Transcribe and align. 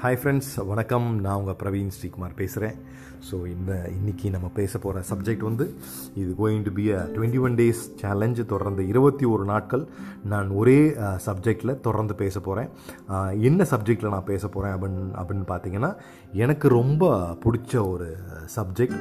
Hi 0.00 0.18
friends 0.20 0.64
வணக்கம். 0.66 1.20
நான் 1.20 1.36
உங்கள் 1.36 1.56
பிரவீன் 1.56 1.90
ஸ்ரீகுமார் 1.90 2.36
பேசுகிறேன் 2.36 2.76
ஸோ 3.30 3.46
இந்த 3.46 3.72
இன்னைக்கு 3.90 4.30
நம்ம 4.30 4.48
பேச 4.48 4.78
போகிற 4.78 5.02
சப்ஜெக்ட் 5.10 5.40
வந்து 5.40 5.64
இது 6.14 6.30
going 6.38 6.62
to 6.62 6.72
be 6.72 6.84
a 6.92 7.00
twenty 7.16 7.40
one 7.40 7.56
days 7.56 7.82
challenge 8.02 8.46
தொடர்ந்து 8.46 8.88
இருபத்தி 8.88 9.24
ஒரு 9.24 9.44
நாட்கள் 9.44 9.82
நான் 10.24 10.48
ஒரே 10.50 10.78
சப்ஜெக்டில் 11.26 11.80
தொடர்ந்து 11.80 12.14
பேச 12.14 12.40
போகிறேன் 12.40 12.68
என்ன 13.40 13.66
சப்ஜெக்டில் 13.70 14.08
நான் 14.08 14.24
பேச 14.24 14.48
போகிறேன் 14.48 14.74
அப்படின்னு 14.74 15.04
அப்படின்னு 15.14 15.46
பார்த்தீங்கன்னா 15.48 15.90
எனக்கு 16.32 16.68
ரொம்ப 16.68 17.04
பிடிச்ச 17.44 17.88
ஒரு 17.88 18.08
subject 18.56 18.96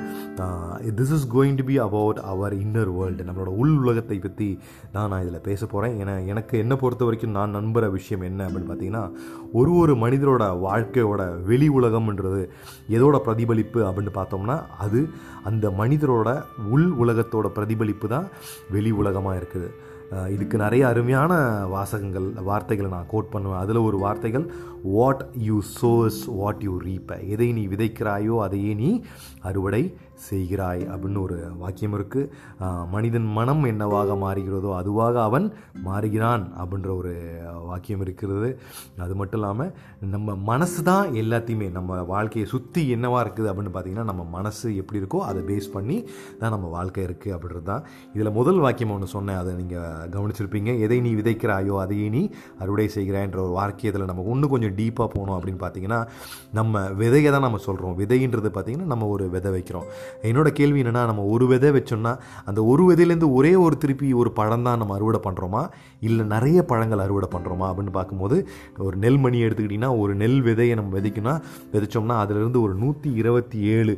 this 0.96 1.12
is 1.12 1.28
going 1.34 1.56
to 1.56 1.64
be 1.64 1.78
about 1.80 2.20
our 2.26 2.54
inner 2.54 2.92
world 2.92 3.24
நம்மளோட 3.24 3.54
உள் 3.58 3.76
உலகத்தை 3.78 4.20
பற்றி 4.20 4.50
தான் 4.92 5.10
நான் 5.10 5.22
இதில் 5.22 5.42
பேச 5.42 5.66
போகிறேன் 5.66 5.96
ஏன்னா 6.02 6.26
எனக்கு 6.26 6.58
என்ன 6.58 6.76
பொறுத்த 6.76 7.06
வரைக்கும் 7.06 7.32
நான் 7.32 7.56
நம்புகிற 7.56 7.92
விஷயம் 7.92 8.22
என்ன 8.22 8.48
அப்படின்னு 8.48 8.72
பார்த்தீங்கன்னா 8.72 9.06
ஒரு 9.54 9.74
ஒரு 9.76 9.96
மனிதரோட 9.96 10.44
வாழ்க்கையோட 10.90 11.24
வெளி 11.50 11.68
உலகம்ன்றது 11.80 12.42
எதோட 12.96 13.16
பிரதிபலிப்பு 13.26 13.80
அப்படின்னு 13.88 14.14
பார்த்தோம்னா 14.16 14.56
அது 14.86 15.00
அந்த 15.50 15.66
மனிதரோட 15.82 16.30
உள் 16.76 16.90
உலகத்தோட 17.04 17.48
பிரதிபலிப்பு 17.58 18.08
தான் 18.16 18.28
வெளி 18.76 18.92
உலகமாக 19.02 19.40
இருக்குது. 19.40 19.70
இதுக்கு 20.34 20.56
நிறைய 20.64 20.84
அருமையான 20.92 21.32
வாசகங்கள் 21.74 22.28
வார்த்தைகளை 22.48 22.90
நான் 22.94 23.10
கோட் 23.12 23.32
பண்ணுவேன். 23.34 23.62
அதில் 23.64 23.86
ஒரு 23.88 23.98
வார்த்தைகள் 24.06 24.46
what 24.96 25.24
you 25.48 25.58
sows 25.80 26.20
what 26.40 26.64
you 26.68 26.74
reap 26.86 27.20
எதை 27.34 27.50
நீ 27.58 27.64
விதைக்கிறாயோ 27.74 28.38
அதையே 28.46 28.72
நீ 28.82 28.90
அறுவடை 29.50 29.84
செய்கிறாய் 30.28 30.84
அப்படின்னு 30.92 31.20
ஒரு 31.26 31.38
வாக்கியம் 31.62 31.96
இருக்குது 31.98 32.86
மனிதன் 32.94 33.28
மனம் 33.38 33.64
என்னவாக 33.72 34.16
மாறுகிறதோ 34.24 34.72
அதுவாக 34.82 35.16
அவன் 35.28 35.46
மாறுகிறான் 35.88 36.44
அப்படின்ற 36.62 36.90
ஒரு 37.02 37.14
வாக்கியம் 37.70 38.04
இருக்கிறது. 38.06 38.50
அது 39.06 39.14
மட்டும் 39.20 39.40
இல்லாமல் 39.40 39.72
நம்ம 40.14 40.36
மனசு 40.52 40.80
தான் 40.92 41.08
எல்லாத்தையுமே 41.22 41.68
நம்ம 41.78 42.00
வாழ்க்கையை 42.14 42.46
சுற்றி 42.54 42.84
என்னவாக 42.96 43.24
இருக்குது 43.26 43.50
அப்படின்னு 43.52 43.74
பார்த்தீங்கன்னா 43.76 44.08
நம்ம 44.12 44.26
மனசு 44.38 44.68
எப்படி 44.82 45.02
இருக்கோ 45.02 45.22
அதை 45.30 45.44
பேஸ் 45.50 45.70
பண்ணி 45.76 45.98
தான் 46.42 46.54
நம்ம 46.56 46.70
வாழ்க்கை 46.78 47.04
இருக்குது 47.08 47.36
அப்படின்றது 47.36 47.68
தான். 47.72 47.84
இதில் 48.16 48.36
முதல் 48.40 48.62
வாக்கியம் 48.66 48.94
ஒன்று 48.96 49.10
சொன்னேன் 49.16 49.40
அதை 49.42 49.54
நீங்கள் 49.62 50.08
கவனிச்சிருப்பீங்க. 50.16 50.72
எதை 50.88 51.00
நீ 51.08 51.14
விதைக்கிறாயோ 51.22 51.76
அதையே 51.84 52.08
நீ 52.18 52.24
அறுவடை 52.64 52.88
செய்கிறான்ற 52.98 53.40
ஒரு 53.46 53.54
வாக்கியத்தில் 53.60 54.10
நம்ம 54.12 54.28
இன்னும் 54.34 54.54
கொஞ்சம் 54.56 54.76
டீப்பாக 54.80 55.10
போகணும் 55.16 55.38
அப்படின்னு 55.38 55.62
பார்த்தீங்கன்னா 55.66 56.02
நம்ம 56.60 56.84
விதையை 57.04 57.30
தான் 57.36 57.46
நம்ம 57.48 57.62
சொல்கிறோம் 57.68 57.98
விதைன்றது 58.02 58.52
பார்த்திங்கன்னா 58.58 58.92
நம்ம 58.94 59.08
ஒரு 59.16 59.26
விதை 59.36 59.52
வைக்கிறோம். 59.56 59.88
என்னோட 60.30 60.50
கேள்வி 60.60 60.82
என்னென்னா 60.84 61.04
நம்ம 61.12 61.26
ஒரு 61.36 61.48
விதை 61.52 61.72
வச்சோம்னா 61.78 62.14
அந்த 62.50 62.60
ஒரு 62.72 62.84
விதையிலேருந்து 62.90 63.30
ஒரே 63.40 63.54
ஒரு 63.66 63.76
திருப்பி 63.84 64.08
ஒரு 64.22 64.32
பழம் 64.40 64.66
தான் 64.68 64.80
நம்ம 64.84 64.96
அறுவடை 64.98 65.22
பண்ணுறோமா 65.28 65.64
இல்லை 66.08 66.24
நிறைய 66.34 66.60
பழங்கள் 66.72 67.04
அறுவடை 67.06 67.30
பண்ணுறோமா 67.36 67.68
அப்படின்னு 67.70 67.94
பார்க்கும்போது 67.98 68.38
ஒரு 68.88 68.96
நெல் 69.04 69.22
மணி 69.26 69.38
எடுத்துக்கிட்டிங்கன்னா 69.46 69.92
ஒரு 70.02 70.14
நெல் 70.22 70.40
விதையை 70.48 70.76
நம்ம 70.80 70.94
விதைக்கணும்னா 70.98 71.36
விதைச்சோம்னா 71.74 72.18
அதிலிருந்து 72.24 72.60
ஒரு 72.66 72.74
நூற்றி 72.84 73.10
இருபத்தி 73.22 73.60
ஏழு 73.76 73.94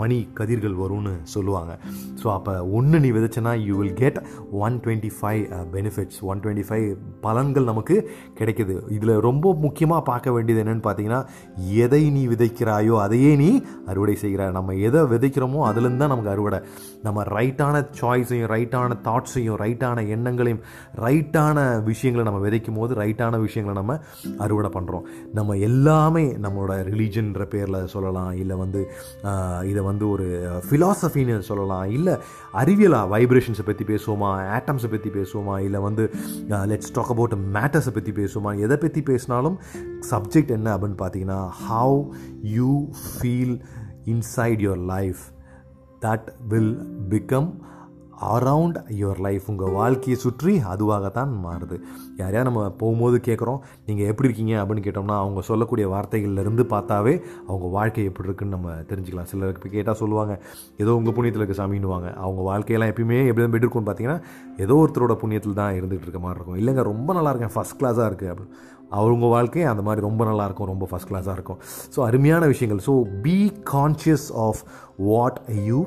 மணி 0.00 0.18
கதிர்கள் 0.38 0.76
வரும்னு 0.82 1.14
சொல்லுவாங்க. 1.34 1.72
ஸோ 2.20 2.26
அப்போ 2.36 2.54
ஒன்று 2.78 3.00
நீ 3.04 3.10
விதைச்சனா 3.16 3.52
you 3.68 3.74
will 3.80 3.96
get 4.02 4.18
one 4.64 4.76
twenty 4.84 5.10
five 5.18 5.42
benefits 5.74 6.20
one 6.30 6.42
twenty 6.44 6.66
five 6.68 6.86
பலன்கள் 7.26 7.68
நமக்கு 7.70 7.96
கிடைக்குது. 8.40 8.76
இதில் 8.96 9.14
ரொம்ப 9.28 9.54
முக்கியமாக 9.64 10.02
பார்க்க 10.10 10.36
வேண்டியது 10.36 10.62
என்னென்னு 10.64 10.84
பார்த்தீங்கன்னா 10.88 11.20
எதை 11.84 12.02
நீ 12.16 12.22
விதைக்கிறாயோ 12.32 12.96
அதையே 13.06 13.32
நீ 13.42 13.50
அறுவடை 13.90 14.16
செய்கிறாய். 14.24 14.56
நம்ம 14.58 14.74
எதை 14.88 15.02
விதைக்கிறோமோ 15.32 15.60
அதுலேருந்து 15.68 15.96
தான் 15.96 16.08
நமக்கு 16.08 16.30
அறுவடை. 16.30 16.58
நம்ம 17.02 17.22
ரைட்டான 17.32 17.76
சாய்ஸையும் 18.00 18.50
ரைட்டான 18.50 18.96
தாட்ஸையும் 19.04 19.58
ரைட்டான 19.62 20.04
எண்ணங்களையும் 20.08 20.62
ரைட்டான 20.98 21.58
விஷயங்களை 21.84 22.24
நம்ம 22.24 22.40
விதைக்கும் 22.46 22.78
போது 22.78 22.92
ரைட்டான 22.94 23.40
விஷயங்களை 23.40 23.74
நம்ம 23.78 23.94
அறுவடை 24.38 24.70
பண்ணுறோம் 24.74 25.04
நம்ம 25.34 25.56
எல்லாமே 25.62 26.24
நம்மளோட 26.44 26.74
ரிலீஜன்ற 26.90 27.44
பேரில் 27.46 27.86
சொல்லலாம் 27.86 28.32
இல்லை 28.34 28.56
வந்து 28.56 28.82
இதை 29.66 29.82
வந்து 29.82 30.04
ஒரு 30.10 30.26
ஃபிலாசபின்னு 30.66 31.38
சொல்லலாம் 31.42 31.86
இல்லை 31.90 32.14
அறிவியலாக 32.54 33.10
வைப்ரேஷன்ஸை 33.14 33.66
பற்றி 33.66 33.84
பேசுவோமா 33.84 34.30
ஆட்டம்ஸை 34.56 34.90
பற்றி 34.90 35.10
பேசுவோமா 35.10 35.56
இல்லை 35.60 35.80
வந்து 35.80 36.06
லெட்ஸ் 36.66 36.94
டாக் 36.94 37.10
அபவுட் 37.10 37.36
மேட்டர்ஸை 37.54 37.94
பற்றி 37.94 38.14
பேசுவோமா 38.14 38.52
எதை 38.60 38.78
பற்றி 38.78 39.02
பேசினாலும் 39.02 39.58
சப்ஜெக்ட் 40.10 40.52
என்ன 40.52 40.68
அப்படின்னு 40.76 41.00
பார்த்தீங்கன்னா 41.00 41.40
how 41.62 41.98
you 42.52 42.70
feel 43.04 43.56
inside 44.06 44.62
your 44.66 44.86
life 44.94 45.24
that 46.06 46.30
will 46.48 46.74
become 47.10 47.50
around 48.34 48.76
your 48.98 49.20
life 49.26 49.46
உங்கள் 49.50 49.72
வாழ்க்கையை 49.76 50.16
சுற்றி 50.24 50.52
அதுவாகத்தான் 50.72 51.30
மாறுது. 51.44 51.76
யாரையா 52.20 52.42
நம்ம 52.48 52.60
போகும்போது 52.80 53.16
கேட்குறோம் 53.28 53.58
நீங்கள் 53.86 54.08
எப்படி 54.10 54.28
இருக்கீங்க 54.28 54.54
அப்படின்னு 54.62 54.84
கேட்டோம்னா 54.86 55.16
அவங்க 55.22 55.40
சொல்லக்கூடிய 55.48 55.86
வார்த்தைகள்லேருந்து 55.94 56.64
பார்த்தாவே 56.74 57.14
அவங்க 57.48 57.66
வாழ்க்கை 57.76 58.04
எப்படி 58.04 58.28
இருக்குன்னு 58.28 58.56
நம்ம 58.56 58.74
தெரிஞ்சுக்கலாம். 58.90 59.30
சிலருக்கு 59.32 59.70
கேட்டால் 59.76 59.98
சொல்லுவாங்க 60.02 60.40
ஏதோ 60.76 60.94
உங்கள் 60.94 61.16
புண்ணியத்தில் 61.16 61.44
இருக்க 61.44 61.56
சாமின்னுவாங்க. 61.62 62.10
அவங்க 62.14 62.42
வாழ்க்கையெல்லாம் 62.50 62.92
எப்பயுமே 62.94 63.18
எப்படி 63.30 63.44
தான் 63.46 63.60
இருக்கும்னு 63.60 63.90
பார்த்தீங்கன்னா 63.90 64.20
ஏதோ 64.56 64.76
ஒருத்தரோட 64.82 65.16
புண்ணியத்தில் 65.24 65.58
தான் 65.62 65.74
இருந்துகிட்டு 65.80 66.08
இருக்க 66.08 66.22
மாதிரி 66.26 66.38
இருக்கும். 66.40 66.60
இல்லைங்க 66.62 66.84
ரொம்ப 66.92 67.12
நல்லா 67.12 67.32
இருக்கேன். 67.34 67.54
ஃபஸ்ட் 67.56 67.80
கிளாஸாக 67.82 68.10
இருக்குது 68.10 68.32
அப்படின்னு 68.34 68.54
அவங்க 69.00 69.26
வாழ்க்கையும் 69.34 69.72
அந்த 69.72 69.82
மாதிரி 69.86 70.06
ரொம்ப 70.08 70.22
நல்லா 70.30 70.44
இருக்கும் 70.48 70.70
ரொம்ப 70.72 70.86
ஃபஸ்ட் 70.90 71.10
கிளாஸாக 71.10 71.36
இருக்கும். 71.38 71.60
ஸோ 71.94 72.00
அருமையான 72.08 72.46
விஷயங்கள். 72.52 72.82
So 72.88 72.94
be 73.26 73.36
conscious 73.74 74.26
of 74.46 74.62
what 75.10 75.40
you 75.68 75.78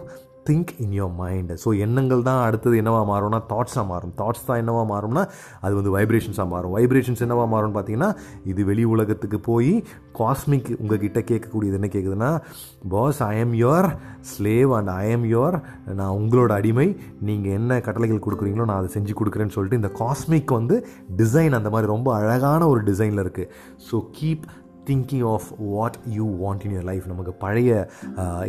think 0.47 0.71
in 0.83 0.93
your 0.97 1.13
mind 1.19 1.51
so 1.63 1.69
எண்ணங்கள் 1.85 2.25
தான் 2.27 2.41
அடுத்தது 2.47 2.75
என்னவாக 2.81 3.05
மாறும்னா 3.11 3.39
தாட்ஸாக 3.51 3.85
மாறும். 3.91 4.11
தாட்ஸ் 4.19 4.45
தான் 4.49 4.59
என்னவாக 4.61 4.85
மாறும்னா 4.91 5.23
அது 5.65 5.73
வந்து 5.79 5.91
வைப்ரேஷன்ஸாக 5.95 6.47
மாறும். 6.53 6.73
வைப்ரேஷன்ஸ் 6.77 7.23
என்னவாக 7.25 7.47
மாறும்னு 7.53 7.75
பார்த்தீங்கன்னா 7.77 8.09
இது 8.51 8.63
வெளி 8.69 8.83
உலகத்துக்கு 8.95 9.39
போய் 9.49 9.71
காஸ்மிக் 10.19 10.69
உங்ககிட்ட 10.81 11.21
கேட்கக்கூடியது 11.31 11.77
என்ன 11.79 11.89
கேட்குதுன்னா 11.95 12.31
boss 12.95 13.21
I 13.29 13.33
am 13.45 13.55
your 13.63 13.87
slave 14.33 14.73
and 14.79 14.91
I 15.03 15.05
am 15.15 15.25
your 15.35 15.57
நான் 16.01 16.15
உங்களோட 16.19 16.51
அடிமை. 16.59 16.87
நீங்கள் 17.29 17.55
என்ன 17.59 17.79
கட்டளைகள் 17.87 18.23
கொடுக்குறீங்களோ 18.25 18.67
நான் 18.71 18.81
அதை 18.81 18.91
செஞ்சு 18.97 19.15
கொடுக்குறேன்னு 19.21 19.55
சொல்லிட்டு 19.57 19.81
இந்த 19.81 19.91
காஸ்மிக் 20.01 20.53
வந்து 20.59 20.77
டிசைன் 21.21 21.57
அந்த 21.61 21.71
மாதிரி 21.75 21.93
ரொம்ப 21.95 22.09
அழகான 22.19 22.61
ஒரு 22.73 22.83
டிசைனில் 22.91 23.23
இருக்குது 23.25 23.49
so 23.87 23.97
keep 24.19 24.45
thinking 24.89 25.25
of 25.33 25.47
what 25.73 25.97
you 26.17 26.25
want 26.43 26.63
in 26.67 26.75
your 26.77 26.87
life 26.89 27.05
நமக்கு 27.11 27.33
பழைய 27.43 27.71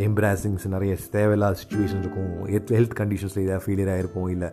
எம்ப்ராசிங்ஸ் 0.08 0.66
நிறைய 0.74 0.92
தேவையில்லாத 1.16 1.58
சுச்சுவேஷன் 1.62 2.02
இருக்கும். 2.04 2.30
ஹெல்த் 2.52 2.72
ஹெல்த் 2.76 2.96
கண்டிஷன்ஸில் 3.00 3.44
ஏதாவது 3.46 3.64
ஃபெயிலியர் 3.66 3.92
ஆகிருக்கும் 3.94 4.28
இல்லை 4.34 4.50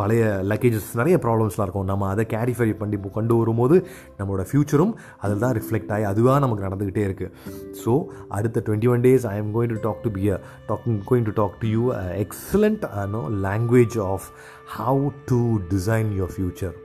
பழைய 0.00 0.24
லக்கேஜஸ் 0.52 0.90
நிறைய 1.00 1.16
ப்ராப்ளம்ஸ்லாம் 1.26 1.66
இருக்கும். 1.68 1.88
நம்ம 1.92 2.08
அதை 2.14 2.26
கேரிஃபை 2.34 2.68
பண்ணி 2.82 2.98
கொண்டு 3.18 3.34
வரும்போது 3.40 3.76
நம்மளோட 4.18 4.44
ஃப்யூச்சரும் 4.50 4.94
அதில் 5.24 5.44
தான் 5.44 5.56
ரிஃப்ளெக்ட் 5.60 5.92
ஆகி 5.96 6.06
அதுவாக 6.12 6.42
நமக்கு 6.46 6.66
நடந்துக்கிட்டே 6.68 7.04
இருக்குது 7.08 7.32
ஸோ 7.82 7.94
அடுத்த 8.38 8.62
twenty 8.68 8.90
one 8.94 9.04
days 9.08 9.26
I 9.32 9.36
am 9.42 9.52
going 9.56 9.74
to 9.76 9.80
talk 9.88 10.04
to 10.06 10.12
be 10.18 10.24
a 10.36 10.38
talking 10.70 11.00
going 11.10 11.26
to 11.30 11.34
talk 11.40 11.58
to 11.64 11.68
you 11.76 11.84
excellent 12.26 12.84
no 13.16 13.22
language 13.48 13.98
of 14.12 14.28
how 14.78 15.06
to 15.32 15.40
design 15.74 16.10
your 16.20 16.34
future 16.36 16.76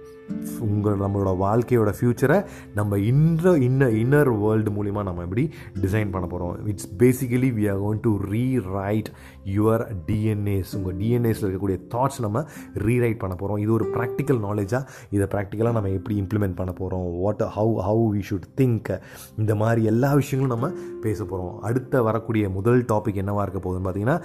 உங்கள் 0.59 0.97
நம்மளோட 0.97 1.31
வாழ்க்கையோட 1.39 1.91
ஃப்யூச்சரை 1.99 2.37
நம்ம 2.75 2.97
இன்ற 2.97 3.53
இன்ன 3.57 3.89
இன்னர் 4.01 4.31
வேர்ல்டு 4.39 4.71
மூலிமா 4.71 5.03
நம்ம 5.03 5.21
எப்படி 5.21 5.43
டிசைன் 5.81 6.11
பண்ண 6.11 6.27
போகிறோம் 6.27 6.67
it's 6.67 6.89
basically 6.99 7.49
we 7.51 7.65
are 7.69 7.81
going 7.81 8.01
to 8.01 8.13
rewrite 8.29 9.09
your 9.53 9.83
DNAs 10.07 10.73
உங்கள் 10.78 10.97
டிஎன்ஏஸில் 10.97 11.45
இருக்கக்கூடிய 11.45 11.79
தாட்ஸ் 11.89 12.19
நம்ம 12.19 12.44
ரீரைட் 12.85 13.19
பண்ண 13.19 13.35
போகிறோம் 13.35 13.57
இது 13.57 13.72
ஒரு 13.73 13.85
ப்ராக்டிக்கல் 13.95 14.41
நாலேஜாக 14.45 14.83
இதை 15.11 15.28
ப்ராக்டிக்கலாக 15.33 15.73
நம்ம 15.73 15.91
எப்படி 15.91 16.16
இம்ப்ளிமெண்ட் 16.22 16.56
பண்ண 16.56 16.73
போகிறோம் 16.73 17.07
what 17.19 17.44
how 17.55 17.75
how 17.81 18.05
we 18.11 18.22
should 18.22 18.47
think 18.55 18.91
இந்த 19.38 19.55
மாதிரி 19.55 19.84
எல்லா 19.84 20.13
விஷயங்களும் 20.13 20.55
நம்ம 20.55 20.69
பேச 21.01 21.19
போகிறோம் 21.23 21.53
அடுத்த 21.61 22.01
வரக்கூடிய 22.01 22.50
முதல் 22.50 22.85
டாபிக் 22.85 23.16
என்னவாக 23.16 23.44
இருக்க 23.44 23.59
போகுதுன்னு 23.59 23.88
பார்த்தீங்கன்னா 23.88 24.17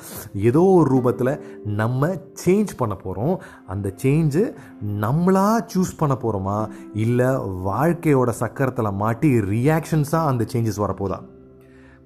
ஏதோ 0.43 0.65
ஒரு 0.75 0.89
ரூபத்தில் 0.91 1.33
நம்ம 1.75 2.13
சேஞ்ச் 2.45 2.77
பண்ண 2.77 2.95
போகிறோம் 2.97 3.35
அந்த 3.67 3.95
சேஞ்சு 4.03 4.45
நம்மளாக 5.01 5.67
சூஸ் 5.73 5.99
பண்ண 5.99 6.15
போகிறோமா 6.15 6.59
இல்லை 7.01 7.31
வாழ்க்கையோட 7.63 8.31
சக்கரத்தில் 8.41 8.97
மாட்டி 8.97 9.31
ரியாக்ஷன்ஸாக 9.51 10.31
அந்த 10.31 10.47
சேஞ்சஸ் 10.53 10.81
வரப்போதா? 10.81 11.19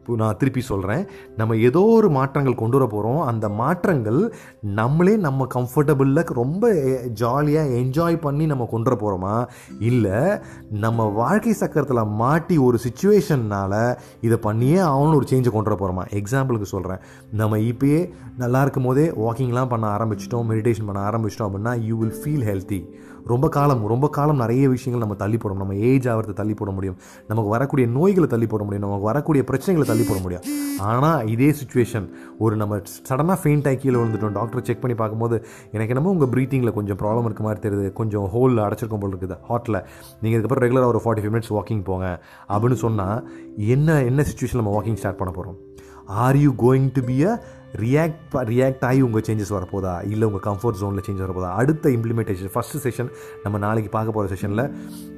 நான் 0.07 0.37
திருப்பி 0.37 0.61
சொல்கிறேன் 0.61 1.07
நம்ம 1.37 1.57
ஏதோ 1.57 1.81
ஒரு 1.81 2.11
மாற்றங்கள் 2.11 2.55
கொண்டு 2.55 2.79
வர 2.79 2.91
போகிறோம் 2.91 3.21
அந்த 3.21 3.49
மாற்றங்கள் 3.49 4.35
நம்மளே 4.61 5.17
நம்ம 5.17 5.47
கம்ஃபர்டபுளில் 5.55 6.33
ரொம்ப 6.33 6.75
ஜாலியாக 7.13 7.69
என்ஜாய் 7.69 8.17
பண்ணி 8.17 8.47
நம்ம 8.47 8.65
கொண்டு 8.65 8.97
வர 8.97 9.17
போகிறோமா 9.17 9.47
இல்லை 9.81 10.39
நம்ம 10.71 11.05
வாழ்க்கை 11.05 11.53
சக்கரத்தில் 11.53 12.11
மாட்டி 12.11 12.59
ஒரு 12.59 12.79
சுச்சுவேஷன்னால் 12.89 13.97
இதை 14.21 14.37
பண்ணியே 14.37 14.77
அவனு 14.77 15.15
ஒரு 15.15 15.27
சேஞ்சை 15.31 15.51
கொண்டு 15.51 15.77
வர 15.77 15.77
போகிறோமா 15.77 16.13
எக்ஸாம்பிளுக்கு 16.13 16.63
சொல்கிறேன் 16.63 16.99
நம்ம 17.33 17.59
இப்போயே 17.59 18.13
நல்லா 18.39 18.61
இருக்கும் 18.61 18.85
போதே 18.85 19.09
வாக்கிங்லாம் 19.09 19.69
பண்ண 19.69 19.97
ஆரம்பிச்சிட்டோம். 19.97 20.33
மெடிடேஷன் 20.33 20.87
பண்ண 20.87 21.11
ஆரம்பிச்சிட்டோம் 21.11 21.51
அப்படின்னா 21.51 21.85
யூ 21.85 21.99
வில் 21.99 22.15
ஃபீல் 22.25 22.49
ஹெல்த்தி 22.49 22.91
ரொம்ப 23.33 23.47
காலம் 23.57 23.83
ரொம்ப 23.93 24.07
காலம் 24.17 24.41
நிறைய 24.43 24.65
விஷயங்கள் 24.75 25.03
நம்ம 25.05 25.17
தள்ளி 25.23 25.39
போட 25.43 25.55
நம்ம 25.63 25.77
ஏஜ் 25.91 26.07
ஆகிறத 26.13 26.35
தள்ளி 26.41 26.55
போட 26.61 26.71
முடியும். 26.77 26.97
நமக்கு 27.31 27.51
வரக்கூடிய 27.55 27.87
நோய்களை 27.97 28.29
தள்ளி 28.35 28.47
போட 28.53 28.63
முடியும். 28.67 28.85
நமக்கு 28.87 29.09
வரக்கூடிய 29.11 29.43
பிரச்சனைகளை 29.51 29.87
தள்ளி 29.91 30.05
போட 30.09 30.19
முடியும். 30.25 30.45
ஆனால் 30.91 31.29
இதே 31.35 31.51
சுச்சுவேஷன் 31.61 32.07
ஒரு 32.45 32.55
நம்ம 32.63 32.81
சடனாக 33.09 33.39
ஃபெயிண்ட் 33.43 33.69
ஆகி 33.71 33.79
கீழே 33.83 33.97
விழுந்துட்டோம். 34.01 34.37
டாக்டர் 34.39 34.67
செக் 34.69 34.83
பண்ணி 34.85 34.97
பார்க்கும்போது 35.03 35.37
எனக்கு 35.77 35.95
என்னமோ 35.95 36.15
உங்கள் 36.17 36.33
ப்ரீத்திங்கில் 36.35 36.77
கொஞ்சம் 36.79 37.01
ப்ராப்ளம் 37.03 37.29
இருக்க 37.31 37.45
மாதிரி 37.49 37.63
தெரியுது. 37.67 37.89
கொஞ்சம் 38.01 38.27
ஹோலில் 38.35 38.65
அடைச்சிருக்கும் 38.67 39.05
போல் 39.05 39.15
இருக்குது. 39.15 39.39
ஹாட்டில் 39.51 39.81
நீங்கள் 40.23 40.39
இதுக்கப்புறம் 40.41 40.65
ரெகுலராக 40.67 40.93
ஒரு 40.95 41.03
ஃபார்ட்டி 41.05 41.25
ஃபைவ் 41.25 41.35
மினிட்ஸ் 41.37 41.55
வாக்கிங் 41.59 41.85
போங்க. 41.91 42.07
அப்படின்னு 42.55 42.81
சொன்னால் 42.87 43.19
என்ன 43.75 43.99
என்ன 44.11 44.25
சுச்சுவேஷன் 44.31 44.63
நம்ம 44.63 44.75
வாக்கிங் 44.79 45.01
ஸ்டார்ட் 45.03 45.21
பண்ண 45.23 45.33
போகிறோம் 45.39 45.59
are 46.25 46.39
you 46.45 46.51
going 46.65 46.89
to 46.97 47.03
be 47.11 47.19
a 47.25 47.35
react 47.83 48.35
react 48.51 48.85
ஆகி 48.89 49.01
உங்கள் 49.07 49.25
சேஞ்சஸ் 49.27 49.53
வரப்போதா? 49.57 49.93
இல்லை 50.13 50.25
உங்கள் 50.29 50.43
கம்ஃபர்ட் 50.47 50.79
ஜோனில் 50.81 51.05
சேஞ்ச் 51.07 51.23
வரப்போதா? 51.25 51.51
அடுத்த 51.61 51.91
இம்ப்ளிமெண்டேஷன் 51.97 52.53
ஃபஸ்ட்டு 52.55 52.81
செஷன் 52.85 53.11
நம்ம 53.45 53.59
நாளைக்கு 53.65 53.91
பார்க்க 53.97 54.17
போகிற 54.17 54.29
செஷனில் 54.35 54.65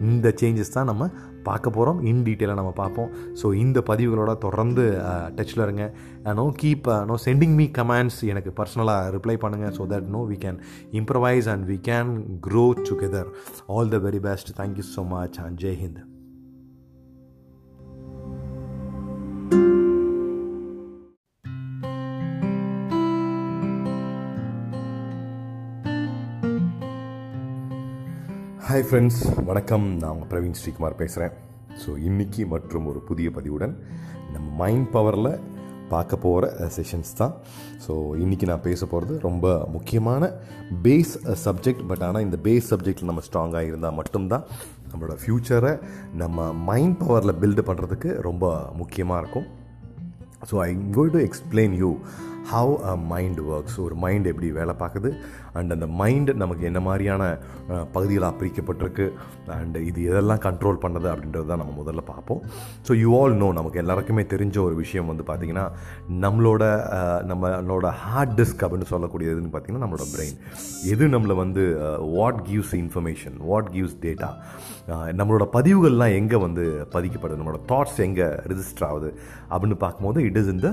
இந்த 0.09 0.33
சேஞ்சஸ் 0.41 0.75
தான் 0.77 0.89
நம்ம 0.91 1.11
பார்க்க 1.49 1.75
போகிறோம் 1.77 1.99
இன் 2.11 2.23
டீட்டெயிலாக 2.29 2.59
நம்ம 2.61 2.73
பார்ப்போம். 2.81 3.11
ஸோ 3.43 3.47
இந்த 3.65 3.79
பதிவுகளோட 3.91 4.33
தொடர்ந்து 4.47 4.85
டச்சில் 5.39 5.65
இருங்க. 5.67 5.85
No 6.41 6.47
keep 6.63 6.89
no 7.13 7.17
sending 7.27 7.57
me 7.61 7.69
comments 7.79 8.21
எனக்கு 8.33 8.53
பர்சனலாக 8.61 9.13
ரிப்ளை 9.17 9.39
பண்ணுங்கள் 9.45 9.75
so 9.79 9.87
that 9.95 10.11
no 10.17 10.23
we 10.33 10.39
can 10.47 10.61
improvise 11.01 11.49
and 11.55 11.67
we 11.73 11.79
can 11.91 12.13
grow 12.49 12.67
together 12.89 13.31
all 13.77 13.95
the 13.97 14.01
very 14.09 14.23
best 14.29 14.53
thank you 14.61 14.87
so 14.97 15.05
much 15.17 15.39
and 15.47 15.59
Jai 15.65 15.81
Hind 15.85 16.03
hi 28.69 28.85
friends 28.87 29.19
வணக்கம். 29.49 29.85
நான் 29.99 30.13
உங்கள் 30.15 30.29
பிரவீன் 30.31 30.57
ஸ்ரீகுமார் 30.61 30.97
பேசுகிறேன் 31.01 31.35
so 31.83 31.91
இன்றைக்கி 32.09 32.43
மற்றும் 32.53 32.87
ஒரு 32.91 33.01
புதிய 33.09 33.29
பதிவுடன் 33.37 33.75
நம்ம 34.33 34.47
மைண்ட் 34.61 34.89
பவரில் 34.95 35.29
பார்க்க 35.93 36.17
போகிற 36.25 36.71
செஷன்ஸ் 36.77 37.13
தான். 37.21 37.35
ஸோ 37.85 37.93
இன்றைக்கி 38.23 38.47
நான் 38.51 38.65
பேச 38.67 38.87
போகிறது 38.93 39.15
ரொம்ப 39.29 39.55
முக்கியமான 39.77 40.33
பேஸ் 40.87 41.15
சப்ஜெக்ட் 41.45 41.87
பட் 41.93 42.05
ஆனால் 42.09 42.27
இந்த 42.27 42.41
பேஸ் 42.49 42.71
சப்ஜெக்டில் 42.73 43.11
நம்ம 43.13 43.25
ஸ்ட்ராங்காக 43.29 43.71
இருந்தால் 43.71 43.99
மட்டும்தான் 44.01 44.47
நம்மளோட 44.91 45.17
ஃப்யூச்சரை 45.25 45.75
நம்ம 46.23 46.53
மைண்ட் 46.71 46.99
பவரில் 47.05 47.39
பில்டு 47.45 47.65
பண்ணுறதுக்கு 47.71 48.13
ரொம்ப 48.29 48.55
முக்கியமாக 48.83 49.23
இருக்கும். 49.25 49.49
So 50.51 50.57
I 50.69 50.71
koi 50.97 51.15
to 51.17 51.21
explain 51.29 51.77
you 51.83 51.93
how 52.51 52.75
a 52.91 52.93
mind 53.13 53.39
works 53.53 53.79
ஒரு 53.85 53.95
மைண்ட் 54.03 54.27
எப்படி 54.33 54.49
வேலை 54.59 54.75
பார்க்குது 54.83 55.11
அண்ட் 55.59 55.75
அந்த 55.77 55.87
மைண்டு 56.01 56.33
நமக்கு 56.43 56.65
என்ன 56.71 56.81
மாதிரியான 56.89 57.23
பகுதிகளாக 57.95 58.35
பிரிக்கப்பட்டிருக்கு 58.41 59.07
அண்டு 59.57 59.79
இது 59.89 60.01
எதெல்லாம் 60.11 60.43
கண்ட்ரோல் 60.47 60.83
பண்ணது 60.85 61.09
அப்படின்றது 61.13 61.47
தான் 61.51 61.61
நம்ம 61.63 61.75
முதல்ல 61.81 62.03
பார்ப்போம். 62.13 62.41
ஸோ 62.87 62.93
யூ 63.03 63.11
ஆல் 63.21 63.35
நோ 63.43 63.49
நமக்கு 63.59 63.81
எல்லாருக்குமே 63.83 64.25
தெரிஞ்ச 64.35 64.57
ஒரு 64.67 64.77
விஷயம் 64.83 65.11
வந்து 65.13 65.27
பார்த்திங்கன்னா 65.31 65.67
நம்மளோட 66.25 66.63
நம்மளோட 67.31 67.89
ஹார்ட் 68.05 68.37
டிஸ்க் 68.41 68.65
அப்படின்னு 68.67 68.91
சொல்லக்கூடியதுன்னு 68.93 69.53
பார்த்திங்கன்னா 69.55 69.85
நம்மளோட 69.85 70.07
பிரெயின் 70.15 70.39
எது 70.93 71.05
நம்மளை 71.17 71.37
வந்து 71.45 71.65
what 72.17 72.41
gives 72.49 72.75
information 72.83 73.37
what 73.51 73.71
gives 73.77 73.99
data 74.07 74.31
நம்மளோட 75.19 75.45
பதிவுகள்லாம் 75.55 76.13
எங்கே 76.19 76.39
வந்து 76.45 76.65
பதிக்கப்படுது? 76.93 77.39
நம்மளோட 77.39 77.61
தாட்ஸ் 77.71 77.99
எங்கே 78.05 78.27
ரிஜிஸ்டர் 78.51 78.87
ஆகுது? 78.89 79.09
அப்படின்னு 79.51 79.79
பார்க்கும்போது 79.85 80.19
it 80.29 80.39
is 80.41 80.51
in 80.53 80.63
the 80.67 80.71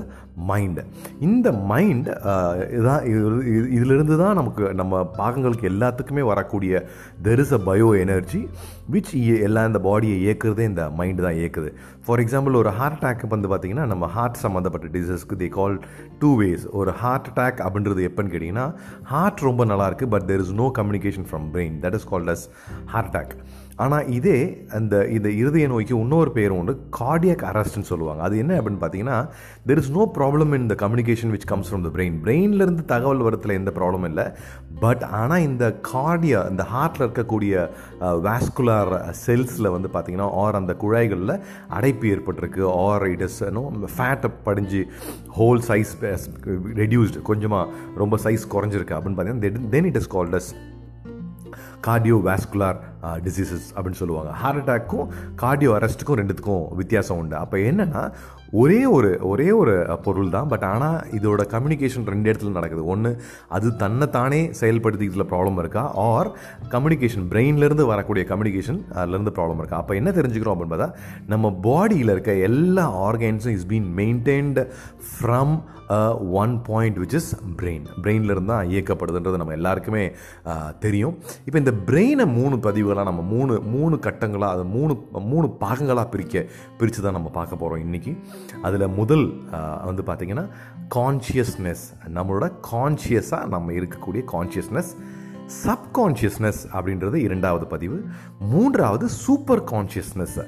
mind 0.50 0.82
இந்த 1.28 1.48
மைண்ட் 1.72 2.08
இதான் 2.78 3.02
இதிலிருந்து 3.76 4.16
தான் 4.22 4.38
நமக்கு 4.40 4.62
நம்ம 4.74 5.02
பாகங்களுக்கு 5.18 5.66
எல்லாத்துக்குமே 5.70 6.22
வரக்கூடிய 6.22 6.72
there 7.22 7.38
is 7.38 7.54
a 7.54 7.60
bio 7.66 7.88
energy 8.00 8.40
which 8.92 9.12
எல்லாம் 9.40 9.66
இந்த 9.66 9.80
பாடியை 9.84 10.16
இயக்குறதே 10.24 10.64
இந்த 10.64 10.82
மைண்டு 10.98 11.22
தான் 11.22 11.38
இயக்குது. 11.40 11.68
ஃபார் 12.06 12.20
எக்ஸாம்பிள் 12.20 12.54
ஒரு 12.54 12.70
ஹார்ட் 12.70 12.96
அட்டாக் 12.96 13.22
வந்து 13.28 13.48
பார்த்திங்கன்னா 13.48 13.86
நம்ம 13.86 14.06
ஹார்ட் 14.06 14.36
சம்மந்தப்பட்ட 14.36 14.88
டிசீஸ்க்கு 14.88 15.38
தே 15.38 15.48
கால் 15.48 15.76
டூ 16.18 16.30
வேஸ் 16.42 16.64
ஒரு 16.72 16.90
ஹார்ட் 17.00 17.28
அட்டாக் 17.28 17.60
அப்படின்றது 17.66 18.08
எப்போன்னு 18.08 18.32
கேட்டிங்கன்னா 18.34 18.66
ஹார்ட் 19.04 19.40
ரொம்ப 19.40 19.64
நல்லாயிருக்கு 19.64 20.08
but 20.08 20.26
there 20.26 20.40
is 20.40 20.54
no 20.54 20.68
communication 20.78 21.28
from 21.30 21.46
brain 21.54 21.76
that 21.80 21.94
is 21.94 22.08
called 22.10 22.32
as 22.34 22.44
heart 22.86 23.10
attack 23.10 23.34
ஆனால் 23.82 24.08
இதே 24.16 24.38
அந்த 24.76 24.94
இந்த 25.16 25.28
இருதய 25.40 25.66
நோய்க்கு 25.70 25.94
இன்னொரு 26.02 26.30
பேரும் 26.36 26.58
உண்டு 26.62 26.72
கார்டியக் 26.98 27.44
அரெஸ்ட்னு 27.50 27.88
சொல்லுவாங்க. 27.90 28.20
அது 28.26 28.34
என்ன 28.42 28.52
அப்படின்னு 28.58 28.80
பார்த்தீங்கன்னா 28.82 29.16
there 29.68 29.80
is 29.82 29.90
no 29.96 30.02
problem 30.18 30.52
in 30.58 30.68
the 30.72 30.74
communication 30.82 31.32
which 31.34 31.46
comes 31.52 31.70
from 31.70 31.84
the 31.86 31.90
brain 31.96 32.16
பிரெயின்லேருந்து 32.24 32.84
தகவல் 32.92 33.24
வரத்தில் 33.26 33.56
எந்த 33.60 33.72
ப்ராப்ளம் 33.78 34.06
இல்லை. 34.10 34.26
பட் 34.84 35.02
ஆனால் 35.20 35.44
இந்த 35.48 35.64
கார்டியா 35.90 36.40
இந்த 36.52 36.66
ஹார்ட்டில் 36.72 37.04
இருக்கக்கூடிய 37.06 37.54
வேஸ்குலார் 38.28 38.92
செல்ஸில் 39.24 39.72
வந்து 39.76 39.90
பார்த்தீங்கன்னா 39.94 40.28
ஆர் 40.42 40.60
அந்த 40.60 40.74
குழாய்களில் 40.84 41.34
அடைப்பு 41.78 42.12
ஏற்பட்டிருக்கு. 42.14 42.62
ஆர் 42.86 43.06
இட் 43.14 43.24
இஸ் 43.28 43.40
நோ 43.58 43.64
ஃபேட்டை 43.96 44.30
படிஞ்சு 44.48 44.82
ஹோல் 45.38 45.62
சைஸ் 45.70 45.92
ரெடியூஸ்டு 46.82 47.26
கொஞ்சமாக 47.30 47.82
ரொம்ப 48.04 48.18
சைஸ் 48.26 48.46
குறைஞ்சிருக்கு 48.54 48.96
அப்படின்னு 48.98 49.18
பார்த்தீங்கன்னா 49.18 49.72
then 49.76 49.90
it 49.90 50.00
is 50.02 50.12
called 50.16 50.38
as 50.40 50.50
cardio 51.86 52.18
vascular 52.28 52.78
diseases 53.26 53.66
அப்படின்னு 53.74 54.00
சொல்லுவாங்க. 54.02 54.30
ஹார்ட் 54.42 54.60
அட்டாக்கும் 54.60 55.08
கார்டியோ 55.42 55.72
அரெஸ்ட்டுக்கும் 55.78 56.20
ரெண்டுத்துக்கும் 56.20 56.64
வித்தியாசம் 56.80 57.18
உண்டு. 57.22 57.36
அப்போ 57.42 57.56
என்னென்னா 57.70 58.04
ஒரே 58.62 58.80
ஒரு 58.96 59.08
ஒரே 59.30 59.46
ஒரு 59.60 59.72
பொருள் 60.04 60.32
தான் 60.34 60.50
பட் 60.50 60.64
ஆனால் 60.70 60.98
இதோட 61.18 61.42
கம்யூனிகேஷன் 61.54 62.04
ரெண்டு 62.12 62.28
இடத்துல 62.30 62.52
நடக்குது. 62.58 62.82
ஒன்று 62.92 63.10
அது 63.56 63.68
தன்னை 63.82 64.06
தானே 64.16 64.40
செயல்படுத்திக்கிறதுல 64.60 65.26
ப்ராப்ளம் 65.32 65.58
இருக்கா? 65.62 65.82
ஆர் 66.08 66.30
கம்யூனிகேஷன் 66.74 67.26
பிரெயின்லேருந்து 67.32 67.86
வரக்கூடிய 67.92 68.24
கம்யூனிகேஷன் 68.32 68.80
அதுலேருந்து 69.00 69.34
ப்ராப்ளம் 69.38 69.60
இருக்கா? 69.62 69.80
அப்போ 69.82 69.94
என்ன 70.00 70.12
தெரிஞ்சுக்கிறோம் 70.18 70.54
அப்படின்னு 70.54 70.74
பார்த்தா 70.74 70.90
நம்ம 71.32 71.50
பாடியில் 71.68 72.14
இருக்க 72.14 72.34
எல்லா 72.50 72.86
ஆர்கன்ஸும் 73.08 73.56
is 73.58 73.68
been 73.72 73.90
maintained 74.00 74.64
from 75.12 75.56
one 76.40 76.52
point 76.68 76.98
which 77.02 77.16
is 77.18 77.30
brain 77.60 77.84
பிரெயின்லேருந்து 78.02 78.52
தான் 78.52 78.70
இயக்கப்படுதுன்றது 78.72 79.40
நம்ம 79.42 79.54
எல்லாருக்குமே 79.58 80.04
தெரியும். 80.84 81.14
இப்போ 81.46 81.58
இந்த 81.62 81.72
பிரெயினை 81.88 82.26
மூணு 82.38 82.56
பதிவுகளாக 82.66 83.06
நம்ம 83.10 83.22
மூணு 83.34 83.54
மூணு 83.74 83.96
கட்டங்களாக 84.06 84.54
அது 84.56 84.64
மூணு 84.76 84.94
மூணு 85.32 85.48
பாகங்களாக 85.62 86.06
பிரிக்க 86.14 86.44
பிரித்து 86.78 87.02
தான் 87.02 87.16
நம்ம 87.18 87.30
பார்க்க 87.38 87.62
போகிறோம் 87.62 87.82
இன்றைக்கி 87.86 88.14
அதில் 88.68 88.86
முதல் 89.00 89.24
வந்து 89.90 90.04
பார்த்திங்கன்னா 90.10 90.46
கான்ஷியஸ்னஸ் 90.96 91.84
நம்மளோட 92.16 92.46
கான்ஷியஸாக 92.70 93.50
நம்ம 93.54 93.72
இருக்கக்கூடிய 93.72 94.24
கான்ஷியஸ்னஸ் 94.34 94.90
சப்கான்ஷியஸ்னஸ் 95.46 96.60
அப்படின்றது 96.72 97.14
இரண்டாவது 97.14 97.66
பதிவு. 97.66 98.04
மூன்றாவது 98.38 99.08
சூப்பர் 99.08 99.64
கான்ஷியஸ்னஸ் 99.64 100.38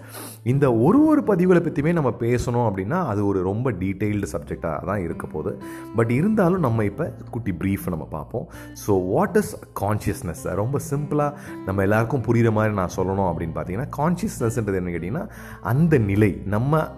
இந்த 0.43 0.75
ஒரு 0.75 1.07
ஒரு 1.07 1.23
பதிவுகளை 1.27 1.61
பற்றியுமே 1.61 1.93
நம்ம 1.93 2.11
பேசணும் 2.21 2.67
அப்படின்னா 2.69 3.07
அது 3.07 3.27
ஒரு 3.27 3.43
ரொம்ப 3.43 3.73
டீட்டெயில்டு 3.73 4.27
சப்ஜெக்டாக 4.33 4.85
தான் 4.85 5.03
இருக்க 5.03 5.27
போகுது. 5.27 5.59
பட் 5.97 6.11
இருந்தாலும் 6.11 6.61
நம்ம 6.61 6.85
இப்போ 6.85 7.13
குட்டி 7.31 7.53
ப்ரீஃப் 7.53 7.89
நம்ம 7.89 8.05
பார்ப்போம். 8.05 8.47
ஸோ 8.87 9.07
வாட் 9.13 9.37
இஸ் 9.37 9.57
கான்ஷியஸ்னஸ் 9.81 10.45
ரொம்ப 10.55 10.81
சிம்பிளாக 10.91 11.33
நம்ம 11.67 11.83
எல்லாருக்கும் 11.83 12.21
புரிகிற 12.21 12.53
மாதிரி 12.53 12.75
நான் 12.75 12.97
சொல்லணும் 12.97 13.29
அப்படின்னு 13.31 13.57
பார்த்தீங்கன்னா 13.59 13.91
கான்ஷியஸ்னஸ்ன்றது 13.99 14.75
என்ன 14.75 14.91
கேட்டிங்கன்னா 14.91 15.29
அந்த 15.61 15.99
நிலை 15.99 16.43
நம்ம 16.47 16.89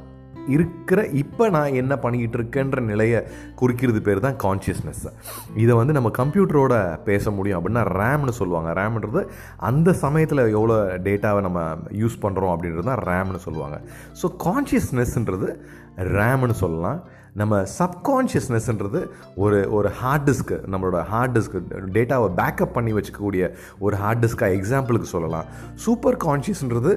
இருக்கிற 0.55 1.00
இப்போ 1.23 1.45
நான் 1.57 1.76
என்ன 1.81 1.93
பண்ணிக்கிட்டு 2.05 2.38
இருக்கேன்ற 2.40 2.81
நிலையை 2.90 3.21
குறிக்கிறது 3.61 4.00
பேர் 4.09 4.25
தான் 4.26 4.38
கான்ஷியஸ்னஸ் 4.45 5.05
இதை 5.62 5.75
வந்து 5.81 5.97
நம்ம 5.99 6.12
கம்ப்யூட்டரோட 6.21 6.75
பேச 7.09 7.31
முடியும் 7.38 7.59
அப்படின்னா 7.59 7.85
ரேம்னு 8.00 8.35
சொல்லுவாங்க. 8.40 8.71
ரேம்ன்றது 8.81 9.23
அந்த 9.71 9.93
சமயத்தில் 10.05 10.43
எவ்வளோ 10.59 10.78
டேட்டாவை 11.09 11.43
நம்ம 11.49 11.61
யூஸ் 12.02 12.23
பண்ணுறோம் 12.25 12.55
அப்படின்றது 12.55 12.88
தான் 12.90 13.05
ரேம்னு 13.11 13.45
சொல்லுவாங்க. 13.47 13.78
ஸோ 14.23 14.28
கான்ஷியஸ்னஸ்ன்றது 14.47 15.49
ரேம்னு 16.17 16.57
சொல்லலாம். 16.64 16.99
நம்ம 17.38 17.59
சப்கான்ஷியஸ்னஸ்ன்றது 17.78 19.00
ஒரு 19.37 19.59
ஒரு 19.73 19.88
ஹார்ட் 19.90 20.30
டிஸ்க்கு 20.30 20.57
நம்மளோட 20.73 21.02
ஹார்ட் 21.04 21.38
டிஸ்க் 21.38 21.57
டேட்டாவை 21.97 22.28
பேக்கப் 22.37 22.73
பண்ணி 22.76 22.92
வச்சுக்கக்கூடிய 22.92 23.45
ஒரு 23.78 23.97
ஹார்ட் 23.97 24.25
டிஸ்க்காக 24.25 24.54
எக்ஸாம்பிளுக்கு 24.59 25.09
சொல்லலாம். 25.14 25.45
சூப்பர் 25.75 26.16
கான்ஷியஸ்ன்றது 26.16 26.92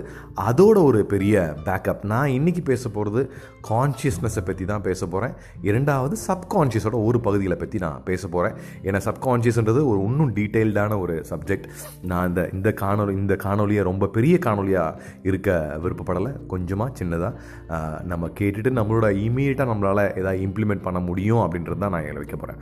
அதோட 0.45 0.79
ஒரு 0.83 1.05
பெரிய 1.05 1.55
பேக்கப் 1.65 2.03
நான் 2.03 2.29
இன்றைக்கி 2.29 2.63
பேச 2.63 2.89
போகிறது 2.89 3.21
கான்ஷியஸ்னஸை 3.69 4.45
பற்றி 4.45 4.65
தான் 4.65 4.81
பேச 4.81 5.05
போகிறேன் 5.05 5.33
இரண்டாவது 5.61 6.17
சப்கான்ஷியஸோட 6.27 7.03
ஒரு 7.05 7.19
பகுதிகளை 7.19 7.57
பற்றி 7.57 7.77
நான் 7.77 8.03
பேச 8.03 8.27
போகிறேன் 8.27 8.57
ஏன்னா 8.83 9.01
சப்கான்ஷியஸ்ன்றது 9.05 9.85
ஒரு 9.85 10.01
இன்னும் 10.01 10.35
டீட்டெயில்டான 10.35 10.99
ஒரு 10.99 11.25
சப்ஜெக்ட் 11.29 11.67
நான் 12.01 12.27
இந்த 12.27 12.49
இந்த 12.53 12.73
காணொலி 12.81 13.11
இந்த 13.11 13.37
காணொலியை 13.43 13.83
ரொம்ப 13.83 14.07
பெரிய 14.07 14.39
காணொலியாக 14.45 14.97
இருக்க 15.23 15.79
விருப்பப்படலை. 15.83 16.45
கொஞ்சமாக 16.47 16.93
சின்னதாக 16.99 18.03
நம்ம 18.03 18.27
கேட்டுட்டு 18.39 18.71
நம்மளோட 18.71 19.11
இமீடியட்டாக 19.11 19.69
நம்மளால் 19.71 20.15
எதாவது 20.15 20.47
இம்ப்ளிமெண்ட் 20.47 20.81
பண்ண 20.81 20.99
முடியும் 20.99 21.39
அப்படின்றது 21.39 21.77
தான் 21.77 21.89
நான் 21.89 22.13
வைக்க 22.13 22.35
போகிறேன் 22.35 22.59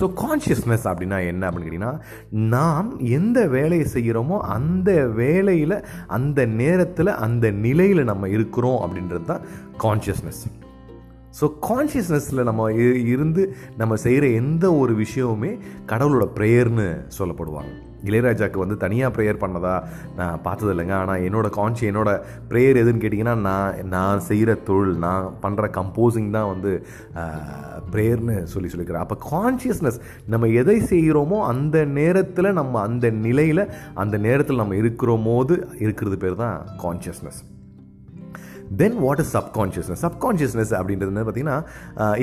ஸோ 0.00 0.12
கான்ஷியஸ்னஸ் 0.14 0.84
அப்படின்னா 0.84 1.26
என்ன 1.26 1.50
அப்படின்னு 1.50 1.70
கேட்டிங்கன்னா 1.70 2.00
நாம் 2.30 2.98
எந்த 2.98 3.46
வேலையை 3.46 3.86
செய்கிறோமோ 3.94 4.38
அந்த 4.38 5.06
வேலையில் 5.06 5.84
அந்த 6.06 6.46
நேரத்தில் 6.46 7.06
அந்த 7.06 7.50
நிலையில் 7.50 8.04
நம்ம 8.04 8.28
இருக்கிறோம் 8.28 8.80
அப்படின்றது 8.80 9.24
தான் 9.24 9.40
கான்ஷியஸ்னஸ் 9.84 10.42
ஸோ 11.38 11.46
கான்ஷியஸ்னஸில் 11.68 12.46
நம்ம 12.48 12.72
இருந்து 13.12 13.42
நம்ம 13.76 13.96
செய்கிற 13.96 14.26
எந்த 14.26 14.64
ஒரு 14.72 14.94
விஷயமுமே 14.94 15.52
கடவுளோட 15.92 16.24
ப்ரேயர்னு 16.36 16.86
சொல்லப்படுவாங்க. 17.18 17.70
இளையராஜாக்கு 18.04 18.58
வந்து 18.58 18.76
தனியாக 18.76 19.14
ப்ரேயர் 19.16 19.40
பண்ணதா 19.42 19.74
நான் 20.16 20.42
பார்த்தது 20.42 20.70
இல்லைங்க. 20.74 20.94
ஆனால் 20.94 21.20
என்னோடய 21.20 21.54
கான்ஷி 21.58 21.84
என்னோட 21.90 22.10
ப்ரேயர் 22.50 22.80
எதுன்னு 22.82 23.02
கேட்டிங்கன்னா 23.04 23.34
நான் 23.38 23.88
நான் 23.88 24.20
செய்கிற 24.20 24.54
தொழில் 24.54 24.98
நான் 24.98 25.38
பண்ணுற 25.42 25.70
கம்போசிங் 25.78 26.30
தான் 26.30 26.50
வந்து 26.52 26.72
ப்ரேயர்னு 27.94 28.36
சொல்லி 28.44 28.68
சொல்லிக்கிறேன் 28.68 29.04
அப்போ 29.04 29.18
கான்ஷியஸ்னஸ் 29.30 30.00
நம்ம 30.26 30.48
எதை 30.62 30.76
செய்கிறோமோ 30.92 31.40
அந்த 31.52 31.84
நேரத்தில் 31.84 32.52
நம்ம 32.52 32.80
அந்த 32.80 33.10
நிலையில் 33.10 33.64
அந்த 33.94 34.18
நேரத்தில் 34.18 34.56
நம்ம 34.56 34.74
இருக்கிறோமோது 34.74 35.56
இருக்கிறது 35.78 36.16
பேர் 36.16 36.34
தான் 36.34 36.58
consciousness 36.82 37.40
then 38.80 38.96
what 39.04 39.20
is 39.22 39.32
subconsciousness 39.36 40.02
subconsciousness 40.06 40.72
அப்படின்றது 40.78 41.10
வந்து 41.12 41.24
பார்த்தீங்கன்னா 41.28 41.58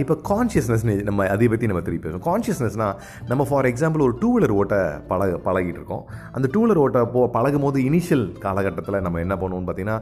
இப்போ 0.01 0.15
கான்ஷியஸ்னஸ் 0.31 0.83
நம்ம 1.09 1.27
அதை 1.33 1.47
பற்றி 1.53 1.69
நம்ம 1.71 1.81
திருப்பி 1.87 2.03
பேசுவோம் 2.05 2.25
கான்ஷியஸ்னஸ்னால் 2.29 2.95
நம்ம 3.31 3.45
ஃபார் 3.49 3.67
எக்ஸாம்பிள் 3.71 4.03
ஒரு 4.07 4.15
டூ 4.21 4.29
வீலர் 4.35 4.53
ஓட்ட 4.59 4.75
பழக 5.11 5.37
பழகிட்டு 5.47 5.79
இருக்கோம். 5.81 6.03
அந்த 6.37 6.47
டூ 6.53 6.61
வீலர் 6.63 6.81
ஓட்ட 6.83 6.99
போ 7.15 7.21
பழகும் 7.37 7.65
போது 7.65 7.79
இனிஷியல் 7.89 8.25
காலகட்டத்தில் 8.45 8.99
நம்ம 9.07 9.19
என்ன 9.25 9.37
பண்ணுவோம்னு 9.41 9.69
பார்த்தீங்கன்னா 9.69 9.97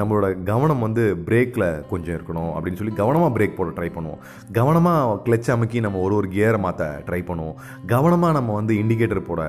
நம்மளோட 0.00 0.28
கவனம் 0.50 0.84
வந்து 0.86 1.04
பிரேக்கில் 1.28 1.66
கொஞ்சம் 1.92 2.14
இருக்கணும் 2.18 2.52
அப்படின்னு 2.54 2.80
சொல்லி 2.80 2.94
கவனமாக 3.02 3.30
பிரேக் 3.36 3.56
போட 3.58 3.70
ட்ரை 3.78 3.90
பண்ணுவோம். 3.96 4.20
கவனமாக 4.58 5.18
கிளச் 5.26 5.50
அமுக்கி 5.54 5.80
நம்ம 5.86 6.00
ஒரு 6.06 6.16
ஒரு 6.20 6.30
கியரை 6.34 6.60
மாற்ற 6.66 6.84
ட்ரை 7.08 7.20
பண்ணுவோம். 7.30 7.56
கவனமாக 7.94 8.32
நம்ம 8.38 8.54
வந்து 8.60 8.74
இண்டிகேட்டர் 8.82 9.22
போட 9.30 9.42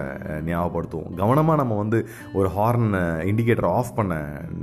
ஞாபகப்படுத்துவோம். 0.49 1.11
கவனமாக 1.21 1.57
நம்ம 1.61 1.77
வந்து 1.83 2.01
ஒரு 2.39 2.49
ஹார்ன் 2.57 2.89
இண்டிகேட்டர் 3.31 3.69
ஆஃப் 3.77 3.93
பண்ண 3.99 4.13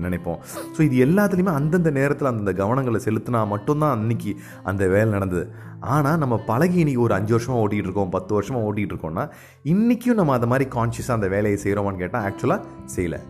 நினைப்போம். 0.07 0.41
ஸோ 0.77 0.83
இது 0.89 0.97
எல்லாத்துலேயுமே 1.09 1.55
அந்த 1.61 1.76
அந்தந்த 1.77 2.01
நேரத்தில் 2.01 2.29
அந்தந்த 2.29 2.53
கவனங்களை 2.53 3.01
செலுத்தினா 3.05 3.41
மட்டும்தான் 3.47 3.95
அன்னைக்கு 3.97 4.33
அந்த 4.63 4.83
வேலை 4.87 5.09
நடந்தது. 5.11 5.45
ஆனால் 5.81 6.19
நம்ம 6.19 6.35
பழகி 6.47 6.79
இன்னைக்கு 6.79 7.03
ஒரு 7.03 7.15
அஞ்சு 7.15 7.33
வருஷமாக 7.33 7.63
ஓட்டிகிட்டு 7.63 7.89
இருக்கோம் 7.89 8.09
பத்து 8.09 8.35
வருஷமாக 8.35 8.67
ஓட்டிகிட்டு 8.69 8.95
இருக்கோம்னா 8.95 9.25
இன்றைக்கும் 9.63 10.15
நம்ம 10.15 10.33
அந்த 10.33 10.47
மாதிரி 10.47 10.67
கான்ஷியஸாக 10.71 11.19
அந்த 11.19 11.29
வேலையை 11.29 11.59
செய்கிறோமான்னு 11.63 12.03
கேட்டால் 12.03 12.27
ஆக்சுவலாக 12.29 12.61
செய்யலை. 12.97 13.21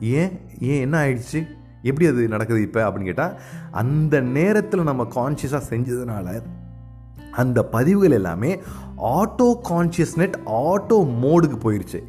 ஏன்? 0.00 0.32
ஏன் 0.60 0.80
என்ன 0.80 0.96
ஆயிடுச்சு? 1.04 1.40
எப்படி 1.82 2.06
அது 2.06 2.28
நடக்குது 2.28 2.60
இப்போ 2.62 2.80
அப்படின்னு 2.88 3.04
கேட்டால் 3.04 3.34
அந்த 3.70 4.20
நேரத்தில் 4.20 4.82
நம்ம 4.82 5.06
கான்ஷியஸாக 5.14 5.62
செஞ்சதுனால 5.70 6.42
அந்த 7.30 7.58
பதிவுகள் 7.64 8.10
எல்லாமே 8.10 8.50
ஆட்டோ 9.16 9.48
கான்ஷியஸ் 9.68 10.14
நெட் 10.16 10.36
ஆட்டோ 10.46 10.98
மோடுக்கு 11.22 11.58
போயிடுச்சு 11.62 12.00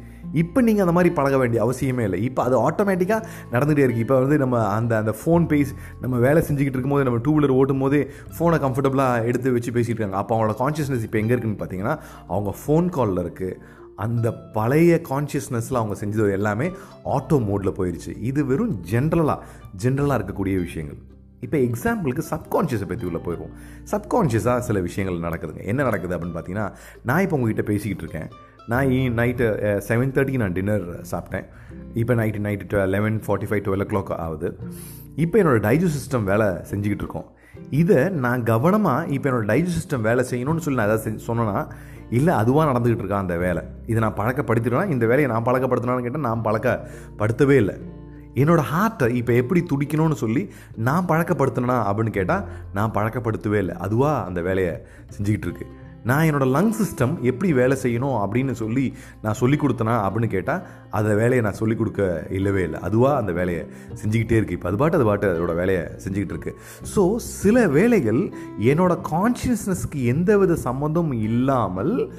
இப்போ 0.42 0.60
நீங்கள் 0.68 0.84
அந்த 0.84 0.94
மாதிரி 0.96 1.10
பழக 1.18 1.36
வேண்டிய 1.42 1.60
அவசியமே 1.64 2.04
இல்லை. 2.08 2.20
இப்போ 2.28 2.42
அது 2.46 2.56
ஆட்டோமேட்டிக்காக 2.66 3.20
நடந்துகிட்டே 3.54 3.84
இருக்குது 3.86 4.04
இப்போ 4.06 4.18
வந்து 4.24 4.38
நம்ம 4.44 4.62
அந்த 4.76 4.92
அந்த 5.02 5.14
ஃபோன் 5.20 5.46
பேஸ் 5.52 5.72
நம்ம 6.02 6.18
வேலை 6.26 6.42
செஞ்சுக்கிட்டு 6.48 6.78
இருக்கும்போது 6.78 7.06
நம்ம 7.08 7.20
டூ 7.26 7.34
வீலர் 7.38 7.56
ஓட்டும் 7.60 7.82
போதே 7.84 8.02
ஃபோனை 8.36 8.58
கம்ஃபர்டபுளாக 8.66 9.24
எடுத்து 9.30 9.56
வச்சு 9.56 9.70
பேசிகிட்டு 9.78 10.00
இருக்காங்க. 10.00 10.22
அப்போ 10.22 10.34
அவங்களோட 10.36 10.56
கான்ஷியஸ்னஸ் 10.62 11.04
இப்போ 11.08 11.20
எங்கே 11.22 11.34
இருக்குன்னு 11.36 11.60
பார்த்தீங்கன்னா 11.62 11.96
அவங்க 12.32 12.52
ஃபோன் 12.62 12.88
காலில் 12.96 13.22
இருக்குது 13.24 13.76
அந்த 14.04 14.26
பழைய 14.56 14.96
கான்ஷியஸ்னஸில் 15.10 15.78
அவங்க 15.80 15.94
செஞ்சது 16.00 16.32
எல்லாமே 16.38 16.66
ஆட்டோ 17.14 17.38
மோடில் 17.46 17.76
போயிடுச்சு 17.78 18.12
இது 18.30 18.40
வெறும் 18.50 18.74
ஜென்ரலாக 18.90 19.38
ஜென்ரலாக 19.84 20.18
இருக்கக்கூடிய 20.20 20.56
விஷயங்கள். 20.66 21.00
இப்போ 21.46 21.56
எக்ஸாம்பிளுக்கு 21.68 22.22
சப்கான்ஷியஸை 22.30 22.86
பற்றி 22.90 23.06
உள்ளே 23.08 23.20
போயிடுவோம். 23.26 23.52
சப்கான்ஷியஸாக 23.92 24.58
சில 24.68 24.80
விஷயங்கள் 24.86 25.18
நடக்குதுங்க. 25.26 25.64
என்ன 25.72 25.80
நடக்குது 25.88 26.14
அப்படின்னு 26.16 26.36
பார்த்தீங்கன்னா 26.38 26.68
நான் 27.10 27.24
இப்போ 27.26 27.36
உங்ககிட்ட 27.36 27.64
பேசிக்கிட்டு 27.72 28.04
இருக்கேன். 28.06 28.30
நான் 28.70 28.90
ஈ 28.96 29.00
நைட்டு 29.18 29.46
செவன் 29.88 30.12
தேர்ட்டிக்கு 30.14 30.40
நான் 30.42 30.56
டின்னர் 30.56 30.86
சாப்பிட்டேன். 31.10 31.46
இப்போ 32.00 32.14
night 32.20 32.40
night 32.46 32.80
eleven 32.94 33.16
forty 33.26 33.48
five 33.50 33.62
twelve 33.66 33.84
o'clock 33.92 34.12
ஆகுது. 34.24 34.48
இப்போ 35.24 35.36
என்னோடய 35.42 35.62
டைஜஸ்ட் 35.66 35.98
சிஸ்டம் 35.98 36.26
வேலை 36.30 36.48
செஞ்சுக்கிட்டு 36.70 37.04
இருக்கோம். 37.04 37.28
இதை 37.80 38.00
நான் 38.24 38.42
கவனமாக 38.50 39.06
இப்போ 39.14 39.26
என்னோடய 39.30 39.48
டைஜஸ்ட் 39.52 39.78
சிஸ்டம் 39.78 40.04
வேலை 40.08 40.24
செய்யணும்னு 40.32 40.64
சொல்லி 40.66 40.80
நான் 40.80 40.88
எதாவது 40.90 41.04
செஞ்சு 41.06 41.28
சொன்னேன்னா 41.28 41.62
இல்லை 42.18 42.34
அதுவாக 42.40 42.66
நடந்துக்கிட்டு 42.70 43.04
இருக்கா 43.04 43.22
அந்த 43.24 43.36
வேலை. 43.44 43.62
இதை 43.90 43.98
நான் 44.04 44.18
பழக்கப்படுத்திடுவேன்? 44.20 44.92
இந்த 44.96 45.06
வேலையை 45.12 45.30
நான் 45.32 45.48
பழக்கப்படுத்தினான்னு 45.48 46.06
கேட்டால் 46.06 46.26
நான் 46.28 46.44
பழக்கப்படுத்தவே 46.48 47.56
இல்லை. 47.62 47.76
என்னோட 48.42 48.62
ஹார்ட்டை 48.70 49.06
இப்போ 49.20 49.32
எப்படி 49.42 49.60
துடிக்கணும்னு 49.70 50.16
சொல்லி 50.22 50.42
நான் 50.88 51.08
பழக்கப்படுத்தினா 51.10 51.76
அப்படின்னு 51.88 52.12
கேட்டால் 52.18 52.46
நான் 52.76 52.94
பழக்கப்படுத்தவே 52.96 53.58
இல்லை. 53.64 53.76
அதுவாக 53.86 54.24
அந்த 54.28 54.40
வேலையை 54.48 54.74
செஞ்சுக்கிட்டு 55.16 55.48
இருக்கு. 55.50 55.66
நான் 56.04 56.24
என்னோடய 56.24 56.52
லங் 56.52 56.72
சிஸ்டம் 56.80 57.22
எப்படி 57.22 57.52
வேலை 57.52 57.76
செய்யணும் 57.82 58.16
அப்படின்னு 58.22 58.50
சொல்லி 58.50 58.94
நான் 59.22 59.34
சொல்லி 59.34 59.56
கொடுத்தனா 59.56 59.94
அப்படின்னு 60.04 60.26
கேட்டால் 60.26 60.62
அந்த 60.90 61.14
வேலையை 61.14 61.44
நான் 61.44 61.52
சொல்லிக் 61.52 61.78
கொடுக்க 61.78 62.26
இல்லவே 62.30 62.62
இல்லை. 62.62 62.80
அதுவாக 62.80 63.16
அந்த 63.16 63.32
வேலையை 63.32 63.66
செஞ்சுக்கிட்டே 63.94 64.38
இருக்குது 64.38 64.52
இப்போ 64.52 64.68
அது 64.68 64.76
பாட்டு 64.76 64.96
அது 64.96 65.04
பாட்டு 65.04 65.32
அதோட 65.32 65.54
வேலையை 65.54 65.82
செஞ்சுக்கிட்டு 66.04 66.34
இருக்கு. 66.36 66.54
ஸோ 66.94 67.16
சில 67.16 67.66
வேலைகள் 67.66 68.30
என்னோட 68.58 69.00
கான்ஷியஸ்னஸ்க்கு 69.00 70.04
எந்தவித 70.04 70.58
சம்மந்தமும் 70.64 71.20
இல்லாமல் 71.22 72.10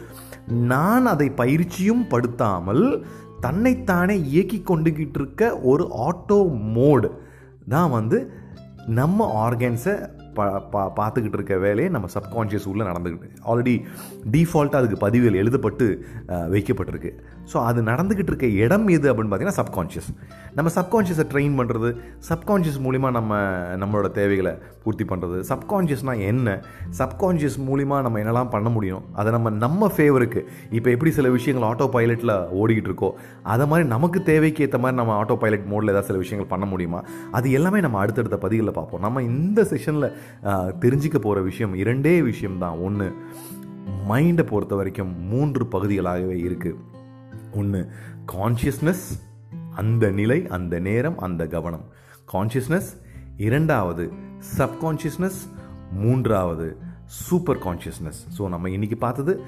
நான் 0.48 1.06
அதை 1.06 1.30
பயிற்சியும் 1.30 2.08
படுத்தாமல் 2.08 3.04
தன்னைத்தானே 3.42 4.18
இயக்கி 4.20 4.64
கொண்டுகிட்டு 4.66 5.20
இருக்க 5.20 5.60
ஒரு 5.62 5.92
ஆட்டோ 5.94 6.52
மோடு 6.76 7.10
தான் 7.70 7.90
வந்து 7.90 8.32
நம்ம 8.86 9.50
ஆர்கன்ஸை 9.50 10.10
பா 10.40 10.46
பா 10.74 10.82
பார்த்துக்கிட்டு 11.00 11.40
இருக்க 11.40 11.58
வேலையை 11.66 11.90
நம்ம 11.96 12.10
சப்கான்ஷியஸ் 12.16 12.70
உள்ளே 12.72 12.86
நடந்துக்கிட்டு 12.90 13.30
ஆல்ரெடி 13.52 13.76
டிஃபால்ட்டாக 14.36 14.82
அதுக்கு 14.82 15.04
பதிவுகள் 15.06 15.42
எழுதப்பட்டு 15.42 15.88
வைக்கப்பட்டிருக்கு. 16.56 17.12
ஸோ 17.52 17.58
அது 17.70 17.80
நடந்துக்கிட்டு 17.90 18.32
இருக்க 18.32 18.48
இடம் 18.64 18.88
எது 18.96 19.08
அப்படின்னு 19.12 19.32
பார்த்தீங்கன்னா 19.32 19.60
சப்கான்ஷியஸ் 19.62 20.10
நம்ம 20.58 20.72
சப்கான்ஷியஸை 20.76 21.26
ட்ரெயின் 21.32 21.56
பண்ணுறது 21.60 21.90
சப்கான்ஷியஸ் 22.30 22.80
மூலிமா 22.86 23.10
நம்ம 23.18 23.38
நம்மளோட 23.82 24.08
தேவைகளை 24.18 24.54
பூர்த்தி 24.84 25.06
பண்ணுறது 25.12 25.40
சப்கான்ஷியஸ்னால் 25.52 26.22
என்ன? 26.32 26.50
சப்கான்ஷியஸ் 27.00 27.58
மூலிமா 27.70 27.98
நம்ம 28.06 28.20
என்னெல்லாம் 28.20 28.52
பண்ண 28.56 28.70
முடியும்? 28.76 29.04
அதை 29.16 29.30
நம்ம 29.36 29.50
நம்ம 29.66 29.90
ஃபேவருக்கு 29.96 30.42
இப்போ 30.78 30.90
எப்படி 30.96 31.12
சில 31.12 31.30
விஷயங்கள் 31.30 31.68
ஆட்டோ 31.70 31.88
பைலட்டில் 31.96 32.36
ஓடிக்கிட்டு 32.60 32.92
இருக்கோ 32.92 33.10
அதை 33.54 33.68
மாதிரி 33.68 33.88
நமக்கு 33.96 34.22
தேவைக்கு 34.24 34.64
ஏற்ற 34.68 34.80
மாதிரி 34.84 35.00
நம்ம 35.02 35.16
ஆட்டோ 35.22 35.38
பைலட் 35.44 35.68
மோடில் 35.72 35.94
ஏதாவது 35.94 36.10
சில 36.12 36.20
விஷயங்கள் 36.24 36.52
பண்ண 36.54 36.66
முடியுமா? 36.66 37.02
அது 37.32 37.48
எல்லாமே 37.52 37.82
நம்ம 37.88 38.00
அடுத்தடுத்த 38.00 38.40
பதிகளில் 38.46 38.78
பார்ப்போம். 38.80 39.04
நம்ம 39.08 39.24
இந்த 39.32 39.68
செஷனில் 39.72 40.10
தெரிஞ்சிக்க 40.86 41.18
போகிற 41.18 41.42
விஷயம் 41.50 41.76
இரண்டே 41.76 42.16
விஷயம் 42.32 42.62
தான் 42.66 42.78
ஒன்று 42.88 43.10
மைண்டை 44.10 44.44
பொறுத்த 44.54 44.76
வரைக்கும் 44.76 45.12
மூன்று 45.32 45.64
பகுதிகளாகவே 45.74 46.38
இருக்குது 46.46 46.98
ஒன்று 47.52 47.90
கான்ஷியஸ்னஸ் 48.32 49.06
அந்த 49.76 50.12
நிலை 50.12 50.48
அந்த 50.48 50.80
நேரம் 50.80 51.20
அந்த 51.20 51.48
கவனம். 51.48 51.86
கான்ஷியஸ்னஸ் 52.34 52.90
இரண்டாவது 53.38 54.12
சப்கான்ஷியஸ்னஸ் 54.58 55.40
மூன்றாவது 55.94 56.78
சூப்பர் 57.06 57.58
கான்ஷியஸ்னஸ் 57.58 58.20
ஸோ 58.38 58.50
நம்ம 58.50 58.70
இன்னைக்கு 58.70 58.98
பார்த்தது 58.98 59.42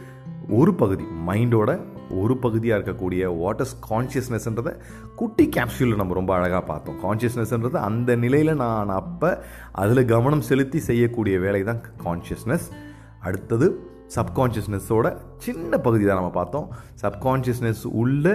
ஒரு 0.49 0.73
பகுதி 0.73 1.03
மைண்டோட 1.27 1.79
ஒரு 2.09 2.37
பகுதியாக 2.37 2.77
இருக்கக்கூடிய 2.79 3.23
வாட்டர்ஸ் 3.41 3.75
கான்ஷியஸ்னஸ்ன்றதை 3.89 4.73
குட்டி 5.15 5.49
கேப்சூலில் 5.57 5.95
நம்ம 5.95 6.13
ரொம்ப 6.13 6.35
அழகாக 6.35 6.63
பார்த்தோம். 6.65 6.97
கான்ஷியஸ்னஸ்ன்றது 7.03 7.77
அந்த 7.89 8.15
நிலையில் 8.15 8.55
நான் 8.55 8.89
அப்போ 8.89 9.43
அதில் 9.71 10.05
கவனம் 10.05 10.41
செலுத்தி 10.41 10.79
செய்யக்கூடிய 10.79 11.39
வேலை 11.39 11.63
தான் 11.63 11.81
கான்ஷியஸ்னஸ் 12.03 12.67
அடுத்தது 13.19 13.90
சப்கான்ஷியஸ்னஸோட 14.15 15.07
சின்ன 15.45 15.77
பகுதி 15.85 16.03
தான் 16.05 16.19
நம்ம 16.19 16.31
பார்த்தோம். 16.37 16.65
சப்கான்ஷியஸ்னஸ் 17.01 17.83
உள்ள 18.01 18.25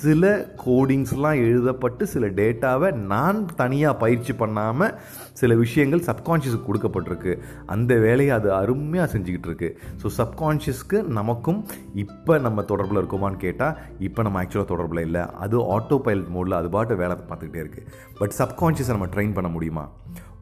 சில 0.00 0.32
கோடிங்ஸ்லாம் 0.64 1.40
எழுதப்பட்டு 1.46 2.04
சில 2.14 2.26
டேட்டாவை 2.38 2.88
நான் 3.12 3.38
தனியாக 3.60 4.00
பயிற்சி 4.02 4.32
பண்ணாமல் 4.42 4.94
சில 5.40 5.54
விஷயங்கள் 5.62 6.02
சப்கான்ஷியஸுக்கு 6.08 6.68
கொடுக்கப்பட்டிருக்கு. 6.70 7.34
அந்த 7.74 7.94
வேலையை 8.06 8.32
அது 8.38 8.50
அருமையாக 8.60 9.08
செஞ்சுக்கிட்டு 9.14 9.50
இருக்கு 9.50 9.70
ஸோ 10.02 10.10
சப்கான்ஷியஸ்க்கு 10.18 11.00
நமக்கும் 11.18 11.60
இப்போ 12.04 12.36
நம்ம 12.46 12.62
தொடர்பில் 12.72 13.02
இருக்கோமான்னு 13.02 13.42
கேட்டால் 13.46 13.78
இப்போ 14.08 14.22
நம்ம 14.28 14.42
ஆக்சுவலாக 14.42 14.70
தொடர்பில் 14.74 15.04
இல்லை. 15.08 15.24
அது 15.46 15.56
ஆட்டோ 15.76 15.98
பைலட் 16.08 16.34
மோடில் 16.36 16.60
அது 16.60 16.70
பாட்டு 16.76 17.00
வேலை 17.04 17.16
பார்த்துக்கிட்டே 17.30 17.62
இருக்குது 17.64 17.88
பட் 18.20 18.36
சப்கான்ஷியஸை 18.42 18.94
நம்ம 18.98 19.10
ட்ரெயின் 19.16 19.36
பண்ண 19.38 19.50
முடியுமா? 19.56 19.86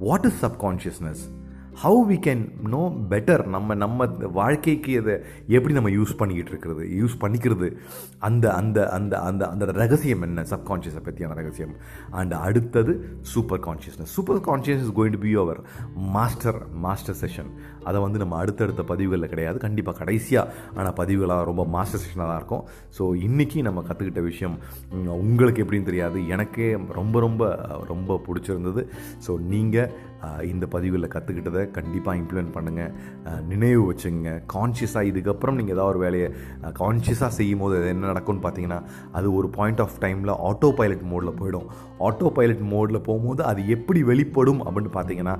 What 0.08 0.28
is 0.30 0.40
subconsciousness 0.46 1.24
how 1.82 2.00
we 2.08 2.16
can 2.26 2.68
know 2.68 2.96
better 3.10 3.46
நம்ம 3.46 3.74
நம்ம 3.74 4.06
வாழ்க்கைக்கு 4.06 5.00
அதை 5.00 5.14
எப்படி 5.46 5.74
நம்ம 5.74 5.90
யூஸ் 5.90 6.16
பண்ணிக்கிட்டு 6.16 6.50
இருக்கிறது 6.50 6.84
யூஸ் 6.84 7.16
பண்ணிக்கிறது? 7.20 7.76
அந்த 8.18 8.54
அந்த 8.54 8.88
அந்த 8.88 9.20
அந்த 9.20 9.48
அந்த 9.48 9.64
ரகசியம் 9.64 10.22
என்ன? 10.22 10.42
சப்கான்ஷியஸை 10.42 11.02
பற்றியான 11.04 11.34
ரகசியம். 11.34 11.74
அண்ட் 12.10 12.32
அடுத்தது 12.32 13.18
super 13.20 13.60
consciousness 13.60 14.12
super 14.16 14.40
conscious 14.40 14.82
is 14.84 14.92
going 14.92 15.10
to 15.10 15.18
be 15.18 15.34
our 15.34 15.60
master 15.94 16.70
master 16.72 17.16
session 17.20 17.50
அதை 17.88 17.98
வந்து 18.06 18.20
நம்ம 18.22 18.36
அடுத்தடுத்த 18.42 18.84
பதிவுகளில் 18.92 19.30
கிடையாது. 19.32 19.58
கண்டிப்பாக 19.66 19.96
கடைசியாக 20.02 20.54
ஆனால் 20.78 20.96
பதிவுகளாக 21.00 21.48
ரொம்ப 21.50 21.64
மாஸ்டர் 21.74 22.02
செஷனாக 22.04 22.28
தான் 22.30 22.40
இருக்கும். 22.42 22.64
ஸோ 22.98 23.02
இன்றைக்கி 23.26 23.58
நம்ம 23.68 23.82
கற்றுக்கிட்ட 23.88 24.22
விஷயம் 24.30 24.56
உங்களுக்கு 25.22 25.62
எப்படின்னு 25.66 25.90
தெரியாது. 25.90 26.20
எனக்கே 26.36 26.70
ரொம்ப 27.00 27.16
ரொம்ப 27.26 27.42
ரொம்ப 27.92 28.20
பிடிச்சிருந்தது. 28.28 28.84
ஸோ 29.26 29.34
நீங்கள் 29.52 30.10
இந்த 30.52 30.64
பதிவுகளில் 30.72 31.12
கற்றுக்கிட்டதை 31.12 31.62
கண்டிப்பாக 31.76 32.18
இம்ப்ளிமெண்ட் 32.20 32.52
பண்ணுங்கள் 32.56 32.92
நினைவு 33.52 33.80
வச்சுங்க. 33.88 34.28
கான்ஷியஸாக 34.52 35.08
இதுக்கப்புறம் 35.10 35.56
நீங்கள் 35.58 35.74
ஏதாவது 35.76 35.92
ஒரு 35.92 36.00
வேலையை 36.04 36.28
கான்ஷியஸாக 36.80 37.30
செய்யும் 37.38 37.62
போது 37.62 37.74
அது 37.78 37.88
என்ன 37.94 38.10
நடக்கும்னு 38.10 38.44
பார்த்தீங்கன்னா 38.44 38.78
அது 39.18 39.28
ஒரு 39.38 39.48
பாயிண்ட் 39.56 39.82
ஆஃப் 39.84 39.96
டைமில் 40.04 40.32
ஆட்டோ 40.48 40.70
பைலட் 40.80 41.04
மோடில் 41.12 41.38
போயிடும். 41.40 41.66
ஆட்டோ 42.04 42.28
பைலட் 42.36 42.64
மோடில் 42.72 43.04
போகும்போது 43.08 43.42
அது 43.50 43.60
எப்படி 43.76 44.02
வெளிப்படும் 44.10 44.60
அப்படின்னு 44.64 44.92
பார்த்தீங்கன்னா 44.96 45.34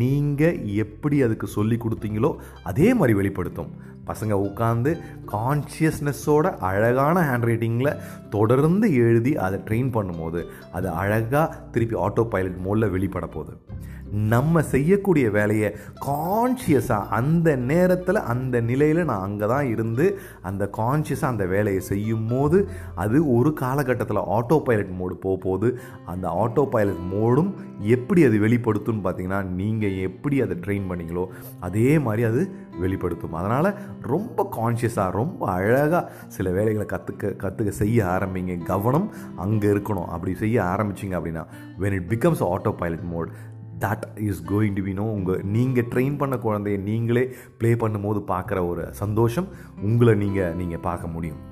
நீங்கள் 0.00 0.58
எப்படி 0.84 1.18
அதுக்கு 1.22 1.46
சொல்லி 1.56 1.76
கொடுத்தீங்களோ 1.76 2.30
அதே 2.70 2.88
மாதிரி 2.94 3.14
வெளிப்படுத்தும். 3.20 3.70
பசங்க 4.10 4.34
உட்காந்து 4.46 4.90
கான்ஷியஸ்னஸோட 5.32 6.46
அழகான 6.68 7.16
ஹேண்ட் 7.28 7.46
ரைட்டிங்கில் 7.48 7.96
தொடர்ந்து 8.30 8.88
எழுதி 9.06 9.32
அதை 9.46 9.58
ட்ரெயின் 9.68 9.90
பண்ணும்போது 9.96 10.42
அது 10.72 10.88
அழகாக 11.02 11.54
திருப்பி 11.72 11.96
ஆட்டோ 12.06 12.24
பைலட் 12.34 12.60
மோடில் 12.66 12.92
வெளிப்பட 12.94 13.26
போகுது. 13.26 13.54
நம்ம 14.12 14.62
செய்யக்கூடிய 14.62 15.30
வேலையை 15.30 15.74
கான்ஷியஸாக 16.06 17.08
அந்த 17.08 17.56
நேரத்தில் 17.56 18.16
அந்த 18.16 18.60
நிலையில் 18.60 19.04
நான் 19.04 19.20
அங்கே 19.20 19.46
தான் 19.46 19.66
இருந்து 19.66 20.18
அந்த 20.42 20.70
கான்ஷியஸாக 20.76 21.26
அந்த 21.26 21.46
வேலையை 21.46 21.80
செய்யும் 21.80 22.26
போது 22.26 22.68
அது 22.94 23.36
ஒரு 23.36 23.52
காலகட்டத்தில் 23.52 24.16
ஆட்டோ 24.16 24.62
பைலட் 24.64 25.00
மோடு 25.00 25.14
போக 25.14 25.72
அந்த 26.04 26.28
ஆட்டோ 26.28 26.68
பைலட் 26.70 26.98
மோடும் 26.98 27.54
எப்படி 27.80 28.24
அது 28.24 28.38
வெளிப்படுத்தும்னு 28.38 29.04
பார்த்தீங்கன்னா 29.04 29.42
நீங்கள் 29.42 29.96
எப்படி 29.96 30.40
அதை 30.40 30.56
ட்ரெயின் 30.66 30.88
பண்ணீங்களோ 30.90 31.26
அதே 31.60 31.98
மாதிரி 31.98 32.24
அது 32.24 32.50
வெளிப்படுத்தும். 32.80 33.32
அதனால் 33.32 33.74
ரொம்ப 34.00 34.48
கான்ஷியஸாக 34.56 35.10
ரொம்ப 35.10 35.50
அழகாக 35.50 36.10
சில 36.26 36.50
வேலைகளை 36.50 36.86
கற்றுக்க 36.86 37.36
கற்றுக்க 37.36 37.68
செய்ய 37.68 38.04
ஆரம்பிங்க. 38.04 38.64
கவனம் 38.64 39.12
அங்கே 39.36 39.68
இருக்கணும். 39.68 40.06
அப்படி 40.06 40.34
செய்ய 40.34 40.62
ஆரம்பிச்சிங்க 40.62 41.18
அப்படின்னா 41.18 41.44
when 41.78 41.92
it 41.92 42.08
becomes 42.08 42.42
auto 42.42 42.74
pilot 42.76 43.02
mode 43.02 43.30
that 43.80 44.04
is 44.16 44.42
going 44.48 44.74
to 44.74 44.82
be 44.82 44.92
no 44.92 45.06
உங்கள் 45.12 45.42
நீங்கள் 45.44 45.84
ட்ரெயின் 45.84 46.16
பண்ண 46.16 46.36
குழந்தைய 46.36 46.78
நீங்களே 46.78 47.24
ப்ளே 47.58 47.74
பண்ணும்போது 47.74 48.22
பார்க்குற 48.28 48.68
ஒரு 48.68 48.94
சந்தோஷம் 48.94 49.48
உங்களை 49.80 50.14
நீங்கள் 50.14 50.54
நீங்கள் 50.54 50.80
பார்க்க 50.80 51.06
முடியும். 51.06 51.42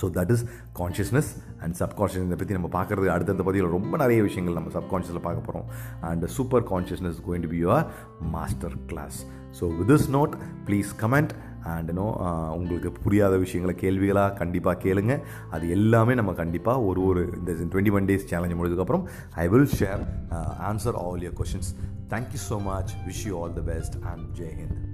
So 0.00 0.06
that 0.14 0.30
is 0.30 0.44
consciousness 0.78 1.30
and 1.60 1.74
subconscious 1.78 2.26
இதை 2.26 2.36
பற்றி 2.36 2.54
நம்ம 2.54 2.68
பார்க்குறது 2.72 3.08
அடுத்தடுத்த 3.08 3.42
பதிவில் 3.42 3.70
ரொம்ப 3.70 3.96
நிறைய 3.96 4.22
விஷயங்கள் 4.22 4.54
நம்ம 4.54 4.72
சப்கான்ஷியஸில் 4.80 5.26
பார்க்க 5.28 5.46
போகிறோம் 5.46 5.68
and 6.00 6.26
super 6.26 6.62
consciousness 6.62 7.20
going 7.26 7.40
to 7.40 7.48
be 7.48 7.60
your 7.62 7.86
master 8.30 8.76
class 8.86 9.18
so 9.60 9.76
with 9.78 9.90
this 9.92 10.08
note 10.10 10.34
please 10.66 10.90
comment 11.00 11.32
and 11.72 11.90
no 11.92 12.06
uh, 12.26 12.48
உங்களுக்கு 12.56 12.90
புரியாத 13.04 13.34
விஷயங்களை 13.36 13.74
கேள்விகளாக 13.82 14.36
கண்டிப்பாக 14.40 14.82
கேளுங்க. 14.84 15.14
அது 15.50 15.64
எல்லாமே 15.68 16.14
நம்ம 16.14 16.34
கண்டிப்பாக 16.42 16.86
ஒரு 16.88 17.02
ஒரு 17.08 17.22
இந்த 17.38 17.52
டுவெண்ட்டி 17.64 17.94
ஒன் 17.98 18.08
டேஸ் 18.10 18.28
சேலஞ்ச் 18.32 18.58
முடிஞ்சதுக்கப்புறம் 18.58 19.06
I 19.36 19.46
will 19.48 19.70
share 19.78 20.04
answer 20.70 20.98
all 21.04 21.24
your 21.26 21.38
questions 21.42 21.72
thank you 22.10 22.42
so 22.48 22.58
much 22.66 22.92
wish 23.06 23.24
you 23.30 23.34
all 23.42 23.56
the 23.60 23.64
best 23.72 23.96
and 24.12 24.26
Jai 24.40 24.56
Hind 24.60 24.84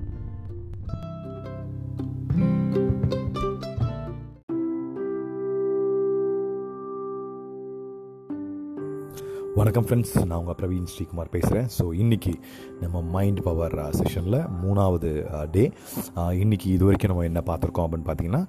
வணக்கம் 9.57 9.87
ஃப்ரெண்ட்ஸ் 9.87 10.12
நான் 10.21 10.38
உங்கள் 10.38 10.57
பிரவீன் 10.61 10.87
ஸ்ரீகுமார் 10.93 11.31
பேசுகிறேன் 11.31 11.67
ஸோ 11.75 11.85
இன்றைக்கி 11.95 12.33
நம்ம 12.83 13.01
மைண்ட் 13.15 13.41
பவர் 13.43 13.75
செஷனில் 13.99 14.39
மூணாவது 14.62 15.11
uh, 15.37 15.47
டே 15.55 15.65
uh, 16.17 16.33
இன்றைக்கி 16.43 16.69
இது 16.75 16.85
வரைக்கும் 16.85 17.11
நம்ம 17.12 17.25
என்ன 17.31 17.41
பார்த்துருக்கோம் 17.49 17.85
அப்படின்னு 17.87 18.07
பார்த்தீங்கன்னா 18.09 18.43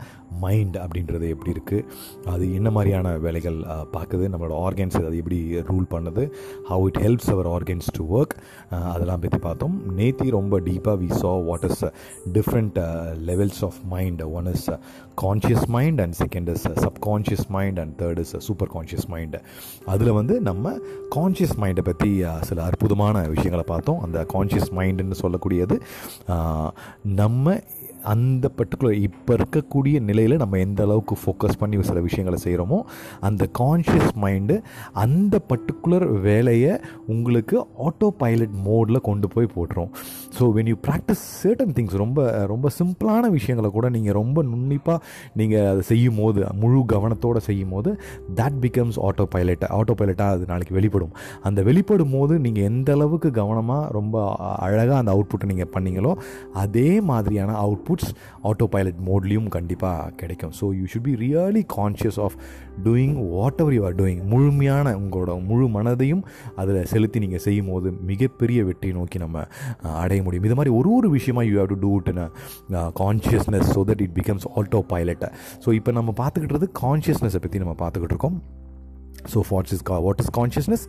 மைண்ட் 0.43 0.77
அப்படின்றது 0.83 1.25
எப்படி 1.33 1.51
இருக்குது 1.55 1.85
அது 2.33 2.45
என்ன 2.53 2.69
மாதிரியான 2.69 3.13
வேலைகள் 3.25 3.57
uh, 3.73 3.85
பார்க்குது? 3.95 4.23
நம்மளோட 4.33 4.55
ஆர்கன்ஸ் 4.67 4.97
அது 5.01 5.19
எப்படி 5.21 5.39
ரூல் 5.69 5.87
பண்ணுது? 5.93 6.25
How 6.69 6.85
it 6.91 6.99
helps 7.05 7.31
our 7.35 7.49
organs 7.55 7.89
to 7.97 8.05
work 8.19 8.35
அதெல்லாம் 8.93 9.23
பற்றி 9.25 9.39
பார்த்தோம். 9.47 9.75
நேத்தி 9.99 10.27
ரொம்ப 10.37 10.59
டீப்பாக 10.69 10.97
we 11.03 11.09
saw 11.23 11.33
what 11.49 11.67
is 11.69 11.83
different 12.37 12.79
levels 13.31 13.61
of 13.69 13.79
mind 13.95 14.23
one 14.39 14.49
is 14.53 14.67
conscious 15.23 15.67
mind 15.77 16.01
and 16.05 16.17
second 16.23 16.51
is 16.55 16.67
subconscious 16.85 17.45
mind 17.57 17.79
and 17.83 17.95
third 18.01 18.21
is 18.25 18.35
super 18.47 18.71
conscious 18.75 19.07
mind 19.15 19.37
அதில் 19.85 20.15
வந்து 20.19 20.35
நம்ம 20.49 20.75
கான்ஷியஸ் 21.15 21.55
மைண்டை 21.63 21.85
பற்றி 21.91 22.11
சில 22.49 22.59
அற்புதமான 22.69 23.15
விஷயங்களை 23.33 23.65
பார்த்தோம். 23.73 23.99
அந்த 24.05 24.17
கான்ஷியஸ் 24.33 24.71
மைண்டுன்னு 24.71 25.19
சொல்லக்கூடியது 25.21 25.75
நம்ம 27.03 27.59
அந்த 28.03 28.49
பர்டிகுலர் 28.57 28.97
இப்போ 29.07 29.33
இருக்கக்கூடிய 29.33 29.99
நிலையில் 29.99 30.35
நம்ம 30.37 30.57
எந்த 30.57 30.83
அளவுக்கு 30.83 31.15
ஃபோக்கஸ் 31.21 31.57
பண்ணி 31.59 31.81
சில 31.83 32.01
விஷயங்களை 32.01 32.37
செய்கிறோமோ 32.43 32.79
அந்த 33.19 33.49
கான்ஷியஸ் 33.59 34.13
மைண்டு 34.23 34.55
அந்த 34.93 35.41
பர்டிகுலர் 35.49 36.05
வேலையை 36.27 36.73
உங்களுக்கு 37.07 37.57
ஆட்டோ 37.85 38.07
பைலட் 38.21 38.55
மோடில் 38.67 39.01
கொண்டு 39.01 39.27
போய் 39.27 39.49
போட்டுரும். 39.55 39.89
So 40.37 40.43
when 40.55 40.69
you 40.71 40.75
practice 40.87 41.23
certain 41.41 41.73
things 41.77 41.95
ரொம்ப 42.03 42.45
ரொம்ப 42.53 42.69
சிம்பிளான 42.79 43.29
விஷயங்களை 43.29 43.71
கூட 43.71 43.89
நீங்கள் 43.89 44.17
ரொம்ப 44.21 44.43
நுண்ணிப்பாக 44.43 44.99
நீங்கள் 45.41 45.67
அதை 45.71 45.81
செய்யும் 45.81 46.19
போது 46.23 46.47
முழு 46.61 46.85
கவனத்தோடு 46.93 47.41
செய்யும் 47.49 47.69
போது 47.69 47.89
that 48.35 48.59
becomes 48.65 48.99
auto 49.07 49.25
pilot 49.35 49.65
auto 49.79 49.95
பைலட்டாக 49.99 50.35
அது 50.35 50.45
நாளைக்கு 50.45 50.73
வெளிப்படும். 50.73 51.13
அந்த 51.41 51.61
வெளிப்படும் 51.61 52.13
போது 52.17 52.39
நீங்கள் 52.39 52.63
எந்த 52.63 52.91
அளவுக்கு 52.93 53.31
கவனமாக 53.31 53.91
ரொம்ப 53.91 54.25
அழகாக 54.37 54.97
அந்த 54.97 55.11
அவுட்புட்டை 55.15 55.45
நீங்கள் 55.45 55.71
பண்ணீங்களோ 55.75 56.11
அதே 56.53 57.01
மாதிரியான 57.01 57.51
அவுட்புட் 57.65 57.92
அவுட்புட்ஸ் 57.93 58.11
ஆட்டோ 58.49 58.65
பைலட் 58.73 58.99
மோட்லேயும் 59.09 59.49
கண்டிப்பாக 59.55 60.09
கிடைக்கும். 60.21 60.53
So 60.59 60.65
you 60.79 60.85
should 60.91 61.07
be 61.09 61.13
really 61.23 61.63
conscious 61.77 62.19
of 62.25 62.35
doing 62.87 63.15
whatever 63.63 63.75
you 63.77 63.83
are 63.89 63.97
doing 64.01 64.21
முழுமையான 64.33 64.95
உங்களோட 65.01 65.33
முழு 65.49 65.67
மனதையும் 65.77 66.23
அதில் 66.63 66.81
செலுத்தி 66.93 67.19
நீங்கள் 67.25 67.43
செய்யும் 67.47 67.71
போது 67.73 67.91
மிகப்பெரிய 68.11 68.59
வெற்றியை 68.69 68.95
நோக்கி 68.99 69.19
நம்ம 69.25 69.45
அடைய 70.03 70.19
முடியும். 70.25 70.47
இது 70.49 70.57
மாதிரி 70.59 70.73
ஒரு 70.79 70.91
ஒரு 70.97 71.09
விஷயமா 71.17 71.43
you 71.49 71.55
have 71.59 71.71
to 71.75 71.79
do 71.85 71.91
it 71.99 72.11
in 72.13 72.23
consciousness 73.03 73.69
so 73.75 73.83
that 73.91 74.03
it 74.07 74.17
becomes 74.19 74.47
auto 74.61 74.81
pilot 74.95 75.25
so 75.65 75.71
இப்போ 75.79 75.93
நம்ம 75.99 76.13
பார்த்துக்கிட்டு 76.23 76.73
கான்ஷியஸ்னஸை 76.83 77.41
பற்றி 77.45 77.63
நம்ம 77.65 77.75
பார்த்துக்கிட்டு 77.83 78.15
இருக்கோம். 78.15 78.37
ஸோ 79.31 79.39
வாட்ஸ் 79.49 79.73
இஸ் 79.75 79.83
கா 79.89 79.97
what 80.05 80.21
is 80.21 80.31
consciousness 80.37 80.83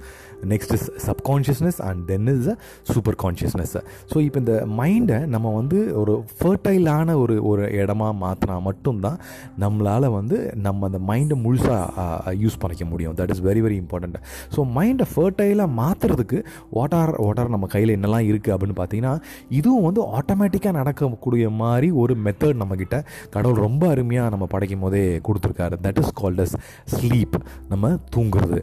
next 0.52 0.74
is 0.78 0.86
subconsciousness 1.06 1.80
and 1.88 2.02
then 2.10 2.28
is 2.34 2.48
super 2.92 3.18
consciousness 3.24 3.74
so 4.12 4.16
இப்போ 4.26 4.38
இந்த 4.44 4.54
மைண்டை 4.80 5.18
நம்ம 5.34 5.52
வந்து 5.60 5.78
ஒரு 6.02 6.14
ஃபர்டைலான 6.38 7.16
ஒரு 7.22 7.36
ஒரு 7.50 7.64
இடமா 7.82 8.08
மாற்றினா 8.24 8.56
மட்டும்தான் 8.68 9.18
நம்மளால் 9.64 10.08
வந்து 10.18 10.36
நம்ம 10.66 10.86
அந்த 10.90 11.00
மைண்டை 11.10 11.36
முழுசாக 11.44 12.32
யூஸ் 12.42 12.58
பண்ணிக்க 12.62 12.84
முடியும். 12.92 13.14
That 13.18 13.32
is 13.34 13.42
very 13.48 13.60
very 13.66 13.78
important 13.82 14.18
so 14.54 14.60
மைண்டை 14.76 15.06
ஃபர்டைலாக 15.12 15.70
மாற்றுறதுக்கு 15.80 16.38
வாட் 16.76 16.96
ஆர் 17.00 17.12
வாட் 17.24 17.40
ஆர் 17.42 17.52
நம்ம 17.54 17.66
கையில் 17.74 17.94
என்னெல்லாம் 17.96 18.26
இருக்குது 18.30 18.54
அப்படின்னு 18.54 18.76
பார்த்தீங்கன்னா 18.80 19.14
இதுவும் 19.58 19.86
வந்து 19.88 20.02
ஆட்டோமேட்டிக்காக 20.18 20.74
நடக்கக்கூடிய 20.80 21.44
மாதிரி 21.62 21.90
ஒரு 22.02 22.14
மெத்தட் 22.26 22.60
நம்மக்கிட்ட 22.62 22.96
கடவுள் 23.36 23.62
ரொம்ப 23.66 23.82
அருமையாக 23.94 24.32
நம்ம 24.34 24.46
படைக்கும் 24.54 24.84
போதே 24.84 25.02
கொடுத்துருக்காரு. 25.28 25.74
That 25.86 26.00
is 26.02 26.12
called 26.20 26.42
as 26.44 26.54
sleep 26.94 27.36
நம்ம 27.72 27.90
தூங்குறது. 28.16 28.58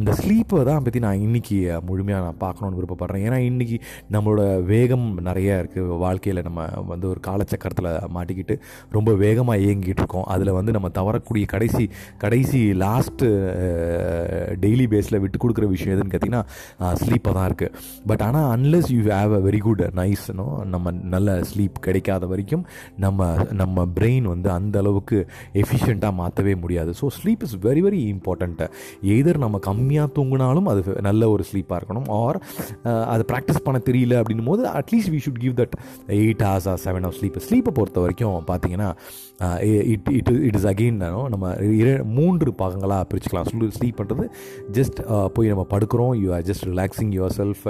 இந்த 0.00 0.12
ஸ்லீப்பை 0.20 0.62
தான் 0.70 0.84
பற்றி 0.86 1.00
நான் 1.06 1.22
இன்றைக்கி 1.26 1.58
முழுமையாக 1.90 2.24
நான் 2.26 2.40
பார்க்கணுன்னு 2.44 2.78
விருப்பப்படுறேன். 2.80 3.24
ஏன்னா 3.28 3.40
இன்றைக்கி 3.50 3.78
நம்மளோட 4.16 4.42
வேகம் 4.72 5.06
நிறைய 5.28 5.60
இருக்குது 5.62 5.98
வாழ்க்கையில் 6.04 6.44
நம்ம 6.48 6.60
வந்து 6.92 7.06
ஒரு 7.12 7.20
காலச்சக்கரத்தில் 7.28 7.90
மாட்டிக்கிட்டு 8.16 8.54
ரொம்ப 8.96 9.10
வேகமாக 9.24 9.62
இயங்கிட்டு 9.66 10.02
இருக்கோம். 10.02 10.26
அதில் 10.34 10.54
வந்து 10.58 10.74
நம்ம 10.76 10.88
தவறக்கூடிய 10.98 11.44
கடைசி 11.54 11.84
கடைசி 12.24 12.60
லாஸ்ட்டு 12.84 13.28
டெய்லி 14.64 14.86
பேஸில் 14.92 15.20
விட்டு 15.22 15.40
கொடுக்குற 15.44 15.66
விஷயம் 15.74 15.94
எதுன்னு 15.94 16.12
கேட்டிங்கன்னா 16.14 16.42
ஸ்லீப்பாக 17.02 17.34
தான் 17.38 17.48
இருக்குது 17.50 17.72
பட் 18.10 18.22
ஆனால் 18.26 18.48
unless 18.56 18.90
you 18.94 19.00
have 19.08 19.34
a 19.38 19.42
very 19.48 19.60
good 19.66 19.82
நைஸ்னோ 20.00 20.46
நம்ம 20.74 20.92
நல்ல 21.14 21.38
ஸ்லீப் 21.50 21.76
கிடைக்காத 21.86 22.26
வரைக்கும் 22.32 22.64
நம்ம 23.04 23.28
நம்ம 23.62 23.86
பிரெயின் 23.98 24.26
வந்து 24.34 24.48
அந்த 24.58 24.76
அளவுக்கு 24.82 25.18
எஃபிஷியண்ட்டாக 25.62 26.14
மாற்றவே 26.20 26.54
முடியாது. 26.64 26.90
So 27.00 27.08
sleep 27.18 27.44
is 27.46 27.56
very 27.66 27.82
very 27.86 28.00
important 28.14 28.68
either 29.16 29.42
நம்ம 29.44 29.60
கம்மியாக 29.68 30.08
தூங்கினாலும் 30.18 30.68
அது 30.72 30.82
நல்ல 31.00 31.28
ஒரு 31.28 31.44
ஸ்லீப்பாக 31.52 31.78
இருக்கணும். 31.80 32.08
ஆர் 32.08 32.38
அதை 33.12 33.24
ப்ராக்டிஸ் 33.32 33.64
பண்ண 33.64 33.80
தெரியல 33.84 34.20
அப்படின்னும் 34.22 34.50
போது 34.52 34.64
at least 34.68 35.12
we 35.14 35.20
should 35.26 35.42
give 35.44 35.54
that 35.62 35.76
eight 36.06 36.44
hours 36.48 36.68
or 36.72 36.80
seven 36.84 37.06
hours 37.06 37.20
sleep 37.20 37.40
ஸ்லீப்பை 37.48 37.74
பொறுத்த 37.80 38.00
வரைக்கும் 38.00 38.44
பார்த்தீங்கன்னா 38.46 38.90
it 39.60 40.08
it 40.10 40.28
it 40.28 40.54
is 40.54 40.66
again 40.66 41.28
நம்ம 41.28 41.52
இர- 41.54 42.04
மூன்று 42.04 42.54
பாகங்களாக 42.58 43.06
பிரிச்சுக்கலாம். 43.10 43.44
ஸ்லீப் 43.78 43.96
பண்ணுறது 43.96 44.24
ஜஸ்ட் 44.72 44.98
போய் 45.28 45.48
நம்ம 45.48 45.66
படுக்கிறோம் 45.70 46.14
you 46.14 46.34
are 46.34 46.42
just 46.42 46.64
relaxing 46.64 47.12
yourself 47.36 47.64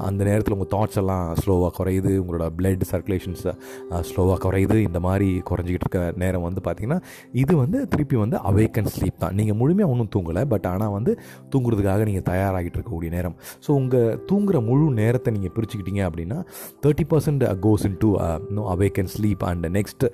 அந்த 0.00 0.24
நேரத்தில் 0.24 0.54
உங்கள் 0.54 0.78
தாட்ஸ் 0.78 0.96
எல்லாம் 0.96 1.34
ஸ்லோவாக 1.34 1.70
குறையுது 1.78 2.12
உங்களோட 2.22 2.50
பிளட் 2.58 2.80
சர்க்குலேஷன்ஸ் 2.90 3.44
ஸ்லோவாக 3.90 4.36
குறையுது 4.44 4.76
இந்த 4.76 5.00
மாதிரி 5.00 5.42
குறைஞ்சிக்கிட்டு 5.50 5.86
இருக்க 5.86 6.12
நேரம் 6.16 6.42
வந்து 6.42 6.60
பார்த்திங்கன்னா 6.64 7.00
இது 7.32 7.56
வந்து 7.56 7.88
திருப்பி 7.88 8.16
வந்து 8.16 8.36
அவேக்கன் 8.36 8.90
ஸ்லீப் 8.94 9.16
தான். 9.18 9.34
நீங்கள் 9.34 9.56
முழுமையாக 9.56 9.92
ஒன்றும் 9.94 10.12
தூங்கலை 10.16 10.44
பட் 10.44 10.66
ஆனால் 10.66 10.90
வந்து 10.90 11.12
தூங்குறதுக்காக 11.52 12.04
நீங்கள் 12.04 12.28
தயாராகிட்டு 12.32 12.78
இருக்கக்கூடிய 12.78 13.10
நேரம். 13.10 13.36
ஸோ 13.66 13.70
உங்கள் 13.70 14.24
தூங்குற 14.32 14.64
முழு 14.64 14.92
நேரத்தை 14.92 15.32
நீங்கள் 15.32 15.54
பிரிச்சுக்கிட்டீங்க 15.56 16.02
அப்படின்னா 16.08 16.38
thirty 16.86 17.04
percent 17.10 17.44
goes 17.62 17.84
into 17.98 18.10
no 18.50 18.74
awaken 18.74 19.08
sleep 19.16 19.42
and 19.42 19.66
next 19.66 20.04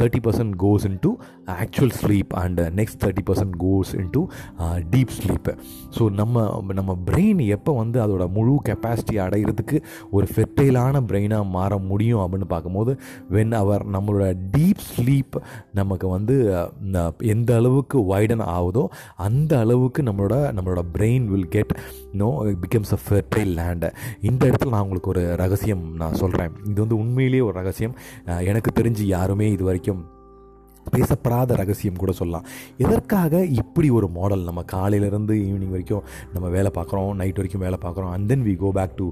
thirty 0.00 0.20
percent 0.26 0.54
goes 0.58 0.84
into 1.00 1.10
actual 1.46 1.94
sleep 2.02 2.28
and 2.28 2.60
next 2.60 3.00
thirty 3.04 3.24
percent 3.26 3.56
goes 3.58 3.98
into 4.10 4.26
deep 4.90 5.12
sleep 5.18 5.52
so 5.98 6.10
நம்ம 6.10 6.62
நம்ம 6.72 6.98
பிரெயின் 7.06 7.46
எப்போ 7.46 7.72
வந்து 7.76 8.06
அதோட 8.06 8.32
முழு 8.32 8.58
கெப்பாசிட்டி 8.68 9.16
அடைகிறதுக்கு 9.16 9.82
ஒரு 10.10 10.28
ஃபெர்டைலான 10.34 11.02
பிரெயினாக 11.06 11.48
மாற 11.50 11.78
முடியும் 11.78 12.20
அப்படின்னு 12.20 12.48
பார்க்கும்போது 12.48 13.00
வென் 13.30 13.54
அவர் 13.54 13.90
நம்மளோட 13.90 14.36
டீப் 14.56 14.82
ஸ்லீப் 14.88 15.36
நமக்கு 15.72 16.08
வந்து 16.08 16.34
எந்த 17.18 17.54
அளவுக்கு 17.56 17.98
வைடன் 18.14 18.44
ஆகுதோ 18.46 18.88
அந்த 19.16 19.58
அளவுக்கு 19.58 20.02
நம்மளோட 20.02 20.34
நம்மளோட 20.56 20.82
brain 20.98 21.24
will 21.24 21.48
get 21.48 21.72
no 22.12 22.28
becomes 22.62 22.92
a 22.92 22.98
fertile 23.08 23.52
land 23.58 23.90
இந்த 24.20 24.46
இடத்துல 24.46 24.68
நான் 24.68 24.82
உங்களுக்கு 24.82 25.10
ஒரு 25.10 25.36
ரகசியம் 25.36 25.94
நான் 25.94 26.14
சொல்கிறேன் 26.14 26.52
இது 26.64 26.80
வந்து 26.80 26.98
உண்மையிலேயே 26.98 27.42
ஒரு 27.42 27.52
ரகசியம். 27.52 27.96
எனக்கு 28.26 28.82
தெரிஞ்சு 28.82 29.02
யாருமே 29.02 29.50
இது 29.50 29.64
வரைக்கும் 29.64 30.02
பேசப்படாத 30.90 31.56
ரகசியம் 31.56 31.96
கூட 31.96 32.12
சொல்லலாம். 32.12 32.46
எதற்காக 32.78 33.44
இப்படி 33.44 33.90
ஒரு 33.90 34.08
மாடல் 34.08 34.44
நம்ம 34.44 34.64
காலையிலேருந்து 34.72 35.34
ஈவினிங் 35.46 35.74
வரைக்கும் 35.74 36.02
நம்ம 36.34 36.48
வேலை 36.48 36.70
பார்க்குறோம் 36.74 37.14
நைட் 37.14 37.34
வரைக்கும் 37.34 37.64
வேலை 37.66 37.78
பார்க்குறோம் 37.82 38.10
and 38.10 38.28
then 38.28 38.44
we 38.44 38.56
go 38.56 38.70
back 38.70 38.96
to 38.96 39.08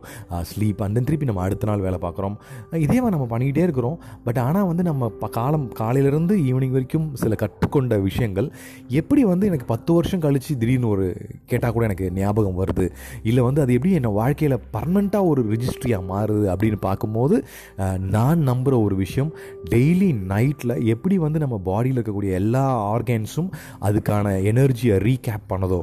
sleep 0.50 0.82
and 0.82 0.94
then 0.94 1.04
திருப்பி 1.04 1.26
நம்ம 1.26 1.42
அடுத்த 1.42 1.66
நாள் 1.66 1.80
வேலை 1.80 1.98
பார்க்குறோம். 1.98 2.36
இதே 2.70 3.00
மாதிரி 3.00 3.16
நம்ம 3.16 3.28
பண்ணிக்கிட்டே 3.32 3.64
இருக்கிறோம். 3.68 3.98
பட் 4.24 4.38
ஆனால் 4.38 4.66
வந்து 4.66 4.82
நம்ம 4.82 5.08
ப- 5.08 5.28
காலம் 5.28 5.72
காலையிலேருந்து 5.78 6.34
ஈவினிங் 6.48 6.70
வரைக்கும் 6.70 7.14
சில 7.14 7.34
கற்றுக்கொண்ட 7.34 7.98
விஷயங்கள் 7.98 8.52
எப்படி 8.88 9.24
வந்து 9.24 9.46
எனக்கு 9.46 9.64
பத்து 9.64 9.92
வருஷம் 9.92 10.20
கழித்து 10.20 10.58
திடீர்னு 10.58 10.88
ஒரு 10.88 11.06
கேட்டால் 11.46 11.72
கூட 11.72 11.84
எனக்கு 11.84 12.12
ஞாபகம் 12.12 12.58
வருது. 12.64 12.86
இல்லை 13.22 13.42
வந்து 13.44 13.60
அது 13.60 13.72
எப்படி 13.72 13.94
என்னை 13.94 14.10
வாழ்க்கையில் 14.10 14.58
பர்மனெண்ட்டாக 14.72 15.26
ஒரு 15.26 15.42
ரிஜிஸ்ட்ரியாக 15.44 16.04
மாறுது 16.12 16.46
அப்படின்னு 16.54 16.76
பார்க்கும்போது 16.80 17.36
uh, 17.78 17.98
நான் 17.98 18.48
நம்புகிற 18.48 18.82
ஒரு 18.82 18.96
விஷயம் 18.96 19.30
டெய்லி 19.70 20.10
நைட்டில் 20.28 20.74
எப்படி 20.84 21.18
வந்து 21.18 21.38
நம்ம 21.38 21.56
பாடியில் 21.68 21.98
இருக்கக்கூடிய 21.98 22.32
எல்லா 22.40 22.64
ஆர்கன்ஸும் 22.92 23.50
அதுக்கான 23.88 24.34
எனர்ஜியை 24.52 24.96
ரீகேப் 25.06 25.50
பண்ணதோ 25.52 25.80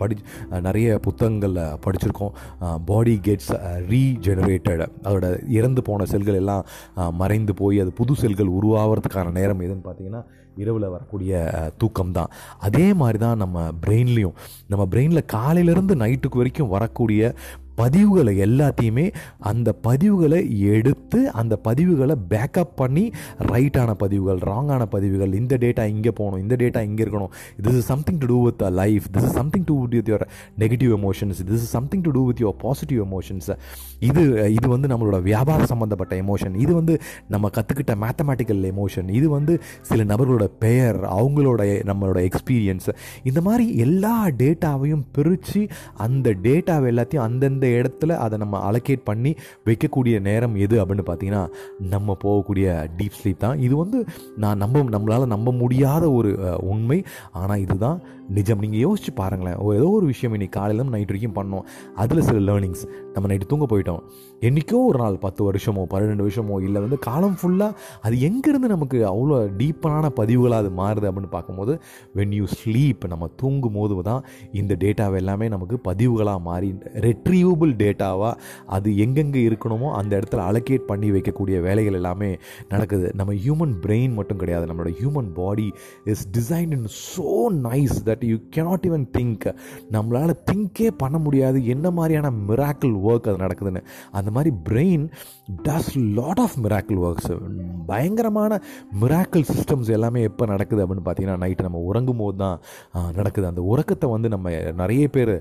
படி 0.00 0.16
நிறைய 0.66 0.98
புத்தகங்களில் 1.06 1.62
படிச்சிருக்கோம். 1.84 2.34
பாடி 2.84 3.14
கெட்ஸ் 3.26 3.52
ரீஜெனரேட்டட் 3.92 4.84
அதோட 5.06 5.26
இறந்து 5.58 5.82
போன 5.82 6.04
செல்கள் 6.04 6.40
எல்லாம் 6.42 6.64
மறைந்து 7.22 7.54
போய் 7.54 7.82
அது 7.82 7.92
புது 7.92 8.14
செல்கள் 8.22 8.56
உருவாகிறதுக்கான 8.58 9.34
நேரம் 9.40 9.64
எதுன்னு 9.66 9.86
பார்த்தீங்கன்னா 9.86 10.22
இரவில் 10.56 10.92
வரக்கூடிய 10.94 11.34
தூக்கம் 11.80 12.14
தான் 12.16 12.32
அதே 12.66 12.86
மாதிரி 12.92 13.18
தான் 13.18 13.40
நம்ம 13.42 13.58
பிரெயின்லேயும் 13.84 14.34
நம்ம 14.68 14.82
பிரெயினில் 14.92 15.30
காலையிலேருந்து 15.34 15.94
நைட்டுக்கு 16.02 16.40
வரைக்கும் 16.40 16.72
வரக்கூடிய 16.74 17.22
பதிவுகளை 17.76 18.32
எல்லாத்தையுமே 18.46 19.04
அந்த 19.50 19.74
பதிவுகளை 19.82 20.40
எடுத்து 20.72 21.30
அந்த 21.30 21.54
பதிவுகளை 21.64 22.16
பேக்கப் 22.32 22.74
பண்ணி 22.74 23.04
ரைட்டான 23.52 23.90
பதிவுகள் 23.94 24.40
ராங்கான 24.50 24.82
பதிவுகள் 24.86 25.32
இந்த 25.32 25.56
டேட்டா 25.56 25.84
இங்கே 25.86 26.10
போகணும் 26.10 26.40
இந்த 26.40 26.56
டேட்டா 26.56 26.80
இங்கே 26.82 27.02
இருக்கணும். 27.04 27.32
This 27.64 27.76
is 27.76 27.86
something 27.86 28.18
to 28.18 28.26
do 28.26 28.38
with 28.44 28.62
life 28.74 29.06
this 29.14 29.24
is 29.24 29.36
something 29.40 29.64
to 29.64 29.74
with 29.84 30.10
your 30.10 30.24
negative 30.58 30.92
emotions 30.98 31.40
this 31.50 31.62
is 31.62 31.70
something 31.70 32.02
to 32.02 32.10
do 32.10 32.22
with 32.26 32.42
your 32.44 32.58
positive 32.64 33.00
emotions 33.06 33.50
இது 34.00 34.22
இது 34.56 34.66
வந்து 34.68 34.90
நம்மளோட 34.92 35.20
வியாபார 35.22 35.66
சம்மந்தப்பட்ட 35.72 36.14
எமோஷன் 36.16 36.56
இது 36.64 36.72
வந்து 36.74 36.94
நம்ம 37.28 37.50
கற்றுக்கிட்ட 37.56 37.96
மேத்தமேட்டிக்கல் 38.04 38.62
எமோஷன் 38.72 39.08
இது 39.18 39.28
வந்து 39.28 39.54
சில 39.82 40.04
நபர்களோட 40.04 40.48
பெயர் 40.58 41.00
அவங்களோட 41.16 41.60
நம்மளோட 41.84 42.20
எக்ஸ்பீரியன்ஸ் 42.30 42.88
இந்த 43.22 43.40
மாதிரி 43.40 43.66
எல்லா 43.78 44.14
டேட்டாவையும் 44.42 45.04
பிரித்து 45.12 45.62
அந்த 46.06 46.30
டேட்டாவை 46.46 46.88
எல்லாத்தையும் 46.92 47.26
அந்தந்த 47.26 47.61
இடத்துல 47.68 48.12
அதை 48.12 48.38
நம்ம 48.38 48.70
அலோகேட் 48.70 49.00
பண்ணி 49.04 49.34
வைக்கக்கூடிய 49.64 50.20
நேரம் 50.20 50.54
எது 50.54 50.84
அப்படின்னு 50.84 51.04
பார்த்தீங்கன்னா 51.06 51.48
நம்ம 51.78 52.16
போகக்கூடிய 52.24 52.86
டீப் 52.96 53.10
ஸ்லீப் 53.22 53.36
தான். 53.36 53.60
இது 53.60 53.76
வந்து 53.76 54.04
நான் 54.36 54.56
நம்ப 54.56 54.82
நம்மளால் 54.82 55.26
நம்ப 55.26 55.52
முடியாத 55.52 56.10
ஒரு 56.10 56.58
உண்மை. 56.60 57.02
ஆனால் 57.32 57.58
இதுதான் 57.58 58.00
நிஜம். 58.28 58.58
நீங்கள் 58.58 58.80
யோசிச்சு 58.80 59.14
பாருங்களேன். 59.14 59.56
ஒரு- 59.56 59.74
ஏதோ 59.74 59.88
ஒரு 59.88 60.06
விஷயம் 60.06 60.34
இன்னைக்கு 60.34 60.60
காலையிலும் 60.60 60.90
நைட் 60.90 61.10
வரைக்கும் 61.10 61.30
பண்ணோம். 61.34 61.62
அதில் 61.94 62.20
சில 62.20 62.52
லேர்னிங்ஸ் 62.52 62.88
நம்ம 63.14 63.34
நைட்டு 63.34 63.46
தூங்க 63.48 63.76
போயிட்டோம். 63.76 64.00
என்றைக்கோ 64.40 64.86
ஒரு 64.86 64.98
நாள் 64.98 65.18
பத்து 65.18 65.52
வருஷமோ 65.52 65.84
பன்னிரெண்டு 65.88 66.28
வருஷமோ 66.28 66.62
இல்லை 66.62 66.80
வந்து 66.80 66.98
காலம் 66.98 67.36
ஃபுல்லாக 67.42 67.74
அது 68.02 68.16
எங்கேருந்து 68.16 68.68
நமக்கு 68.68 69.06
அவ்வளோ 69.06 69.50
டீப்பான 69.58 70.08
பதிவுகளாக 70.16 70.50
அது 70.50 70.70
மாறுது 70.70 71.12
அப்படின்னு 71.12 71.28
பார்க்கும்போது 71.30 71.80
வென் 72.14 72.34
யூ 72.34 72.44
ஸ்லீப் 72.64 73.08
நம்ம 73.08 73.30
தூங்கும் 73.36 73.72
போது 73.72 74.02
தான் 74.02 74.24
இந்த 74.52 74.76
டேட்டாவை 74.80 75.14
எல்லாமே 75.14 75.48
நமக்கு 75.48 75.80
பதிவுகளாக 75.88 76.40
மாறி 76.40 76.74
ரெட்ரீவபிள் 77.52 77.72
டேட்டாவாக 77.82 78.34
அது 78.76 78.88
எங்கெங்கே 79.04 79.40
இருக்கணுமோ 79.48 79.88
அந்த 80.00 80.12
இடத்துல 80.18 80.42
அலோகேட் 80.50 80.88
பண்ணி 80.90 81.08
வைக்கக்கூடிய 81.16 81.56
வேலைகள் 81.66 81.98
எல்லாமே 82.00 82.30
நடக்குது. 82.72 83.06
நம்ம 83.18 83.32
ஹியூமன் 83.44 83.74
பிரெயின் 83.84 84.14
மட்டும் 84.18 84.40
கிடையாது 84.42 84.66
நம்மளோட 84.70 84.92
human 85.00 85.30
body 85.40 85.68
is 86.12 86.24
design 86.38 86.72
in 86.76 86.88
so 87.14 87.28
nice 87.68 87.96
that 88.08 88.24
you 88.30 88.36
cannot 88.56 88.82
even 88.88 89.06
think 89.16 89.46
நம்மளால் 89.96 90.34
திங்கே 90.50 90.88
பண்ண 91.02 91.16
முடியாது 91.26 91.58
என்ன 91.74 91.86
மாதிரியான 91.98 92.30
மிராக்கிள் 92.48 92.94
ஒர்க் 93.08 93.28
அது 93.30 93.42
நடக்குதுன்னு. 93.44 93.82
அந்த 94.18 94.30
மாதிரி 94.36 94.50
brain 94.68 95.04
does 95.68 95.92
lot 96.18 96.42
of 96.44 96.56
miracle 96.64 97.00
works 97.08 97.32
பயங்கரமான 97.90 98.60
மிராக்கிள் 99.02 99.44
சிஸ்டம்ஸ் 99.52 99.92
எல்லாமே 99.96 100.20
எப்போ 100.30 100.44
நடக்குது 100.52 100.82
அப்படின்னு 100.84 101.06
பார்த்தீங்கன்னா 101.08 101.38
நைட்டு 101.44 101.66
நம்ம 101.68 101.80
உறங்கும் 101.90 102.22
போது 102.22 102.36
தான் 102.44 102.58
நடக்குது. 103.18 103.46
அந்த 103.52 103.62
உறக்கத்தை 103.72 104.08
வந்து 104.14 104.28
நம்ம 104.34 104.50
நிறைய 104.82 105.04
பேர் 105.16 105.34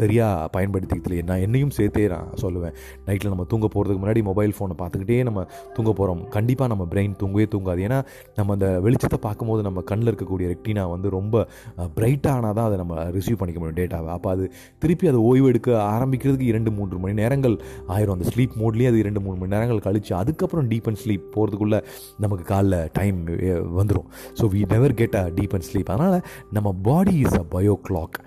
சரியாக 0.00 0.48
பயன்படுத்திக்கலையே 0.56 1.22
நான் 1.30 1.42
என்னையும் 1.46 1.72
சேர்த்தே 1.78 2.06
நான் 2.14 2.30
சொல்லுவேன். 2.42 2.74
நைட்டில் 3.08 3.32
நம்ம 3.34 3.46
தூங்க 3.52 3.66
போகிறதுக்கு 3.74 4.02
முன்னாடி 4.04 4.22
மொபைல் 4.30 4.54
ஃபோனை 4.58 4.76
பார்த்துக்கிட்டே 4.82 5.18
நம்ம 5.28 5.46
தூங்க 5.76 5.90
போகிறோம் 6.00 6.22
கண்டிப்பாக 6.36 6.70
நம்ம 6.74 6.86
பிரெயின் 6.92 7.16
தூங்கவே 7.22 7.46
தூங்காது. 7.54 7.82
ஏன்னா 7.88 7.98
நம்ம 8.38 8.56
அந்த 8.58 8.68
வெளிச்சத்தை 8.86 9.20
பார்க்கும்போது 9.26 9.62
நம்ம 9.68 9.84
கண்ணில் 9.90 10.10
இருக்கக்கூடிய 10.12 10.48
ரெக்டினா 10.54 10.84
வந்து 10.94 11.08
ரொம்ப 11.18 11.44
பிரைட்டானால் 11.98 12.56
தான் 12.58 12.68
அதை 12.68 12.78
நம்ம 12.82 13.04
ரிசீவ் 13.16 13.40
பண்ணிக்க 13.40 13.60
முடியும் 13.60 13.78
டேட்டாவை 13.80 14.10
அப்போ 14.16 14.30
அது 14.34 14.44
திருப்பி 14.84 15.08
அதை 15.12 15.20
ஓய்வு 15.30 15.48
எடுக்க 15.52 15.70
ஆரம்பிக்கிறதுக்கு 15.94 16.50
இரண்டு 16.52 16.70
மூன்று 16.78 17.02
மணி 17.04 17.14
நேரங்கள் 17.22 17.56
ஆயிரும். 17.94 18.16
அந்த 18.16 18.28
ஸ்லீப் 18.32 18.54
மோட்லேயே 18.62 18.90
அது 18.92 18.98
இரண்டு 19.04 19.22
மூணு 19.26 19.36
மணி 19.40 19.54
நேரங்கள் 19.56 19.84
கழிச்சு 19.86 20.12
அதுக்கப்புறம் 20.22 20.68
டீப் 20.72 20.88
அண்ட் 20.90 21.00
ஸ்லீப் 21.04 21.26
போகிறதுக்குள்ளே 21.36 21.80
நமக்கு 22.24 22.44
காலைல 22.52 22.76
டைம் 22.98 23.18
வந்துடும் 23.80 24.08
so 24.40 24.46
we 24.54 24.62
never 24.74 24.96
get 25.00 25.16
a 25.22 25.24
deep 25.38 25.54
and 25.58 25.68
sleep 25.70 25.92
அதனால் 25.94 26.18
நம்ம 26.56 26.68
body 26.88 27.16
is 27.24 27.38
a 27.42 27.44
bio 27.54 27.74
clock 27.88 28.18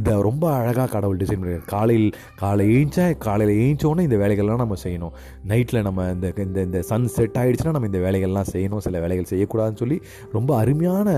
இதை 0.00 0.14
ரொம்ப 0.28 0.44
அழகாக 0.52 0.88
கடவுள் 0.94 1.20
டிசைன் 1.22 1.40
பண்ணிருக்காரு 1.40 1.72
காலையில் 1.74 2.08
காலை 2.42 2.64
ஏஞ்சா 2.76 3.04
காலையில் 3.26 3.54
ஏஞ்சோன்னே 3.64 4.06
இந்த 4.08 4.16
வேலைகள்லாம் 4.22 4.62
நம்ம 4.62 4.76
செய்யணும். 4.84 5.14
நைட்டில் 5.48 5.82
நம்ம 5.82 6.08
இந்த 6.16 6.32
இந்த 6.46 6.60
இந்த 6.68 6.80
சன் 6.90 7.06
செட் 7.16 7.38
ஆகிடுச்சுன்னா 7.40 7.74
நம்ம 7.76 7.90
இந்த 7.92 8.00
வேலைகள்லாம் 8.06 8.50
செய்யணும். 8.54 8.82
சில 8.86 9.00
வேலைகள் 9.04 9.30
செய்யக்கூடாதுன்னு 9.32 9.82
சொல்லி 9.82 9.98
ரொம்ப 10.32 10.50
அருமையான 10.56 11.08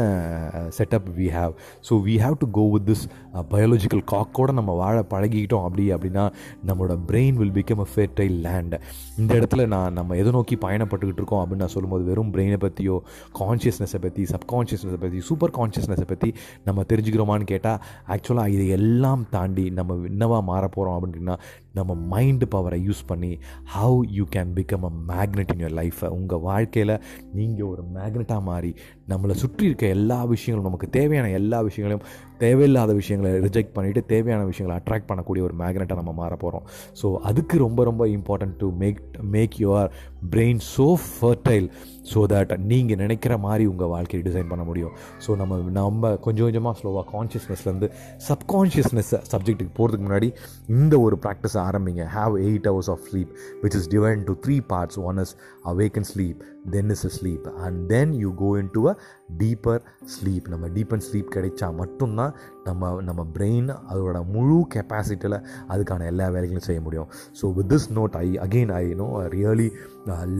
setup 0.79 1.09
we 1.19 1.29
have 1.39 1.55
so 1.89 1.97
we 2.07 2.17
have 2.25 2.37
to 2.45 2.49
go 2.51 2.65
with 2.75 2.87
this 2.91 3.05
biological 3.51 4.03
காக்கோட 4.13 4.53
நம்ம 4.53 4.75
வாழ 4.75 5.05
பழகிக்கிட்டோம் 5.11 5.65
அப்படி 5.65 5.93
அப்படின்னா 5.93 6.25
நம்மளோட 6.67 6.99
brain 7.09 7.35
will 7.35 7.53
become 7.53 7.81
a 7.81 7.89
fertile 7.95 8.37
land 8.41 8.75
இந்த 9.17 9.35
இடத்துல 9.35 9.67
நான் 9.67 9.93
நம்ம 9.93 10.17
எதை 10.17 10.33
நோக்கி 10.33 10.57
பயணப்பட்டுக்கிட்டு 10.57 11.17
இருக்கோம் 11.17 11.43
அப்படின்னு 11.43 11.57
நான் 11.57 11.69
சொல்லும்போது 11.69 12.05
வெறும் 12.05 12.33
பிரெயினை 12.33 12.57
பற்றியோ 12.57 12.97
கான்ஷியஸ்னஸை 13.39 14.01
பற்றி 14.01 14.25
சப்கான்ஷியஸ்னஸை 14.25 15.01
பற்றி 15.01 15.21
சூப்பர் 15.21 15.51
கான்ஷியஸ்னஸை 15.51 16.07
பற்றி 16.07 16.35
நம்ம 16.65 16.85
தெரிஞ்சுக்கிறோமான்னு 16.89 17.45
கேட்டால் 17.45 17.81
ஆக்சுவலாக 18.09 18.49
இதை 18.49 18.69
எல்லாம் 18.69 19.27
தாண்டி 19.31 19.71
நம்ம 19.71 19.95
என்னவா 19.95 20.43
மாற 20.43 20.69
போகிறோம் 20.69 20.97
அப்படின்னா 20.99 21.37
நம்ம 21.79 21.95
மைண்டு 22.11 22.47
பவரை 22.51 22.79
யூஸ் 22.85 23.03
பண்ணி 23.07 23.33
how 23.75 23.99
you 24.11 24.25
can 24.35 24.53
become 24.57 24.87
a 24.89 24.93
magnet 25.09 25.53
in 25.55 25.63
your 25.65 25.77
லைஃப்பை 25.79 26.09
உங்கள் 26.11 26.43
வாழ்க்கையில் 26.43 26.95
நீங்கள் 27.33 27.69
ஒரு 27.69 27.85
மேக்னெட்டாக 27.95 28.43
மாறி 28.43 28.73
நம்மளை 29.09 29.35
சுற்றி 29.35 29.65
இருக்க 29.67 29.87
எல்லா 29.97 30.19
விஷயங்களும் 30.27 30.69
நமக்கு 30.69 30.89
தேவையான 30.91 31.31
எல்லா 31.33 31.61
விஷயங்களையும் 31.63 32.07
தேவையில்லாத 32.39 32.93
விஷயங்களை 32.93 33.31
ரிஜெக்ட் 33.41 33.75
பண்ணிவிட்டு 33.77 34.03
தேவையான 34.07 34.43
விஷயங்களை 34.45 34.75
அட்ராக்ட் 34.81 35.09
பண்ணக்கூடிய 35.11 35.45
ஒரு 35.45 35.55
மேக்னெட்டாக 35.59 36.01
நம்ம 36.01 36.15
மாற 36.15 36.35
போகிறோம் 36.37 36.67
ஸோ 37.03 37.09
அதுக்கு 37.23 37.57
ரொம்ப 37.59 37.85
ரொம்ப 37.85 38.07
important 38.09 38.57
to 38.57 38.69
make 38.79 39.01
make 39.31 39.57
your 39.59 39.89
brain 40.31 40.61
so 40.75 40.87
fertile 41.09 41.67
so 42.13 42.21
that 42.33 42.53
நீங்கள் 42.73 43.01
நினைக்கிற 43.03 43.37
மாதிரி 43.47 43.67
உங்கள் 43.73 43.91
வாழ்க்கையை 43.95 44.23
டிசைன் 44.29 44.51
பண்ண 44.53 44.65
முடியும். 44.71 44.95
ஸோ 45.25 45.31
நம்ம 45.41 45.57
நம்ம 45.81 46.13
கொஞ்சம் 46.27 46.47
கொஞ்சமாக 46.49 46.75
ஸ்லோவாக 46.81 47.05
கான்ஷியஸ்னஸ்லேருந்து 47.15 47.89
சப்கான்ஷியஸ்னஸ் 48.29 49.13
சப்ஜெக்ட்டுக்கு 49.33 49.75
போகிறதுக்கு 49.79 50.07
முன்னாடி 50.09 50.31
இந்த 50.77 50.95
ஒரு 51.07 51.19
ப்ராக்டிஸை 51.25 51.61
ஆரம்பிங்க. 51.69 52.05
Have 52.19 52.37
eight 52.47 52.69
hours 52.71 52.91
of 52.95 53.05
sleep 53.09 53.33
which 53.63 53.79
is 53.81 53.89
divided 53.97 54.23
to 54.31 54.37
three 54.47 54.59
parts 54.73 55.01
one 55.11 55.21
is 55.25 55.35
awaken 55.73 56.09
sleep 56.13 56.41
then 56.77 56.91
is 56.97 57.05
a 57.09 57.13
sleep 57.19 57.47
and 57.67 57.79
then 57.95 58.13
you 58.25 58.31
go 58.43 58.51
into 58.77 58.83
a 58.93 58.95
deeper 59.43 59.83
sleep 60.17 60.47
நம்ம 60.55 60.67
டீப்பன் 60.77 61.05
ஸ்லீப் 61.09 61.31
கிடைச்சா 61.37 61.69
மட்டும்தான் 61.83 62.35
நம்ம 62.69 62.91
நம்ம 63.09 63.23
பிரெயின் 63.37 63.71
அதோட 63.93 64.19
முழு 64.35 64.59
கெப்பாசிட்டியில் 64.75 65.39
அதுக்கான 65.73 66.07
எல்லா 66.13 66.27
வேலைகளும் 66.37 66.69
செய்ய 66.69 66.81
முடியும். 66.87 67.09
So 67.41 67.53
with 67.59 67.71
this 67.75 67.89
note 67.99 68.17
I 68.25 68.29
again 68.47 68.73
I 68.83 68.85
know 69.03 69.09
really 69.37 69.69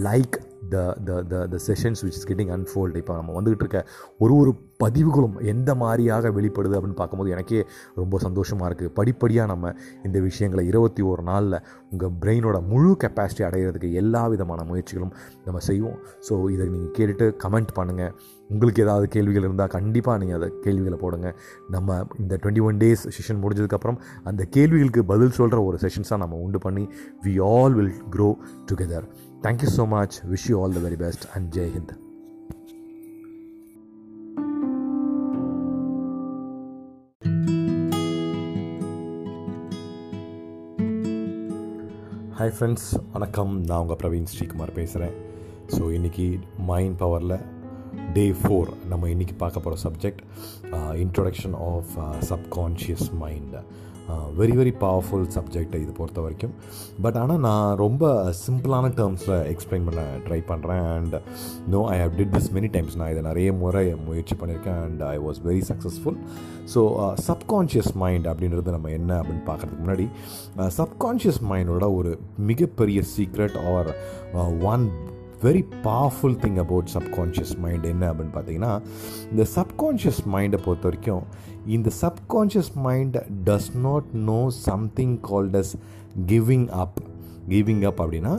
like 0.09 0.37
the 0.71 0.85
the 1.05 1.21
the 1.23 1.45
the 1.47 1.59
sessions 1.67 2.03
which 2.05 2.19
is 2.21 2.29
getting 2.29 2.53
unfold 2.57 3.01
இப்போ 3.03 3.15
நம்ம 3.17 3.35
வந்துகிட்டு 3.35 3.65
இருக்க 3.65 3.81
ஒரு 4.19 4.35
ஒரு 4.43 4.51
பதிவுகளும் 4.83 5.37
எந்த 5.53 5.75
மாதிரியாக 5.75 6.31
வெளிப்படுது 6.31 6.77
அப்படின்னு 6.79 6.99
பார்க்கும்போது 7.01 7.33
எனக்கே 7.35 7.61
ரொம்ப 7.95 8.19
சந்தோஷமாக 8.25 8.69
இருக்குது 8.71 8.93
படிப்படியாக 8.99 9.51
நம்ம 9.53 9.73
இந்த 10.07 10.19
விஷயங்களை 10.21 10.67
இருபத்தி 10.67 11.03
ஒரு 11.03 11.23
நாளில் 11.23 11.57
உங்கள் 11.93 12.13
பிரெயினோட 12.23 12.59
முழு 12.71 12.91
கெப்பாசிட்டி 13.05 13.45
அடைகிறதுக்கு 13.49 13.91
எல்லா 13.93 14.23
விதமான 14.27 14.65
முயற்சிகளும் 14.71 15.13
நம்ம 15.47 15.61
செய்வோம். 15.69 15.99
ஸோ 16.29 16.35
இதை 16.55 16.67
நீங்கள் 16.69 16.95
கேட்டுட்டு 16.99 17.29
கமெண்ட் 17.45 17.73
பண்ணுங்கள் 17.79 18.13
உங்களுக்கு 18.51 18.85
ஏதாவது 18.87 19.09
கேள்விகள் 19.09 19.47
இருந்தால் 19.49 19.75
கண்டிப்பாக 19.77 20.19
நீங்கள் 20.19 20.39
அதை 20.41 20.49
கேள்விகளை 20.67 20.99
போடுங்க. 21.05 21.31
நம்ம 21.77 21.99
இந்த 22.19 22.35
டுவெண்ட்டி 22.43 22.65
ஒன் 22.69 22.81
டேஸ் 22.85 23.05
செஷன் 23.19 23.43
முடிஞ்சதுக்கப்புறம் 23.45 24.01
அந்த 24.25 24.45
கேள்விகளுக்கு 24.57 25.05
பதில் 25.13 25.37
சொல்கிற 25.41 25.61
ஒரு 25.63 25.79
செஷன்ஸாக 25.87 26.23
நம்ம 26.25 26.41
உண்டு 26.47 26.61
பண்ணி 26.67 26.85
we 27.27 27.35
all 27.53 27.77
will 27.81 27.95
grow 28.17 28.29
together 28.73 29.09
thank you 29.47 29.71
so 29.79 29.87
much 29.97 30.19
wish 30.35 30.51
you 30.53 30.59
all 30.63 30.77
the 30.79 30.83
very 30.89 31.01
best 31.07 31.27
and 31.37 31.49
Jai 31.59 31.73
Hind 31.77 31.95
hi 42.49 42.57
friends 42.57 43.13
வணக்கம். 43.13 43.65
நான் 43.65 43.79
உங்கள் 43.79 43.97
பிரவீன் 43.97 44.29
ஸ்ரீகுமார் 44.33 44.73
பேசுகிறேன் 44.73 45.13
ஸோ 45.67 45.81
இன்றைக்கி 45.97 46.41
மைண்ட் 46.67 46.99
பவரில் 46.99 47.35
டே 48.13 48.31
ஃபோர் 48.31 48.71
நம்ம 48.89 49.09
இன்றைக்கி 49.09 49.35
பார்க்க 49.37 49.61
போகிற 49.61 49.81
subject 49.83 50.21
introduction 50.75 51.57
of 51.59 51.91
subconscious 52.31 53.13
mind 53.19 53.57
very 54.41 54.55
very 54.59 54.73
powerful 54.83 55.27
subject 55.37 55.75
இது 55.83 55.93
பொறுத்த 55.99 56.21
வரைக்கும். 56.25 56.55
பட் 57.05 57.19
ஆனால் 57.23 57.43
நான் 57.47 57.71
ரொம்ப 57.83 58.05
சிம்பிளான 58.45 58.91
டேர்ம்ஸில் 59.01 59.37
எக்ஸ்பிளைன் 59.53 59.87
பண்ண 59.89 60.03
ட்ரை 60.27 60.41
பண்ணுறேன் 60.51 60.85
and 60.95 61.17
no 61.75 61.81
I 61.95 61.97
have 62.03 62.15
did 62.21 62.33
this 62.37 62.51
many 62.57 62.71
times 62.77 62.97
நான் 63.01 63.13
இதை 63.15 63.25
நிறைய 63.31 63.49
முறை 63.63 63.85
முயற்சி 64.09 64.37
பண்ணியிருக்கேன். 64.43 64.81
And 64.87 65.03
I 65.15 65.17
was 65.27 65.41
very 65.49 65.63
successful 65.71 66.19
so 66.75 66.83
subconscious 67.29 67.93
mind 68.05 68.29
அப்படின்றது 68.33 68.77
நம்ம 68.77 68.95
என்ன 69.01 69.11
அப்படின்னு 69.21 69.45
பார்க்குறதுக்கு 69.51 69.85
முன்னாடி 69.85 70.09
சப்கான்ஷியஸ் 70.81 71.43
மைண்டோட 71.53 71.87
ஒரு 72.01 72.13
மிகப்பெரிய 72.51 73.03
secret 73.15 73.59
or 73.75 73.91
one 74.73 74.87
very 75.43 75.61
powerful 75.83 76.37
thing 76.37 76.57
about 76.57 76.89
subconscious 76.95 77.53
mind 77.59 77.85
என்ன 77.85 78.05
அப்படின்னு 78.13 78.35
பார்த்தீங்கன்னா 78.35 78.73
இந்த 79.31 79.45
சப்கான்ஷியஸ் 79.55 80.21
மைண்டை 80.27 80.59
பொறுத்த 80.65 80.87
வரைக்கும் 80.89 81.25
இந்த 81.67 81.89
subconscious 82.01 82.73
mind 82.87 83.17
does 83.45 83.71
not 83.79 84.09
know 84.31 84.41
something 84.65 85.15
called 85.21 85.57
as 85.57 85.73
giving 86.27 86.69
up 86.77 86.99
giving 87.49 87.85
up 87.85 88.01
அப்படின்னா 88.01 88.35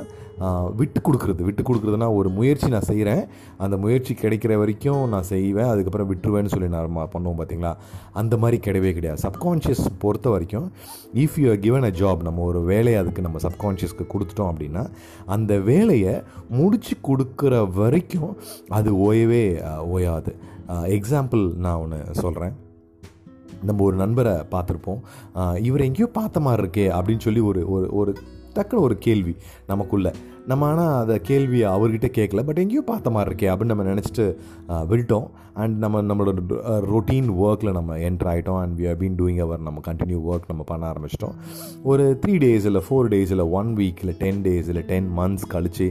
விட்டு 0.79 0.99
கொடுக்குறது. 1.05 1.41
விட்டு 1.47 1.63
கொடுக்குறதுனா 1.67 2.07
ஒரு 2.19 2.29
முயற்சி 2.37 2.67
நான் 2.73 2.87
செய்கிறேன் 2.89 3.21
அந்த 3.65 3.75
முயற்சி 3.83 4.13
கிடைக்கிற 4.21 4.53
வரைக்கும் 4.61 5.03
நான் 5.13 5.27
செய்வேன். 5.31 5.69
அதுக்கப்புறம் 5.71 6.09
விட்டுருவேன்னு 6.11 6.51
சொல்லி 6.53 6.69
நான் 6.75 6.97
பண்ணுவோம் 7.15 7.39
பார்த்தீங்களா 7.39 7.73
அந்த 8.21 8.37
மாதிரி 8.43 8.59
கிடையவே 8.67 8.91
கிடையாது. 8.97 9.21
சப்கான்ஷியஸ் 9.27 9.83
பொறுத்த 10.03 10.29
வரைக்கும் 10.35 10.67
if 11.23 11.37
you 11.41 11.49
are 11.53 11.61
given 11.65 11.87
a 11.89 11.93
job 12.01 12.23
நம்ம 12.29 12.45
ஒரு 12.51 12.61
வேலையை 12.71 12.99
அதுக்கு 13.01 13.25
நம்ம 13.27 13.41
சப்கான்ஷியஸ்க்கு 13.47 14.07
கொடுத்துட்டோம் 14.13 14.51
அப்படின்னா 14.53 14.85
அந்த 15.37 15.53
வேலையை 15.71 16.15
முடிச்சு 16.59 16.95
கொடுக்குற 17.09 17.53
வரைக்கும் 17.81 18.33
அது 18.79 18.91
ஓயவே 19.09 19.43
ஓயாது. 19.97 20.33
எக்ஸாம்பிள் 20.97 21.43
நான் 21.65 21.79
ஒன்று 21.83 21.99
சொல்கிறேன் 22.23 22.55
நம்ம 23.67 23.79
ஒரு 23.85 23.95
நண்பரை 24.01 24.33
பார்த்துருப்போம். 24.51 24.99
இவர் 25.67 25.87
எங்கேயோ 25.87 26.07
பார்த்த 26.17 26.39
மாதிரி 26.45 26.61
இருக்கே 26.63 26.85
அப்படின்னு 26.97 27.25
சொல்லி 27.25 27.41
ஒரு 27.49 27.61
ஒரு 27.75 27.87
ஒரு 27.99 28.11
டக்குன்னு 28.55 28.85
ஒரு 28.87 28.97
கேள்வி 29.07 29.33
நமக்குள்ளே. 29.71 30.11
நம்ம 30.49 30.65
ஆனால் 30.67 30.93
அதை 31.01 31.15
கேள்வியை 31.29 31.65
அவர்கிட்ட 31.71 32.07
கேட்கல 32.17 32.41
பட் 32.45 32.61
எங்கேயோ 32.61 32.81
பார்த்த 32.89 33.09
மாதிரி 33.15 33.29
இருக்கே 33.29 33.49
அப்படின்னு 33.51 33.73
நம்ம 33.73 33.85
நினச்சிட்டு 33.91 34.25
விட்டோம் 34.91 35.27
அண்ட் 35.61 35.75
நம்ம 35.83 36.01
நம்மளோட 36.09 36.39
ரொட்டீன் 36.93 37.29
ஒர்க்கில் 37.45 37.77
நம்ம 37.77 37.97
என்ட்ரு 38.07 38.29
ஆகிட்டோம் 38.31 38.59
and 38.61 38.73
we 38.79 38.87
have 38.89 38.99
been 39.01 39.17
doing 39.19 39.41
our 39.45 39.61
நம்ம 39.67 39.81
கண்டினியூ 39.87 40.19
ஒர்க் 40.31 40.49
நம்ம 40.51 40.63
பண்ண 40.71 40.83
ஆரம்பிச்சிட்டோம். 40.91 41.35
ஒரு 41.91 42.05
த்ரீ 42.23 42.35
டேஸ் 42.45 42.67
இல்லை 42.71 42.81
ஃபோர் 42.87 43.11
டேஸ் 43.13 43.33
இல்லை 43.35 43.47
ஒன் 43.59 43.69
வீக் 43.81 44.01
இல்லை 44.03 44.15
டென் 44.23 44.41
டேஸ் 44.47 44.69
இல்லை 44.73 44.85
டென் 44.91 45.09
மந்த்ஸ் 45.19 45.47
கழித்து 45.53 45.87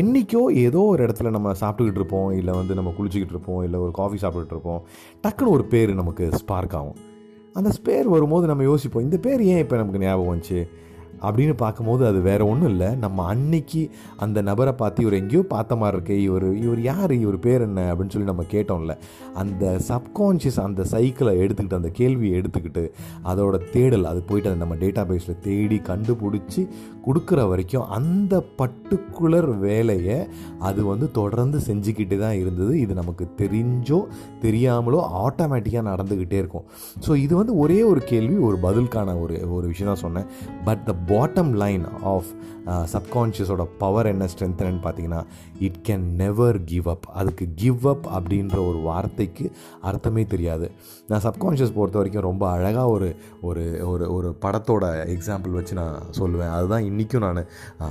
என்றைக்கோ 0.00 0.44
ஏதோ 0.66 0.82
ஒரு 0.92 1.02
இடத்துல 1.06 1.30
நம்ம 1.38 1.56
சாப்பிட்டுக்கிட்டு 1.62 2.02
இருப்போம். 2.02 2.30
இல்லை 2.40 2.54
வந்து 2.60 2.78
நம்ம 2.80 2.92
குளிச்சுக்கிட்டு 2.98 3.36
இருப்போம். 3.36 3.60
இல்லை 3.66 3.80
ஒரு 3.86 3.94
காஃபி 4.00 4.18
சாப்பிட்டுட்டு 4.22 4.56
இருப்போம். 4.56 4.82
டக்குன்னு 5.26 5.54
ஒரு 5.58 5.66
பேர் 5.74 6.00
நமக்கு 6.02 6.26
ஸ்பார்க் 6.42 6.76
ஆகும். 6.80 6.98
அந்த 7.58 7.70
ஸ்பேர் 7.78 8.08
வரும்போது 8.14 8.46
நம்ம 8.46 8.62
யோசிப்போம் 8.62 9.06
இந்த 9.08 9.18
பேர் 9.26 9.42
ஏன் 9.52 9.62
இப்போ 9.64 9.76
நமக்கு 9.76 10.02
ஞாபகம் 10.02 10.32
வந்துச்சு? 10.32 10.58
அப்படின்னு 11.26 11.54
பார்க்கும்போது 11.64 12.02
அது 12.06 12.20
வேறு 12.20 12.44
ஒன்றும் 12.52 12.70
இல்லை. 12.72 12.88
நம்ம 13.04 13.24
அன்னைக்கு 13.32 13.82
அந்த 14.26 14.38
நபரை 14.48 14.72
பார்த்து 14.82 15.04
இவர் 15.06 15.18
எங்கேயோ 15.20 15.42
பார்த்த 15.54 15.76
மாதிரி 15.82 15.96
இருக்கே 15.96 16.18
இவர் 16.26 16.48
இவர் 16.64 16.82
யார் 16.90 17.14
இவர் 17.22 17.38
பேர் 17.46 17.66
என்ன 17.68 17.86
அப்படின்னு 17.92 18.14
சொல்லி 18.14 18.30
நம்ம 18.32 18.46
கேட்டோம்ல 18.54 18.96
அந்த 19.42 19.64
சப்கான்ஷியஸ் 19.90 20.60
அந்த 20.66 20.84
சைக்கிளை 20.94 21.34
எடுத்துக்கிட்டு 21.44 21.80
அந்த 21.80 21.92
கேள்வியை 22.00 22.34
எடுத்துக்கிட்டு 22.40 22.84
அதோட 23.32 23.56
தேடல் 23.74 24.10
அது 24.12 24.22
போயிட்டு 24.28 24.50
அதை 24.50 24.60
நம்ம 24.64 24.76
டேட்டா 24.84 25.04
பேஸில் 25.10 25.42
தேடி 25.48 25.80
கண்டுபிடிச்சி 25.90 26.64
கொடுக்குற 27.06 27.40
வரைக்கும் 27.48 27.88
அந்த 27.96 28.34
பர்டிகுலர் 28.60 29.50
வேலையை 29.66 30.18
அது 30.68 30.80
வந்து 30.84 31.06
தொடர்ந்து 31.10 31.58
செஞ்சுக்கிட்டு 31.66 32.16
தான் 32.18 32.38
இருந்தது. 32.42 32.72
இது 32.80 32.92
நமக்கு 32.94 33.24
தெரிஞ்சோ 33.40 33.98
தெரியாமலோ 34.44 35.00
ஆட்டோமேட்டிக்காக 35.24 35.84
நடந்துக்கிட்டே 35.92 36.38
இருக்கும். 36.42 36.64
ஸோ 37.06 37.16
இது 37.16 37.34
வந்து 37.36 37.54
ஒரே 37.56 37.78
ஒரு 37.82 38.00
கேள்வி 38.12 38.36
ஒரு 38.48 38.56
பதிலுக்கான 38.62 39.14
ஒரு 39.20 39.36
ஒரு 39.56 39.66
விஷயம் 39.66 39.90
தான் 39.92 40.02
சொன்னேன். 40.04 40.26
But 40.64 40.82
the 40.84 40.94
bottom 41.06 41.52
line 41.52 41.84
of 42.02 42.28
சப்கான்ஷியஸோட 42.92 43.64
power 43.78 44.06
என்ன 44.06 44.24
ஸ்ட்ரென்த்னு 44.24 44.80
பார்த்தீங்கன்னா 44.84 45.20
it 45.58 45.78
can 45.88 46.06
never 46.22 46.64
give 46.64 46.88
up 46.88 47.06
அதுக்கு 47.14 47.46
கிவ் 47.54 47.88
அப் 47.88 48.06
அப்படின்ற 48.06 48.56
ஒரு 48.68 48.78
வார்த்தைக்கு 48.78 49.52
அர்த்தமே 49.80 50.24
தெரியாது. 50.24 50.70
நான் 51.10 51.22
சப்கான்ஷியஸ் 51.26 51.74
பொறுத்த 51.74 51.96
வரைக்கும் 51.98 52.24
ரொம்ப 52.28 52.44
அழகாக 52.54 52.92
ஒரு 52.94 53.08
ஒரு 53.48 53.64
ஒரு 53.90 54.04
ஒரு 54.14 54.28
படத்தோட 54.44 54.84
எக்ஸாம்பிள் 55.14 55.52
வச்சு 55.56 55.74
நான் 55.80 55.98
சொல்லுவேன். 56.18 56.52
அதுதான் 56.56 56.86
இன்றைக்கும் 56.88 57.24
நான் 57.26 57.40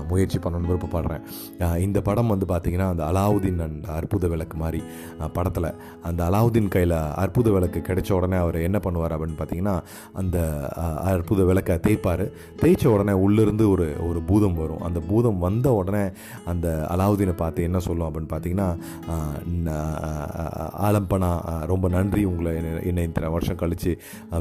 முயற்சி 0.10 0.38
பண்ணணும்னு 0.44 0.70
விருப்பப்படுறேன். 0.72 1.24
இந்த 1.86 2.00
படம் 2.08 2.32
வந்து 2.34 2.48
பார்த்திங்கன்னா 2.50 2.88
அந்த 2.94 3.04
அலாவுதீன் 3.12 3.62
அண்ட் 3.66 3.86
அற்புத 3.98 4.28
விளக்கு 4.34 4.58
மாதிரி 4.64 4.82
படத்தில் 5.38 5.70
அந்த 6.10 6.22
அலாவுதீன் 6.30 6.70
கையில் 6.76 6.98
அற்புத 7.24 7.54
விளக்கு 7.58 7.82
கிடைச்ச 7.90 8.12
உடனே 8.18 8.38
அவர் 8.44 8.58
என்ன 8.68 8.80
பண்ணுவார் 8.88 9.16
அப்படின்னு 9.18 9.40
பார்த்தீங்கன்னா 9.42 9.78
அந்த 10.24 10.38
அற்புத 11.14 11.44
விளக்கை 11.52 11.78
தேய்ப்பார். 11.88 12.26
தேய்ச்ச 12.64 12.86
உடனே 12.96 13.16
உள்ளிருந்து 13.26 13.68
ஒரு 13.76 13.88
ஒரு 14.10 14.22
பூதம் 14.32 14.60
வரும். 14.62 14.84
அந்த 14.90 15.00
பூதம் 15.10 15.40
வந்த 15.46 15.68
உடனே 15.80 16.04
அந்த 16.54 16.68
அலாவுதீனை 16.96 17.38
பார்த்து 17.44 17.68
என்ன 17.70 17.82
சொல்லும் 17.88 18.08
அப்படின்னு 18.10 18.34
பார்த்தீங்கன்னா 18.36 18.70
ஆலம்பனா 20.88 21.32
ரொம்ப 21.74 21.86
நன்றி 21.98 22.24
உங்களை 22.34 22.54
என்னை 22.90 23.04
இத்தனை 23.10 23.30
வருஷம் 23.36 23.62
கழித்து 23.64 23.94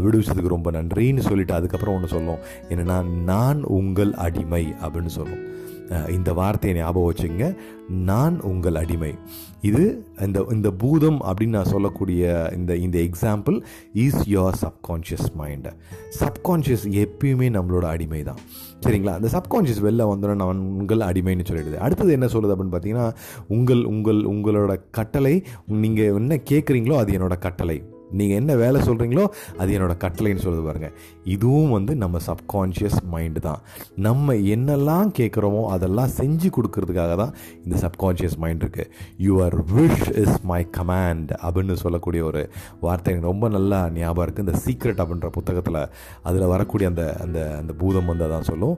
விடுவிச்சதுக்கு 0.05 0.55
ரொம்ப 0.57 0.71
நன்றின்னு 0.79 1.27
சொல்லிட்டு 1.29 1.59
அதுக்கப்புறம் 1.59 1.97
ஒன்று 1.97 2.15
சொல்லும். 2.17 2.43
என்னென்னா 2.69 2.99
நான் 3.33 3.63
உங்கள் 3.79 4.15
அடிமை 4.27 4.65
அப்படின்னு 4.85 5.13
சொல்லும். 5.19 5.45
இந்த 6.17 6.31
வார்த்தையை 6.39 6.75
ஞாபகம் 6.79 7.09
வச்சுங்க 7.09 7.47
நான் 8.11 8.37
உங்கள் 8.51 8.79
அடிமை. 8.83 9.11
இது 9.69 9.83
இந்த 10.27 10.39
இந்த 10.55 10.69
பூதம் 10.83 11.19
அப்படின்னு 11.29 11.57
நான் 11.57 11.71
சொல்லக்கூடிய 11.73 12.23
இந்த 12.57 12.73
இந்த 12.85 12.97
example 12.99 13.57
is 14.05 14.23
your 14.35 14.57
subconscious 14.63 15.29
mind 15.41 15.73
subconscious 16.21 16.87
எப்பயுமே 17.03 17.49
நம்மளோட 17.57 17.87
அடிமை 17.95 18.23
தான். 18.31 18.41
சரிங்களா? 18.85 19.15
அந்த 19.19 19.29
சப்கான்ஷியஸ் 19.37 19.85
வெளில 19.89 20.09
வந்தோடனே 20.13 20.41
நான் 20.43 20.65
உங்கள் 20.81 21.09
அடிமைன்னு 21.11 21.49
சொல்லிடுது. 21.51 21.79
அடுத்தது 21.87 22.13
என்ன 22.13 22.27
சொல்லுது 22.27 22.55
அப்படின்னு 22.55 22.77
பார்த்தீங்கன்னா 22.77 23.09
உங்கள் 23.57 23.85
உங்கள் 23.95 24.23
உங்களோட 24.35 24.75
கட்டளை 24.91 25.35
நீங்கள் 25.85 26.15
என்ன 26.23 26.41
கேட்குறீங்களோ 26.53 26.97
அது 27.03 27.13
என்னோட 27.19 27.37
கட்டளை. 27.39 27.79
நீங்கள் 28.15 28.37
என்ன 28.37 28.53
வேலை 28.57 28.81
சொல்கிறீங்களோ 28.81 29.25
அது 29.59 29.77
என்னோடய 29.79 30.03
கட்டளைன்னு 30.05 30.45
சொல்லுது 30.47 30.67
பாருங்கள் 30.67 30.95
இதுவும் 31.25 31.71
வந்து 31.71 31.97
நம்ம 31.97 32.19
சப்கான்ஷியஸ் 32.27 32.99
மைண்டு 33.13 33.41
தான். 33.41 33.61
நம்ம 33.97 34.35
என்னெல்லாம் 34.35 35.11
கேட்குறோமோ 35.19 35.69
அதெல்லாம் 35.69 36.07
செஞ்சு 36.07 36.51
கொடுக்கறதுக்காக 36.51 37.17
தான் 37.17 37.35
இந்த 37.65 37.77
சப்கான்ஷியஸ் 37.77 38.39
மைண்ட் 38.39 38.65
இருக்குது 38.65 38.91
your 39.19 39.57
wish 39.73 40.11
is 40.17 40.43
my 40.43 40.67
command 40.79 41.33
அப்படின்னு 41.43 41.73
சொல்லக்கூடிய 41.75 42.25
ஒரு 42.25 42.43
வார்த்தை 42.81 43.13
எனக்கு 43.13 43.27
ரொம்ப 43.27 43.49
நல்லா 43.49 43.91
ஞாபகம் 43.91 44.25
இருக்குது 44.27 44.47
இந்த 44.47 44.59
சீக்ரெட் 44.59 44.97
அப்படின்ற 44.97 45.29
புத்தகத்தில் 45.31 45.81
அதில் 46.23 46.47
வரக்கூடிய 46.47 46.89
அந்த 46.89 47.17
அந்த 47.21 47.57
அந்த 47.59 47.73
பூதம் 47.73 48.07
வந்து 48.07 48.25
அதான் 48.25 48.41
சொல்லும். 48.43 48.77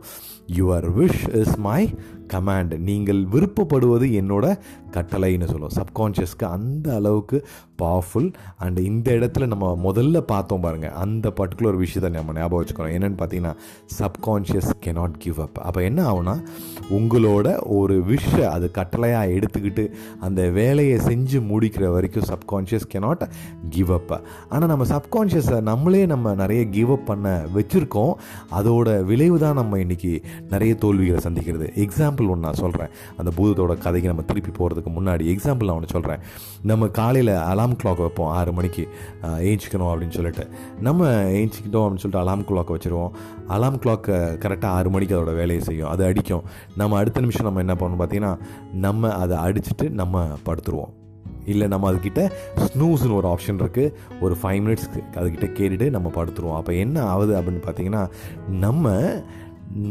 Your 0.57 0.91
wish 0.91 1.35
is 1.35 1.59
my 1.59 1.81
command 2.27 2.79
நீங்கள் 2.81 3.25
விருப்பப்படுவது 3.25 4.07
என்னோட 4.13 4.47
கட்டளைன்னு 4.91 5.45
சொல்லுவோம் 5.45 5.77
சப்கான்ஷியஸ்க்கு 5.77 6.47
அந்த 6.47 6.95
அளவுக்கு 6.95 7.39
பவர்ஃபுல் 7.79 8.29
அண்ட் 8.57 8.79
இந்த 8.79 9.11
இடத்துல 9.13 9.47
நம்ம 9.47 9.77
முதல்ல 9.85 10.21
பார்த்தோம் 10.21 10.61
பாருங்கள் 10.61 10.91
அந்த 10.97 11.31
பர்டிகுலர் 11.31 11.77
விஷயத்தை 11.77 12.11
நம்ம 12.11 12.33
ஞாபகம் 12.37 12.61
வச்சுக்கணும் 12.63 12.95
என்னென்னு 12.97 13.19
பார்த்தீங்கன்னா 13.23 13.55
சப்கான்ஷியஸ் 13.99 14.71
கெனாட் 14.87 15.17
கிவ் 15.19 15.41
அப் 15.41 15.59
அப்போ 15.59 15.83
என்ன 15.83 16.01
ஆகுனா 16.13 16.35
உங்களோட 16.91 17.49
ஒரு 17.79 17.97
விஷ 18.03 18.51
அது 18.51 18.71
கட்டளையாக 18.79 19.35
எடுத்துக்கிட்டு 19.37 19.85
அந்த 20.21 20.43
வேலையை 20.51 20.99
செஞ்சு 20.99 21.39
முடிக்கிற 21.53 21.87
வரைக்கும் 21.93 22.29
சப்கான்ஷியஸ் 22.33 22.89
கெனாட் 22.95 23.25
கிவ் 23.71 23.93
அப் 23.93 24.15
ஆனால் 24.49 24.69
நம்ம 24.69 24.85
சப்கான்ஷியஸை 24.85 25.61
நம்மளே 25.61 26.07
நம்ம 26.07 26.35
நிறைய 26.35 26.63
கிவ் 26.69 26.91
அப் 26.91 27.07
பண்ண 27.07 27.45
வச்சுருக்கோம். 27.55 28.13
அதோட 28.59 28.89
விளைவு 29.05 29.39
தான் 29.39 29.55
நம்ம 29.55 29.79
இன்றைக்கி 29.79 30.13
நிறைய 30.51 30.75
தோல்விகளை 30.75 31.21
சந்திக்கிறது. 31.25 31.67
எக்ஸாம்பிள் 31.85 32.29
ஒன்று 32.33 32.45
நான் 32.47 32.61
சொல்கிறேன் 32.63 32.93
அந்த 33.17 33.31
பூதத்தோட 33.37 33.75
கதைக்கு 33.79 34.11
நம்ம 34.13 34.23
திருப்பி 34.23 34.51
போகிறதுக்கு 34.59 34.91
முன்னாடி 34.99 35.25
எக்ஸாம்பிள் 35.33 35.69
நான் 35.69 35.79
ஒன்று 35.79 35.95
சொல்கிறேன் 35.97 36.23
நம்ம 36.63 36.89
காலையில் 36.99 37.33
அலாம் 37.51 37.77
கிளாக் 37.83 38.03
வைப்போம் 38.05 38.31
ஆறு 38.39 38.53
மணிக்கு. 38.53 38.85
ஏஞ்சிக்கணும் 39.51 39.91
அப்படின்னு 39.91 40.17
சொல்லிட்டு. 40.19 40.47
நம்ம 40.81 41.11
ஏஞ்சிக்கிட்டோம் 41.39 41.85
அப்படின்னு 41.85 42.03
சொல்லிட்டு 42.05 42.25
அலாம் 42.27 42.45
கிளாக் 42.45 42.75
வச்சுருவோம். 42.75 43.11
அலாம் 43.47 43.81
கிளாக் 43.81 44.13
கரெக்டாக 44.43 44.75
ஆறு 44.77 44.91
மணிக்கு 44.91 45.17
அதோட 45.17 45.35
வேலையை 45.41 45.61
செய்யும். 45.61 45.89
அது 45.89 46.05
அடிக்கும். 46.05 46.43
நம்ம 46.77 46.99
அடுத்த 46.99 47.21
நிமிஷம் 47.21 47.47
நம்ம 47.47 47.61
என்ன 47.61 47.75
பண்ணணும் 47.75 48.03
பார்த்தீங்கன்னா 48.03 48.39
நம்ம 48.75 49.15
அதை 49.15 49.37
அடிச்சுட்டு 49.37 49.91
நம்ம 49.91 50.27
படுத்துருவோம். 50.47 50.93
இல்லை 51.45 51.67
நம்ம 51.69 51.93
அதுக்கிட்ட 51.93 52.31
ஸ்னூஸ்னு 52.57 53.15
ஒரு 53.15 53.29
ஆப்ஷன் 53.29 53.61
இருக்குது 53.63 53.93
ஒரு 54.21 54.37
ஃபைவ் 54.43 54.63
மினிட்ஸ்க்கு 54.67 55.03
அதுக்கிட்ட 55.15 55.49
கேட்டுட்டு 55.59 55.91
நம்ம 55.91 56.11
படுத்துருவோம். 56.15 56.57
அப்போ 56.57 56.73
என்ன 56.73 57.03
ஆகுது 57.03 57.41
அப்படின்னு 57.41 57.65
பார்த்தீங்கன்னா 57.67 58.03
நம்ம 58.51 58.91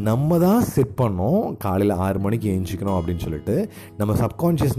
நம்ம 0.06 0.38
தான் 0.38 0.62
செட் 0.62 0.94
பண்ணோம். 1.02 1.58
காலையில் 1.58 1.96
ஆறு 1.96 2.20
மணிக்கு 2.20 2.48
எழுஞ்சிக்கணும் 2.52 2.98
அப்படின்னு 2.98 3.24
சொல்லிட்டு 3.24 3.70
நம்ம 3.98 4.14
சப்கான்ஷியஸ் 4.22 4.78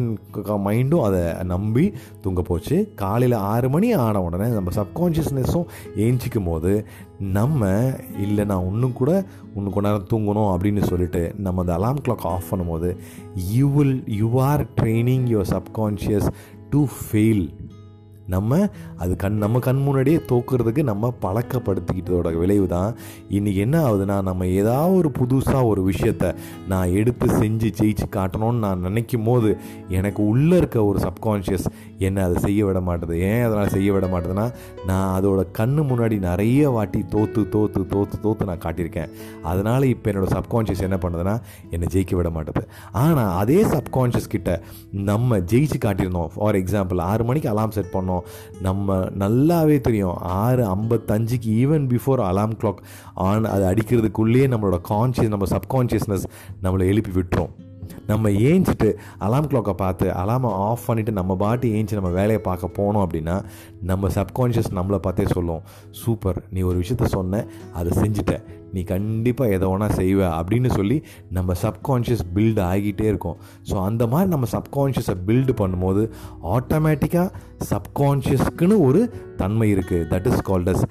மைண்டும் 0.66 1.04
அதை 1.08 1.44
நம்பி 1.44 1.92
தூங்க 2.20 2.42
போச்சு. 2.42 2.92
காலையில் 2.94 3.36
ஆறு 3.38 3.68
மணி 3.70 3.92
ஆன 3.92 4.22
உடனே 4.22 4.48
நம்ம 4.54 4.70
சப்கான்ஷியஸ்னஸும் 4.76 5.66
ஏஞ்சிக்கும் 5.96 6.44
போது 6.44 6.72
நம்ம 7.18 7.90
இல்லை 8.18 8.44
நான் 8.44 8.68
இன்னும் 8.72 8.92
கூட 8.92 9.24
இன்னும் 9.54 9.72
கொஞ்ச 9.72 9.88
நேரம் 9.88 10.10
தூங்கணும் 10.12 10.50
அப்படின்னு 10.52 10.82
சொல்லிட்டு 10.86 11.34
நம்ம 11.38 11.60
அந்த 11.60 11.74
அலாம் 11.74 12.02
கிளாக் 12.08 12.26
ஆஃப் 12.32 12.50
பண்ணும்போது 12.50 12.96
you 13.52 13.68
will 13.68 14.04
you 14.06 14.40
are 14.40 14.64
training 14.80 15.26
your 15.34 15.52
subconscious 15.56 16.28
to 16.70 16.86
fail 16.96 17.44
நம்ம 18.34 18.58
அது 19.02 19.12
கண் 19.22 19.38
நம்ம 19.44 19.62
கண் 19.66 19.82
முன்னாடியே 19.86 20.18
தோக்குறதுக்கு 20.30 20.82
நம்ம 20.90 21.12
பழக்கப்படுத்திக்கிட்டதோட 21.24 22.30
விளைவு 22.42 22.66
தான் 22.74 22.90
இன்றைக்கி 23.36 23.60
என்ன 23.66 23.76
ஆகுதுன்னா 23.86 24.16
நம்ம 24.28 24.46
ஏதாவது 24.60 24.96
ஒரு 25.00 25.10
புதுசாக 25.18 25.62
ஒரு 25.72 25.82
விஷயத்த 25.90 26.34
நான் 26.72 26.94
எடுத்து 27.00 27.26
செஞ்சு 27.40 27.68
ஜெயிச்சு 27.80 28.06
காட்டணும்னு 28.16 28.64
நான் 28.66 28.84
நினைக்கும் 28.88 29.26
போது 29.28 29.50
எனக்கு 29.98 30.20
உள்ளே 30.32 30.56
இருக்க 30.56 30.78
ஒரு 30.90 30.98
சப்கான்ஷியஸ் 31.06 31.68
என்னை 32.06 32.22
அதை 32.26 32.36
செய்ய 32.46 32.64
விட 32.68 32.78
மாட்டுது. 32.88 33.14
ஏன் 33.28 33.44
அதனால் 33.46 33.72
செய்ய 33.76 33.90
விட 33.96 34.06
மாட்டுதுன்னா 34.14 34.46
நான் 34.90 35.10
அதோட 35.18 35.40
கண்ணு 35.58 35.82
முன்னாடி 35.90 36.16
நிறைய 36.28 36.70
வாட்டி 36.76 37.00
தோற்று 37.14 37.42
தோற்று 37.54 37.82
தோற்று 37.92 38.16
தோற்று 38.24 38.48
நான் 38.50 38.62
காட்டியிருக்கேன். 38.64 39.12
அதனால் 39.50 39.90
இப்போ 39.92 40.10
என்னோடய 40.12 40.32
சப்கான்ஷியஸ் 40.38 40.84
என்ன 40.88 40.98
பண்ணுதுன்னா 41.04 41.36
என்னை 41.74 41.88
ஜெயிக்க 41.94 42.14
விட 42.20 42.30
மாட்டுது. 42.36 42.64
ஆனால் 43.04 43.32
அதே 43.42 43.60
சப்கான்ஷியஸ் 43.74 44.32
கிட்ட 44.34 44.50
நம்ம 45.10 45.38
ஜெயிச்சு 45.52 45.80
காட்டியிருந்தோம். 45.86 46.30
ஃபார் 46.36 46.60
எக்ஸாம்பிள் 46.62 47.04
ஆறு 47.10 47.24
மணிக்கு 47.30 47.50
அலாம் 47.54 47.74
செட் 47.78 47.94
பண்ணோம். 47.96 48.15
நம்ம 48.60 48.96
நல்லாவே 49.18 49.80
தெரியும். 49.80 50.16
ஆறு 50.16 50.64
ஐம்பத்தஞ்சுக்கு 50.74 51.52
even 51.62 51.86
before 51.92 52.22
alarm 52.30 52.56
clock 52.62 52.82
on 53.14 53.44
அது 53.44 53.64
அடிக்கிறதுக்குள்ளேயே 53.64 54.46
நம்மளோட 54.54 54.78
கான்ஷியஸ் 54.88 55.28
நம்ம 55.28 55.46
சப்கான்ஷியஸ்னஸ் 55.46 56.26
நம்மளை 56.62 56.84
எழுப்பி 56.84 57.10
விட்டுரும். 57.20 57.54
நம்ம 58.06 58.28
ஏஞ்சிட்டு 58.28 58.88
அலாம் 59.20 59.48
கிளாக்கை 59.50 59.72
பார்த்து 59.72 60.06
அலாமை 60.08 60.50
ஆஃப் 60.50 60.84
பண்ணிவிட்டு 60.88 61.10
நம்ம 61.10 61.36
பாட்டி 61.36 61.82
ஏஞ்சி 61.82 61.92
நம்ம 61.92 62.08
வேலையை 62.08 62.38
பார்க்க 62.38 62.82
போனோம் 62.82 63.06
அப்படின்னா 63.06 63.44
நம்ம 63.82 64.08
சப்கான்ஷியஸ் 64.08 64.74
நம்மளை 64.74 64.98
பார்த்தே 64.98 65.24
சொல்லுவோம் 65.26 65.62
சூப்பர் 65.90 66.42
நீ 66.50 66.60
ஒரு 66.60 66.78
விஷயத்த 66.78 67.04
சொன்ன 67.04 67.44
அதை 67.74 67.92
செஞ்சுட்டேன் 67.98 68.42
நீ 68.76 68.82
கண்டிப்பாக 68.92 69.54
எதை 69.56 69.66
வேணால் 69.72 69.96
செய்வ 70.00 70.20
அப்படின்னு 70.38 70.70
சொல்லி 70.78 70.98
நம்ம 71.38 71.56
சப்கான்ஷியஸ் 71.64 72.24
பில்டு 72.36 72.62
ஆகிட்டே 72.70 73.06
இருக்கும். 73.12 73.38
ஸோ 73.70 73.76
அந்த 73.88 74.02
மாதிரி 74.12 74.30
நம்ம 74.34 74.48
சப்கான்ஷியஸை 74.56 75.16
பில்டு 75.28 75.54
பண்ணும்போது 75.62 76.04
ஆட்டோமேட்டிக்காக 76.56 77.28
சப்கான்ஷியஸ்க்குன்னு 77.72 78.78
ஒரு 78.88 79.02
தன்மை 79.42 79.68
இருக்குது 79.76 80.08
that 80.14 80.28
is 80.32 80.42
called 80.50 80.72
as 80.74 80.86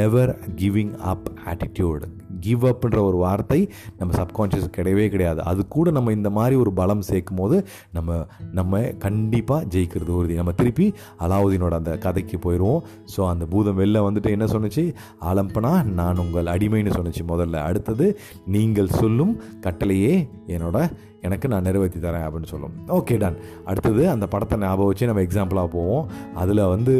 never 0.00 0.32
giving 0.62 0.94
up 1.12 1.28
attitude 1.52 2.08
give 2.40 2.64
அப்ன்ற 2.64 2.98
ஒரு 3.02 3.16
வார்த்தை 3.16 3.60
நம்ம 3.98 4.14
சப்கான்ஷியஸ் 4.22 4.74
கிடையவே 4.76 5.08
கிடையாது. 5.08 5.42
அது 5.42 5.68
கூட 5.68 5.90
நம்ம 5.90 6.12
இந்த 6.12 6.30
மாதிரி 6.30 6.56
ஒரு 6.56 6.72
பலம் 6.72 7.00
சேர்க்கும் 7.00 7.36
போது 7.36 7.66
நம்ம 7.92 8.26
நம்ம 8.52 8.80
கண்டிப்பாக 8.80 9.64
ஜெயிக்கிறது 9.64 10.08
உறுதி. 10.08 10.34
நம்ம 10.34 10.52
திருப்பி 10.52 10.92
அலாவுதீனோட 11.18 11.70
அந்த 11.70 11.98
கதைக்கு 11.98 12.38
போயிடுவோம் 12.46 12.80
ஸோ 13.16 13.28
அந்த 13.28 13.46
பூதம் 13.46 13.78
வெளில 13.78 14.04
வந்துட்டு 14.08 14.30
என்ன 14.30 14.44
சொன்னச்சு? 14.44 14.94
ஆலம்பனா 15.20 15.84
நான் 15.84 16.16
உங்கள் 16.16 16.44
அடிமைன்னு 16.44 16.96
சொன்னச்சு 16.98 17.24
முதல்ல. 17.28 17.56
அடுத்தது 17.70 18.18
நீங்கள் 18.46 18.88
சொல்லும் 18.88 19.40
கட்டளையே 19.60 20.28
என்னோட 20.46 20.78
எனக்கு 21.22 21.48
நான் 21.52 21.66
நிறைவேற்றி 21.68 22.00
தரேன் 22.00 22.26
அப்படின்னு 22.26 22.50
சொல்லும். 22.52 22.76
ஓகே 22.88 23.16
டன் 23.18 23.36
அடுத்தது 23.64 24.02
அந்த 24.14 24.26
படத்தை 24.26 24.58
ஞாபகம் 24.58 24.86
வச்சு 24.86 25.08
நம்ம 25.10 25.22
எக்ஸாம்பிளாக 25.22 25.70
போவோம். 25.76 26.06
அதில் 26.34 26.62
வந்து 26.74 26.94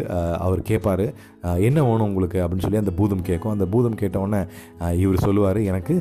அவர் 0.47 0.67
கேட்பார் 0.71 1.05
என்ன 1.69 1.79
வேணும் 1.89 2.09
உங்களுக்கு? 2.11 2.39
அப்படின்னு 2.47 2.65
சொல்லி 2.67 2.83
அந்த 2.83 2.95
பூதம் 3.01 3.23
கேட்கும் 3.23 3.53
அந்த 3.53 3.67
பூதம் 3.67 4.01
கேட்டவுடனே 4.03 4.43
இவர் 5.05 5.25
சொல்லுவார் 5.27 5.61
எனக்கு 5.71 5.97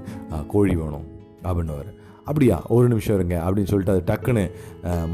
கோழி 0.48 0.76
வேணும். 0.76 1.08
அப்படின்னுவார். 1.44 1.90
அப்படியா? 2.30 2.58
ஒரு 2.76 2.88
நிமிஷம் 2.88 3.16
இருங்க. 3.16 3.38
அப்படின்னு 3.46 3.70
சொல்லிட்டு 3.72 3.94
அது 3.96 4.04
டக்குன்னு 4.10 4.44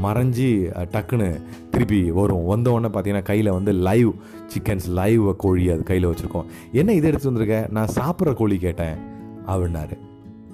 மறைஞ்சி 0.06 0.48
டக்குன்னு 0.94 1.28
திருப்பி 1.70 2.00
வரும். 2.10 2.46
வந்த 2.46 2.70
பார்த்தீங்கன்னா 2.70 3.22
கையில் 3.30 3.56
வந்து 3.58 3.72
லைவ் 3.88 4.10
சிக்கன்ஸ் 4.52 4.88
லைவ் 5.00 5.36
கோழி 5.36 5.64
அது 5.70 5.82
கையில் 5.82 6.08
வச்சுருக்கோம். 6.08 6.48
என்ன 6.72 6.92
இதை 6.98 7.10
எடுத்து 7.10 7.32
வந்திருக்க? 7.32 7.68
நான் 7.78 7.94
சாப்பிட்ற 8.00 8.34
கோழி 8.34 8.58
கேட்டேன். 8.58 8.96
அப்படின்னாரு. 9.46 9.96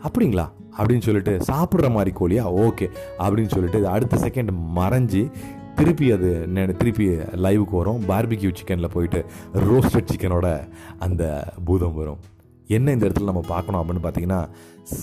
அப்படிங்களா? 0.07 0.47
அப்படின்னு 0.79 1.01
சொல்லிட்டு 1.01 1.37
சாப்பிட்ற 1.37 1.91
மாதிரி 1.91 2.13
கோழியா? 2.21 2.45
ஓகே. 2.45 2.91
அப்படின்னு 3.19 3.51
சொல்லிட்டு 3.51 3.89
அடுத்த 3.89 4.17
செகண்ட் 4.17 4.49
மறைஞ்சி 4.77 5.31
திருப்பி 5.75 6.11
அது 6.11 6.49
திருப்பி 6.79 7.09
லைவுக்கு 7.45 7.71
வரும். 7.71 8.03
பார்பிக்யூ 8.09 8.55
சிக்கனில் 8.55 8.91
போயிட்டு 8.91 9.25
ரோஸ்டட் 9.55 10.09
சிக்கனோட 10.15 10.69
அந்த 10.99 11.53
பூதம் 11.65 11.95
வரும். 11.95 12.19
என்ன 12.67 12.91
இந்த 12.91 13.07
இடத்துல 13.07 13.23
நம்ம 13.23 13.41
பார்க்கணும் 13.49 13.81
அப்படின்னு 13.81 14.07
பார்த்தீங்கன்னா 14.07 14.49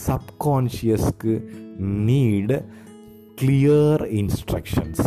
சப்கான்ஷியஸ்க்கு 0.08 1.34
நீட் 1.82 2.65
கிளியர் 3.41 4.03
இன்ஸ்ட்ரக்ஷன்ஸ் 4.19 5.03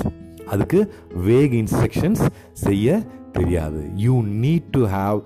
அதுக்கு 0.47 0.95
வேக் 1.27 1.53
இன்ஸ்ட்ரக்ஷன்ஸ் 1.53 2.29
செய்ய 2.53 3.03
தெரியாது. 3.33 3.91
You 3.95 4.23
need 4.23 4.65
to 4.71 4.87
have 4.87 5.23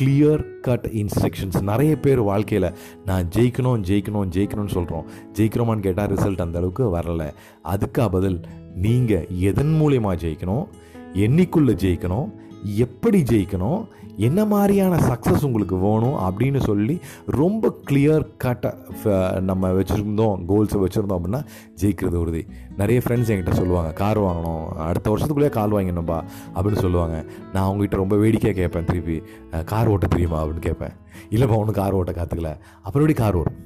clear 0.00 0.60
cut 0.60 0.90
instructions 0.92 1.62
நிறைய 1.62 1.96
பேர் 1.96 2.20
வாழ்க்கையில் 2.20 2.72
நான் 3.04 3.28
ஜெயிக்கணும் 3.36 3.82
ஜெயிக்கணும் 3.82 4.30
ஜெயிக்கணும்னு 4.30 4.68
சொல்கிறோம் 4.68 5.06
ஜெயிக்கிறோமான்னு 5.32 5.80
கேட்டால் 5.80 6.08
ரிசல்ட் 6.08 6.40
அந்தளவுக்கு 6.40 6.80
வரலை 6.80 7.16
வரல. 7.16 7.32
அதுக்கு 7.62 8.10
பதில் 8.10 8.40
நீங்கள் 8.74 9.28
எதன் 9.28 9.80
மூலயமா 9.80 10.14
ஜெயிக்கணும் 10.14 10.66
என்னைக்குள்ளே 11.14 11.74
ஜெயிக்கணும் 11.74 12.30
எப்படி 12.62 13.22
ஜெயிக்கணும் 13.22 13.84
என்ன 14.26 14.44
மாதிரியான 14.44 14.94
சக்ஸஸ் 14.96 15.44
உங்களுக்கு 15.44 15.76
வேணும் 15.76 16.16
அப்படின்னு 16.26 16.60
சொல்லி 16.60 16.94
ரொம்ப 17.40 17.70
கிளியர் 17.88 18.24
கட்டாக 18.44 19.40
நம்ம 19.40 19.70
வச்சுருந்தோம் 19.78 20.40
கோல்ஸை 20.50 20.78
வச்சுருந்தோம் 20.84 21.18
அப்படின்னா 21.18 21.42
ஜெயிக்கிறது 21.82 22.18
உறுதி 22.22 22.42
நிறைய 22.80 23.00
ஃப்ரெண்ட்ஸ் 23.04 23.30
என்கிட்ட 23.32 23.54
சொல்லுவாங்க 23.60 23.92
கார் 23.92 24.18
வாங்கணும் 24.18 24.64
அடுத்த 24.88 25.06
வருஷத்துக்குள்ளேயே 25.12 25.54
கார் 25.58 25.74
வாங்கிடணும்பா 25.76 26.18
அப்படின்னு 26.54 26.84
சொல்லுவாங்க. 26.86 27.16
நான் 27.52 27.66
அவங்ககிட்ட 27.68 27.96
ரொம்ப 28.02 28.16
வேடிக்கையாக 28.16 28.58
கேட்பேன் 28.60 28.84
திருப்பி 28.84 29.16
கார் 29.64 29.88
ஓட்ட 29.88 30.06
தெரியுமா? 30.06 30.40
அப்படின்னு 30.42 30.66
கேட்பேன். 30.68 30.94
இல்லைப்பா 31.30 31.58
ஒன்றும் 31.62 31.78
கார் 31.80 31.98
ஓட்ட 32.00 32.12
கற்றுக்கல 32.12 32.52
அப்புறம் 32.82 33.02
எப்படி 33.04 33.18
கார் 33.22 33.38
ஓடும்? 33.40 33.58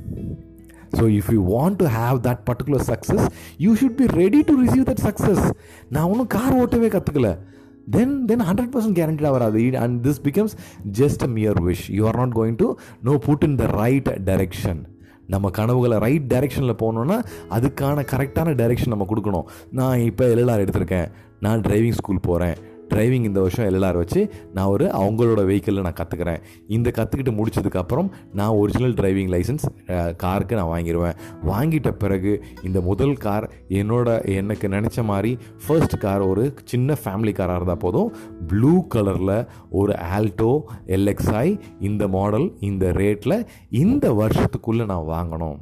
So 0.98 1.04
if 1.18 1.30
you 1.34 1.42
want 1.56 1.78
to 1.82 1.86
have 1.98 2.16
that 2.28 2.42
particular 2.50 2.84
success 2.90 3.26
you 3.64 3.70
should 3.80 3.98
be 4.00 4.06
ready 4.22 4.40
to 4.48 4.54
receive 4.64 4.86
that 4.90 5.02
success 5.08 5.44
நான் 5.94 6.08
ஒன்றும் 6.12 6.30
கார் 6.36 6.56
ஓட்டவே 6.62 6.90
கற்றுக்கல 6.96 7.30
தென் 7.90 8.24
தென் 8.24 8.40
ஹண்ட்ரட் 8.40 8.72
பர்சன்ட் 8.74 8.98
கேரண்டடாக 8.98 9.30
வராது 9.30 9.78
and 9.78 10.06
this 10.06 10.22
becomes 10.22 10.54
just 10.92 11.22
a 11.22 11.26
mere 11.26 11.62
wish 11.62 11.84
you 11.88 12.06
are 12.06 12.16
not 12.16 12.32
going 12.32 12.56
to 12.56 12.74
no 13.02 13.18
put 13.26 13.42
in 13.42 13.54
the 13.54 13.66
right 13.66 14.10
direction 14.24 14.82
நம்ம 15.26 15.50
கனவுகளை 15.50 15.98
right 15.98 16.32
டைரெக்ஷனில் 16.32 16.80
போகணுன்னா 16.82 17.20
அதுக்கான 17.50 18.04
கரெக்டான 18.12 18.54
டைரெக்ஷன் 18.60 18.92
நம்ம 18.94 19.06
கொடுக்கணும். 19.08 19.46
நான் 19.70 19.98
இப்போ 19.98 20.24
எல்எல்ஆர் 20.24 20.64
எடுத்திருக்கேன். 20.64 21.08
நான் 21.40 21.60
டிரைவிங் 21.60 21.98
ஸ்கூல் 22.00 22.20
போகிறேன் 22.20 22.56
டிரைவிங் 22.92 23.24
இந்த 23.24 23.40
வருஷம் 23.40 23.66
எல்எல்ஆர் 23.66 23.96
வச்சு 23.96 24.32
நான் 24.54 24.66
ஒரு 24.66 24.86
அவங்களோட 24.86 25.42
வெஹிக்கிளில் 25.50 25.80
நான் 25.80 25.98
கற்றுக்கிறேன் 26.00 26.42
இந்த 26.68 26.92
கற்றுக்கிட்டு 26.96 27.32
முடிச்சதுக்கப்புறம் 27.32 28.10
நான் 28.32 28.48
ஒரிஜினல் 28.48 28.94
டிரைவிங் 28.94 29.32
லைசன்ஸ் 29.34 30.16
காருக்கு 30.16 30.56
நான் 30.56 30.70
வாங்கிடுவேன் 30.72 31.16
வாங்கிட்ட 31.46 31.90
பிறகு 31.90 32.44
இந்த 32.62 32.80
முதல் 32.80 33.16
கார் 33.16 33.50
என்னோட 33.68 34.34
எனக்கு 34.34 34.68
நினச்ச 34.68 35.04
மாதிரி 35.04 35.38
ஃபர்ஸ்ட் 35.66 35.98
கார் 35.98 36.20
ஒரு 36.20 36.54
சின்ன 36.64 36.96
ஃபேமிலி 37.04 37.32
காராக 37.32 37.56
இருந்தால் 37.56 37.76
போதும். 37.76 38.14
ப்ளூ 38.46 38.86
கலரில் 38.94 39.46
ஒரு 39.70 39.94
ஆல்டோ 40.18 40.60
எல்எக்ஸ்ஐ 40.86 41.60
இந்த 41.80 42.08
மாடல் 42.08 42.56
இந்த 42.60 42.90
ரேட்டில் 42.90 43.46
இந்த 43.70 44.12
வருஷத்துக்குள்ளே 44.12 44.84
நான் 44.84 45.08
வாங்கணும். 45.08 45.56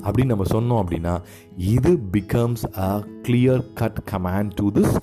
அப்படின்னு 0.00 0.24
நம்ம 0.24 0.44
சொன்னோம் 0.52 0.84
அப்படின்னா 0.84 1.14
இது 1.56 1.98
becomes 2.12 2.78
a 2.78 3.04
clear 3.28 3.64
cut 3.74 3.98
command 4.10 4.50
to 4.54 4.70
this 4.70 4.96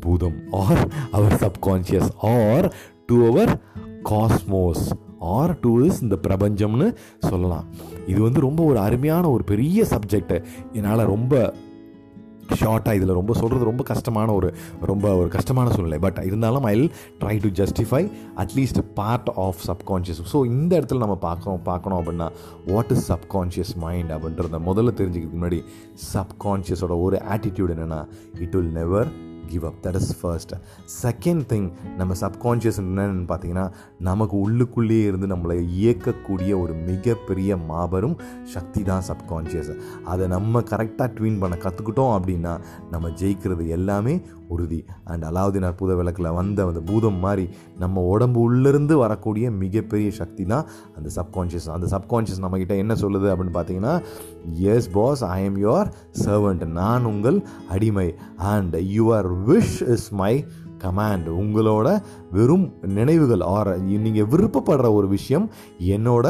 பூதம் 0.00 0.38
or 0.52 0.82
our 1.12 1.36
subconscious 1.44 2.10
or 2.16 2.68
to 3.06 3.26
our 3.30 3.58
cosmos 4.02 4.86
or 5.18 5.60
to 5.60 5.84
is 5.84 6.02
இந்த 6.02 6.16
பிரபஞ்சம்னு 6.16 6.94
சொல்லலாம். 7.18 7.64
இது 8.06 8.22
வந்து 8.22 8.40
ரொம்ப 8.40 8.64
ஒரு 8.64 8.78
அருமையான 8.78 9.30
ஒரு 9.30 9.44
பெரிய 9.44 9.86
சப்ஜெக்ட்டு 9.90 10.42
என்னால் 10.72 11.10
ரொம்ப 11.14 11.54
ஷார்ட்டாக 12.60 12.94
இதில் 12.94 13.08
ரொம்ப 13.08 13.34
சொல்கிறது 13.34 13.64
ரொம்ப 13.64 13.84
கஷ்டமான 13.84 14.32
ஒரு 14.32 14.54
ரொம்ப 14.80 15.16
ஒரு 15.16 15.28
கஷ்டமான 15.28 15.70
சூழ்நிலை. 15.70 15.98
பட் 15.98 16.18
இருந்தாலும் 16.24 16.62
I 16.62 16.74
try 17.20 17.40
to 17.44 17.48
justify 17.48 18.10
at least 18.36 18.80
part 18.94 19.30
of 19.36 19.56
subconscious 19.66 20.20
so 20.32 20.44
இந்த 20.46 20.80
இடத்துல 20.80 20.98
நம்ம 20.98 21.16
பார்க்கணும் 21.16 21.62
பார்க்கணும் 21.62 21.98
அப்படின்னா 22.00 22.28
வாட் 22.66 22.92
இஸ் 22.92 23.12
சப்கான்ஷியஸ் 23.12 23.76
மைண்ட் 23.76 24.10
அப்படின்றத 24.10 24.60
முதல்ல 24.70 24.94
தெரிஞ்சுக்கிறதுக்கு 25.00 25.38
முன்னாடி 25.40 25.62
சப்கான்ஷியஸோட 26.14 27.02
ஒரு 27.02 27.18
ஆட்டிடியூட் 27.28 27.74
என்னென்னா 27.76 28.04
it 28.38 28.56
will 28.56 28.72
never 28.72 29.10
give 29.46 29.64
up 29.64 29.78
that 29.82 29.94
is 29.94 30.10
first 30.20 30.54
second 31.02 31.44
thing 31.48 31.68
நம்ம 31.98 32.14
சப்கான்ஷியஸ் 32.20 32.80
என்னன்னு 32.82 33.26
பார்த்தீங்கன்னா 33.28 33.66
நமக்கு 34.00 34.36
உள்ளுக்குள்ளேயே 34.44 35.04
இருந்து 35.04 35.26
நம்மளை 35.26 35.56
இயக்கக்கூடிய 35.78 36.52
ஒரு 36.60 36.74
மிகப்பெரிய 36.86 37.56
மாபெரும் 37.68 38.16
சக்தி 38.52 38.82
தான் 38.82 39.06
சப்கான்ஷியஸ் 39.08 39.72
அதை 40.04 40.26
நம்ம 40.28 40.62
கரெக்டாக 40.70 41.08
ட்வீன் 41.14 41.38
பண்ண 41.38 41.56
கற்றுக்கிட்டோம் 41.56 42.14
அப்படின்னா 42.16 42.54
நம்ம 42.90 43.08
ஜெயிக்கிறது 43.20 43.66
எல்லாமே 43.68 44.14
உறுதி. 44.48 44.84
அண்ட் 45.04 45.24
அலாவுதீன் 45.24 45.68
அற்புத 45.70 45.94
விளக்கில் 45.94 46.30
வந்த 46.30 46.64
அந்த 46.64 46.80
பூதம் 46.80 47.18
மாதிரி 47.18 47.48
நம்ம 47.78 48.00
உடம்பு 48.00 48.40
உள்ளிருந்து 48.40 48.96
வரக்கூடிய 48.96 49.50
மிகப்பெரிய 49.50 50.10
சக்தி 50.10 50.44
தான் 50.44 50.66
அந்த 50.96 51.08
சப்கான்ஷியஸ். 51.16 51.68
அந்த 51.68 51.86
சப்கான்ஷியஸ் 51.96 52.42
நம்மக்கிட்ட 52.42 52.76
என்ன 52.76 52.94
சொல்லுது 52.94 53.30
அப்படின்னு 53.32 53.56
பார்த்தீங்கன்னா 53.58 54.02
yes 54.74 54.90
boss 54.90 55.24
I 55.24 55.44
am 55.44 55.56
your 55.56 55.90
servant 56.24 56.66
நான் 56.66 57.04
உங்கள் 57.04 57.46
அடிமை. 57.68 58.14
And 58.36 58.76
your 58.76 59.30
wish 59.46 59.88
is 59.88 60.10
my 60.12 60.44
command 60.86 61.28
உங்களோட 61.42 61.88
வெறும் 62.32 62.66
நினைவுகள் 62.98 63.40
ஆர் 63.40 63.70
நீங்கள் 63.82 64.24
விருப்பப்படுற 64.24 64.92
ஒரு 64.92 65.08
விஷயம் 65.08 65.50
என்னோட 65.78 66.26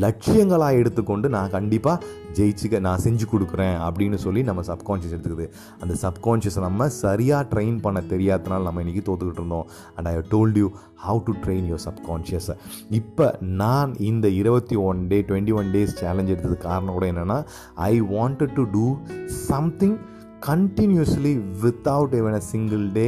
லட்சியங்களாக 0.00 0.80
எடுத்துக்கொண்டு 0.82 1.28
நான் 1.28 1.50
கண்டிப்பாக 1.50 2.04
ஜெயிச்சுக்க 2.32 2.80
நான் 2.80 3.00
செஞ்சு 3.04 3.26
கொடுக்குறேன் 3.32 3.76
அப்படின்னு 3.86 4.18
சொல்லி 4.24 4.42
நம்ம 4.42 4.62
சப்கான்ஷியஸ் 4.62 5.14
எடுத்துக்குது. 5.16 5.46
அந்த 5.80 5.94
சப்கான்ஷியஸை 6.02 6.60
நம்ம 6.60 6.88
சரியாக 6.88 7.46
ட்ரெயின் 7.50 7.80
பண்ண 7.80 8.00
தெரியாதனால 8.00 8.62
நம்ம 8.62 8.82
இன்றைக்கி 8.82 9.02
தோத்துக்கிட்டு 9.08 9.40
இருந்தோம். 9.42 9.66
And 9.96 10.06
I 10.06 10.14
told 10.16 10.58
you 10.58 10.68
how 11.08 11.20
to 11.24 11.32
train 11.44 11.66
your 11.70 11.84
சப்கான்ஷியஸை 11.88 12.56
இப்போ 12.90 13.38
நான் 13.40 13.96
இந்த 13.96 14.28
இருபத்தி 14.28 14.76
one 14.76 15.06
day 15.06 15.20
twenty 15.20 15.54
one 15.54 15.66
days 15.66 15.98
challenge 16.02 16.30
எடுத்ததுக்கு 16.30 16.68
காரணம் 16.70 16.92
கூட 16.92 17.12
என்னென்னா 17.12 17.44
I 17.74 18.02
wanted 18.02 18.52
to 18.52 18.64
do 18.72 18.86
something 19.26 19.98
continuously 20.46 21.32
without 21.62 22.34
a 22.34 22.40
single 22.40 22.92
day 22.92 23.06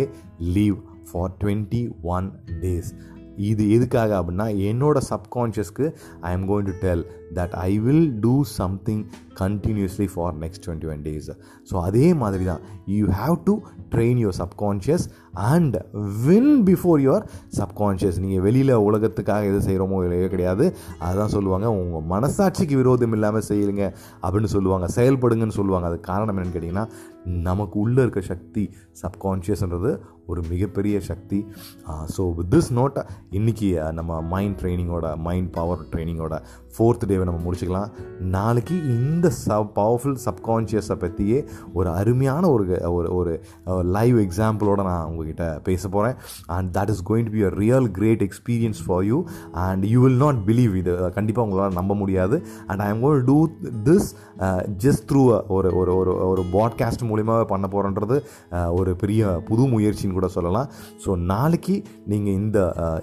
leave 0.56 0.76
for 1.12 1.32
twenty 1.44 1.92
one 2.02 2.30
days 2.60 2.92
இது 3.36 3.70
எதுக்காக 3.70 4.22
அப்படின்னா 4.22 4.46
என்னோட 4.70 4.98
சப்கான்ஷியஸ்க்கு 5.10 5.94
I 6.20 6.32
am 6.32 6.46
going 6.48 6.62
to 6.62 6.74
tell 6.80 7.04
that 7.34 7.50
I 7.50 7.78
will 7.78 8.18
do 8.20 8.44
something 8.44 9.04
continuously 9.34 10.06
for 10.14 10.34
next 10.38 10.62
twenty 10.66 10.88
one 10.88 11.02
days 11.02 11.30
so 11.70 11.74
அதே 11.80 12.14
மாதிரி 12.14 12.44
தான் 12.44 12.60
you 12.86 13.06
have 13.06 13.36
to 13.44 13.54
train 13.90 14.18
your 14.22 14.36
subconscious 14.42 15.06
and 15.32 15.76
win 16.26 16.64
before 16.64 17.00
your 17.06 17.24
subconscious 17.58 18.18
நீங்கள் 18.18 18.40
வெளியில் 18.40 18.74
உலகத்துக்காக 18.88 19.44
எது 19.44 19.60
செய்கிறோமோ 19.68 20.02
இல்லையோ 20.04 20.28
கிடையாது. 20.28 20.74
அதுதான் 20.98 21.28
சொல்லுவாங்க 21.28 21.70
உங்கள் 21.72 22.06
மனசாட்சிக்கு 22.10 22.76
விரோதம் 22.76 23.12
இல்லாமல் 23.12 23.48
செய்யுங்க 23.48 23.94
அப்படின்னு 24.22 24.44
சொல்லுவாங்க 24.44 24.88
செயல்படுங்கன்னு 24.96 25.58
சொல்லுவாங்க. 25.60 25.86
அது 25.86 26.00
காரணம் 26.00 26.36
என்னென்னு 26.36 26.54
கேட்டிங்கன்னா 26.56 26.86
நமக்கு 27.24 27.78
உள்ளே 27.78 28.02
இருக்க 28.02 28.20
சக்தி 28.20 28.70
சப்கான்ஷியஸ்ன்றது 29.02 29.90
ஒரு 30.32 30.42
மிகப்பெரிய 30.52 30.96
சக்தி. 31.10 31.40
ஸோ 32.16 32.22
வித் 32.38 32.50
திஸ் 32.56 32.72
நோட் 32.80 32.98
இன்றைக்கி 33.38 33.68
நம்ம 34.00 34.20
மைண்ட் 34.34 34.58
ட்ரைனிங்கோட 34.62 35.06
மைண்ட் 35.28 35.50
பவர் 35.58 35.86
ட்ரைனிங்கோட 35.92 36.34
ஃபோர்த் 36.74 37.06
டேவை 37.08 37.24
நம்ம 37.28 37.40
முடிச்சுக்கலாம். 37.44 37.90
நாளைக்கு 38.34 38.74
இந்த 38.96 39.26
சப் 39.40 39.72
பவர்ஃபுல் 39.78 40.16
சப்கான்ஷியஸை 40.26 40.96
பற்றியே 41.02 41.38
ஒரு 41.78 41.88
அருமையான 42.00 42.44
ஒரு 42.54 42.64
ஒரு 42.96 43.08
ஒரு 43.16 43.32
லைவ் 43.96 44.16
எக்ஸாம்பிளோட 44.24 44.80
நான் 44.90 45.08
உங்ககிட்ட 45.10 45.46
பேச 45.68 45.88
போகிறேன் 45.94 46.16
and 46.56 46.70
that 46.76 46.92
is 46.94 47.02
going 47.10 47.26
to 47.28 47.34
be 47.36 47.42
a 47.48 47.50
real 47.62 47.88
great 47.98 48.22
experience 48.28 48.80
for 48.86 49.04
you 49.10 49.18
and 49.66 49.84
you 49.92 49.98
will 50.04 50.20
not 50.24 50.40
believe 50.48 50.74
இது 50.82 50.94
கண்டிப்பாக 51.18 51.46
உங்களால் 51.48 51.78
நம்ப 51.80 51.94
முடியாது. 52.02 52.38
And 52.70 52.84
I 52.86 52.88
am 52.94 53.02
goal 53.06 53.22
do 53.30 53.38
this 53.90 54.08
just 54.86 55.06
through 55.10 55.24
ஒரு 55.56 55.70
ஒரு 55.80 55.92
ஒரு 56.00 56.14
ஒரு 56.30 56.44
பாட்காஸ்ட் 56.56 57.06
மூலியமாக 57.10 57.44
பண்ண 57.52 57.68
போகிறன்றது 57.74 58.18
ஒரு 58.78 58.90
பெரிய 59.04 59.22
புது 59.50 59.62
முயற்சின்னு 59.74 60.18
கூட 60.18 60.21
சொல்லலாம். 60.28 60.68
ஸோ 61.04 61.16
நாளைக்கு 61.32 61.76
நீங்கள் 62.06 62.32
இந்த 62.32 62.58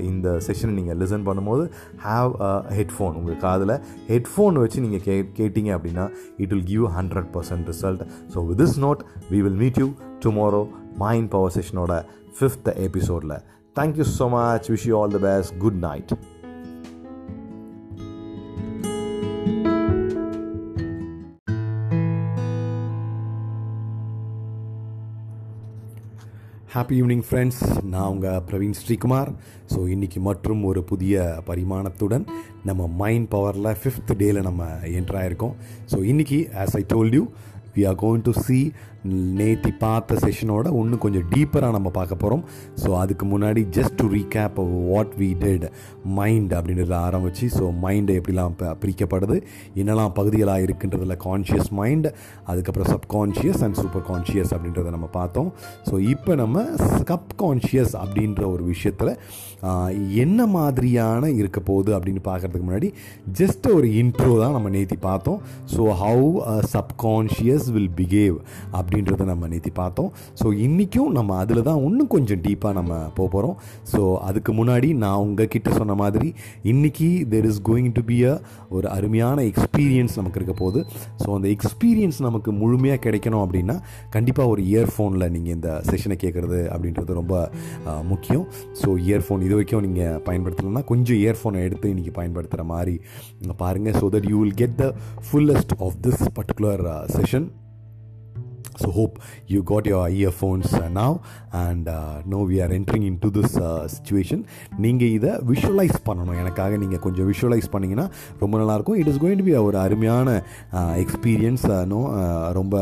இந்த 0.10 0.38
செஷனை 0.48 0.74
நீங்கள் 0.80 0.98
லிசன் 0.98 1.26
பண்ணும்போது 1.28 1.64
ஹாவ் 2.08 2.32
ஹெட்ஃபோன் 2.78 3.16
உங்கள் 3.16 3.38
காதில் 3.38 3.76
ஹெட்ஃபோன் 4.08 4.60
வச்சு 4.64 4.82
நீங்கள் 4.82 5.04
கே 5.08 5.16
கேட்டிங்க 5.40 5.72
அப்படின்னா 5.78 6.06
it 6.38 6.54
will 6.54 6.68
give 6.74 6.86
hundred 6.98 7.30
percent 7.36 7.68
result 7.68 8.04
so 8.34 8.46
with 8.48 8.62
this 8.64 8.80
note 8.80 9.04
we 9.32 9.42
will 9.42 9.60
meet 9.64 9.80
you 9.84 9.90
tomorrow 10.26 10.64
mind 10.98 11.30
power 11.30 11.56
செஷனோட 11.58 11.94
fifth 12.40 12.70
எபிசோடில் 12.88 13.38
thank you 13.76 14.06
so 14.20 14.30
much 14.30 14.68
wish 14.72 14.88
you 14.88 14.96
all 15.02 15.12
the 15.12 15.20
best 15.20 15.54
good 15.58 15.80
night 15.82 16.12
happy 26.74 26.96
evening 27.02 27.24
friends 27.28 27.62
நான் 27.92 28.10
உங்கள் 28.14 28.42
Praveen 28.48 28.76
Sreekumar. 28.80 29.30
So 29.72 29.78
இன்றைக்கி 29.94 30.20
மற்றும் 30.28 30.60
ஒரு 30.70 30.82
புதிய 30.84 31.16
பரிமாணத்துடன் 31.48 32.26
நம்ம 32.68 32.88
mind 33.00 33.28
பவரில் 33.32 33.70
fifth 33.80 34.12
டேயில் 34.20 34.40
நம்ம 34.48 34.68
என்ட்ராயிருக்கோம் 35.00 35.56
ஸோ 35.92 36.00
இன்றைக்கி 36.12 36.40
as 36.64 36.76
I 36.80 36.84
told 36.94 37.16
you 37.18 37.24
we 37.76 37.84
are 37.92 37.98
going 38.04 38.26
to 38.28 38.34
see 38.46 38.60
நேத்தி 39.38 39.72
பார்த்த 39.84 40.16
செஷனோட 40.24 40.68
இன்னும் 40.80 41.04
கொஞ்சம் 41.06 41.28
டீப்பராக 41.34 41.72
நம்ம 41.72 41.90
பார்க்க 41.90 42.16
போகிறோம் 42.16 42.44
ஸோ 42.84 42.90
அதுக்கு 43.02 43.26
முன்னாடி 43.26 43.62
just 43.78 43.96
to 44.02 44.08
recap 44.16 44.60
what 44.90 45.14
we 45.22 45.30
did 45.44 45.66
mind 46.18 46.54
அப்படின்றத 46.54 46.96
ஆரம்பித்து 47.08 47.48
ஸோ 47.58 47.66
மைண்டை 47.84 48.16
எப்படிலாம் 48.20 48.56
பிரிக்கப்படுது 48.82 49.38
என்னெல்லாம் 49.76 50.14
பகுதிகளாக 50.20 50.66
இருக்குன்றதில் 50.68 51.16
கான்ஷியஸ் 51.26 51.72
மைண்ட் 51.80 52.08
அதுக்கப்புறம் 52.46 52.92
சப்கான்ஷியஸ் 52.96 53.64
அண்ட் 53.68 53.80
சூப்பர் 53.82 54.06
கான்ஷியஸ் 54.10 54.54
அப்படின்றத 54.56 54.92
நம்ம 54.98 55.10
பார்த்தோம். 55.20 55.50
ஸோ 55.90 55.96
இப்போ 56.14 56.36
நம்ம 56.36 56.66
சப்கான்ஷியஸ் 57.10 57.96
அப்படின்ற 58.04 58.42
ஒரு 58.54 58.64
விஷயத்தில் 58.64 59.14
என்ன 60.24 60.46
மாதிரியான 60.48 61.30
இருக்க 61.40 61.60
போகுது 61.60 61.92
அப்படின்னு 61.96 62.22
பார்க்குறதுக்கு 62.28 62.68
முன்னாடி 62.70 62.90
ஜஸ்ட் 63.40 63.66
ஒரு 63.78 63.88
இன்ட்ரோ 64.02 64.34
தான் 64.44 64.56
நம்ம 64.58 64.70
நேத்தி 64.76 64.98
பார்த்தோம். 65.08 65.40
So 65.74 65.82
how 66.04 66.28
subconscious 66.76 67.68
will 67.76 67.94
behave 67.98 68.38
அப்படின்றத 68.90 69.26
நம்ம 69.30 69.48
நேற்று 69.52 69.72
பார்த்தோம். 69.80 70.10
ஸோ 70.40 70.48
இன்றைக்கும் 70.66 71.12
நம்ம 71.18 71.36
அதில் 71.42 71.62
தான் 71.68 71.82
இன்னும் 71.88 72.10
கொஞ்சம் 72.14 72.42
டீப்பாக 72.46 72.74
நம்ம 72.78 72.94
போக 73.18 73.28
போகிறோம் 73.36 73.56
ஸோ 73.92 74.02
அதுக்கு 74.28 74.52
முன்னாடி 74.60 74.90
நான் 75.04 75.22
உங்ககிட்ட 75.26 75.70
சொன்ன 75.80 75.96
மாதிரி 76.02 76.30
இன்றைக்கி 76.72 77.10
there 77.34 77.48
is 77.50 77.60
going 77.70 77.92
to 77.98 78.04
be 78.10 78.18
a 78.32 78.34
ஒரு 78.76 78.88
அருமையான 78.96 79.44
எக்ஸ்பீரியன்ஸ் 79.52 80.18
நமக்கு 80.20 80.40
இருக்க 80.42 80.56
போகுது. 80.64 80.82
ஸோ 81.24 81.28
அந்த 81.38 81.48
எக்ஸ்பீரியன்ஸ் 81.56 82.20
நமக்கு 82.28 82.50
முழுமையாக 82.62 83.02
கிடைக்கணும் 83.06 83.44
அப்படின்னா 83.46 83.76
கண்டிப்பாக 84.16 84.54
ஒரு 84.54 84.64
இயர்ஃபோனில் 84.72 85.28
நீங்கள் 85.36 85.56
இந்த 85.58 85.70
செஷனை 85.92 86.18
கேட்குறது 86.26 86.62
அப்படின்றது 86.74 87.20
ரொம்ப 87.22 87.36
முக்கியம். 88.12 88.46
ஸோ 88.82 88.90
இயர்ஃபோன் 89.08 89.46
இது 89.48 89.56
வரைக்கும் 89.60 89.86
நீங்கள் 89.88 90.20
பயன்படுத்தலைன்னா 90.30 90.84
கொஞ்சம் 90.94 91.22
இயர்ஃபோனை 91.24 91.62
எடுத்து 91.70 91.94
இன்றைக்கி 91.96 92.14
பயன்படுத்துகிற 92.20 92.66
மாதிரி 92.74 92.98
பாருங்கள் 93.64 93.98
so 94.02 94.08
that 94.18 94.30
you 94.34 94.38
will 94.44 94.60
get 94.64 94.78
the 94.84 94.88
fullest 95.30 95.76
of 95.86 95.98
this 96.08 96.24
particular 96.40 96.84
session 97.18 97.48
so 98.82 98.90
hope 99.00 99.16
you 99.54 99.62
got 99.72 99.86
your 99.94 100.04
earphones 100.22 100.70
uh, 100.74 100.90
now. 101.02 101.12
And 101.64 101.86
uh, 101.88 102.22
now 102.32 102.42
we 102.52 102.58
are 102.64 102.72
entering 102.78 103.04
into 103.12 103.30
this 103.38 103.52
uh, 103.68 103.88
situation. 103.96 104.40
நீங்கள் 104.86 105.14
இதை 105.18 105.32
விஷுவலைஸ் 105.52 105.98
பண்ணணும். 106.08 106.38
எனக்காக 106.42 106.78
நீங்கள் 106.84 107.02
கொஞ்சம் 107.06 107.28
விஷுவலைஸ் 107.32 107.70
பண்ணிங்கன்னா 107.76 108.06
ரொம்ப 108.44 108.54
நல்லாயிருக்கும். 108.62 109.00
It 109.02 109.10
is 109.12 109.20
going 109.24 109.42
to 109.42 109.48
be 109.50 109.56
ஒரு 109.70 109.80
அருமையான 109.86 110.30
uh, 110.80 110.94
experience 111.04 111.66
know 111.94 112.02
uh, 112.08 112.20
uh, 112.22 112.48
ரொம்ப 112.60 112.76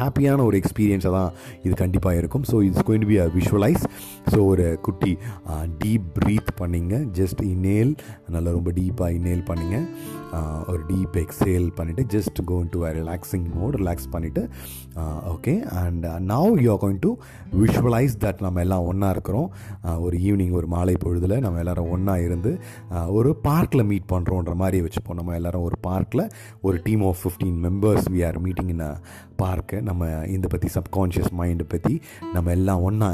ஹாப்பியான 0.00 0.44
ஒரு 0.48 0.58
எக்ஸ்பீரியன்ஸாக 0.62 1.14
தான் 1.18 1.32
இது 1.66 1.74
கண்டிப்பாக 1.82 2.20
இருக்கும். 2.22 2.46
So 2.52 2.58
it's 2.68 2.86
going 2.90 3.04
to 3.06 3.10
be 3.12 3.18
a 3.24 3.28
visualize 3.38 3.84
so 4.32 4.40
ஒரு 4.52 4.66
குட்டி 4.88 5.12
டீப் 5.82 6.06
ப்ரீத் 6.18 6.52
பண்ணிங்க. 6.62 6.96
ஜஸ்ட் 7.20 7.42
இனேல் 7.52 7.92
நல்லா 8.36 8.50
ரொம்ப 8.58 8.70
டீப்பாக 8.80 9.18
இனேல் 9.20 9.46
பண்ணுங்க. 9.50 9.76
ஒரு 10.70 10.82
டீப் 10.88 11.14
எக்ஸேல் 11.22 11.64
பண்ணிவிட்டு 11.78 12.02
just 12.12 12.38
gone 12.50 12.68
to 12.74 12.80
relaxing 12.98 13.46
mode 13.56 13.76
relax 13.80 14.06
பண்ணிவிட்டு 14.12 14.42
okay 15.40 15.60
and 15.82 16.06
now 16.30 16.54
you 16.60 16.68
are 16.72 16.80
going 16.80 16.98
to 17.00 17.10
visualize 17.60 18.14
that 18.18 18.40
நம்ம 18.40 18.60
எல்லாம் 18.60 18.84
ஒன்றா 18.84 19.08
இருக்கிறோம். 19.10 19.46
Uh, 19.84 19.94
ஒரு 20.00 20.16
ஈவினிங் 20.18 20.50
ஒரு 20.50 20.66
மாலை 20.66 20.94
பொழுதில் 20.98 21.34
நம்ம 21.38 21.58
எல்லாரும் 21.58 21.88
ஒன்றா 21.88 22.14
இருந்து 22.18 22.50
uh, 22.90 23.06
ஒரு 23.08 23.30
பார்க்கில் 23.36 23.84
மீட் 23.84 24.06
பண்ணுறோன்ற 24.12 24.54
மாதிரி 24.54 24.78
வச்சுப்போம். 24.82 25.18
நம்ம 25.20 25.34
எல்லாரும் 25.34 25.62
ஒரு 25.62 25.76
பார்க்கில் 25.80 26.24
ஒரு 26.60 26.80
team 26.82 27.02
of 27.02 27.20
fifteen 27.22 27.56
members 27.66 28.06
we 28.12 28.20
are 28.26 28.38
meeting 28.40 28.68
in 28.68 28.84
பார்க்க 29.44 29.80
நம்ம 29.88 30.08
இந்த 30.34 30.46
பற்றி 30.52 30.68
சப்கான்ஷியஸ் 30.76 31.32
மைண்டை 31.40 31.66
பற்றி 31.74 31.94
நம்ம 32.34 32.50
எல்லாம் 32.56 32.82
ஒன்றா 32.88 33.08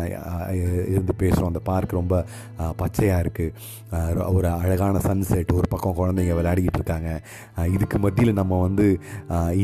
இருந்து 0.92 1.14
பேசுகிறோம் 1.22 1.50
அந்த 1.52 1.62
பார்க் 1.70 1.98
ரொம்ப 2.00 2.14
பச்சையாக 2.82 3.24
இருக்குது 3.24 4.24
ஒரு 4.36 4.48
அழகான 4.62 5.00
சன்செட் 5.08 5.50
ஒரு 5.58 5.66
பக்கம் 5.74 5.96
குழந்தைங்க 5.98 6.34
விளையாடிக்கிட்டு 6.38 6.80
இருக்காங்க. 6.80 7.10
இதுக்கு 7.74 7.96
மத்தியில் 8.04 8.38
நம்ம 8.40 8.54
வந்து 8.66 8.86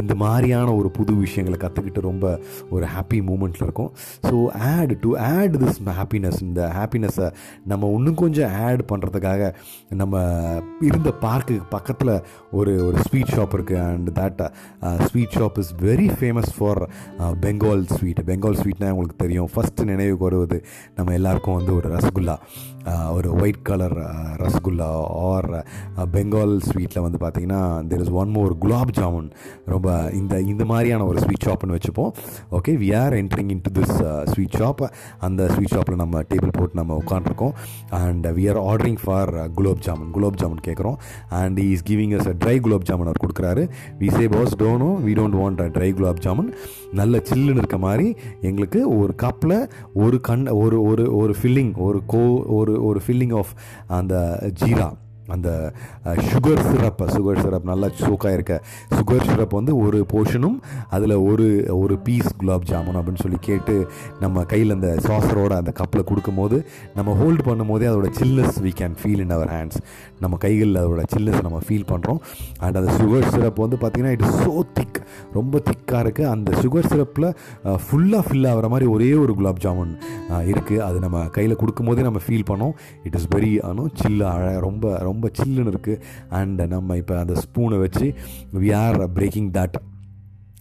இந்த 0.01 0.13
மாதிரியான 0.25 0.75
ஒரு 0.81 0.89
புது 0.99 1.13
விஷயங்களை 1.25 1.59
கற்றுக்கிட்டு 1.65 2.01
ரொம்ப 2.11 2.27
ஒரு 2.75 2.87
ஹாப்பி 2.95 3.19
மூமெண்ட்டில் 3.29 3.67
இருக்கும். 3.67 3.91
So 4.29 4.35
add 4.73 4.95
to 5.05 5.11
add 5.31 5.57
this 5.63 5.81
happiness 5.99 6.41
இந்த 6.49 6.63
ஹாப்பினஸை 6.79 7.29
நம்ம 7.73 7.91
இன்னும் 7.97 8.21
கொஞ்சம் 8.23 8.53
ஆட் 8.67 8.85
பண்ணுறதுக்காக 8.93 9.43
நம்ம 10.01 10.15
இருந்த 10.89 11.11
பார்க்குக்கு 11.27 11.69
பக்கத்தில் 11.77 12.15
ஒரு 12.59 12.73
ஒரு 12.87 12.99
ஸ்வீட் 13.07 13.35
ஷாப் 13.37 13.57
இருக்குது 13.59 13.83
and 13.91 14.11
that 14.21 14.41
sweet 15.09 15.37
shop 15.39 15.59
is 15.63 15.73
very 15.89 16.09
famous 16.19 16.52
for 16.59 16.83
Bengal 17.19 17.85
sweet 17.97 18.23
Bengal 18.27 18.59
ஸ்வீட்னா 18.61 18.91
உங்களுக்கு 18.91 19.21
தெரியும். 19.25 19.49
ஃபஸ்ட்டு 19.55 19.85
நினைவுக்கு 19.85 20.25
வருவது 20.25 20.59
நம்ம 20.97 21.13
எல்லாருக்கும் 21.13 21.57
வந்து 21.57 21.75
ஒரு 21.75 21.89
ரசகுல்லா. 21.97 22.37
ஒரு 23.15 23.29
white 23.35 23.63
colour 23.63 23.97
rasgulla 24.43 24.89
or 25.29 25.49
Bengal 26.15 26.55
ஸ்வீட்டில் 26.69 27.05
வந்து 27.07 27.19
பார்த்திங்கன்னா 27.25 27.61
there 27.91 28.01
is 28.01 28.13
one 28.23 28.31
more 28.31 28.53
gulab 28.59 28.93
jamun 28.99 29.29
ரொம்ப 29.67 30.11
இந்த 30.21 30.41
இந்த 30.41 30.65
மாதிரியான 30.65 31.05
ஒரு 31.05 31.19
ஸ்வீட் 31.19 31.47
ஷாப்னு 31.47 31.77
வச்சுப்போம். 31.77 32.13
Okay 32.59 32.73
we 32.83 32.89
are 33.03 33.13
entering 33.13 33.51
into 33.55 33.63
this 33.63 33.73
this 33.81 33.95
sweet 34.33 34.57
shop 34.59 34.83
அந்த 35.19 35.49
ஸ்வீட் 35.55 35.75
ஷாப்பில் 35.75 35.97
நம்ம 35.97 36.23
டேபிள் 36.23 36.55
போட்டு 36.59 36.81
நம்ம 36.81 37.01
உட்காந்துருக்கோம் 37.05 37.55
and 38.01 38.27
we 38.39 38.45
are 38.55 38.61
ordering 38.71 39.01
for 39.05 39.33
gulab 39.59 39.83
jamun 39.87 40.11
gulab 40.17 40.41
jamun 40.43 40.63
கேட்குறோம் 40.69 40.99
and 41.41 41.59
is 41.59 41.85
giving 41.91 42.15
us 42.19 42.29
a 42.33 42.37
dry 42.45 42.57
gulab 42.67 42.89
jamun 42.91 43.11
அவர் 43.11 43.23
கொடுக்குறாரு. 43.25 43.65
We 44.01 44.11
say 44.17 44.29
boss 44.29 44.57
Dono 44.63 44.91
we 45.07 45.15
don't 45.21 45.39
want 45.43 45.63
a 45.67 45.69
dry 45.79 45.91
gulab 45.99 46.23
jamun 46.27 46.51
நல்ல 46.93 47.23
சில்லுன்னு 47.31 47.63
இருக்க 47.63 47.79
மாதிரி 47.87 48.09
எங்களுக்கு 48.41 48.81
ஒரு 48.99 49.15
கப்பில் 49.23 49.57
ஒரு 50.05 50.21
கண் 50.21 50.47
ஒரு 50.63 50.83
ஒரு 50.83 51.05
ஒரு 51.17 51.35
ஃபில்லிங் 51.43 51.73
ஒரு 51.89 52.01
கோ 52.07 52.23
ஒரு 52.59 52.72
ஒரு 52.73 52.83
ஒரு 52.83 53.03
ஃபில்லிங் 53.07 53.37
ஆஃப் 53.39 53.55
அந்த 53.93 54.15
ஜீரா 54.63 54.89
அந்த 55.27 55.49
சுகர் 56.29 56.63
சிரப் 56.63 57.03
சுகர் 57.07 57.41
சிரப் 57.41 57.65
நல்லா 57.65 57.89
சோக்காக 58.01 58.33
இருக்க 58.33 58.55
சுகர் 58.97 59.27
சிரப் 59.27 59.55
வந்து 59.55 59.73
ஒரு 59.77 59.99
போர்ஷனும் 60.13 60.57
அதில் 60.89 61.15
ஒரு 61.23 61.47
ஒரு 61.79 61.95
பீஸ் 61.99 62.31
குலாப் 62.37 62.67
ஜாமுன் 62.71 62.99
அப்படின்னு 62.99 63.23
சொல்லி 63.23 63.39
கேட்டு 63.41 63.75
நம்ம 64.21 64.45
கையில் 64.45 64.71
அந்த 64.71 64.91
சாசரோட 65.07 65.53
அந்த 65.57 65.73
கப்பில் 65.73 66.05
கொடுக்கும்போது 66.05 66.59
நம்ம 66.95 67.15
ஹோல்டு 67.15 67.45
பண்ணும்போதே 67.45 67.89
அதோட 67.89 68.11
chillness 68.19 68.59
we 68.63 68.73
can 68.73 68.97
feel 69.03 69.19
in 69.19 69.31
our 69.31 69.49
hands 69.49 69.81
நம்ம 70.21 70.37
கைகளில் 70.37 70.77
அதோட 70.77 71.05
சில்னஸ் 71.15 71.41
நம்ம 71.43 71.61
ஃபீல் 71.69 71.89
பண்ணுறோம் 71.89 72.21
அண்ட் 72.59 72.77
அந்த 72.77 72.93
சுகர் 72.93 73.31
சிரப் 73.31 73.61
வந்து 73.61 73.77
பார்த்திங்கன்னா 73.77 74.11
இட் 74.11 74.27
இஸ் 74.27 74.41
சோ 74.45 74.55
திக் 74.73 75.01
ரொம்ப 75.33 75.61
திக்காக 75.71 76.03
இருக்குது 76.05 76.27
அந்த 76.27 76.51
சுகர் 76.63 76.89
சிரப்பில் 76.89 77.29
ஃபுல்லாக 77.85 78.23
ஃபில் 78.29 78.49
ஆகிற 78.51 78.69
மாதிரி 78.69 78.87
ஒரே 78.91 79.15
ஒரு 79.15 79.35
குலாப் 79.35 79.63
ஜாமுன் 79.65 79.95
இருக்குது 80.53 80.79
அது 80.79 80.99
நம்ம 80.99 81.25
கையில் 81.27 81.57
கொடுக்கும்போதே 81.57 82.03
நம்ம 82.03 82.21
ஃபீல் 82.27 82.49
பண்ணோம். 82.51 82.75
இட் 83.03 83.15
இஸ் 83.15 83.29
வெரி 83.35 83.53
ஆனோ 83.63 83.87
சில்லு 84.03 84.25
அழ 84.25 84.59
ரொம்ப 84.59 84.99
ரொம்ப 84.99 85.31
சில்லுன்னு 85.39 85.73
இருக்குது 85.75 86.01
அண்ட் 86.29 86.63
நம்ம 86.67 86.97
இப்போ 86.97 87.19
அந்த 87.19 87.35
ஸ்பூனை 87.45 87.79
வச்சு 87.79 88.15
we 88.55 88.75
are 88.75 89.01
breaking 89.15 89.51
that 89.51 89.79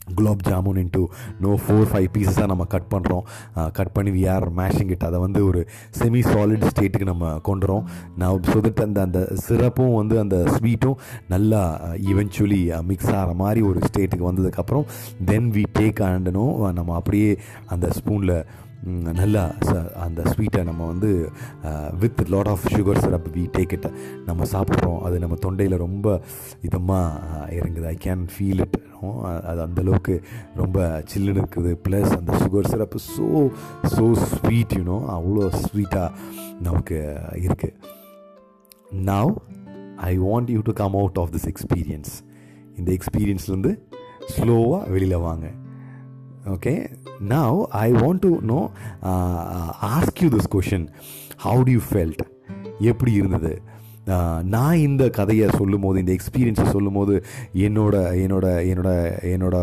gulab 0.07 0.43
jamun 0.47 0.79
into 0.79 1.01
know 1.39 1.51
four 1.61 1.87
five 1.89 2.07
பீசஸாக 2.13 2.47
நம்ம 2.47 2.63
கட் 2.65 2.89
பண்ணுறோம் 2.89 3.23
கட் 3.71 3.91
பண்ணி 3.91 4.11
வி 4.11 4.23
ஆர் 4.29 4.47
மேஷிங் 4.53 4.89
இட் 4.89 5.03
அதை 5.03 5.19
வந்து 5.19 5.41
ஒரு 5.45 5.59
செமி 5.99 6.21
சாலிட் 6.27 6.65
ஸ்டேட்டுக்கு 6.69 7.11
நம்ம 7.11 7.27
கொண்டுறோம். 7.45 7.83
நான் 8.17 8.41
ஸோ 8.49 8.57
தட் 8.61 8.81
அந்த 8.81 9.01
அந்த 9.01 9.19
சிரப்பும் 9.45 9.95
வந்து 9.95 10.17
அந்த 10.19 10.37
ஸ்வீட்டும் 10.55 10.97
நல்லா 11.27 11.61
ஈவென்ச்சுவலி 12.09 12.61
மிக்ஸ் 12.83 13.13
ஆகிற 13.13 13.33
மாதிரி 13.35 13.61
ஒரு 13.61 13.79
ஸ்டேட்டுக்கு 13.81 14.29
வந்ததுக்கப்புறம் 14.29 14.85
தென் 15.25 15.49
வி 15.51 15.63
டேக் 15.79 16.01
ஆண்டனும் 16.03 16.51
நம்ம 16.73 16.95
அப்படியே 16.95 17.31
அந்த 17.67 17.87
ஸ்பூனில் 17.91 18.35
நல்லா 19.13 19.41
ச- 19.65 19.91
அந்த 20.01 20.21
ஸ்வீட்டை 20.23 20.61
நம்ம 20.63 20.85
வந்து 20.85 21.09
with 21.99 22.21
lot 22.29 22.47
of 22.47 22.65
sugar 22.71 22.99
syrup 22.99 23.27
we 23.35 23.43
take 23.55 23.73
it 23.73 23.85
நம்ம 24.25 24.45
சாப்பிட்றோம். 24.53 25.01
அது 25.01 25.19
நம்ம 25.19 25.35
தொண்டையில் 25.45 25.77
ரொம்ப 25.77 26.07
இதமாக 26.61 27.27
இறங்குது. 27.57 27.87
ஐ 27.87 27.97
கேன் 28.03 28.23
ஃபீல் 28.33 28.61
இட் 28.61 28.77
அது 29.47 29.61
அந்தளவுக்கு 29.67 30.21
ரொம்ப 30.55 31.03
சில்லுன்னு 31.13 31.41
இருக்குது 31.43 31.71
ப்ளஸ் 31.85 32.11
அந்த 32.17 32.33
sugar 32.37 32.69
syrup 32.73 32.99
so 33.15 33.27
so 33.93 34.03
sweet 34.33 34.75
you know 34.79 34.97
அவ்வளோ 35.15 35.47
ஸ்வீட்டாக 35.63 36.11
நமக்கு 36.67 36.99
இருக்குது 37.45 37.73
now 38.91 39.33
I 39.95 40.13
want 40.19 40.51
you 40.55 40.61
to 40.69 40.73
come 40.73 40.95
out 41.01 41.17
of 41.17 41.33
this 41.35 41.47
experience 41.53 42.13
இந்த 42.77 42.91
எக்ஸ்பீரியன்ஸ்லேருந்து 42.97 43.73
ஸ்லோவாக 44.35 44.89
வெளியில் 44.89 45.23
வாங்க. 45.27 45.47
Okay 46.55 46.73
now 47.33 47.57
I 47.85 47.91
want 47.91 48.19
to 48.19 48.31
know 48.51 48.59
ask 49.95 50.21
you 50.23 50.29
this 50.29 50.51
question 50.55 50.87
how 51.45 51.63
do 51.63 51.71
you 51.71 51.81
felt 51.89 52.23
எப்படி 52.91 53.11
இருந்தது? 53.11 53.61
நான் 54.53 54.77
இந்த 54.85 55.09
கதையை 55.09 55.47
சொல்லும் 55.57 55.83
போது 55.85 55.99
இந்த 55.99 56.11
எக்ஸ்பீரியன்ஸை 56.17 56.65
சொல்லும் 56.75 56.97
போது 56.99 57.15
என்னோட 57.65 57.95
என்னோட 58.23 58.47
என்னோட 58.71 58.89
என்னோட 59.33 59.57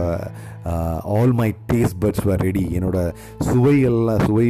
all 1.16 1.34
my 1.40 1.48
taste 1.70 1.98
buds 2.02 2.24
were 2.28 2.44
ready 2.46 2.64
என்னோட 2.78 2.98
சுவையெல்லாம் 3.48 4.22
சுவை 4.26 4.46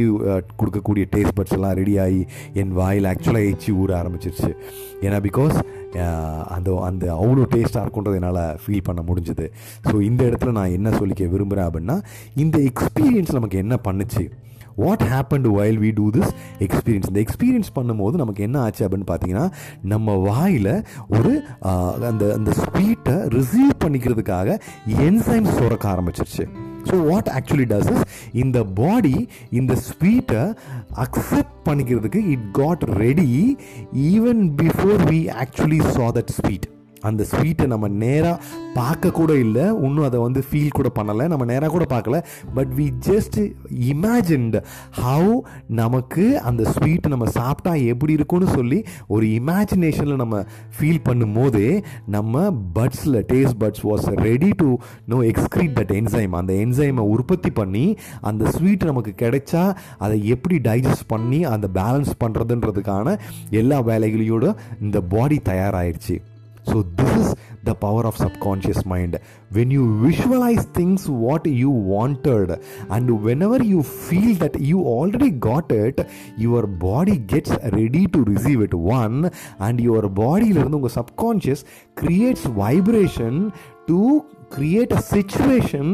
கொடுக்கக்கூடிய 0.59 1.05
டேஸ்ட் 1.15 1.37
பட்ஸ் 1.39 1.55
எல்லாம் 1.57 1.77
ரெடி 1.81 1.97
ஆகி 2.05 2.21
என் 2.53 2.73
வாயில் 2.79 3.09
ஆக்சுவலாக 3.11 3.51
எச்சி 3.53 3.71
ஊற 3.81 3.93
ஆரம்பிச்சிருச்சு. 4.01 4.51
ஏன்னா 5.05 5.19
பிகாஸ் 5.27 5.55
அந்த 6.55 6.69
அந்த 6.89 7.05
அவ்வளோ 7.21 7.45
டேஸ்ட்டாக 7.55 7.83
இருக்குன்றது 7.85 8.19
என்னால் 8.19 8.57
ஃபீல் 8.63 8.87
பண்ண 8.89 9.01
முடிஞ்சுது. 9.09 9.47
ஸோ 9.89 9.95
இந்த 10.09 10.21
இடத்துல 10.29 10.51
நான் 10.51 10.75
என்ன 10.77 10.89
சொல்லிக்க 10.89 11.29
விரும்புகிறேன் 11.35 11.69
அப்படின்னா 11.69 11.97
இந்த 12.35 12.57
எக்ஸ்பீரியன்ஸ் 12.71 13.37
நமக்கு 13.37 13.57
என்ன 13.57 13.77
பண்ணுச்சு? 13.87 14.23
What 14.83 15.03
happen 15.11 15.47
while 15.57 15.79
we 15.85 15.91
do 15.91 16.07
this 16.09 16.31
experience 16.59 17.09
இந்த 17.11 17.21
எக்ஸ்பீரியன்ஸ் 17.25 17.69
பண்ணும்போது 17.75 18.15
நமக்கு 18.15 18.43
என்ன 18.43 18.59
ஆச்சு 18.59 18.85
அப்படின்னு 18.85 19.09
பார்த்தீங்கன்னா 19.11 19.45
நம்ம 19.93 20.15
வாயில் 20.27 20.71
ஒரு 21.17 21.33
அந்த 22.09 22.23
அந்த 22.33 22.51
ஸ்வீட்டை 22.61 23.17
ரிசீவ் 23.37 23.75
பண்ணிக்கிறதுக்காக 23.85 24.57
என்சைம் 25.07 25.49
சுரக்க 25.57 25.85
ஆரம்பிச்சிருச்சு. 25.89 26.45
So 26.89 26.97
what 27.09 27.29
actually 27.29 27.65
does 27.65 27.89
is 27.93 28.03
இந்த 28.33 28.63
பாடி 28.79 29.15
இந்த 29.51 29.73
ஸ்வீட்டை 29.87 30.43
அக்செப்ட் 31.05 31.57
பண்ணிக்கிறதுக்கு 31.69 32.21
it 32.33 32.47
got 32.51 32.83
ready 33.01 33.29
even 34.11 34.43
before 34.61 35.01
we 35.11 35.19
actually 35.43 35.79
saw 35.95 36.07
that 36.17 36.33
sweet 36.37 36.67
அந்த 37.01 37.23
ஸ்வீட்டை 37.23 37.67
நம்ம 37.67 37.87
நேராக 37.87 38.39
பார்க்க 38.73 39.11
கூட 39.11 39.33
இல்லை 39.33 39.61
இன்னும் 39.61 40.03
அதை 40.03 40.19
வந்து 40.19 40.43
ஃபீல் 40.51 40.69
கூட 40.69 40.91
பண்ணலை 40.95 41.27
நம்ம 41.27 41.45
நேராக 41.45 41.71
கூட 41.71 41.85
பார்க்கல. 41.89 42.17
But 42.53 42.67
we 42.75 42.93
just 43.07 43.37
imagined 43.71 44.61
how 44.91 45.41
நமக்கு 45.67 46.39
அந்த 46.39 46.63
ஸ்வீட்டை 46.63 47.09
நம்ம 47.09 47.25
சாப்பிட்டா 47.25 47.75
எப்படி 47.75 48.13
இருக்கும்னு 48.13 48.47
சொல்லி 48.47 48.85
ஒரு 49.07 49.25
இமேஜினேஷனில் 49.25 50.15
நம்ம 50.15 50.45
ஃபீல் 50.79 51.01
பண்ணும்போதே 51.05 51.83
நம்ம 52.05 52.51
பட்ஸில் 52.73 53.25
taste 53.25 53.57
buds 53.57 53.85
was 53.85 54.09
ready 54.21 54.49
to 54.49 54.77
know 55.05 55.23
excrete 55.23 55.73
that 55.73 55.91
enzyme 55.91 56.33
அந்த 56.33 56.53
என்சைமை 56.53 57.03
உற்பத்தி 57.07 57.51
பண்ணி 57.51 57.97
அந்த 58.21 58.51
ஸ்வீட் 58.51 58.83
நமக்கு 58.83 59.13
கிடைச்சா 59.17 59.75
அதை 59.97 60.25
எப்படி 60.25 60.57
டைஜஸ்ட் 60.57 61.07
பண்ணி 61.07 61.45
அந்த 61.45 61.67
பேலன்ஸ் 61.73 62.11
பண்ணுறதுன்றதுக்கான 62.23 63.17
எல்லா 63.49 63.81
வேலைகளையோட 63.81 64.55
இந்த 64.81 65.01
பாடி 65.01 65.39
தயாராகிடுச்சு 65.43 66.17
So, 66.69 66.83
this 66.83 67.15
is 67.17 67.35
the 67.63 67.73
power 67.73 68.05
of 68.05 68.15
subconscious 68.15 68.85
mind. 68.85 69.19
When 69.49 69.71
you 69.71 69.83
visualize 70.05 70.65
things 70.65 71.09
what 71.09 71.47
you 71.47 71.71
wanted, 71.71 72.61
and 72.91 73.23
whenever 73.23 73.63
you 73.63 73.81
feel 73.81 74.35
that 74.35 74.59
you 74.61 74.81
already 74.81 75.31
got 75.31 75.71
it, 75.71 76.07
your 76.37 76.67
body 76.67 77.17
gets 77.17 77.49
ready 77.49 78.05
to 78.05 78.23
receive 78.23 78.61
it. 78.61 78.75
One, 78.75 79.31
and 79.59 79.81
your 79.81 80.07
body, 80.09 80.49
your 80.49 80.89
subconscious 80.89 81.65
creates 81.95 82.45
vibration 82.45 83.51
to 83.87 84.25
create 84.49 84.93
a 84.93 85.01
situation 85.09 85.89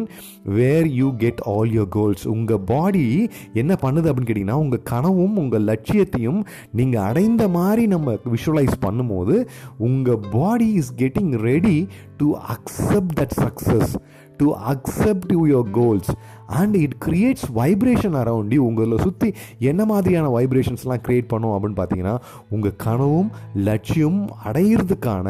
where 0.55 0.87
you 0.93 1.07
get 1.15 1.41
all 1.47 1.71
your 1.71 1.89
goals 1.89 2.25
உங்கள் 2.27 2.63
body 2.65 3.05
என்ன 3.53 3.73
பண்ணுது 3.81 4.09
அப்படின்னு 4.09 4.29
கேட்டிங்கன்னா 4.29 4.59
உங்கள் 4.59 4.83
கனவும் 4.83 5.37
உங்கள் 5.37 5.65
லட்சியத்தையும் 5.65 6.41
நீங்கள் 6.71 7.05
அடைந்த 7.05 7.45
மாதிரி 7.49 7.85
நம்ம 7.87 8.17
விஷுவலைஸ் 8.27 8.75
பண்ணும்போது 8.81 9.37
உங்கள் 9.81 10.23
body 10.31 10.69
is 10.73 10.93
getting 10.97 11.33
ready 11.43 11.77
to 12.17 12.29
accept 12.49 13.15
that 13.19 13.35
success 13.39 13.95
to 14.39 14.47
accept 14.71 15.31
your 15.33 15.69
goals 15.71 16.09
and 16.53 16.75
it 16.75 16.95
creates 17.05 17.45
vibration 17.53 18.17
around 18.21 18.53
you 18.53 18.63
உங்களை 18.65 18.97
சுற்றி 18.97 19.29
என்ன 19.63 19.81
மாதிரியான 19.85 20.29
வைப்ரேஷன்ஸ்லாம் 20.29 21.03
க்ரியேட் 21.05 21.31
பண்ணும் 21.31 21.53
அப்படின்னு 21.53 21.79
பார்த்தீங்கன்னா 21.79 22.15
உங்கள் 22.49 22.77
கனவும் 22.83 23.29
லட்சியம் 23.63 24.19
அடையிறதுக்கான 24.45 25.27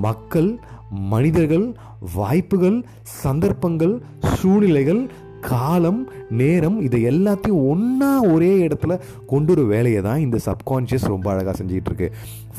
மக்கள் 0.00 0.50
மனிதர்கள் 0.90 1.76
வாய்ப்புகள் 2.14 2.84
சந்தர்ப்பங்கள் 3.22 4.02
சூழ்நிலைகள் 4.34 5.02
காலம் 5.40 6.08
நேரம் 6.28 6.80
இதை 6.80 7.04
எல்லாத்தையும் 7.04 7.64
ஒன்றா 7.68 8.22
ஒரே 8.22 8.66
இடத்துல 8.66 9.00
கொண்டு 9.26 9.52
ஒரு 9.52 9.64
வேலையை 9.66 10.02
தான் 10.02 10.20
இந்த 10.20 10.38
சப்கான்ஷியஸ் 10.46 11.06
ரொம்ப 11.06 11.30
அழகாக 11.30 11.64
செஞ்சிகிட்ருக்கு 11.64 12.08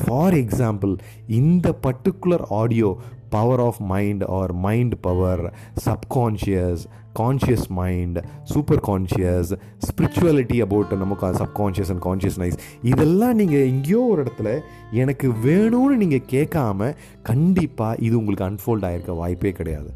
ஃபார் 0.04 0.34
எக்ஸாம்பிள் 0.34 0.96
இந்த 1.26 1.74
particular 1.82 2.44
audio 2.50 2.96
power 3.28 3.60
of 3.60 3.80
mind 3.80 4.22
or 4.22 4.52
mind 4.52 4.94
power 5.00 5.52
subconscious 5.84 6.84
conscious 7.18 7.66
mind 7.80 8.18
super 8.52 8.82
conscious 8.88 9.52
spirituality 9.88 10.58
about 10.66 10.94
நமக்கு 11.02 11.32
சப்கான்ஷியஸ் 11.42 11.92
அண்ட் 11.94 12.04
கான்ஷியஸ்னைஸ் 12.08 12.58
இதெல்லாம் 12.92 13.38
நீங்கள் 13.40 13.68
எங்கேயோ 13.72 14.02
ஒரு 14.12 14.22
இடத்துல 14.24 14.50
எனக்கு 15.02 15.28
வேணும்னு 15.44 16.00
நீங்கள் 16.02 16.26
கேட்காம 16.34 16.90
கண்டிப்பாக 17.22 18.02
இது 18.06 18.16
உங்களுக்கு 18.22 18.48
அன்ஃபோல்ட் 18.50 18.88
ஆகிருக்க 18.88 19.14
வாய்ப்பே 19.22 19.52
கிடையாது. 19.52 19.92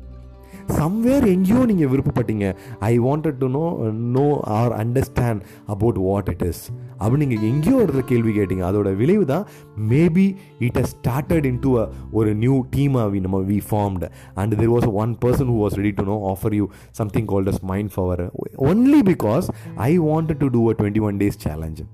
சம்வேர் 0.78 1.24
எங்கேயோ 1.34 1.60
நீங்கள் 1.70 1.90
விருப்பப்பட்டீங்க. 1.92 2.46
I 2.88 2.92
wanted 3.00 3.38
to 3.42 3.46
know 3.56 3.64
know 4.16 4.26
or 4.58 4.72
understand 4.82 5.40
about 5.74 5.98
what 6.08 6.28
it 6.28 6.44
is 6.50 6.62
அப்படின்னு 7.02 7.26
நீங்கள் 7.26 7.50
எங்கேயோ 7.50 7.76
ஒரு 7.76 7.86
இடத்துல 7.86 8.04
கேள்வி 8.12 8.32
கேட்டீங்க. 8.38 8.64
அதோட 8.70 8.88
விளைவு 8.96 9.24
தான் 9.24 9.44
maybe 9.92 10.26
it 10.66 10.78
has 10.80 10.92
started 10.96 11.48
in 11.50 11.60
to 11.66 11.70
ஒரு 12.12 12.30
நியூ 12.34 12.56
டீமாக 12.76 13.06
வி 13.14 13.20
நம்ம 13.20 13.40
we 13.50 13.58
formed 13.70 14.08
and 14.34 14.58
there 14.60 14.72
was 14.74 14.88
one 15.02 15.14
person 15.24 15.52
who 15.52 15.58
was 15.64 15.78
ready 15.80 15.94
to 16.00 16.06
know 16.12 16.18
offer 16.32 16.56
you 16.60 16.66
something 17.00 17.28
called 17.32 17.50
as 17.54 17.62
mind 17.72 17.92
power 17.94 18.24
only 18.70 19.00
because 19.12 19.48
I 19.88 19.92
wanted 20.10 20.42
to 20.44 20.50
do 20.56 20.62
a 20.72 20.76
twenty 20.80 21.04
one 21.08 21.18
days 21.22 21.40
challenge 21.46 21.86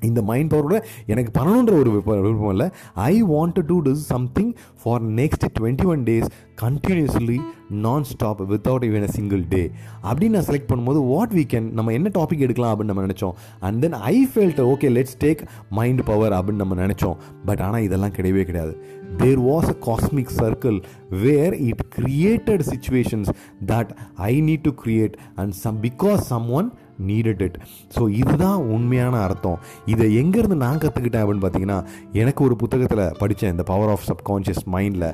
இந்த 0.00 0.22
mind 0.22 0.54
பவரோட 0.54 0.82
எனக்கு 1.06 1.32
பண்ணணுன்ற 1.40 1.74
ஒரு 1.80 1.90
விருப்பம் 1.90 2.20
விருப்பம் 2.20 2.50
இல்லை. 2.50 2.68
I 2.94 3.24
want 3.24 3.52
to 3.52 3.82
do 3.82 3.94
something 3.94 4.52
for 4.82 5.04
next 5.10 5.46
twenty 5.60 5.84
one 5.84 6.02
days 6.02 6.26
continuously 6.62 7.38
நான் 7.70 8.04
stop 8.04 8.52
without 8.52 8.82
even 8.82 9.02
a 9.02 9.06
single 9.06 9.48
டே 9.48 9.70
அப்படின்னு 10.02 10.28
நான் 10.28 10.44
செலக்ட் 10.44 10.68
பண்ணும்போது 10.68 11.00
வாட் 11.06 11.32
வீ 11.32 11.44
கேன் 11.52 11.70
நம்ம 11.70 11.92
என்ன 11.92 12.10
டாபிக் 12.18 12.38
எடுக்கலாம் 12.38 12.72
அப்படின்னு 12.72 12.92
நம்ம 12.92 13.06
நினச்சோம். 13.06 13.32
And 13.60 13.80
then 13.80 13.92
I 13.92 14.28
felt 14.34 14.60
okay 14.72 14.90
let's 14.96 15.18
take 15.24 15.42
mind 15.70 16.04
power 16.04 16.32
அப்படின்னு 16.32 16.62
நம்ம 16.62 16.86
நினச்சோம். 16.86 17.16
பட் 17.44 17.60
ஆனால் 17.60 17.82
இதெல்லாம் 17.82 18.10
கிடையவே 18.10 18.44
கிடையாது. 18.44 18.84
There 19.16 19.40
was 19.40 19.68
a 19.68 19.76
cosmic 19.88 20.32
circle 20.36 20.82
where 21.10 21.56
it 21.60 21.84
created 21.98 22.64
situations 22.72 23.28
that 23.66 23.90
I 24.14 24.42
need 24.42 24.62
to 24.62 24.70
create 24.84 25.12
and 25.34 25.52
some 25.52 25.82
because 25.82 26.16
someone 26.50 26.72
needed 27.08 27.40
it 27.40 27.58
so 27.98 28.08
இதுதான் 28.10 28.58
உண்மையான 28.76 29.16
அர்த்தம். 29.20 29.58
இதை 29.86 30.06
எங்கேருந்து 30.22 30.54
நான் 30.54 30.78
கற்றுக்கிட்டேன் 30.78 31.22
அப்படின்னு 31.22 31.44
பார்த்தீங்கன்னா 31.46 31.86
எனக்கு 32.12 32.44
ஒரு 32.44 32.56
புத்தகத்தில் 32.56 33.14
படித்தேன் 33.18 33.50
இந்த 33.50 33.62
பவர் 33.62 33.88
ஆஃப் 33.88 34.06
சப்கான்ஷியஸ் 34.10 34.64
மைண்டில் 34.72 35.08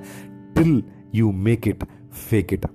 till 0.54 0.84
you 1.12 1.32
make 1.32 1.66
it 1.66 1.84
fake 2.22 2.52
it 2.52 2.66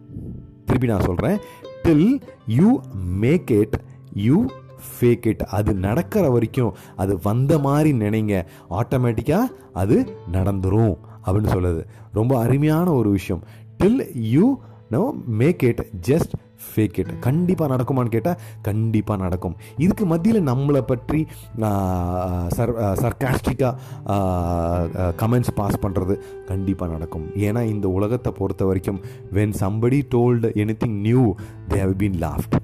திருப்பி 0.66 0.88
நான் 0.88 1.08
சொல்கிறேன் 1.10 1.38
till 1.84 2.22
you 2.46 2.80
make 2.94 3.52
it 3.52 3.78
you 4.14 4.46
fake 4.88 5.28
it 5.28 5.42
அது 5.42 5.74
நடக்கிற 5.74 6.30
வரைக்கும் 6.30 6.74
அது 6.96 7.20
வந்த 7.24 7.60
மாதிரி 7.60 7.92
நினைங்க. 7.98 8.46
ஆட்டோமேட்டிக்காக 8.70 9.46
அது 9.74 9.96
நடந்துடும் 10.32 10.98
அப்படின்னு 11.26 11.54
சொல்லுது. 11.56 11.84
ரொம்ப 12.12 12.40
அருமையான 12.40 12.94
ஒரு 12.94 13.10
விஷயம். 13.10 13.44
Till 13.84 14.02
you 14.14 14.60
know 14.90 15.16
make 15.28 15.64
it 15.64 15.82
just 16.08 16.36
fake 16.66 16.98
it 17.02 17.12
கண்டிப்பாக 17.28 17.70
நடக்குமான்னு 17.74 18.14
கேட்டால் 18.16 18.40
கண்டிப்பாக 18.68 19.20
நடக்கும். 19.24 19.56
இதுக்கு 19.86 20.06
மத்தியில் 20.12 20.48
நம்மளை 20.52 20.82
பற்றி 20.92 21.22
சர் 22.58 22.74
சர்காஸ்டிக்காக 23.04 23.74
கமெண்ட்ஸ் 25.24 25.54
பாஸ் 25.60 25.84
பண்ணுறது 25.86 26.16
கண்டிப்பாக 26.52 26.92
நடக்கும். 26.96 27.28
ஏன்னா 27.48 27.64
இந்த 27.74 27.88
உலகத்தை 27.98 28.34
பொறுத்த 28.40 28.66
வரைக்கும் 28.72 29.02
when 29.40 29.56
somebody 29.64 30.02
told 30.16 30.50
anything 30.86 30.98
new 31.10 31.26
they 31.74 31.80
have 31.86 31.96
been 32.04 32.20
laughed 32.26 32.58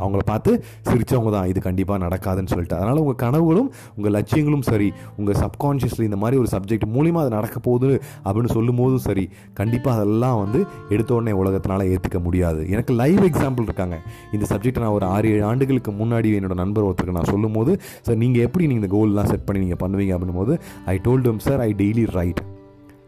அவங்கள 0.00 0.22
பார்த்து 0.24 0.50
சிரித்தவங்க 0.88 1.30
தான் 1.36 1.48
இது 1.52 1.60
கண்டிப்பாக 1.68 1.98
நடக்காதுன்னு 2.06 2.52
சொல்லிட்டு. 2.54 2.76
அதனால் 2.78 3.00
உங்கள் 3.04 3.20
கனவுகளும் 3.24 3.70
உங்கள் 3.96 4.14
லட்சியங்களும் 4.16 4.64
சரி 4.70 4.88
உங்கள் 5.16 5.38
சப்கான்ஷியஸில் 5.42 6.06
இந்த 6.08 6.18
மாதிரி 6.22 6.38
ஒரு 6.42 6.50
சப்ஜெக்ட் 6.54 6.86
மூலிமா 6.96 7.22
அது 7.24 7.32
நடக்க 7.38 7.58
போகுது 7.68 7.90
அப்படின்னு 8.24 8.54
சொல்லும் 8.56 8.80
போதும் 8.82 9.04
சரி 9.08 9.24
கண்டிப்பாக 9.60 9.96
அதெல்லாம் 9.98 10.38
வந்து 10.44 10.60
எடுத்த 10.88 11.14
உடனே 11.14 11.34
உலகத்தினால 11.42 11.88
ஏற்றுக்க 11.94 12.20
முடியாது. 12.26 12.60
எனக்கு 12.74 12.92
லைவ் 13.02 13.22
எக்ஸாம்பிள் 13.30 13.68
இருக்காங்க. 13.68 13.98
இந்த 14.32 14.44
சப்ஜெக்ட்டை 14.52 14.84
நான் 14.84 14.96
ஒரு 14.98 15.06
ஆறு 15.14 15.32
ஏழு 15.34 15.44
ஆண்டுகளுக்கு 15.44 15.92
முன்னாடி 16.02 16.36
என்னோட 16.40 16.54
நண்பர் 16.64 16.86
ஒருத்தருக்கு 16.90 17.18
நான் 17.20 17.32
சொல்லும் 17.34 17.56
போது 17.58 17.74
சார் 18.06 18.22
நீங்கள் 18.24 18.46
எப்படி 18.48 18.66
நீங்கள் 18.66 18.82
இந்த 18.82 18.92
கோல்லாம் 18.96 19.30
செட் 19.32 19.46
பண்ணி 19.48 19.64
நீங்கள் 19.66 19.82
பண்ணுவீங்க? 19.84 20.14
அப்படின்னும் 20.16 20.42
போது 20.42 20.54
ஐ 20.94 20.96
டோல்டும் 21.08 21.42
சார் 21.48 21.60
ஐ 21.60 21.72
டெய்லி 21.82 22.06
ரைட் 22.18 22.42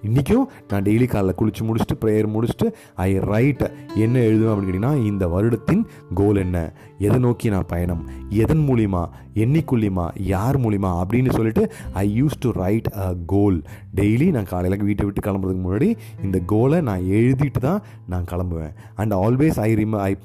இன்றைக்கும் 0.03 0.49
நான் 0.69 0.83
டெய்லி 0.83 1.07
காலைல 1.07 1.33
குளித்து 1.39 1.63
முடிச்சுட்டு 1.63 1.97
ப்ரேயர் 2.01 2.27
முடிச்சுட்டு 2.35 2.73
ஐ 2.95 3.19
ரைட் 3.19 3.73
என்ன 3.95 4.19
எழுதுவேன் 4.19 4.53
அப்படின்னு 4.53 4.69
கேட்டிங்கன்னா 4.69 5.07
இந்த 5.07 5.29
வருடத்தின் 5.29 5.85
கோல் 6.15 6.37
என்ன? 6.37 6.73
எதை 6.99 7.19
நோக்கி 7.19 7.49
நான் 7.49 7.67
பயணம்? 7.67 8.09
எதன் 8.29 8.69
மூலிமா 8.69 9.09
என்னைக்குள்ளிமா 9.35 10.11
யார் 10.21 10.61
மூலிமா 10.61 11.03
அப்படின்னு 11.03 11.33
சொல்லிட்டு 11.33 11.73
I 11.93 12.23
use 12.23 12.39
to 12.41 12.51
write 12.51 12.89
a 12.97 13.15
goal 13.27 13.63
daily 13.95 14.31
நான் 14.31 14.45
காலையில் 14.45 14.85
வீட்டை 14.85 15.07
விட்டு 15.07 15.31
கிளம்புறதுக்கு 15.31 15.65
முன்னாடி 15.69 15.97
இந்த 16.23 16.39
கோலை 16.47 16.81
நான் 16.81 17.01
எழுதிட்டு 17.01 17.61
தான் 17.61 17.83
நான் 18.07 18.25
கிளம்புவேன். 18.31 18.73
And 18.95 19.13
always 19.13 19.61
I 19.61 19.75
ரிம 19.75 19.99
I 19.99 20.17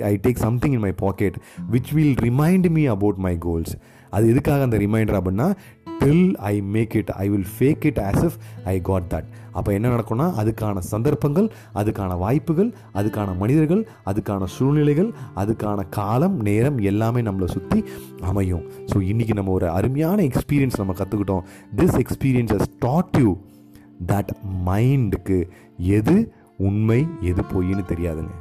I 0.00 0.18
take 0.22 0.36
something 0.36 0.72
in 0.72 0.78
my 0.78 0.92
pocket 0.92 1.38
which 1.70 1.92
will 1.92 2.14
remind 2.22 2.70
me 2.70 2.86
about 2.86 3.16
my 3.16 3.38
goals 3.38 3.76
அது 4.10 4.28
எதுக்காக 4.28 4.62
அந்த 4.62 4.76
ரிமைண்டர் 4.76 5.18
அப்படின்னா 5.18 5.54
till 6.00 6.34
I 6.50 6.60
make 6.74 6.94
it 7.00 7.10
I 7.24 7.28
will 7.28 7.46
fake 7.56 7.84
it 7.90 8.00
as 8.08 8.24
if 8.28 8.36
I 8.64 8.74
got 8.88 9.06
that 9.12 9.28
அப்போ 9.52 9.72
என்ன 9.72 9.86
நடக்கும்னா 9.88 10.26
அதுக்கான 10.40 10.82
சந்தர்ப்பங்கள் 10.92 11.48
அதுக்கான 11.74 12.16
வாய்ப்புகள் 12.18 12.70
அதுக்கான 12.94 13.36
மனிதர்கள் 13.38 13.82
அதுக்கான 14.10 14.44
சூழ்நிலைகள் 14.56 15.10
அதுக்கான 15.42 15.88
காலம் 15.88 16.36
நேரம் 16.48 16.78
எல்லாமே 16.90 17.20
நம்மளை 17.20 17.48
சுற்றி 17.56 17.84
அமையும். 18.30 18.64
ஸோ 18.92 18.98
இன்றைக்கி 19.12 19.34
நம்ம 19.34 19.52
ஒரு 19.52 19.68
அருமையான 19.70 20.22
எக்ஸ்பீரியன்ஸ் 20.22 20.80
நம்ம 20.82 20.94
கற்றுக்கிட்டோம் 21.00 21.44
this 21.76 21.98
experience 22.04 22.54
has 22.56 22.70
taught 22.78 23.18
you 23.22 23.36
that 24.12 24.32
மைண்டுக்கு 24.68 25.40
எது 25.98 26.16
உண்மை 26.68 27.00
எது 27.20 27.42
பொய்ன்னு 27.52 27.84
தெரியாதுங்க. 27.92 28.32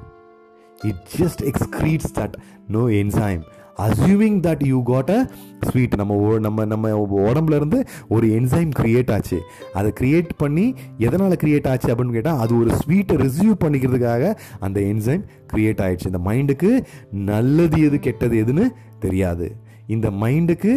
It 0.82 1.02
just 1.18 1.41
excretes 1.52 2.14
that 2.20 2.36
know 2.68 2.84
enzyme 3.02 3.41
achieving 3.84 4.39
that 4.47 4.63
you 4.65 4.84
got 4.84 5.09
a 5.09 5.19
sweet 5.61 5.95
நம்ம 5.95 6.38
நம்ம 6.39 6.65
நம்ம 6.65 6.89
உடம்புல 7.15 7.55
இருந்து 7.55 7.79
ஒரு 8.09 8.27
என்சைம் 8.27 8.71
கிரியேட் 8.79 9.11
ஆச்சு. 9.13 9.39
அதை 9.73 9.93
கிரியேட் 9.99 10.29
பண்ணி 10.38 10.65
எதனால் 10.97 11.39
கிரியேட் 11.43 11.67
ஆச்சு 11.67 11.95
அப்படின்னு 11.95 12.11
கேட்டால் 12.11 12.39
அது 12.39 12.59
ஒரு 12.59 12.71
ஸ்வீட்டை 12.82 13.17
ரிசீவ் 13.25 13.55
பண்ணிக்கிறதுக்காக 13.63 14.34
அந்த 14.59 14.79
என்சைம் 14.79 15.23
கிரியேட் 15.53 15.84
ஆயிடுச்சு. 15.86 16.09
இந்த 16.11 16.21
மைண்டுக்கு 16.25 16.71
நல்லது 17.11 17.82
எது 17.82 17.99
கெட்டது 17.99 18.43
எதுன்னு 18.43 18.67
தெரியாது. 18.99 19.47
இந்த 19.96 20.08
மைண்டுக்கு 20.24 20.72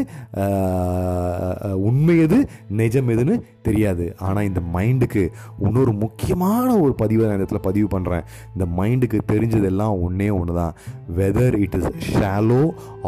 உண்மை 1.89 2.15
எது 2.27 2.39
நிஜம் 2.81 3.11
எதுன்னு 3.15 3.35
தெரியாது. 3.69 4.07
ஆனால் 4.27 4.49
இந்த 4.51 4.61
மைண்டுக்கு 4.77 5.23
இன்னொரு 5.67 5.93
முக்கியமான 6.05 6.69
ஒரு 6.85 6.95
பதிவை 7.03 7.25
நான் 7.29 7.39
இடத்துல 7.41 7.61
பதிவு 7.69 7.89
பண்ணுறேன் 7.95 8.25
இந்த 8.55 8.67
மைண்டுக்கு 8.79 9.21
தெரிஞ்சதெல்லாம் 9.33 10.01
ஒன்றே 10.07 10.29
ஒன்று 10.39 10.55
தான் 10.61 10.75
whether 11.19 11.57
it 11.65 11.77
is 11.79 11.91
shallow 12.13 12.63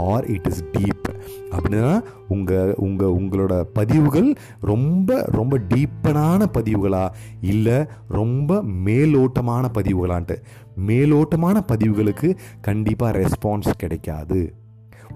or 0.08 0.26
it 0.36 0.48
is 0.50 0.62
deep 0.76 1.08
அப்படின்னா 1.54 1.92
உங்கள் 2.34 2.72
உங்கள் 2.86 3.14
உங்களோட 3.18 3.54
பதிவுகள் 3.78 4.28
ரொம்ப 4.70 5.18
ரொம்ப 5.38 5.54
டீப்பனான 5.72 6.48
பதிவுகளா 6.56 7.04
இல்லை 7.52 7.78
ரொம்ப 8.18 8.60
மேலோட்டமான 8.86 9.64
பதிவுகளான்ட்டு. 9.78 10.36
மேலோட்டமான 10.88 11.56
பதிவுகளுக்கு 11.72 12.28
கண்டிப்பாக 12.68 13.18
ரெஸ்பான்ஸ் 13.20 13.70
கிடைக்காது. 13.82 14.40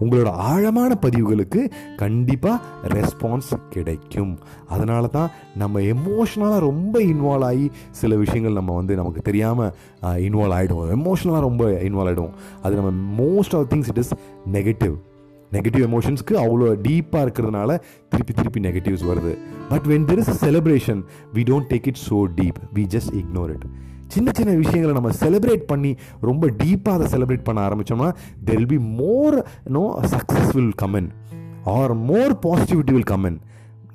உங்களோட 0.04 0.30
ஆழமான 0.50 0.90
பதிவுகளுக்கு 1.04 1.62
கண்டிப்பாக 2.02 2.58
ரெஸ்பான்ஸ் 2.96 3.50
கிடைக்கும். 3.74 4.32
அதனால 4.74 5.06
தான் 5.16 5.30
நம்ம 5.62 5.80
எமோஷ்னலாக 5.94 6.58
ரொம்ப 6.68 6.94
இன்வால்வ் 7.12 7.46
ஆகி 7.50 7.66
சில 8.00 8.16
விஷயங்கள் 8.24 8.58
நம்ம 8.60 8.74
வந்து 8.80 8.94
நமக்கு 9.00 9.22
தெரியாமல் 9.28 9.72
இன்வால்வ் 10.28 10.56
ஆகிடுவோம் 10.58 10.90
எமோஷ்னலாக 10.96 11.42
ரொம்ப 11.48 11.64
இன்வால்வ் 11.88 12.12
ஆகிடுவோம் 12.12 12.36
அது 12.62 12.80
நம்ம 12.80 12.92
most 13.22 13.56
of 13.58 13.68
things 13.74 13.90
it 13.94 14.02
is 14.04 14.12
negative 14.58 14.96
negative 15.52 15.84
எமோஷன்ஸ்க்கு 15.86 16.34
அவ்வளோ 16.44 16.66
டீப்பாக 16.86 17.22
இருக்கிறதுனால 17.26 17.70
திருப்பி 18.10 18.32
திருப்பி 18.32 18.60
நெகட்டிவ்ஸ் 18.66 19.06
வருது. 19.10 19.32
But 19.70 19.86
when 19.92 20.04
there 20.10 20.20
is 20.24 20.32
celebration 20.44 21.00
we 21.36 21.44
don't 21.50 21.70
take 21.72 21.88
it 21.92 22.02
so 22.08 22.18
deep 22.40 22.60
we 22.76 22.84
just 22.96 23.12
ignore 23.22 23.52
it 23.56 23.66
சின்ன 24.14 24.30
சின்ன 24.38 24.56
விஷயங்களை 24.62 24.94
நம்ம 24.98 25.12
செலிப்ரேட் 25.22 25.68
பண்ணி 25.72 25.92
ரொம்ப 26.28 26.46
டீப்பாக 26.62 26.96
அதை 26.98 27.06
செலிப்ரேட் 27.14 27.46
பண்ண 27.50 27.60
ஆரம்பித்தோம்னா 27.68 28.10
there 28.48 28.66
be 28.72 28.80
more 29.02 29.38
know 29.76 29.84
success 30.14 30.54
will 30.56 30.74
come in 30.82 31.08
or 31.78 31.94
more 32.10 32.34
positivity 32.46 32.94
will 32.96 33.12
come in 33.12 33.38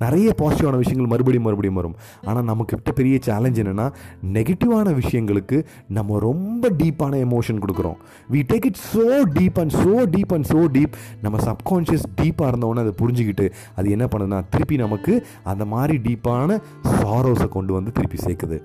நிறைய 0.02 0.30
பாசிட்டிவான 0.40 0.78
விஷயங்கள் 0.80 1.10
மறுபடியும் 1.12 1.46
மறுபடியும் 1.46 1.78
வரும். 1.80 1.94
ஆனால் 2.28 2.46
நமக்கிட்ட 2.48 2.92
பெரிய 2.98 3.18
சேலஞ்ச் 3.26 3.60
என்னென்னா 3.62 3.86
நெகட்டிவான 4.34 4.92
விஷயங்களுக்கு 4.98 5.58
நம்ம 5.98 6.18
ரொம்ப 6.26 6.70
டீப்பான 6.80 7.20
எமோஷன் 7.26 7.62
கொடுக்குறோம். 7.62 7.96
We 8.34 8.42
take 8.50 8.66
it 8.70 8.82
so 8.92 9.06
deep 9.38 9.60
and 9.62 9.74
so 9.82 9.94
deep 10.14 10.34
and 10.36 10.48
so 10.52 10.60
deep 10.76 11.00
நம்ம 11.24 11.42
சப்கான்ஷியஸ் 11.48 12.06
டீப்பாக 12.20 12.52
இருந்தவொடனே 12.52 12.84
அதை 12.86 12.94
புரிஞ்சுக்கிட்டு 13.02 13.48
அது 13.78 13.96
என்ன 13.96 14.08
பண்ணுதுன்னா 14.12 14.40
திருப்பி 14.54 14.78
நமக்கு 14.86 15.14
அந்த 15.52 15.66
மாதிரி 15.74 15.96
டீப்பான 16.08 16.60
சாரோஸை 16.96 17.50
கொண்டு 17.58 17.74
வந்து 17.78 17.96
திருப்பி 17.98 18.20
சேர்க்குது. 18.26 18.58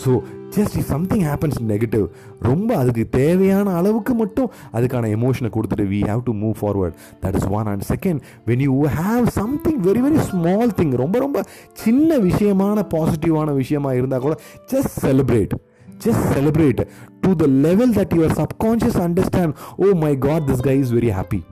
So 0.00 0.12
just 0.56 0.76
if 0.80 0.88
something 0.92 1.24
happens 1.28 1.60
negative 1.72 2.04
ரொம்ப 2.40 2.70
அதுக்கு 2.76 3.04
தேவையான 3.10 3.74
அளவுக்கு 3.80 4.14
மட்டும் 4.14 4.50
அதுக்கான 4.72 5.10
எமோஷனை 5.18 5.50
கொடுத்துட்டு 5.56 5.86
we 5.92 6.00
have 6.10 6.22
to 6.28 6.34
move 6.42 6.56
forward 6.60 6.96
that 7.22 7.38
is 7.40 7.48
one 7.58 7.70
and 7.72 7.86
second 7.92 8.20
when 8.46 8.64
you 8.66 8.76
have 8.98 9.26
something 9.40 9.80
very 9.88 10.02
very 10.06 10.20
small 10.32 10.76
thing 10.80 10.94
ரொம்ப 11.04 11.18
ரொம்ப 11.18 11.40
சின்ன 11.84 12.18
விஷயமான 12.28 12.86
பாசிட்டிவான 12.94 13.54
விஷயமா 13.54 13.92
இருந்தால் 13.92 14.26
கூட 14.26 14.36
just 14.74 14.94
celebrate 15.06 15.56
just 15.98 16.22
celebrate 16.32 16.80
to 17.22 17.34
the 17.34 17.48
level 17.66 17.88
that 17.88 18.12
your 18.12 18.28
subconscious 18.30 18.96
understand 18.98 19.54
oh 19.78 19.94
my 19.96 20.14
god 20.16 20.46
this 20.46 20.60
guy 20.60 20.74
is 20.74 20.90
very 20.90 21.08
happy. 21.10 21.42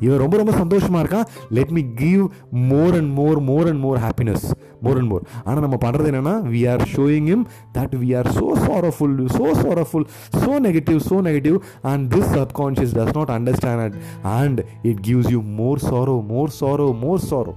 இவன் 0.00 0.22
ரொம்ப 0.22 0.36
ரொம்ப 0.36 0.52
சந்தோஷமா 0.58 1.00
இருக்கான் 1.00 1.26
let 1.50 1.72
me 1.72 1.84
give 2.00 2.22
more 2.70 2.96
and 2.96 3.12
more 3.12 3.40
more 3.42 3.68
and 3.68 3.80
more 3.80 4.00
happiness 4.04 4.46
more 4.82 4.98
and 4.98 5.10
more 5.10 5.24
ஆனால் 5.44 5.64
நம்ம 5.66 5.78
பண்ணுறது 5.84 6.10
என்னன்னா 6.12 6.34
we 6.48 6.62
are 6.68 6.84
showing 6.94 7.28
him 7.28 7.44
that 7.78 7.94
we 8.02 8.10
are 8.14 8.30
so 8.34 8.48
sorrowful 8.64 9.16
so 9.36 9.46
sorrowful 9.62 10.06
so 10.40 10.52
negative 10.66 11.00
so 11.08 11.18
negative 11.28 11.56
and 11.84 12.06
this 12.14 12.30
subconscious 12.36 12.94
does 12.98 13.14
not 13.16 13.32
understand 13.36 13.84
at 13.86 13.96
and 14.36 14.60
it 14.84 15.00
gives 15.00 15.30
you 15.34 15.42
more 15.56 15.82
sorrow 15.88 16.16
more 16.30 16.54
sorrow 16.60 16.88
more 17.00 17.24
sorrow 17.30 17.54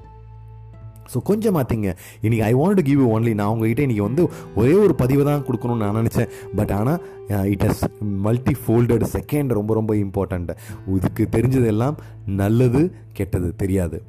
so 1.13 1.19
கொஞ்சம் 1.29 1.55
மாற்றிங்க 1.57 1.89
இன்றைக்கி 2.25 2.43
I 2.49 2.53
want 2.61 2.79
to 2.79 2.85
give 2.89 3.01
you 3.03 3.07
only 3.17 3.33
நான் 3.39 3.51
உங்ககிட்ட 3.53 3.81
இன்றைக்கி 3.87 4.05
வந்து 4.07 4.23
ஒரே 4.61 4.75
ஒரு 4.85 4.95
பதிவு 5.01 5.23
தான் 5.29 5.43
கொடுக்கணும்னு 5.47 5.83
நான் 5.85 5.99
நினச்சேன். 6.01 6.29
பட் 6.59 6.73
ஆனால் 6.79 6.99
it 7.53 7.65
has 7.67 7.83
multi 8.27 8.55
folded 8.63 9.05
second 9.17 9.57
ரொம்ப 9.59 9.73
ரொம்ப 9.79 9.95
இம்பார்ட்டண்ட்டு 9.95 10.55
இதுக்கு 10.97 11.25
தெரிஞ்சதெல்லாம் 11.37 11.97
நல்லது 12.41 12.83
கெட்டது 13.19 13.49
தெரியாது. 13.63 13.99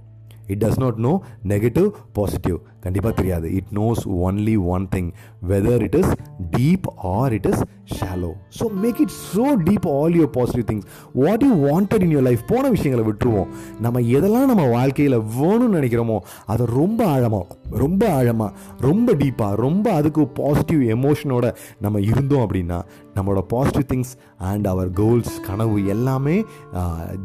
It 0.53 0.63
does 0.65 0.81
not 0.85 1.01
know 1.07 1.15
negative 1.55 1.89
positive 2.19 2.59
கண்டிப்பாக 2.85 3.15
தெரியாது. 3.21 3.47
It 3.59 3.71
knows 3.81 4.03
only 4.27 4.57
one 4.75 4.87
thing 4.95 5.11
whether 5.51 5.83
it 5.89 5.97
is 6.01 6.13
deep 6.57 6.89
or 7.15 7.35
it 7.39 7.49
is 7.53 7.63
shallow 7.97 8.31
so 8.59 8.67
make 8.83 9.01
it 9.05 9.15
so 9.35 9.47
deep 9.69 9.87
all 9.97 10.15
your 10.19 10.33
positive 10.39 10.67
things 10.71 10.87
what 11.23 11.45
you 11.49 11.53
wanted 11.69 12.05
in 12.07 12.15
your 12.15 12.27
life 12.29 12.45
போன 12.53 12.65
விஷயங்களை 12.77 13.05
விட்டுருவோம். 13.09 13.51
நம்ம 13.87 14.01
எதெல்லாம் 14.17 14.51
நம்ம 14.53 14.67
வாழ்க்கையில் 14.77 15.19
வேணும்னு 15.39 15.77
நினைக்கிறோமோ 15.79 16.19
அதை 16.55 16.67
ரொம்ப 16.81 17.01
ஆழமாக 17.15 17.47
ரொம்ப 17.85 18.03
ஆழமாக 18.19 18.51
ரொம்ப 18.89 19.15
டீப்பாக 19.23 19.55
ரொம்ப 19.67 19.87
அதுக்கு 19.99 20.23
பாசிட்டிவ் 20.41 20.83
எமோஷனோட 20.97 21.47
நம்ம 21.85 22.01
இருந்தோம் 22.11 22.45
அப்படின்னா 22.47 22.79
நம்மளோட 23.17 23.41
positive 23.55 23.89
things 23.93 24.13
and 24.51 24.67
our 24.73 24.91
goals 25.01 25.35
கனவு 25.47 25.79
எல்லாமே 25.95 26.37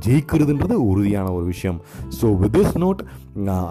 ஜெயிக்கிறதுன்றது 0.06 0.78
உறுதியான 0.92 1.28
ஒரு 1.38 1.46
விஷயம். 1.54 1.80
So 2.20 2.30
with 2.42 2.56
this 2.58 2.76
note 2.84 3.02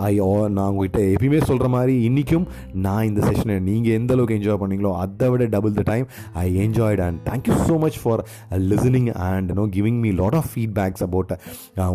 I 0.08 0.14
நான் 0.48 0.68
உங்ககிட்ட 0.70 1.00
எப்பயுமே 1.14 1.40
சொல்கிற 1.44 1.68
மாதிரி 1.68 2.02
இன்றைக்கும் 2.02 2.46
நான் 2.72 3.04
இந்த 3.04 3.20
செஷனை 3.26 3.60
நீங்கள் 3.60 3.92
எந்த 3.92 4.12
அளவுக்கு 4.14 4.38
என்ஜாய் 4.38 4.60
பண்ணீங்களோ 4.62 4.92
அதை 4.96 5.28
விட 5.28 5.44
double 5.44 5.72
the 5.72 5.82
time 5.82 6.06
I 6.32 6.46
enjoyed 6.66 7.00
and 7.00 7.20
thank you 7.30 7.56
so 7.68 7.78
much 7.78 8.00
for 8.02 8.24
listening 8.50 9.10
and 9.30 9.52
know 9.52 9.66
giving 9.66 10.00
me 10.00 10.10
lot 10.10 10.34
of 10.34 10.50
feedbacks 10.54 11.02
about 11.02 11.32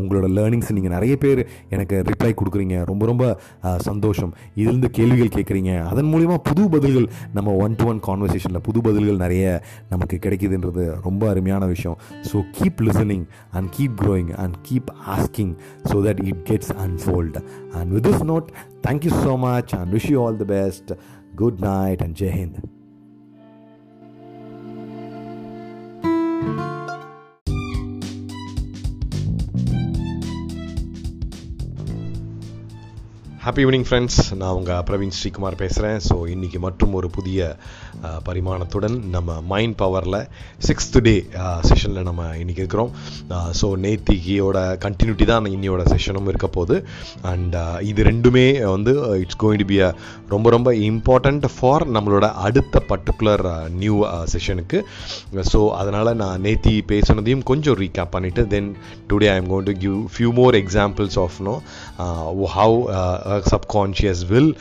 உங்களோட 0.02 0.28
லேர்னிங்ஸ் 0.38 0.72
நீங்கள் 0.72 0.92
நிறைய 0.92 1.18
பேர் 1.18 1.48
எனக்கு 1.70 2.04
ரிப்ளை 2.10 2.32
கொடுக்குறீங்க. 2.40 2.84
ரொம்ப 2.84 3.06
ரொம்ப 3.06 3.26
uh, 3.64 3.78
சந்தோஷம். 3.80 4.34
இதுலேருந்து 4.56 4.90
கேள்விகள் 4.90 5.34
கேட்குறீங்க. 5.38 5.72
அதன் 5.84 6.10
மூலிமா 6.14 6.38
புது 6.38 6.70
பதில்கள் 6.70 7.08
நம்ம 7.34 7.56
ஒன் 7.56 7.76
டு 7.76 7.86
ஒன் 7.86 8.00
கான்வர்சேஷனில் 8.00 8.64
புது 8.64 8.82
பதில்கள் 8.82 9.16
நிறைய 9.16 9.64
நமக்கு 9.90 10.18
கிடைக்குதுன்றது 10.18 10.86
ரொம்ப 11.04 11.30
அருமையான 11.30 11.66
விஷயம். 11.66 11.98
So 12.32 12.44
keep 12.58 12.82
listening 12.88 13.26
and 13.52 13.70
keep 13.78 13.98
growing 14.04 14.32
and 14.36 14.56
keep 14.70 14.92
asking 15.08 15.54
so 15.92 15.98
that 16.08 16.22
it 16.26 16.44
gets 16.50 16.74
unfold 16.86 17.38
And 17.74 17.94
with 17.94 18.04
this 18.04 18.22
note, 18.22 18.52
thank 18.84 19.04
you 19.06 19.12
so 19.12 19.38
much 19.38 19.74
and 19.74 19.92
wish 19.92 20.06
you 20.06 20.18
all 20.18 20.34
the 20.34 20.46
best. 20.46 20.92
Good 21.36 21.60
night 21.62 22.02
and 22.02 22.16
Jai 22.16 22.30
Hind. 22.30 22.81
Happy 33.42 33.62
evening 33.66 33.86
friends 33.88 34.18
நான் 34.40 34.56
உங்கள் 34.58 34.84
பிரவீன் 34.88 35.14
ஸ்ரீகுமார் 35.20 35.56
பேசுகிறேன் 35.62 35.96
so 36.08 36.16
இன்றைக்கி 36.34 36.58
மற்றும் 36.66 36.92
ஒரு 36.98 37.08
புதிய 37.16 37.40
பரிமாணத்துடன் 38.28 38.98
நம்ம 39.16 39.38
mind 39.52 39.76
பவரில் 39.80 40.18
sixth 40.68 40.98
day 41.08 41.14
செஷனில் 41.70 42.08
நம்ம 42.10 42.24
இன்றைக்கி 42.42 42.62
இருக்கிறோம். 42.64 42.92
ஸோ 43.60 43.68
நேத்திக்கியோட 43.86 44.58
கண்டினியூட்டி 44.84 45.26
தான் 45.32 45.48
இன்னியோட 45.56 45.86
செஷனும் 45.94 46.30
இருக்க 46.32 46.50
போகுது. 46.58 46.78
அண்ட் 47.32 47.56
இது 47.92 48.06
ரெண்டுமே 48.10 48.46
வந்து 48.76 48.94
it's 49.24 49.40
going 49.44 49.62
to 49.64 49.68
be 49.72 49.80
a 49.88 49.90
ரொம்ப 50.34 50.50
ரொம்ப 50.56 50.70
இம்பார்ட்டண்ட் 50.90 51.48
ஃபார் 51.56 51.86
நம்மளோட 51.96 52.30
அடுத்த 52.46 52.84
பர்டிகுலர் 52.92 53.46
நியூ 53.82 53.98
செஷனுக்கு 54.36 54.80
ஸோ 55.52 55.62
அதனால் 55.80 56.12
நான் 56.24 56.46
நேத்தி 56.48 56.76
பேசுனதையும் 56.94 57.44
கொஞ்சம் 57.52 57.80
ரீகேப் 57.82 58.14
பண்ணிவிட்டு 58.18 58.46
then 58.54 58.70
today 59.10 59.30
I 59.34 59.38
am 59.42 59.52
going 59.54 59.68
to 59.72 59.78
give 59.84 60.00
few 60.14 60.32
more 60.42 60.60
examples 60.64 61.20
of 61.26 61.42
know 61.50 61.58
how 62.56 62.80
subconscious 63.52 64.22
will 64.32 64.52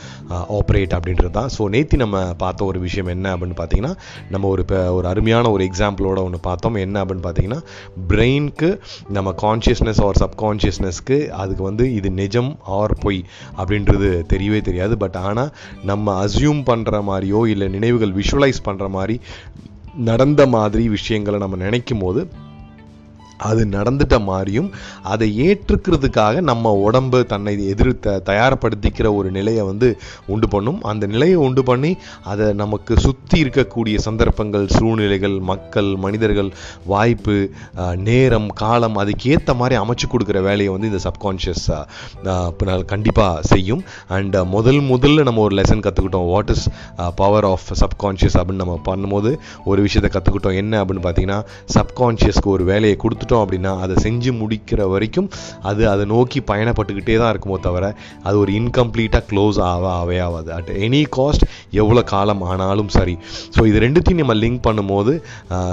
operate 0.57 0.95
அப்படின்றது 0.97 1.33
தான். 1.39 1.49
ஸோ 1.57 1.69
நேற்று 1.75 1.97
நம்ம 2.03 2.21
பார்த்த 2.43 2.67
ஒரு 2.71 2.79
விஷயம் 2.85 3.11
என்ன 3.15 3.33
அப்படின்னு 3.35 3.57
பார்த்தீங்கன்னா 3.61 3.93
நம்ம 4.33 4.47
ஒரு 4.53 4.63
இப்போ 4.65 4.79
ஒரு 4.97 5.07
அருமையான 5.11 5.51
ஒரு 5.55 5.63
எக்ஸாம்பிளோட 5.69 6.19
ஒன்று 6.27 6.39
பார்த்தோம். 6.49 6.79
என்ன 6.85 7.03
அப்படின்னு 7.03 7.25
பார்த்தீங்கன்னா 7.27 7.61
பிரெயினுக்கு 8.11 8.69
நம்ம 9.17 9.35
கான்ஷியஸ்னஸ் 9.45 10.01
ஆர் 10.07 10.21
சப்கான்ஷியஸ்னஸ்க்கு 10.23 11.19
அதுக்கு 11.41 11.63
வந்து 11.69 11.87
இது 11.99 12.11
நிஜம் 12.21 12.51
ஆர் 12.79 12.95
பொய் 13.05 13.21
அப்படின்றது 13.57 14.11
தெரியவே 14.33 14.61
தெரியாது. 14.69 14.93
பட் 15.05 15.19
ஆனால் 15.27 15.51
நம்ம 15.91 16.15
அசியூம் 16.25 16.63
பண்ணுற 16.71 17.03
மாதிரியோ 17.09 17.41
இல்லை 17.53 17.69
நினைவுகள் 17.77 18.15
விஷுவலைஸ் 18.21 18.65
பண்ணுற 18.69 18.87
மாதிரி 18.97 19.17
நடந்த 20.09 20.41
மாதிரி 20.55 20.83
விஷயங்களை 20.97 21.37
நம்ம 21.39 21.55
நினைக்கும் 21.65 22.01
போது 22.03 22.21
அது 23.49 23.61
நடந்துட்ட 23.75 24.15
மாதிரியும் 24.29 24.69
அதை 25.13 25.27
ஏற்றுக்கிறதுக்காக 25.47 26.41
நம்ம 26.49 26.73
உடம்பு 26.87 27.19
தன்னை 27.31 27.53
எதிர்த்த 27.73 28.15
தயார்படுத்திக்கிற 28.29 29.07
ஒரு 29.19 29.29
நிலையை 29.37 29.63
வந்து 29.69 29.89
உண்டு 30.33 30.47
பண்ணும். 30.53 30.79
அந்த 30.91 31.05
நிலையை 31.13 31.37
உண்டு 31.45 31.63
பண்ணி 31.69 31.91
அதை 32.31 32.47
நமக்கு 32.61 32.93
சுற்றி 33.05 33.37
இருக்கக்கூடிய 33.43 33.95
சந்தர்ப்பங்கள் 34.07 34.65
சூழ்நிலைகள் 34.77 35.37
மக்கள் 35.51 35.89
மனிதர்கள் 36.05 36.51
வாய்ப்பு 36.93 37.37
நேரம் 38.09 38.49
காலம் 38.61 38.99
அதுக்கேற்ற 39.03 39.55
மாதிரி 39.61 39.77
அமைச்சு 39.83 40.07
கொடுக்குற 40.13 40.39
வேலையை 40.49 40.71
வந்து 40.75 40.89
இந்த 40.91 41.01
சப்கான்ஷியஸ் 41.07 41.67
கண்டிப்பாக 42.93 43.41
செய்யும். 43.51 43.83
அண்ட் 44.17 44.37
முதல் 44.55 44.81
முதல்ல 44.91 45.25
நம்ம 45.27 45.41
ஒரு 45.47 45.55
லெசன் 45.59 45.83
கற்றுக்கிட்டோம் 45.85 46.29
what 46.33 46.51
is 46.55 46.65
power 47.21 47.47
of 47.51 47.67
subconscious 47.83 48.37
அப்படின்னு 48.39 48.63
நம்ம 48.63 48.77
பண்ணும்போது 48.89 49.31
ஒரு 49.71 49.79
விஷயத்தை 49.87 50.09
கற்றுக்கிட்டோம் 50.15 50.57
என்ன 50.61 50.83
அப்படின்னு 50.83 51.05
பார்த்தீங்கன்னா 51.07 51.39
சப்கான்ஷியஸ்க்கு 51.77 52.51
ஒரு 52.55 52.63
வேலையை 52.71 52.95
கொடுத்துட்டு 53.03 53.30
கொடுத்துட்டோம் 53.31 53.43
அப்படின்னா 53.43 53.71
அதை 53.83 53.95
செஞ்சு 54.03 54.31
முடிக்கிற 54.39 54.81
வரைக்கும் 54.89 55.27
அது 55.63 55.81
அதை 55.87 56.03
நோக்கி 56.05 56.39
பயணப்பட்டுக்கிட்டே 56.47 57.15
தான் 57.17 57.31
இருக்குமோ 57.33 57.57
தவிர 57.59 57.85
அது 58.23 58.35
ஒரு 58.39 58.51
இன்கம்ப்ளீட்டாக 58.59 59.23
க்ளோஸ் 59.29 59.59
ஆக 59.65 59.85
ஆவே 59.95 60.17
ஆகாது 60.21 60.49
அட் 60.53 60.71
எனி 60.81 61.03
காஸ்ட் 61.11 61.45
எவ்வளோ 61.81 62.03
காலம் 62.11 62.43
ஆனாலும் 62.47 62.91
சரி. 62.91 63.15
ஸோ 63.55 63.61
இது 63.67 63.79
ரெண்டுத்தையும் 63.79 64.21
நம்ம 64.21 64.35
லிங்க் 64.37 64.65
பண்ணும்போது 64.67 65.13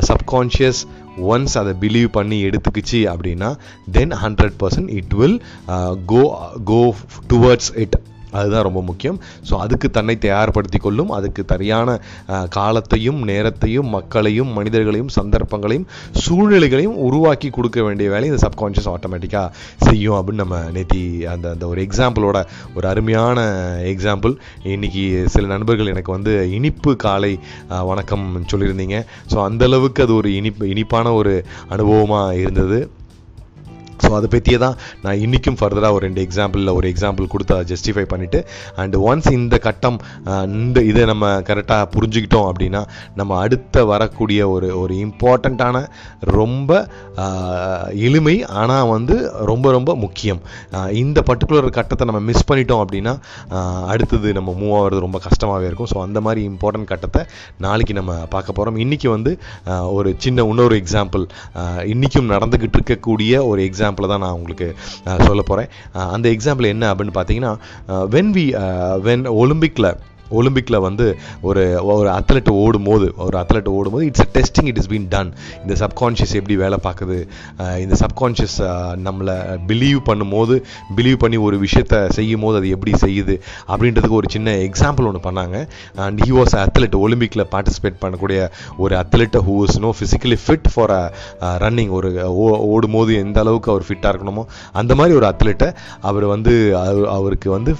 சப்கான்ஷியஸ் 0.08 0.82
ஒன்ஸ் 1.28 1.56
அதை 1.58 1.72
பிலீவ் 1.80 2.10
பண்ணி 2.10 2.36
எடுத்துக்கிச்சு 2.44 3.00
அப்படின்னா 3.12 3.50
then 3.92 4.14
hundred 4.22 4.56
percent 4.60 4.92
it 4.98 5.14
will 5.14 5.38
go 6.06 6.22
go 6.64 6.82
towards 7.32 7.72
it 7.76 7.96
அதுதான் 8.36 8.66
ரொம்ப 8.68 8.80
முக்கியம். 8.90 9.18
ஸோ 9.48 9.54
அதுக்கு 9.64 9.90
தன்னை 9.96 10.16
தயார்படுத்தி 10.26 10.80
கொள்ளும் 10.86 11.12
அதுக்கு 11.18 11.44
சரியான 11.52 11.98
காலத்தையும் 12.56 13.20
நேரத்தையும் 13.30 13.88
மக்களையும் 13.96 14.50
மனிதர்களையும் 14.58 15.12
சந்தர்ப்பங்களையும் 15.18 15.86
சூழ்நிலைகளையும் 16.22 16.96
உருவாக்கி 17.06 17.50
கொடுக்க 17.50 17.78
வேண்டிய 17.88 18.08
வேலையை 18.14 18.30
இந்த 18.32 18.42
சப்கான்ஷியஸ் 18.46 18.90
ஆட்டோமேட்டிக்காக 18.94 19.48
செய்யும் 19.88 20.16
அப்படின்னு 20.18 20.42
நம்ம 20.44 20.58
நேத்தி 20.76 21.02
அந்த 21.34 21.46
அந்த 21.54 21.66
ஒரு 21.66 21.80
எக்ஸாம்பிளோட 21.86 22.40
ஒரு 22.76 22.86
அருமையான 22.92 23.38
எக்ஸாம்பிள் 23.92 24.34
இன்னைக்கு 24.74 25.04
சில 25.34 25.46
நண்பர்கள் 25.54 25.92
எனக்கு 25.94 26.16
வந்து 26.16 26.34
இனிப்பு 26.58 26.92
காலை 27.06 27.32
வணக்கம் 27.90 28.26
சொல்லியிருந்தீங்க. 28.52 28.98
ஸோ 29.32 29.36
அந்தளவுக்கு 29.48 30.02
அது 30.06 30.14
ஒரு 30.14 30.30
இனிப்பு 30.34 30.68
இனிப்பான 30.68 31.12
ஒரு 31.12 31.34
அனுபவமாக 31.74 32.38
இருந்தது. 32.44 32.78
ஸோ 34.04 34.10
அதை 34.18 34.28
பற்றியே 34.34 34.58
தான் 34.64 34.76
நான் 35.04 35.20
இன்றைக்கும் 35.24 35.58
ஃபர்தராக 35.60 35.96
ஒரு 35.96 36.04
ரெண்டு 36.06 36.22
எக்ஸாம்பிளில் 36.26 36.74
ஒரு 36.78 36.86
எக்ஸாம்பிள் 36.92 37.30
கொடுத்து 37.34 37.54
அதை 37.56 37.66
ஜஸ்டிஃபை 37.72 38.04
பண்ணிவிட்டு 38.12 38.40
அண்ட் 38.82 38.96
ஒன்ஸ் 39.10 39.30
இந்த 39.38 39.58
கட்டம் 39.66 39.98
இந்த 40.60 40.78
இதை 40.90 41.04
நம்ம 41.12 41.26
கரெக்டாக 41.48 41.86
புரிஞ்சுக்கிட்டோம் 41.94 42.48
அப்படின்னா 42.50 42.82
நம்ம 43.20 43.38
அடுத்த 43.44 43.84
வரக்கூடிய 43.92 44.40
ஒரு 44.54 44.68
ஒரு 44.82 44.94
இம்பார்ட்டண்ட்டான 45.06 45.76
ரொம்ப 46.38 46.72
எளிமை 48.06 48.34
ஆனால் 48.60 48.88
வந்து 48.94 49.14
ரொம்ப 49.50 49.66
ரொம்ப 49.76 49.90
முக்கியம். 50.04 50.40
இந்த 51.02 51.18
பர்டிகுலர் 51.28 51.68
கட்டத்தை 51.78 52.04
நம்ம 52.08 52.20
மிஸ் 52.28 52.46
பண்ணிட்டோம் 52.50 52.82
அப்படின்னா 52.84 53.14
அடுத்தது 53.92 54.28
நம்ம 54.38 54.50
மூவ் 54.60 54.74
ஆகிறது 54.78 55.04
ரொம்ப 55.06 55.18
கஷ்டமாகவே 55.26 55.66
இருக்கும். 55.68 55.90
ஸோ 55.92 55.98
அந்த 56.06 56.18
மாதிரி 56.26 56.40
இம்பார்ட்டன்ட் 56.50 56.90
கட்டத்தை 56.92 57.22
நாளைக்கு 57.66 57.94
நம்ம 58.00 58.12
பார்க்க 58.34 58.56
போகிறோம் 58.58 58.78
இன்றைக்கி 58.84 59.08
வந்து 59.14 59.32
ஒரு 59.96 60.08
சின்ன 60.24 60.44
இன்னொரு 60.50 60.76
எக்ஸாம்பிள் 60.82 61.24
இன்றைக்கும் 61.92 62.30
நடந்துக்கிட்டு 62.34 62.78
இருக்கக்கூடிய 62.78 63.32
ஒரு 63.46 63.60
எக்ஸாம்பிள் 63.68 63.86
எக்ஸாம்பிளை 63.88 64.08
தான் 64.08 64.20
நான் 64.20 64.36
உங்களுக்கு 64.38 64.68
சொல்ல 65.26 65.42
போகிறேன் 65.42 65.70
அந்த 66.08 66.26
எக்ஸாம்பிள் 66.28 66.66
என்ன 66.66 66.84
அப்படின்னு 66.92 67.14
பார்த்தீங்கன்னா 67.14 67.52
வென் 68.08 68.32
வி 68.32 68.46
வென் 69.02 69.26
ஒலிம்பிக்கில் 69.36 69.90
ஒலிம்பிக்கில் 70.30 70.76
வந்து 70.78 71.06
ஒரு 71.42 71.62
ஒரு 71.84 72.08
அத்லெட் 72.10 72.50
ஓடும் 72.56 72.82
போது 72.82 73.14
ஒரு 73.16 73.38
அத்லெட் 73.38 73.68
ஓடும் 73.68 73.92
போது 73.92 74.06
it's 74.06 74.20
a 74.20 74.28
testing 74.32 74.66
it 74.66 74.76
is 74.76 74.88
been 74.88 75.06
done 75.08 75.30
இந்த 75.62 75.74
சப்கான்ஷியஸ் 75.78 76.34
எப்படி 76.34 76.56
வேலை 76.56 76.78
பார்க்குது? 76.82 77.18
இந்த 77.78 77.94
சப்கான்ஷியஸ் 78.00 78.56
நம்மளை 79.04 79.36
பிலீவ் 79.66 80.00
பண்ணும்போது 80.06 80.54
பிலீவ் 80.96 81.16
பண்ணி 81.16 81.36
ஒரு 81.38 81.56
விஷயத்த 81.58 82.08
செய்யும் 82.08 82.40
போது 82.40 82.58
அது 82.58 82.68
எப்படி 82.68 82.92
செய்யுது? 82.98 83.34
அப்படின்றதுக்கு 83.68 84.18
ஒரு 84.18 84.26
சின்ன 84.30 84.50
எக்ஸாம்பிள் 84.66 85.06
ஒன்று 85.06 85.30
பண்ணாங்க. 85.30 85.56
அண்ட் 85.96 86.20
ஹி 86.20 86.32
வாஸ் 86.34 86.56
அத்லெட் 86.56 86.96
ஒலிம்பிக்கில் 86.98 87.48
பார்ட்டிசிபேட் 87.50 88.00
பண்ணக்கூடிய 88.00 88.40
ஒரு 88.76 88.96
athlete 88.96 89.38
who 89.46 89.62
is 89.62 89.78
know 89.78 89.94
physically 89.98 90.38
fit 90.46 90.68
for 90.74 90.90
a 90.90 91.02
running 91.58 91.90
ஒரு 91.90 92.10
ஓ- 92.36 92.64
ஓடும்போது 92.68 93.14
எந்த 93.16 93.40
அளவுக்கு 93.40 93.70
அவர் 93.70 93.86
ஃபிட்டாக 93.88 94.12
இருக்கணுமோ 94.12 94.44
அந்த 94.72 94.94
மாதிரி 94.94 95.16
ஒரு 95.16 95.26
அத்லெட்டை 95.26 95.68
அவர் 96.00 96.24
வந்து 96.24 96.54
அவருக்கு 97.08 97.50
வந்து 97.50 97.72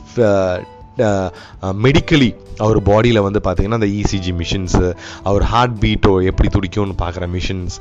மெடிக்கலி 1.83 2.31
அவர் 2.59 2.79
பாடியில் 2.83 3.21
வந்து 3.21 3.41
பார்த்தீங்கன்னா 3.45 3.73
அந்த 3.73 3.91
இசிஜி 3.99 4.33
மிஷின்ஸு 4.33 4.87
அவர் 5.23 5.43
ஹார்ட் 5.43 5.81
பீட்டோ 5.81 6.23
எப்படி 6.23 6.49
துடிக்கும்னு 6.49 6.97
பார்க்குற 6.99 7.27
மிஷின்ஸ் 7.29 7.77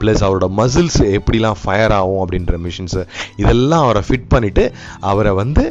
ப்ளஸ் 0.00 0.24
அவரோட 0.24 0.48
மசில்ஸ் 0.56 1.02
எப்படிலாம் 1.10 1.58
ஃபயர் 1.62 1.92
ஆகும் 1.92 2.22
அப்படின்ற 2.22 2.58
மிஷின்ஸு 2.58 3.02
இதெல்லாம் 3.36 3.84
அவரை 3.84 4.02
ஃபிட் 4.08 4.28
பண்ணிவிட்டு 4.34 4.64
அவரை 5.00 5.32
வந்து 5.32 5.64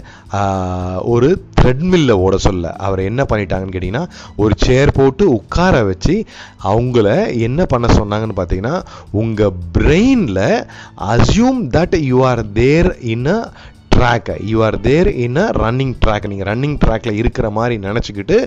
ஒரு 1.05 1.29
த்ரெட்மில்ல 1.59 2.11
ஓட 2.11 2.37
சொல்ல. 2.37 2.75
அவரை 2.77 3.05
என்ன 3.05 3.23
பண்ணிட்டாங்கன்னு 3.23 3.75
கேட்டிங்கன்னா 3.75 4.07
ஒரு 4.35 4.53
சேர் 4.57 4.91
போட்டு 4.91 5.33
உட்கார 5.33 5.83
வச்சு 5.83 6.15
அவங்கள 6.63 7.07
என்ன 7.39 7.65
பண்ண 7.65 7.87
சொன்னாங்கன்னு 7.93 8.37
பார்த்தீங்கன்னா 8.37 8.75
உங்கள் 9.11 9.55
பிரெயினில் 9.77 10.43
assume 11.07 11.61
that 11.71 12.03
you 12.03 12.25
are 12.25 12.51
there 12.51 12.99
in 13.05 13.27
a 13.27 13.39
ட்ராக்கை 13.95 14.35
you 14.51 14.57
are 14.67 14.77
there 14.87 15.09
in 15.25 15.39
a 15.43 15.47
running 15.61 15.95
track 16.03 16.29
நீங்கள் 16.31 16.47
ரன்னிங் 16.51 16.77
ட்ராக்ல 16.83 17.11
இருக்கிற 17.21 17.49
மாதிரி 17.57 17.75
நினச்சிக்கிட்டு 17.87 18.37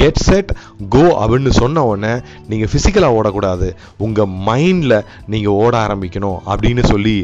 கெட் 0.00 0.20
செட் 0.26 0.50
கோ 0.94 1.04
அப்படின்னு 1.20 1.52
சொன்ன 1.60 1.84
உடனே 1.90 2.12
நீங்கள் 2.50 2.70
ஃபிசிக்கலாக 2.72 3.16
ஓடக்கூடாது. 3.18 3.68
உங்கள் 4.06 4.30
மைண்டில் 4.48 4.96
நீங்கள் 5.32 5.56
ஓட 5.62 5.74
ஆரம்பிக்கணும் 5.86 6.38
அப்படின்னு 6.52 6.84
சொல்லி 6.92 7.16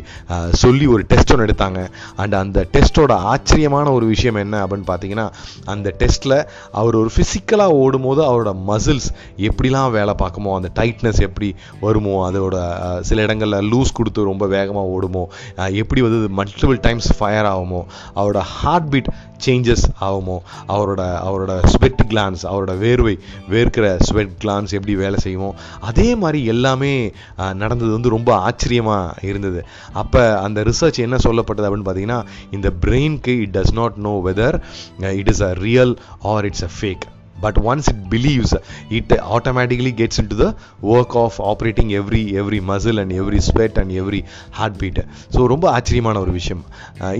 சொல்லி 0.62 0.86
ஒரு 0.94 1.02
டெஸ்ட் 1.10 1.32
ஒன்று 1.34 1.46
எடுத்தாங்க. 1.46 1.80
அண்ட் 2.22 2.34
அந்த 2.42 2.58
டெஸ்ட்டோட 2.74 3.12
ஆச்சரியமான 3.32 3.86
ஒரு 3.96 4.06
விஷயம் 4.14 4.40
என்ன 4.44 4.56
அப்படின்னு 4.64 4.88
பார்த்தீங்கன்னா 4.90 5.26
அந்த 5.72 5.88
டெஸ்ட்டில் 6.00 6.36
அவர் 6.80 6.98
ஒரு 7.02 7.10
ஃபிசிக்கலாக 7.14 7.78
ஓடும்போது 7.84 8.20
அவரோட 8.28 8.52
மசில்ஸ் 8.70 9.08
எப்படிலாம் 9.48 9.94
வேலை 9.98 10.14
பார்க்குமோ 10.22 10.54
அந்த 10.58 10.70
டைட்னஸ் 10.80 11.20
எப்படி 11.28 11.48
வருமோ 11.84 12.14
அதோட 12.28 12.56
சில 13.08 13.22
இடங்களில் 13.26 13.68
லூஸ் 13.72 13.96
கொடுத்து 13.98 14.28
ரொம்ப 14.30 14.44
வேகமாக 14.56 14.94
ஓடுமோ 14.96 15.24
எப்படி 15.82 16.00
வந்து 16.06 16.20
மல்டிபிள் 16.38 16.78
டைம்ஸ் 16.86 17.08
ஃபயர் 17.18 17.48
ஆகும் 17.50 17.59
அவரோட 18.16 18.38
ஹார்ட் 18.38 18.88
பீட் 18.90 19.10
சேஞ்சஸ் 19.46 19.84
ஆகுமோ? 20.00 20.36
அவரோட 20.68 21.02
அவரோட 21.28 21.52
ஸ்வெட் 21.66 22.02
கிளான்ஸ் 22.08 22.42
அவரோட 22.50 22.72
வேர்வை 22.84 23.14
வேர்க்கிற 23.50 23.96
ஸ்வெட் 24.08 24.34
கிளான்ஸ் 24.44 24.74
எப்படி 24.78 24.94
வேலை 24.94 25.18
செய்யுமோ? 25.24 25.54
அதே 25.80 26.14
மாதிரி 26.14 26.44
எல்லாமே 26.44 27.12
நடந்தது 27.36 27.90
வந்து 27.92 28.08
ரொம்ப 28.08 28.34
ஆச்சரியமாக 28.34 29.26
இருந்தது. 29.30 29.62
அப்போ 29.92 30.40
அந்த 30.40 30.62
ரிசர்ச் 30.62 31.04
என்ன 31.06 31.16
சொல்லப்பட்டது 31.28 31.68
அப்படின்னு 31.68 31.88
பார்த்தீங்கன்னா 31.90 32.20
இந்த 32.50 32.70
பிரெயின்க்கு 32.80 33.34
it 33.44 33.56
does 33.56 33.72
not 33.72 33.96
know 34.08 34.20
whether 34.24 34.58
it 34.98 35.28
is 35.28 35.42
a 35.42 35.52
real 35.52 35.98
or 36.34 36.44
it's 36.44 36.62
a 36.62 36.72
fake 36.80 37.06
but 37.44 37.56
once 37.70 37.86
it 37.92 38.00
believes 38.14 38.52
it 38.98 39.10
automatically 39.34 39.92
gets 40.00 40.18
into 40.22 40.36
the 40.42 40.50
work 40.92 41.12
of 41.24 41.32
operating 41.50 41.88
every 42.00 42.22
every 42.42 42.60
muscle 42.70 42.98
and 43.02 43.12
every 43.20 43.40
sweat 43.48 43.76
and 43.82 43.90
every 44.02 44.22
heartbeat. 44.58 44.98
So 45.34 45.40
ரொம்ப 45.52 45.66
ஆச்சரியமான 45.76 46.16
ஒரு 46.24 46.32
விஷயம். 46.38 46.62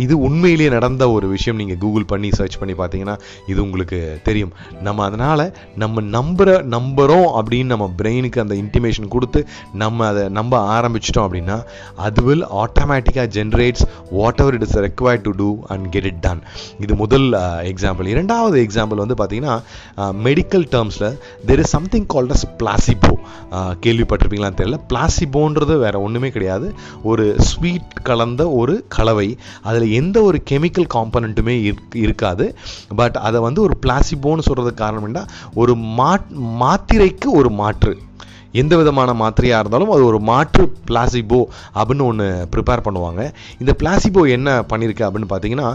இது 0.04 0.14
உண்மையிலேயே 0.26 0.70
நடந்த 0.76 1.04
ஒரு 1.16 1.26
விஷயம். 1.34 1.58
நீங்கள் 1.60 1.80
கூகுள் 1.84 2.06
பண்ணி 2.12 2.28
சர்ச் 2.38 2.58
பண்ணி 2.60 2.74
பார்த்தீங்கன்னா 2.80 3.16
இது 3.52 3.58
உங்களுக்கு 3.66 3.98
தெரியும். 4.28 4.52
நம்ம 4.86 5.04
அதனால் 5.08 5.44
நம்ம 5.82 6.02
நம்புகிற 6.16 6.56
நம்புகிறோம் 6.74 7.28
அப்படின்னு 7.38 7.72
நம்ம 7.74 7.86
பிரெயினுக்கு 8.00 8.42
அந்த 8.44 8.54
இன்டிமேஷன் 8.62 9.12
கொடுத்து 9.14 9.40
நம்ம 9.82 10.06
அதை 10.10 10.24
நம்ப 10.38 10.54
ஆரம்பிச்சிட்டோம் 10.76 11.26
அப்படின்னா 11.28 11.56
அது 12.06 12.24
வில் 12.28 12.46
ஆட்டோமேட்டிக்காக 12.64 13.28
generates 13.38 13.84
whatever 14.44 14.56
it 14.58 14.66
is 14.68 14.76
required 14.86 15.24
to 15.28 15.32
do 15.42 15.48
and 15.74 15.86
get 15.96 16.08
it 16.12 16.22
done 16.26 16.42
இது 16.84 16.92
முதல் 17.02 17.26
எக்ஸாம்பிள் 17.72 18.08
இரண்டாவது 18.14 18.58
எக்ஸாம்பிள் 18.66 19.02
வந்து 19.04 19.18
பார்த்தீங்கன்னா 19.20 19.56
medical 20.26 20.66
டேர்ம்ஸில் 20.74 21.16
there 21.48 21.62
is 21.64 21.72
something 21.76 22.06
called 22.14 22.34
as 22.36 22.46
placebo 22.60 23.12
கேள்விப்பட்டிருப்பீங்களான்னு 23.84 24.58
தெரியல. 24.60 24.78
பிளாசிபோன்றது 24.90 25.74
வேற 25.84 25.94
ஒன்றுமே 26.00 26.30
கிடையாது. 26.30 26.66
ஒரு 27.02 27.24
ஸ்வீட் 27.50 27.96
கலந்த 28.08 28.42
ஒரு 28.60 28.74
கலவை. 28.96 29.28
அதில் 29.62 29.96
எந்த 30.00 30.18
ஒரு 30.28 30.40
கெமிக்கல் 30.50 30.88
காம்பனண்ட்டுமே 30.94 31.56
இருக்காது. 32.04 32.46
பட் 33.00 33.18
அதை 33.28 33.40
வந்து 33.40 33.62
ஒரு 33.66 33.76
பிளாசிபோன்னு 33.86 34.46
சொல்கிறதுக்கு 34.48 34.82
காரணம் 34.84 35.08
என்ன? 35.10 35.22
ஒரு 35.54 35.74
மாட் 36.00 36.30
மாத்திரைக்கு 36.62 37.28
ஒரு 37.40 37.50
மாற்று. 37.62 37.94
எந்த 38.60 38.74
விதமான 38.80 39.10
மாத்திரையாக 39.22 39.62
இருந்தாலும் 39.62 39.92
அது 39.94 40.02
ஒரு 40.10 40.18
மாற்று 40.30 40.64
பிளாசிபோ 40.88 41.40
அப்படின்னு 41.78 42.04
ஒன்று 42.10 42.26
ப்ரிப்பேர் 42.52 42.84
பண்ணுவாங்க. 42.86 43.22
இந்த 43.62 43.72
பிளாசிபோ 43.80 44.22
என்ன 44.36 44.48
பண்ணியிருக்கு 44.70 45.06
அப்படின்னு 45.06 45.30
பார்த்தீங்கன்னா 45.32 45.68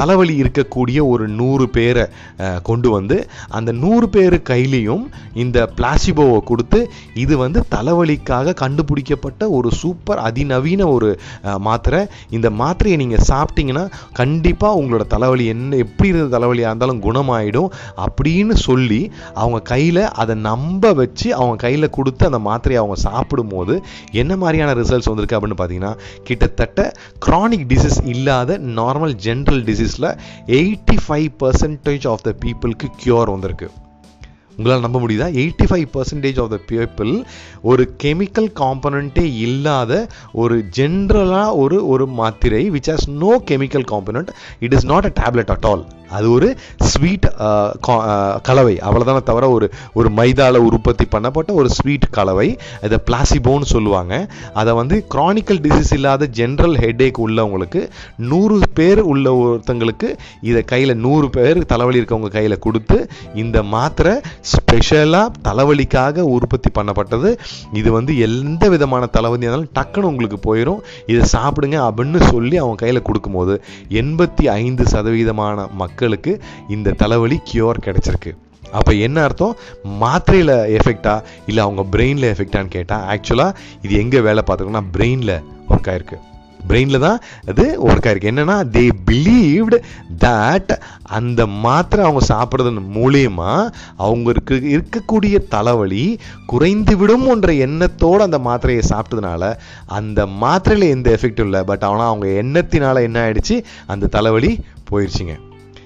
தலைவலி 0.00 0.34
இருக்கக்கூடிய 0.42 0.98
ஒரு 1.12 1.24
நூறு 1.40 1.66
பேரை 1.76 2.04
கொண்டு 2.68 2.90
வந்து 2.96 3.16
அந்த 3.58 3.70
நூறு 3.84 4.08
பேர் 4.16 4.36
கையிலையும் 4.50 5.04
இந்த 5.44 5.58
பிளாசிபோவை 5.78 6.40
கொடுத்து 6.50 6.80
இது 7.24 7.34
வந்து 7.44 7.62
தலைவலிக்காக 7.76 8.56
கண்டுபிடிக்கப்பட்ட 8.62 9.42
ஒரு 9.58 9.68
சூப்பர் 9.80 10.22
அதிநவீன 10.28 10.88
ஒரு 10.96 11.10
மாத்திரை. 11.68 12.00
இந்த 12.36 12.48
மாத்திரையை 12.60 12.96
நீங்கள் 13.02 13.26
சாப்பிட்டீங்கன்னா 13.30 13.84
கண்டிப்பாக 14.20 14.78
உங்களோட 14.80 15.04
தலைவலி 15.14 15.46
என்ன 15.54 15.76
எப்படி 15.84 16.08
இருந்த 16.12 16.28
தலைவலியாக 16.36 16.70
இருந்தாலும் 16.72 17.02
குணமாயிடும் 17.06 17.70
அப்படின்னு 18.06 18.54
சொல்லி 18.68 19.00
அவங்க 19.40 19.60
கையில் 19.72 20.02
அதை 20.22 20.34
நம்ப 20.50 20.92
வச்சு 21.00 21.21
வச்சு 21.22 21.34
அவங்க 21.40 21.56
கையில் 21.64 21.94
கொடுத்து 21.96 22.22
அந்த 22.28 22.38
மாத்திரையை 22.46 22.78
அவங்க 22.82 22.96
சாப்பிடும்போது 23.08 23.74
என்ன 24.20 24.32
மாதிரியான 24.42 24.72
ரிசல்ட்ஸ் 24.80 25.10
வந்திருக்கு 25.10 25.36
அப்படின்னு 25.38 25.58
பார்த்தீங்கன்னா 25.60 25.92
கிட்டத்தட்ட 26.28 26.80
க்ரானிக் 27.26 27.66
டிசீஸ் 27.72 27.98
இல்லாத 28.12 28.58
normal 28.80 29.14
general 29.26 29.62
டிசீஸில் 29.70 30.08
eighty 30.58 30.96
five 31.04 31.28
percentage 31.42 32.06
of 32.12 32.24
the 32.26 32.32
பீப்புளுக்கு 32.44 32.88
க்யூர் 33.02 33.32
வந்திருக்கு. 33.34 33.68
உங்களால் 34.56 34.84
நம்ப 34.86 34.98
முடியுதா? 35.02 35.26
Eighty 35.42 35.66
five 35.68 35.86
percentage 35.94 36.38
of 36.42 36.50
the 36.54 36.58
people 36.70 37.12
ஒரு 37.70 37.84
கெமிக்கல் 38.02 38.50
காம்பனண்ட்டே 38.62 39.26
இல்லாத 39.46 39.92
ஒரு 40.42 40.56
ஜென்ரலாக 40.78 41.56
ஒரு 41.62 41.78
ஒரு 41.92 42.06
மாத்திரை 42.20 42.64
which 42.76 42.90
has 42.92 43.08
no 43.24 43.32
chemical 43.50 43.86
component 43.92 44.32
it 44.66 44.76
is 44.78 44.88
not 44.92 45.08
a 45.10 45.14
tablet 45.22 45.52
at 45.56 45.68
all 45.70 45.84
அது 46.16 46.26
ஒரு 46.36 46.48
ஸ்வீட் 46.90 47.26
கலவை. 48.48 48.74
அவ்வளோதானே 48.86 49.22
தவிர 49.30 49.44
ஒரு 49.56 49.66
ஒரு 49.98 50.08
மைதாவில் 50.18 50.66
உற்பத்தி 50.68 51.06
பண்ணப்பட்ட 51.14 51.50
ஒரு 51.60 51.68
ஸ்வீட் 51.78 52.06
கலவை. 52.18 52.48
இதை 52.86 52.98
பிளாசிபோன்னு 53.08 53.68
சொல்லுவாங்க. 53.74 54.14
அதை 54.60 54.72
வந்து 54.80 54.96
க்ரானிக்கல் 55.14 55.60
டிசீஸ் 55.66 55.92
இல்லாத 55.98 56.28
ஜென்ரல் 56.40 56.76
ஹெட்டேக் 56.84 57.20
உள்ளவங்களுக்கு 57.26 57.82
நூறு 58.30 58.58
பேர் 58.78 59.02
உள்ள 59.12 59.26
ஒருத்தங்களுக்கு 59.42 60.08
இதை 60.50 60.62
கையில் 60.72 60.94
நூறு 61.06 61.28
பேர் 61.36 61.60
தலைவலி 61.72 62.00
இருக்கவங்க 62.00 62.30
கையில் 62.38 62.62
கொடுத்து 62.66 62.98
இந்த 63.42 63.58
மாத்திரை 63.74 64.14
ஸ்பெஷலாக 64.52 65.28
தலைவலிக்காக 65.48 66.26
உற்பத்தி 66.36 66.70
பண்ணப்பட்டது. 66.78 67.30
இது 67.80 67.88
வந்து 67.98 68.12
எந்த 68.26 68.64
விதமான 68.74 69.06
தலைவலி 69.16 69.46
இருந்தாலும் 69.46 69.74
டக்குன்னு 69.78 70.10
உங்களுக்கு 70.12 70.38
போயிடும் 70.48 70.80
இதை 71.12 71.22
சாப்பிடுங்க 71.36 71.78
அப்படின்னு 71.88 72.20
சொல்லி 72.32 72.56
அவங்க 72.62 72.80
கையில் 72.82 73.06
கொடுக்கும்போது 73.08 73.54
எண்பத்தி 74.00 74.44
ஐந்து 74.60 74.84
சதவீதமான 74.92 75.66
மக்களுக்கு 76.02 76.32
இந்த 76.74 76.94
தலைவலி 77.00 77.36
கியூர் 77.48 77.84
கிடைச்சிருக்கு. 77.84 78.30
அப்போ 78.78 78.92
என்ன 79.06 79.18
அர்த்தம்? 79.26 79.54
மாத்திரையில் 80.02 80.54
எஃபெக்டா 80.78 81.14
இல்லை 81.48 81.60
அவங்க 81.66 81.82
பிரெயினில் 81.94 82.30
எஃபெக்டான்னு 82.32 82.74
கேட்டால் 82.76 83.04
ஆக்சுவலாக 83.12 83.56
இது 83.84 83.94
எங்கே 84.02 84.20
வேலை 84.28 84.42
பார்த்துக்கோன்னா 84.46 84.84
பிரெயினில் 84.94 85.34
ஒர்க் 85.72 85.90
ஆயிருக்கு. 85.92 86.18
பிரெயினில் 86.70 87.04
தான் 87.04 87.20
அது 87.50 87.64
ஒர்க் 87.88 88.06
ஆயிருக்கு. 88.08 88.30
என்னன்னா 88.32 88.56
தே 88.76 88.84
பிலீவ்டு 89.08 89.78
தட் 90.24 90.72
அந்த 91.18 91.46
மாத்திரை 91.66 92.02
அவங்க 92.06 92.22
சாப்பிட்றதன் 92.32 92.90
மூலியமா 92.96 93.52
அவங்களுக்கு 94.06 94.56
இருக்கக்கூடிய 94.74 95.38
தலைவலி 95.54 96.06
குறைந்து 96.52 96.96
விடும் 97.02 97.28
என்ற 97.36 97.52
எண்ணத்தோடு 97.68 98.28
அந்த 98.28 98.40
மாத்திரையை 98.48 98.84
சாப்பிட்டதுனால 98.92 99.52
அந்த 100.00 100.26
மாத்திரையில் 100.44 100.94
எந்த 100.96 101.10
எஃபெக்டும் 101.18 101.48
இல்லை. 101.50 101.62
பட் 101.72 101.88
ஆனால் 101.92 102.10
அவங்க 102.12 102.28
எண்ணத்தினால 102.42 103.06
என்ன 103.10 103.18
ஆயிடுச்சு? 103.26 103.58
அந்த 103.94 104.12
தலைவலி 104.18 104.52
போயிடுச்சுங்க 104.90 105.36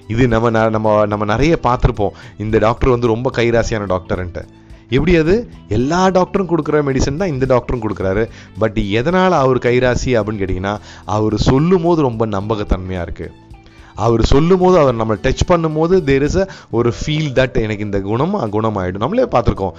இது 0.07 0.27
நம்ம 0.27 0.49
ந- 0.49 0.69
நம்ம 0.69 1.05
நம்ம 1.05 1.25
நிறைய 1.25 1.59
பார்த்துருப்போம். 1.63 2.15
இந்த 2.37 2.57
டாக்டர் 2.57 2.89
வந்து 2.89 3.07
ரொம்ப 3.07 3.31
கைராசியான 3.35 3.87
டாக்டர்ன்ட்டு 3.93 4.43
எப்படி 4.89 5.15
அது? 5.15 5.49
எல்லா 5.67 6.07
டாக்டரும் 6.07 6.49
கொடுக்குற 6.51 6.77
மெடிசன் 6.87 7.17
தான் 7.17 7.29
இந்த 7.29 7.45
டாக்டரும் 7.45 7.81
கொடுக்குறாரு. 7.85 8.29
பட் 8.59 8.77
எதனால் 8.77 9.31
அவர் 9.31 9.57
கைராசி 9.57 10.05
அப்படின்னு 10.05 10.41
கேட்டிங்கன்னா 10.43 10.77
அவர் 11.05 11.35
சொல்லும் 11.37 11.81
போது 11.81 12.01
ரொம்ப 12.01 12.25
நம்பகத்தன்மையாக 12.27 13.07
இருக்குது 13.07 13.33
அவர் 13.95 14.23
சொல்லும் 14.25 14.59
போது 14.59 14.77
அவர் 14.77 14.95
நம்ம 14.95 15.15
டச் 15.15 15.45
பண்ணும்போது 15.47 16.03
தேர் 16.03 16.23
இஸ் 16.23 16.37
அ 16.37 16.47
ஒரு 16.71 16.93
ஃபீல் 16.99 17.31
தட் 17.39 17.61
எனக்கு 17.61 17.83
இந்த 17.83 17.99
குணம் 18.01 18.35
குணமாயிடும். 18.35 18.97
நம்மளே 18.97 19.23
பார்த்துருக்கோம். 19.23 19.71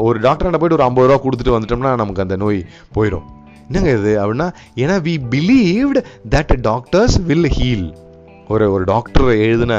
ஒரு 0.00 0.20
டாக்டர்கிட்ட 0.20 0.58
போயிட்டு 0.58 0.78
ஒரு 0.78 0.82
ஐம்பது 0.82 1.06
ரூபா 1.06 1.22
கொடுத்துட்டு 1.22 1.56
வந்துட்டோம்னா 1.56 1.94
நமக்கு 1.94 2.22
அந்த 2.22 2.36
நோய் 2.36 2.66
போயிடும். 2.94 3.26
என்னங்க 3.70 3.98
இது? 3.98 4.12
அப்படின்னா 4.24 4.52
ஏன்னா 4.74 4.96
we 5.06 5.14
believed 5.30 6.04
that 6.30 6.60
doctors 6.60 7.16
will 7.22 7.48
heal 7.48 8.04
ஒரு 8.48 8.72
ஒரு 8.72 8.84
டாக்டர் 8.84 9.28
எழுதின 9.38 9.74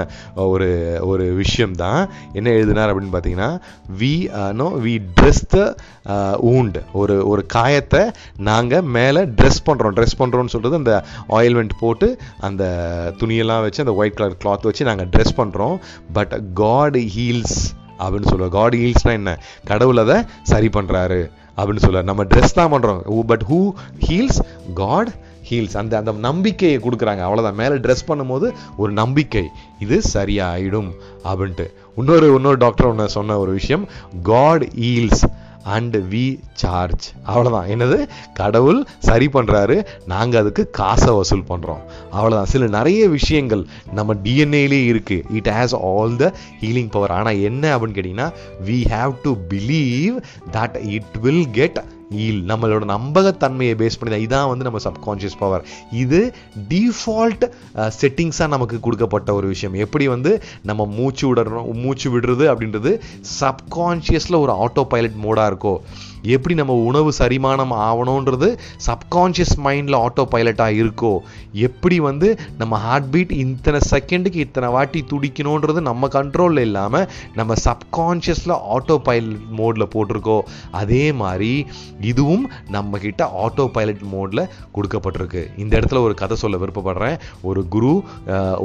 ஒரு 0.48 0.68
ஒரு 1.02 1.26
விஷயம் 1.34 1.76
தான் 1.76 2.02
என்ன 2.34 2.50
எழுதினார் 2.50 2.92
அப்படின்னு 2.92 3.14
பார்த்தீங்கன்னா 3.14 3.50
we 4.00 4.14
know 4.54 4.68
we 4.86 4.96
dress 5.16 5.44
the 5.48 5.60
wound 6.52 6.78
ஒரு 6.94 7.28
ஒரு 7.28 7.44
காயத்தை 7.54 8.04
நாங்கள் 8.50 8.88
மேலே 8.98 9.24
ட்ரெஸ் 9.40 9.62
பண்ணுறோம் 9.66 9.96
ட்ரெஸ் 9.98 10.20
பண்ணுறோம்னு 10.20 10.54
சொல்கிறது 10.56 10.76
அந்த 10.76 10.96
ஆயில்மெண்ட் 11.30 11.80
போட்டு 11.80 12.10
அந்த 12.40 12.64
துணியெல்லாம் 13.20 13.62
வச்சு 13.62 13.84
அந்த 13.86 13.94
ஒயிட் 13.94 14.14
கலர் 14.14 14.40
கிளாத் 14.44 14.70
வச்சு 14.70 14.90
நாங்கள் 14.92 15.08
ட்ரெஸ் 15.08 15.38
பண்ணுறோம் 15.38 15.76
பட் 16.14 16.36
காட் 16.54 16.98
ஹீல்ஸ் 17.16 17.60
அப்படின்னு 18.00 18.30
சொல்லுவோம் 18.30 18.52
காட் 18.52 18.76
ஹீல்ஸ்னால் 18.76 19.20
என்ன? 19.20 19.32
கடவுள் 19.66 19.98
அதை 19.98 20.18
சரி 20.44 20.68
பண்ணுறாரு 20.68 21.22
அப்படின்னு 21.58 21.84
சொல்லுவார். 21.84 22.10
நம்ம 22.10 22.24
ட்ரெஸ் 22.24 22.58
தான் 22.60 22.72
பண்ணுறோம் 22.74 23.00
but 23.26 23.46
who 23.50 23.60
heals 24.08 24.40
God 24.74 25.10
heals 25.50 25.78
அந்த 25.82 25.98
அந்த 26.02 26.12
நம்பிக்கையை 26.28 26.78
கொடுக்குறாங்க. 26.86 27.24
அவ்வளோதான் 27.28 27.60
மேலே 27.62 27.76
ட்ரெஸ் 27.86 28.08
பண்ணும்போது 28.10 28.50
ஒரு 28.84 28.92
நம்பிக்கை. 29.02 29.46
இது 29.86 29.98
சரியாயிடும் 30.14 30.92
அப்படின்ட்டு. 31.30 31.68
இன்னொரு 32.02 32.28
இன்னொரு 32.38 32.62
டாக்டர் 32.66 32.90
ஒன்று 32.92 33.16
சொன்ன 33.18 33.38
ஒரு 33.44 33.52
விஷயம். 33.60 33.86
God 34.32 34.66
heals 34.84 35.26
and 35.76 35.96
we 36.12 36.26
charge 36.62 37.06
அவ்வளோதான் 37.30 37.70
என்னது? 37.74 37.98
கடவுள் 38.40 38.78
சரி 39.08 39.28
பண்ணுறாரு 39.34 39.76
நாங்கள் 40.12 40.40
அதுக்கு 40.42 40.64
காசை 40.78 41.12
வசூல் 41.18 41.44
பண்ணுறோம் 41.50 41.82
அவ்வளோதான் 42.18 42.52
சில 42.54 42.68
நிறைய 42.78 43.02
விஷயங்கள் 43.16 43.64
நம்ம 43.98 44.16
டிஎன்ஏலே 44.26 44.80
இருக்குது 44.92 45.26
it 45.40 45.52
has 45.58 45.76
all 45.90 46.16
the 46.22 46.30
healing 46.62 46.92
power 46.96 47.16
ஆனால் 47.18 47.42
என்ன 47.50 47.64
அப்படின்னு 47.74 47.98
கேட்டிங்கன்னா 47.98 48.30
we 48.70 48.80
have 48.96 49.14
to 49.26 49.34
believe 49.54 50.16
that 50.58 50.78
it 50.96 51.18
will 51.26 51.46
get 51.60 51.80
heal 52.10 52.44
நம்மளோட 52.48 52.84
நம்பகத்தன்மையை 52.86 53.76
பேஸ் 53.76 53.98
பண்ணி 54.00 54.18
தான் 54.18 54.26
இதான் 54.26 54.48
வந்து 54.48 54.64
நம்ம 54.64 54.80
சப்கான்ஷியஸ் 54.84 55.40
பவர் 55.40 55.66
இது 55.92 56.34
டிஃபால்ட் 56.70 57.52
செட்டிங்ஸாக 58.02 58.48
நமக்கு 58.48 58.80
கொடுக்கப்பட்ட 58.80 59.34
ஒரு 59.34 59.48
விஷயம். 59.48 59.74
எப்படி 59.74 60.08
வந்து 60.08 60.44
நம்ம 60.64 60.86
மூச்சு 60.86 61.34
விடுறோம் 61.34 61.74
மூச்சு 61.74 62.20
விடுறது 62.20 62.46
அப்படின்றது 62.54 63.02
சப்கான்ஷியஸில் 63.40 64.40
ஒரு 64.40 64.54
ஆட்டோ 64.54 64.84
பைலட் 64.84 65.18
மோடாக 65.24 65.52
இருக்கோ 65.52 65.78
எப்படி 66.36 66.56
நம்ம 66.60 66.74
உணவு 66.90 67.12
சரிமானம் 67.20 67.74
ஆகணுன்றது 67.88 68.50
சப்கான்ஷியஸ் 68.88 69.56
மைண்டில் 69.66 69.98
ஆட்டோ 70.04 70.26
பைலட்டாக 70.34 70.80
இருக்கோ? 70.82 71.14
எப்படி 71.68 71.98
வந்து 72.08 72.28
நம்ம 72.62 72.78
ஹார்ட் 72.86 73.10
பீட் 73.14 73.34
இத்தனை 73.44 73.80
செகண்டுக்கு 73.92 74.40
இத்தனை 74.46 74.70
வாட்டி 74.76 75.00
துடிக்கணுன்றது 75.12 75.82
நம்ம 75.90 76.10
கண்ட்ரோலில் 76.18 76.66
இல்லாமல் 76.68 77.08
நம்ம 77.40 77.56
சப்கான்ஷியஸில் 77.68 78.56
ஆட்டோ 78.76 78.98
பைலட் 79.08 79.46
மோடில் 79.60 79.92
போட்டிருக்கோ? 79.96 80.38
அதே 80.82 81.04
மாதிரி 81.22 81.52
இதுவும் 82.12 82.46
நம்மக்கிட்ட 82.76 83.24
ஆட்டோ 83.46 83.66
பைலட் 83.78 84.04
மோடில் 84.14 84.44
கொடுக்கப்பட்டிருக்கு. 84.76 85.44
இந்த 85.64 85.74
இடத்துல 85.80 86.02
ஒரு 86.08 86.14
கதை 86.24 86.38
சொல்ல 86.44 86.58
விருப்பப்படுறேன். 86.64 87.18
ஒரு 87.50 87.62
குரு 87.76 87.92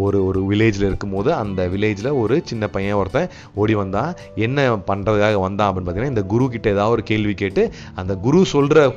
ஒரு 0.05 0.19
ஒரு 0.29 0.41
வில்லேஜில் 0.51 0.89
இருக்கும்போது 0.89 1.31
அந்த 1.43 1.61
வில்லேஜில் 1.73 2.11
ஒரு 2.23 2.35
சின்ன 2.51 2.65
பையன் 2.75 2.99
ஒருத்தன் 3.01 3.31
ஓடி 3.61 3.75
வந்தான். 3.81 4.11
என்ன 4.47 4.69
பண்ணுறதுக்காக 4.89 5.39
வந்தான் 5.47 5.69
அப்படின்னு 5.69 5.89
பார்த்தீங்கன்னா 5.89 6.15
இந்த 6.15 6.25
குரு 6.33 6.45
கிட்ட 6.55 6.69
ஏதாவது 6.75 6.95
ஒரு 6.97 7.03
கேள்வி 7.11 7.35
கேட்டு 7.43 7.52
அந்த 7.95 8.15
குரு 8.15 8.45
சொல்கிற 8.45 8.95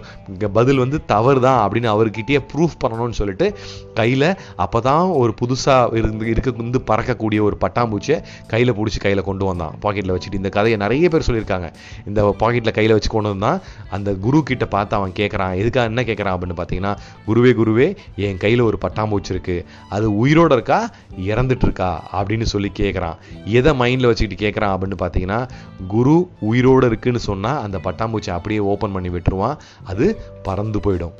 பதில் 0.53 0.77
வந்து 0.77 1.05
தவறு 1.05 1.41
தான் 1.41 1.69
அப்படின்னு 1.69 1.89
அவர்கிட்டயே 1.95 2.39
ப்ரூஃப் 2.53 2.77
பண்ணணும்னு 2.85 3.09
சொல்லிட்டு 3.09 3.57
கையில் 3.93 4.35
அப்போ 4.55 4.79
தான் 4.79 5.07
ஒரு 5.07 5.33
புதுசாக 5.41 5.95
இருந்து 5.95 6.29
இருக்க 6.29 6.51
வந்து 6.57 6.81
பறக்கக்கூடிய 6.87 7.41
ஒரு 7.41 7.57
பட்டாம்பூச்சியை 7.61 8.23
கையில் 8.47 8.73
பிடிச்சி 8.73 8.99
கையில் 8.99 9.23
கொண்டு 9.23 9.45
வந்தான். 9.45 9.73
பாக்கெட்டில் 9.81 10.15
வச்சுட்டு 10.15 10.33
இந்த 10.33 10.49
கதையை 10.49 10.79
நிறைய 10.79 11.09
பேர் 11.09 11.27
சொல்லியிருக்காங்க. 11.27 11.73
இந்த 12.05 12.35
பாக்கெட்டில் 12.39 12.71
கையில் 12.71 12.93
வச்சு 12.93 13.09
கொண்டு 13.09 13.29
வந்தான். 13.29 13.61
அந்த 13.89 14.13
குரு 14.13 14.43
கிட்ட 14.43 14.65
பார்த்து 14.65 14.95
அவன் 14.95 15.11
கேட்குறான் 15.11 15.55
எதுக்காக 15.55 15.87
என்ன 15.87 16.01
கேட்குறான் 16.01 16.37
அப்படின்னு 16.37 16.57
பார்த்தீங்கன்னா 16.57 16.97
குருவே 17.27 17.51
குருவே 17.61 17.95
என் 18.15 18.37
கையில் 18.37 18.59
ஒரு 18.59 18.77
பட்டாம்பூச்சி 18.81 19.29
இருக்கு. 19.29 19.65
அது 19.89 20.27
உயிரோட 20.27 20.51
இருக்கா? 20.51 20.89
இறந்துட்டு 21.19 21.63
இருக்கா? 21.63 22.03
அப்படின்னு 22.13 22.41
சொல்லி 22.41 22.71
கேட்குறான் 22.79 23.17
எதை 23.45 23.71
மைண்டில் 23.73 24.05
வச்சுக்கிட்டு 24.05 24.49
கேட்குறான் 24.49 24.73
அப்படின்னு 24.75 24.97
பார்த்தீங்கன்னா 24.99 25.49
குரு 25.87 26.29
உயிரோடு 26.39 26.85
இருக்குன்னு 26.87 27.19
சொன்னால் 27.19 27.61
அந்த 27.61 27.77
பட்டாம்பூச்சி 27.77 28.34
அப்படியே 28.39 28.59
ஓப்பன் 28.71 28.97
பண்ணி 28.97 29.11
விட்டுருவான். 29.17 29.57
அது 29.83 30.07
பறந்து 30.43 30.79
போயிடும். 30.85 31.15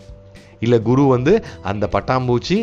இல்லை 0.66 0.78
குரு 0.82 1.04
வந்து 1.06 1.32
அந்த 1.70 1.86
பட்டாம்பூச்சி 1.92 2.58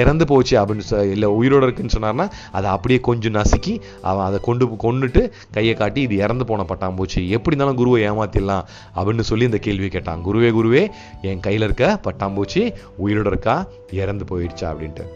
இறந்து 0.00 0.24
போச்சு 0.26 0.54
அப்படின்னு 0.60 0.84
சொ 0.90 1.10
இல்லை 1.14 1.28
உயிரோட 1.38 1.64
இருக்குன்னு 1.66 1.94
சொன்னார்னா 1.96 2.26
அதை 2.52 2.68
அப்படியே 2.74 2.98
கொஞ்சம் 3.08 3.36
நசுக்கி 3.38 3.74
அவன் 4.10 4.26
அதை 4.26 4.38
கொண்டு 4.42 4.66
கொண்டுட்டு 4.84 5.22
கையை 5.50 5.74
காட்டி 5.74 6.00
இது 6.06 6.16
இறந்து 6.16 6.46
போன 6.50 6.66
பட்டாம்பூச்சி 6.68 7.20
எப்படி 7.36 7.56
இருந்தாலும் 7.56 7.80
குருவை 7.82 8.00
ஏமாத்திடலாம் 8.10 8.64
அப்படின்னு 8.96 9.28
சொல்லி 9.30 9.48
இந்த 9.50 9.60
கேள்வி 9.68 9.88
கேட்டான். 9.88 10.24
குருவே 10.26 10.50
குருவே 10.58 10.82
என் 11.30 11.44
கையில் 11.48 11.66
இருக்க 11.68 12.00
பட்டாம்பூச்சி 12.06 12.64
உயிரோட 13.04 13.30
இருக்கா? 13.34 13.56
இறந்து 14.02 14.26
போயிடுச்சா 14.30 14.66
அப்படின்ட்டு. 14.72 15.06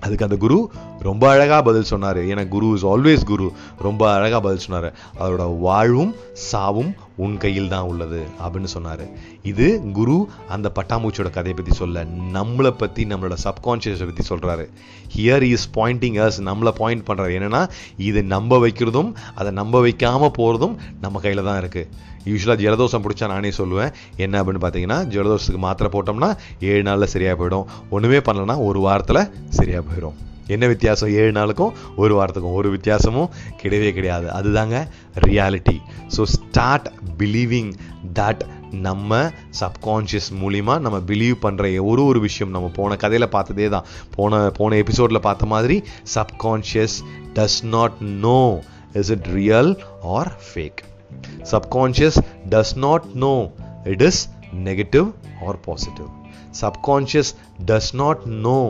அதுக்கு 0.00 0.26
அந்த 0.28 0.36
குரு 0.36 0.58
ரொம்ப 1.08 1.24
அழகாக 1.34 1.60
பதில் 1.68 1.90
சொன்னார். 1.92 2.20
ஏன்னா 2.30 2.44
குரு 2.54 2.68
இஸ் 2.76 2.86
ஆல்வேஸ் 2.92 3.24
குரு. 3.32 3.48
ரொம்ப 3.86 4.02
அழகாக 4.16 4.40
பதில் 4.46 4.64
சொன்னார். 4.66 4.88
அதோட 5.20 5.44
வாழ்வும் 5.66 6.14
சாவும் 6.50 6.92
உன் 7.24 7.36
கையில் 7.42 7.70
தான் 7.74 7.88
உள்ளது 7.90 8.20
அப்படின்னு 8.44 8.70
சொன்னார். 8.74 9.04
இது 9.50 9.66
குரு 9.98 10.16
அந்த 10.54 10.68
பட்டாம்பூச்சியோட 10.78 11.30
கதையை 11.36 11.54
பற்றி 11.58 11.74
சொல்ல 11.82 12.04
நம்மளை 12.36 12.72
பற்றி 12.82 13.04
நம்மளோட 13.12 13.36
சப்கான்ஷியஸை 13.46 14.06
பற்றி 14.08 14.24
சொல்கிறாரு 14.32 14.66
ஹியர் 15.14 15.46
இஸ் 15.52 15.68
பாயிண்டிங் 15.78 16.18
அஸ் 16.24 16.40
நம்மளை 16.48 16.72
பாயிண்ட் 16.80 17.06
பண்ணுறாரு 17.10 17.36
என்னென்னா 17.38 17.62
இது 18.08 18.22
நம்ப 18.34 18.58
வைக்கிறதும் 18.64 19.10
அதை 19.40 19.52
நம்ப 19.60 19.80
வைக்காமல் 19.86 20.36
போகிறதும் 20.40 20.76
நம்ம 21.06 21.22
கையில் 21.26 21.48
தான் 21.48 21.60
இருக்குது 21.62 22.04
யூஸ்வலாக 22.30 22.62
ஜலதோஷம் 22.64 23.02
பிடிச்சா 23.02 23.26
நானே 23.32 23.50
சொல்லுவேன் 23.58 23.92
என்ன 24.24 24.40
அப்படின்னு 24.42 24.62
பார்த்தீங்கன்னா 24.64 25.00
ஜலதோஷத்துக்கு 25.14 25.60
மாத்திரை 25.66 25.90
போட்டோம்னா 25.96 26.30
ஏழு 26.70 26.84
நாளில் 26.88 27.12
சரியாக 27.14 27.36
போயிடும். 27.40 27.68
ஒன்றுமே 27.96 28.20
பண்ணலன்னா 28.28 28.56
ஒரு 28.68 28.80
வாரத்தில் 28.86 29.22
சரியாக 29.58 29.84
போயிடும். 29.90 30.16
என்ன 30.48 30.66
வித்தியாசம்? 30.66 31.10
ஏழு 31.10 31.32
நாளுக்கும் 31.32 31.72
ஒரு 31.96 32.12
வாரத்துக்கும் 32.18 32.58
ஒரு 32.60 32.70
வித்தியாசமும் 32.70 33.30
கிடையவே 33.62 33.92
கிடையாது. 33.92 34.26
அதுதாங்க 34.38 34.76
reality 35.26 35.76
so 36.16 36.22
start 36.22 36.88
believing 37.18 37.72
that 38.14 38.42
நம்ம 38.70 39.30
சப்கான்ஷியஸ் 39.60 40.30
மூலிமா 40.42 40.78
நம்ம 40.78 40.98
பிலீவ் 40.98 41.36
பண்ணுற 41.42 41.84
ஒரு 41.84 42.04
ஒரு 42.04 42.20
விஷயம் 42.20 42.52
நம்ம 42.52 42.68
போன 42.68 42.96
கதையில் 42.96 43.28
பார்த்ததே 43.28 43.68
தான். 43.68 43.84
போன 44.14 44.50
போன 44.50 44.76
எபிசோடில் 44.76 45.20
பார்த்த 45.20 45.46
மாதிரி 45.46 45.82
subconscious 46.14 46.96
does 47.34 47.64
not 47.64 47.98
know 48.00 48.62
is 48.92 49.10
it 49.10 49.26
real 49.26 49.72
or 50.02 50.32
fake 50.48 50.82
subconscious 51.52 52.18
does 52.50 52.74
not 52.76 53.04
know 53.14 53.50
it 53.84 54.02
is 54.02 54.28
negative 54.64 55.08
or 55.46 55.60
positive 55.60 56.08
subconscious 56.60 57.32
does 57.66 57.94
not 57.94 58.22
know 58.26 58.60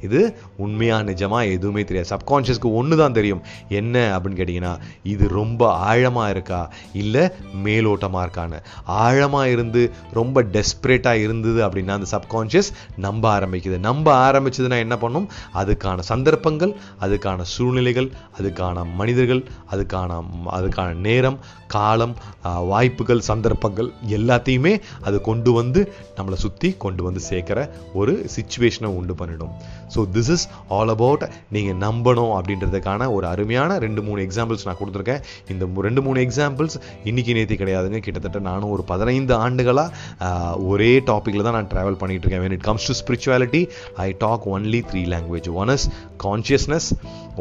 இது 0.00 0.36
உண்மையாக 0.64 1.06
நிஜமா 1.10 1.38
எதுவுமே 1.54 1.82
தெரியாது. 1.88 2.08
சப்கான்ஷியஸ்க்கு 2.14 2.70
ஒன்று 2.80 2.96
தான் 3.02 3.16
தெரியும். 3.18 3.42
என்ன 3.80 3.96
அப்படின்னு 4.16 4.40
கேட்டிங்கன்னா 4.40 4.74
இது 5.12 5.24
ரொம்ப 5.38 5.62
ஆழமாக 5.90 6.32
இருக்கா? 6.34 6.60
இல்லை 7.02 7.24
மேலோட்டமாக 7.66 8.24
இருக்கான்னு. 8.26 8.60
ஆழமாக 9.04 9.52
இருந்து 9.54 9.82
ரொம்ப 10.20 10.42
டெஸ்பரேட்டாக 10.56 11.24
இருந்தது 11.26 11.60
அப்படின்னா 11.66 11.96
அந்த 11.98 12.10
சப்கான்ஷியஸ் 12.14 12.70
நம்ப 13.06 13.24
ஆரம்பிக்குது. 13.36 13.78
நம்ப 13.88 14.06
ஆரம்பிச்சதுன்னா 14.26 14.80
என்ன 14.86 14.98
பண்ணும்? 15.04 15.28
அதுக்கான 15.62 16.04
சந்தர்ப்பங்கள் 16.12 16.74
அதுக்கான 17.06 17.42
சூழ்நிலைகள் 17.54 18.10
அதுக்கான 18.38 18.84
மனிதர்கள் 19.00 19.42
அதுக்கான 19.74 20.18
அதுக்கான 20.56 20.88
நேரம் 21.06 21.38
காலம் 21.74 22.14
வாய்ப்புகள் 22.70 23.22
சந்தர்ப்பங்கள் 23.28 23.88
எல்லாத்தையுமே 24.16 24.72
அது 25.08 25.16
கொண்டு 25.28 25.50
வந்து 25.58 25.80
நம்மளை 26.18 26.36
சுற்றி 26.44 26.68
கொண்டு 26.84 27.02
வந்து 27.06 27.20
சேர்க்குற 27.30 27.58
ஒரு 28.00 28.12
சுச்சுவேஷனை 28.34 28.90
உண்டு 28.98 29.14
பண்ணிடும். 29.20 29.52
So 29.94 30.02
this 30.16 30.30
is 30.34 30.45
all 30.78 30.92
about 30.94 31.24
நீங்கள் 31.56 31.78
நம்பணும் 31.86 32.32
அப்படின்றதுக்கான 32.36 33.10
ஒரு 33.16 33.26
அருமையான 33.32 33.78
ரெண்டு 33.86 34.02
மூணு 34.02 34.20
எக்ஸாம்பிள்ஸ் 34.26 34.66
நான் 34.68 34.80
கொடுத்துருக்கேன். 34.80 35.22
இந்த 35.52 35.66
ரெண்டு 35.88 36.02
மூணு 36.06 36.20
எக்ஸாம்பிள்ஸ் 36.26 36.76
இன்னைக்கு 37.04 37.34
நேற்று 37.38 37.60
கிடையாதுங்க. 37.62 38.00
கிட்டத்தட்ட 38.06 38.38
நானும் 38.50 38.72
ஒரு 38.76 38.84
பதினைந்து 38.92 39.34
ஆண்டுகளாக 39.34 40.54
ஒரே 40.72 40.92
டாப்பிக்கில் 41.10 41.46
தான் 41.48 41.58
நான் 41.58 41.70
ட்ராவல் 41.74 42.00
பண்ணிகிட்டு 42.02 42.26
இருக்கேன். 42.26 42.44
When 42.46 42.56
it 42.58 42.66
comes 42.70 42.88
to 42.88 42.96
spirituality 43.02 43.62
I 44.06 44.08
talk 44.24 44.46
only 44.56 44.82
three 44.90 45.04
language 45.14 45.50
one 45.62 45.72
is 45.76 45.86
consciousness 46.26 46.88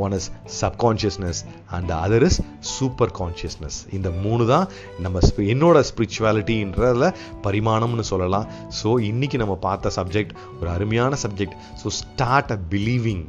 one 0.03 0.15
is 0.17 0.27
subconsciousness 0.59 1.41
and 1.77 1.91
other 2.03 2.25
is 2.27 2.39
super 2.75 3.13
consciousness 3.19 3.79
இந்த 3.97 4.09
மூணு 4.25 4.45
தான் 4.53 4.67
நம்ம 5.05 5.23
என்னோட 5.53 5.83
ஸ்பிரிச்சுவாலிட்டின்றதில் 5.89 7.07
பரிமாணம்னு 7.47 8.05
சொல்லலாம். 8.11 8.47
ஸோ 8.81 8.91
இன்றைக்கி 9.09 9.39
நம்ம 9.43 9.57
பார்த்த 9.67 9.95
சப்ஜெக்ட் 9.99 10.35
ஒரு 10.59 10.69
அருமையான 10.75 11.17
subject 11.25 11.57
so 11.81 11.87
start 12.01 12.53
a 12.57 12.59
believing 12.75 13.25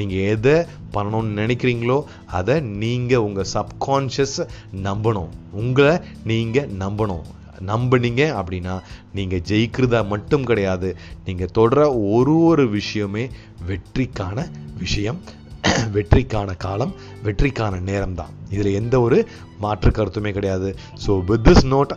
நீங்கள் 0.00 0.24
எதை 0.34 0.56
பண்ணணும்னு 0.94 1.32
நினைக்கிறீங்களோ 1.42 1.98
அதை 2.38 2.54
நீங்கள் 2.82 3.24
உங்கள் 3.26 3.48
சப்கான்ஷியஸ் 3.56 4.40
நம்பணும். 4.88 5.30
உங்களை 5.62 5.94
நீங்கள் 6.30 6.70
நம்பணும். 6.82 7.24
நம்புனீங்க 7.70 8.22
அப்படின்னா 8.38 8.74
நீங்கள் 9.16 9.42
ஜெயிக்கிறதா 9.50 10.00
மட்டும் 10.12 10.46
கிடையாது. 10.50 10.88
நீங்கள் 11.26 11.52
தொடர 11.58 11.84
ஒரு 12.14 12.34
ஒரு 12.48 12.64
விஷயமே 12.78 13.24
வெற்றிக்கான 13.68 14.46
விஷயம். 14.82 15.20
வெற்றிக்கான 15.96 16.50
காலம் 16.56 16.92
வெற்றிக்கான 17.24 17.80
நேரம் 17.88 18.14
தான் 18.14 18.32
இதில் 18.54 18.76
எந்த 18.80 18.94
ஒரு 19.00 19.18
மாற்று 19.58 19.90
கருத்துமே 19.90 20.30
கிடையாது. 20.32 20.68
So 21.04 21.12
with 21.30 21.44
this 21.48 21.64
note 21.74 21.92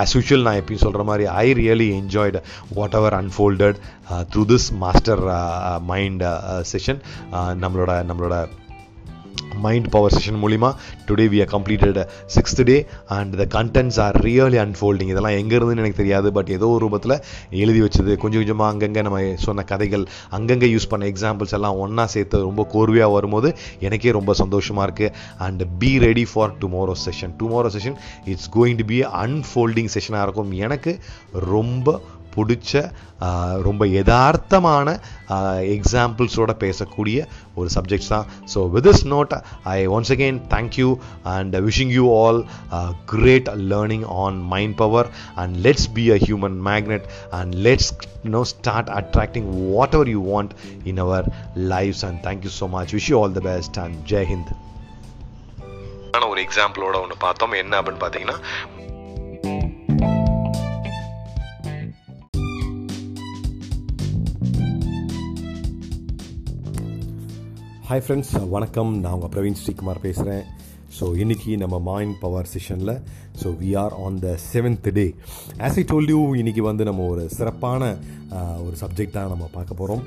as 0.00 0.14
usual 0.16 0.46
நான் 0.46 0.60
எப்பயும் 0.62 0.84
சொல்கிற 0.84 1.04
மாதிரி 1.10 1.24
I 1.44 1.46
really 1.60 1.88
enjoyed 2.00 2.40
whatever 3.00 3.16
unfolded 3.22 3.78
through 4.32 4.44
this 4.52 4.68
master 4.84 5.22
mind 5.92 6.24
session 6.72 7.00
நம்மளோட 7.64 7.94
நம்மளோட 8.10 8.36
மைண்ட் 9.60 9.88
பவர் 9.90 10.14
செஷன் 10.16 10.40
மூலிமா 10.42 10.70
today 11.06 11.26
we 11.32 11.38
are 11.44 11.50
completed 11.54 12.00
sixth 12.34 12.62
day 12.62 12.86
and 13.06 13.36
the 13.42 13.46
contents 13.56 14.00
are 14.00 14.16
really 14.20 14.58
unfolding 14.64 15.12
இதெல்லாம் 15.14 15.36
எங்கேருந்து 15.40 15.76
எனக்கு 15.76 16.00
தெரியாது 16.02 16.32
பட் 16.32 16.48
ஏதோ 16.48 16.68
ஒரு 16.68 16.86
ரூபத்தில் 16.86 17.16
எழுதி 17.50 17.80
வச்சது. 17.80 18.12
கொஞ்சம் 18.16 18.40
கொஞ்சமாக 18.40 18.72
அங்கங்கே 18.72 19.02
நம்ம 19.02 19.20
சொன்ன 19.36 19.62
கதைகள் 19.62 20.04
அங்கங்கே 20.30 20.68
யூஸ் 20.74 20.88
பண்ண 20.88 21.06
எக்ஸாம்பிள்ஸ் 21.06 21.52
எல்லாம் 21.52 21.76
ஒன்றா 21.76 22.06
சேர்த்து 22.06 22.42
ரொம்ப 22.42 22.66
கோர்வையாக 22.72 23.12
வரும்போது 23.12 23.56
எனக்கே 23.80 24.10
ரொம்ப 24.10 24.34
சந்தோஷமாக 24.34 24.86
இருக்குது 24.88 25.12
and 25.38 25.62
be 25.78 25.98
ready 25.98 26.26
for 26.32 26.52
tomorrow 26.58 26.94
session 27.06 27.34
tomorrow 27.42 27.70
session 27.76 27.96
it's 28.24 28.50
going 28.58 28.76
to 28.76 28.84
be 28.84 29.00
unfolding 29.24 29.90
செஷனாக 29.96 30.22
இருக்கும். 30.22 30.52
எனக்கு 30.52 30.98
ரொம்ப 31.32 32.00
பிடிச்ச 32.36 32.72
ரொம்ப 33.66 33.82
யதார்த்தமான 33.96 34.88
எக்ஸாம்பிள்ஸோட 35.74 36.52
பேசக்கூடிய 36.62 37.18
ஒரு 37.58 37.68
சப்ஜெக்ட்ஸ் 37.76 38.10
தான். 38.14 38.26
So 38.54 38.58
with 38.74 38.86
this 38.88 39.04
note 39.12 39.32
I 39.74 39.76
once 39.96 40.12
again 40.14 40.40
thank you 40.54 40.88
and 41.34 41.54
wishing 41.68 41.92
you 41.98 42.04
all 42.22 42.40
great 43.14 43.48
learning 43.72 44.06
on 44.24 44.38
mind 44.54 44.76
power 44.82 45.10
and 45.42 45.54
let's 45.66 45.88
be 45.98 46.04
a 46.16 46.18
human 46.26 46.58
magnet 46.70 47.08
and 47.40 47.54
let's 47.68 47.90
no 48.36 48.42
start 48.54 48.92
attracting 49.00 49.48
what 49.72 49.96
ever 49.98 50.12
you 50.16 50.22
want 50.34 50.54
in 50.92 51.02
our 51.06 51.28
lives 51.74 52.04
and 52.10 52.22
thank you 52.28 52.52
so 52.60 52.68
much 52.76 52.94
wish 52.98 53.10
you 53.14 53.18
all 53.22 53.36
the 53.40 53.44
best 53.50 53.78
and 53.86 53.98
ஜெய்ஹிந்த் 54.14 54.52
ஒரு 56.32 56.40
எக்ஸாம்பிளோட 56.46 56.96
ஒன்று 57.04 57.16
பார்த்தோம். 57.24 57.54
என்ன 57.60 57.74
அப்படின்னு 57.80 58.02
பார்த்தீங்கன்னா 58.02 58.36
hi 67.84 68.02
friends 68.04 68.30
வணக்கம். 68.48 69.00
நான் 69.00 69.12
உங்கள் 69.12 69.32
பிரவீன் 69.34 69.58
ஸ்ரீகுமார் 69.60 69.98
பேசுகிறேன் 70.00 70.44
ஸோ 70.98 71.04
இன்றைக்கி 71.22 71.52
நம்ம 71.56 71.76
மைண்ட் 71.80 72.14
பவர் 72.20 72.48
செஷனில் 72.52 72.92
so 73.40 73.48
we 73.60 73.70
are 73.76 73.94
on 74.04 74.16
the 74.18 74.28
seventh 74.52 74.88
day 74.98 75.04
as 75.58 75.78
I 75.78 75.84
told 75.90 76.08
you 76.08 76.20
இன்றைக்கி 76.34 76.60
வந்து 76.60 76.84
நம்ம 76.84 77.06
ஒரு 77.06 77.24
சிறப்பான 77.28 77.82
ஒரு 78.62 78.76
சப்ஜெக்டாக 78.80 79.28
நம்ம 79.28 79.48
பார்க்க 79.52 79.74
போகிறோம் 79.74 80.02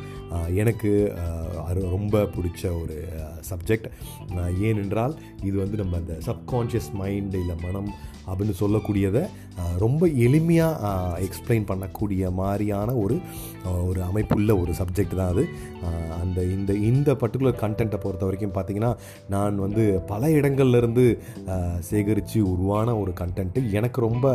எனக்கு 0.54 0.92
அது 1.66 1.82
ரொம்ப 1.90 2.24
பிடிச்ச 2.36 2.64
ஒரு 2.82 2.98
சப்ஜெக்ட் 3.50 3.88
ஏனென்றால் 4.70 5.16
இது 5.44 5.56
வந்து 5.58 5.78
நம்ம 5.78 5.98
அந்த 5.98 6.16
சப்கான்ஷியஸ் 6.30 6.92
மைண்ட் 6.94 7.36
இல்லை 7.36 7.58
மனம் 7.64 7.90
அப்படின்னு 8.28 8.56
சொல்லக்கூடியதை 8.60 9.24
ரொம்ப 9.78 10.04
எளிமையாக 10.24 10.90
எக்ஸ்பிளைன் 11.26 11.70
பண்ணக்கூடிய 11.70 12.32
மாதிரியான 12.34 12.96
ஒரு 12.96 13.16
ஒரு 13.84 14.02
அமைப்புள்ள 14.04 14.52
ஒரு 14.58 14.72
சப்ஜெக்ட் 14.74 15.16
தான் 15.16 15.32
அது. 15.32 15.44
அந்த 16.18 16.40
இந்த 16.52 16.72
இந்த 16.86 17.10
பர்டிகுலர் 17.22 17.60
கண்டென்ட்டை 17.62 18.00
பொறுத்த 18.00 18.24
வரைக்கும் 18.26 18.54
பார்த்திங்கன்னா 18.54 18.92
நான் 19.30 19.58
வந்து 19.58 19.84
பல 20.08 20.30
இடங்கள்லேருந்து 20.32 21.06
சேகரித்து 21.88 22.40
உருவான 22.48 22.96
ஒரு 23.00 23.14
கண்டென்ட்டு 23.14 23.64
எனக்கு 23.72 24.02
ரொம்ப 24.02 24.26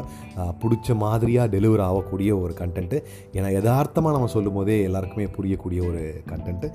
பிடிச்ச 0.63 0.97
மாதிரியாக 0.97 1.53
டெலிவர் 1.55 1.81
ஆகக்கூடிய 1.81 2.31
ஒரு 2.39 2.55
கண்டென்ட்டு 2.55 2.99
ஏன்னா 3.35 3.51
யதார்த்தமாக 3.51 4.17
நம்ம 4.17 4.31
சொல்லும் 4.31 4.53
போதே 4.53 4.77
எல்லாருக்குமே 4.83 5.29
புரியக்கூடிய 5.37 5.81
ஒரு 5.87 6.03
கண்டென்ட்டு 6.31 6.71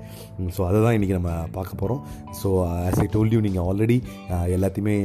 ஸோ 0.56 0.62
அதை 0.68 0.80
தான் 0.80 0.96
இன்றைக்கி 0.98 1.16
நம்ம 1.16 1.34
பார்க்க 1.52 1.82
போகிறோம் 1.82 2.02
ஸோ 2.42 2.50
ஆஸ் 2.84 3.00
ஐ 3.00 3.08
டோல்யூ 3.12 3.40
நீங்கள் 3.40 3.66
ஆல்ரெடி 3.66 3.98
எல்லாத்தையுமே 4.56 4.96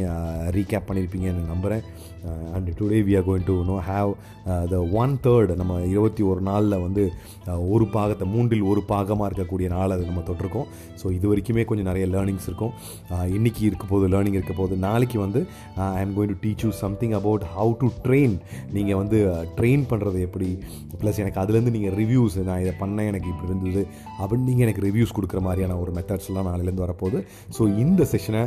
ரீகேப் 0.51 0.89
பண்ணியிருப்பீங்கன்னு 0.89 1.51
நம்புகிறேன் 1.53 1.85
and 2.55 2.69
today 2.79 2.99
we 3.07 3.13
are 3.19 3.25
going 3.29 3.47
to 3.49 3.55
know 3.71 3.77
have 3.91 4.11
the 4.73 4.77
one 5.01 5.13
third 5.25 5.51
நம்ம 5.61 5.73
இருபத்தி 5.93 6.21
ஒரு 6.31 6.41
நாளில் 6.49 6.77
வந்து 6.85 7.03
uh, 7.49 7.57
ஒரு 7.73 7.85
பாகத்தை 7.95 8.25
மூன்றில் 8.33 8.63
ஒரு 8.71 8.81
பாகமாக 8.91 9.27
இருக்கக்கூடிய 9.29 9.67
நாள் 9.75 9.93
அது 9.95 10.03
நம்ம 10.09 10.21
தொட்டிருக்கோம். 10.29 10.67
ஸோ 11.01 11.05
இது 11.17 11.25
வரைக்குமே 11.31 11.63
கொஞ்சம் 11.69 11.89
நிறைய 11.89 12.05
லேர்னிங்ஸ் 12.15 12.47
இருக்கும். 12.49 12.73
Uh, 13.13 13.25
இன்றைக்கி 13.37 13.63
இருக்க 13.69 13.85
போது 13.93 14.07
லேர்னிங் 14.13 14.37
இருக்க 14.39 14.55
போது 14.61 14.73
நாளைக்கு 14.87 15.19
வந்து 15.25 15.41
I 15.97 16.01
am 16.05 16.13
going 16.17 16.31
to 16.33 16.39
teach 16.45 16.63
you 16.65 16.71
something 16.83 17.15
about 17.19 17.45
how 17.55 17.73
to 17.83 17.89
train 18.05 18.35
நீங்கள் 18.77 18.99
வந்து 19.01 19.19
uh, 19.33 19.43
ட்ரெயின் 19.59 19.85
பண்ணுறது 19.91 20.19
எப்படி? 20.27 20.49
ப்ளஸ் 21.01 21.21
எனக்கு 21.23 21.41
அதுலேருந்து 21.43 21.75
நீங்கள் 21.77 21.95
ரிவ்யூஸ் 22.01 22.35
நான் 22.49 22.61
இதை 22.65 22.73
பண்ணேன் 22.83 23.09
எனக்கு 23.11 23.29
இப்படி 23.33 23.49
இருந்தது 23.51 23.83
அப்படின்னு 24.19 24.47
நீங்கள் 24.49 24.65
எனக்கு 24.67 24.83
ரிவ்யூஸ் 24.87 25.15
கொடுக்குற 25.17 25.39
மாதிரியான 25.47 25.77
ஒரு 25.83 25.91
மெத்தட்ஸ்லாம் 25.97 26.49
நாளையிலேருந்து 26.49 26.85
வரப்போகுது. 26.85 27.19
ஸோ 27.57 27.63
இந்த 27.83 28.01
செஷனை 28.13 28.43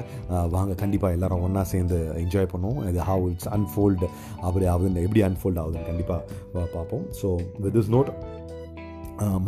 வாங்க 0.57 0.73
கண்டிப்பாக 0.83 1.17
எல்லோரும் 1.17 1.45
ஒன்றா 1.47 1.65
சேர்ந்து 1.75 1.99
என்ஜாய் 2.25 2.51
பண்ணுவோம். 2.55 2.81
இது 2.91 3.01
ஹவு 3.11 3.27
இட்ஸ் 3.33 3.51
அன்ஃபோல்டு 3.67 4.09
அப்படி 4.41 4.67
ஆகுது 4.67 5.03
எப்படி 5.03 5.23
அன்ஃபோல்ட் 5.23 5.61
ஆகுதுன்னு 5.63 5.89
கண்டிப்பாக 5.91 6.23
பார்ப்போம். 6.73 7.05
ஸோ 7.23 7.29
வித் 7.59 7.77
இஸ் 7.77 7.91
நோட் 7.91 8.11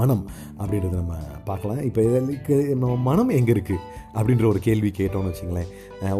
மனம் 0.00 0.24
அப்படின்றத 0.60 0.94
நம்ம 1.02 1.16
பார்க்கலாம். 1.48 1.80
இப்போ 1.88 2.00
இதற்கு 2.08 2.56
நம்ம 2.82 2.94
மனம் 3.08 3.30
எங்கே 3.38 3.52
இருக்குது 3.56 3.84
அப்படின்ற 4.18 4.44
ஒரு 4.50 4.60
கேள்வி 4.66 4.90
கேட்டோம்னு 4.98 5.30
வச்சுங்களேன் 5.32 5.68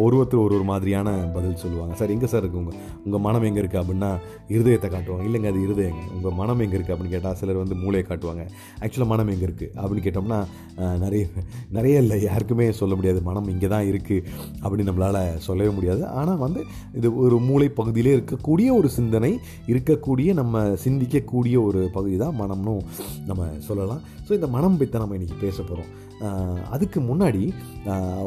ஒருவருத்தர் 0.04 0.42
ஒரு 0.44 0.54
ஒரு 0.58 0.66
மாதிரியான 0.70 1.08
பதில் 1.36 1.60
சொல்லுவாங்க. 1.62 1.92
சார் 2.00 2.12
எங்கே 2.14 2.28
சார் 2.32 2.42
இருக்குது 2.44 2.62
உங்கள் 2.62 2.78
உங்கள் 3.06 3.22
மனம் 3.26 3.46
எங்கே 3.48 3.60
இருக்குது 3.62 3.80
அப்படின்னா 3.82 4.10
இருதயத்தை 4.54 4.88
காட்டுவாங்க. 4.94 5.24
இல்லைங்க 5.28 5.48
அது 5.52 5.60
இருதயங்க 5.66 6.02
உங்கள் 6.16 6.36
மனம் 6.40 6.62
எங்கே 6.64 6.76
இருக்குது 6.78 6.94
அப்படின்னு 6.94 7.14
கேட்டால் 7.14 7.36
சிலர் 7.40 7.60
வந்து 7.62 7.76
மூளையை 7.82 8.04
காட்டுவாங்க. 8.10 8.44
ஆக்சுவலாக 8.82 9.10
மனம் 9.12 9.30
எங்கே 9.34 9.46
இருக்குது 9.48 9.72
அப்படின்னு 9.80 10.04
கேட்டோம்னா 10.06 10.40
நிறைய 11.04 11.24
நிறைய 11.78 12.02
இல்லை. 12.04 12.18
யாருக்குமே 12.28 12.66
சொல்ல 12.80 12.94
முடியாது. 12.98 13.22
மனம் 13.30 13.48
இங்கே 13.54 13.70
தான் 13.74 13.86
இருக்குது 13.92 14.24
அப்படின்னு 14.62 14.90
நம்மளால் 14.90 15.20
சொல்லவே 15.48 15.72
முடியாது. 15.78 16.04
ஆனால் 16.20 16.40
வந்து 16.44 16.62
இது 16.98 17.10
ஒரு 17.24 17.38
மூளை 17.48 17.68
பகுதியிலே 17.80 18.14
இருக்கக்கூடிய 18.18 18.68
ஒரு 18.80 18.90
சிந்தனை 18.98 19.32
இருக்கக்கூடிய 19.72 20.28
நம்ம 20.42 20.64
சிந்திக்கக்கூடிய 20.84 21.56
ஒரு 21.68 21.82
பகுதி 21.98 22.18
தான் 22.24 22.38
மனம்னு 22.42 22.76
நம்ம 23.30 23.37
நம்ம 23.38 23.64
சொல்லலாம். 23.68 24.02
ஸோ 24.26 24.30
இந்த 24.36 24.48
மனம் 24.54 24.78
பற்றி 24.78 25.00
நம்ம 25.02 25.16
இன்றைக்கி 25.18 25.36
பேச 25.46 25.58
போகிறோம் 25.62 25.90
அதுக்கு 26.74 26.98
முன்னாடி 27.08 27.42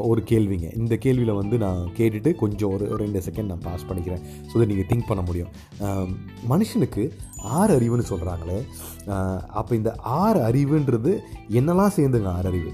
ஒரு 0.09 0.21
கேள்விங்க. 0.29 0.67
இந்த 0.81 0.93
கேள்வியில் 1.05 1.39
வந்து 1.39 1.55
நான் 1.63 1.81
கேட்டுட்டு 1.97 2.31
கொஞ்சம் 2.41 2.71
ஒரு 2.75 2.85
ரெண்டு 3.03 3.19
செகண்ட் 3.27 3.51
நான் 3.51 3.65
பாஸ் 3.67 3.87
பண்ணிக்கிறேன். 3.89 4.23
ஸோ 4.49 4.53
இதை 4.57 4.67
நீங்கள் 4.71 4.89
திங்க் 4.91 5.09
பண்ண 5.09 5.23
முடியும். 5.29 5.51
மனுஷனுக்கு 6.51 7.03
ஆறு 7.59 7.71
அறிவுன்னு 7.79 8.09
சொல்கிறாங்களே 8.11 8.59
அப்போ 9.59 9.73
இந்த 9.79 9.93
ஆறு 10.21 10.39
அறிவுன்றது 10.49 11.13
என்னெல்லாம் 11.59 11.95
சேர்ந்துங்க 11.99 12.31
ஆறு 12.37 12.49
அறிவு? 12.53 12.71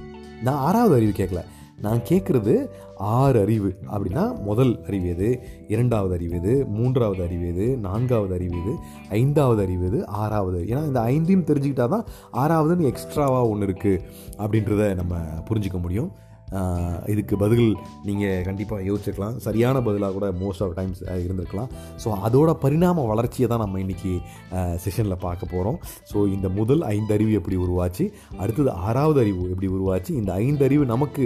நான் 0.48 0.62
ஆறாவது 0.68 0.96
அறிவு 1.00 1.14
கேட்கல 1.22 1.44
நான் 1.86 2.08
கேட்குறது 2.10 2.54
ஆறு 2.98 3.42
அறிவு 3.42 3.76
அப்படின்னா 3.92 4.42
முதல் 4.42 4.84
அறிவு 4.86 5.08
எது? 5.08 5.40
இரண்டாவது 5.68 6.14
அறிவு 6.14 6.36
எது? 6.36 6.66
மூன்றாவது 6.66 7.24
அறிவு 7.24 7.48
எது? 7.48 7.78
நான்காவது 7.78 8.34
அறிவு 8.34 8.56
எது? 8.62 8.76
ஐந்தாவது 9.10 9.62
அறிவு 9.62 9.86
எது? 9.86 10.08
ஆறாவது. 10.08 10.64
ஏன்னா 10.68 10.86
இந்த 10.86 11.02
ஐந்தையும் 11.02 11.46
தெரிஞ்சுக்கிட்டா 11.46 11.88
தான் 11.88 12.06
ஆறாவதுன்னு 12.34 12.94
எக்ஸ்ட்ராவாக 12.94 13.50
ஒன்று 13.50 13.68
இருக்குது 13.68 14.02
அப்படின்றத 14.38 14.96
நம்ம 14.96 15.16
புரிஞ்சிக்க 15.50 15.82
முடியும். 15.82 16.12
இதுக்கு 17.14 17.36
பதில் 17.44 17.66
நீங்கள் 18.08 18.44
கண்டிப்பாக 18.48 18.86
யோசிச்சுக்கலாம் 18.90 19.38
சரியான 19.46 19.82
பதிலாக 19.88 20.14
கூட 20.18 20.28
மோஸ்ட் 20.42 20.64
ஆஃப் 20.66 20.76
டைம்ஸ் 20.80 21.02
இருந்திருக்கலாம். 21.26 21.70
ஸோ 22.04 22.08
அதோட 22.28 22.50
பரிணாம 22.64 23.06
வளர்ச்சியை 23.12 23.50
தான் 23.54 23.64
நம்ம 23.64 23.80
இன்றைக்கி 23.86 24.14
செஷனில் 24.84 25.18
பார்க்க 25.26 25.54
போகிறோம் 25.54 25.80
ஸோ 26.12 26.18
இந்த 26.36 26.50
முதல் 26.60 26.82
ஐந்து 26.94 27.14
அறிவு 27.18 27.34
எப்படி 27.40 27.58
உருவாச்சு? 27.66 28.06
அடுத்தது 28.42 28.72
ஆறாவது 28.88 29.20
அறிவு 29.24 29.44
எப்படி 29.54 29.70
உருவாச்சு? 29.78 30.12
இந்த 30.22 30.32
ஐந்து 30.46 30.66
அறிவு 30.68 30.86
நமக்கு 30.94 31.24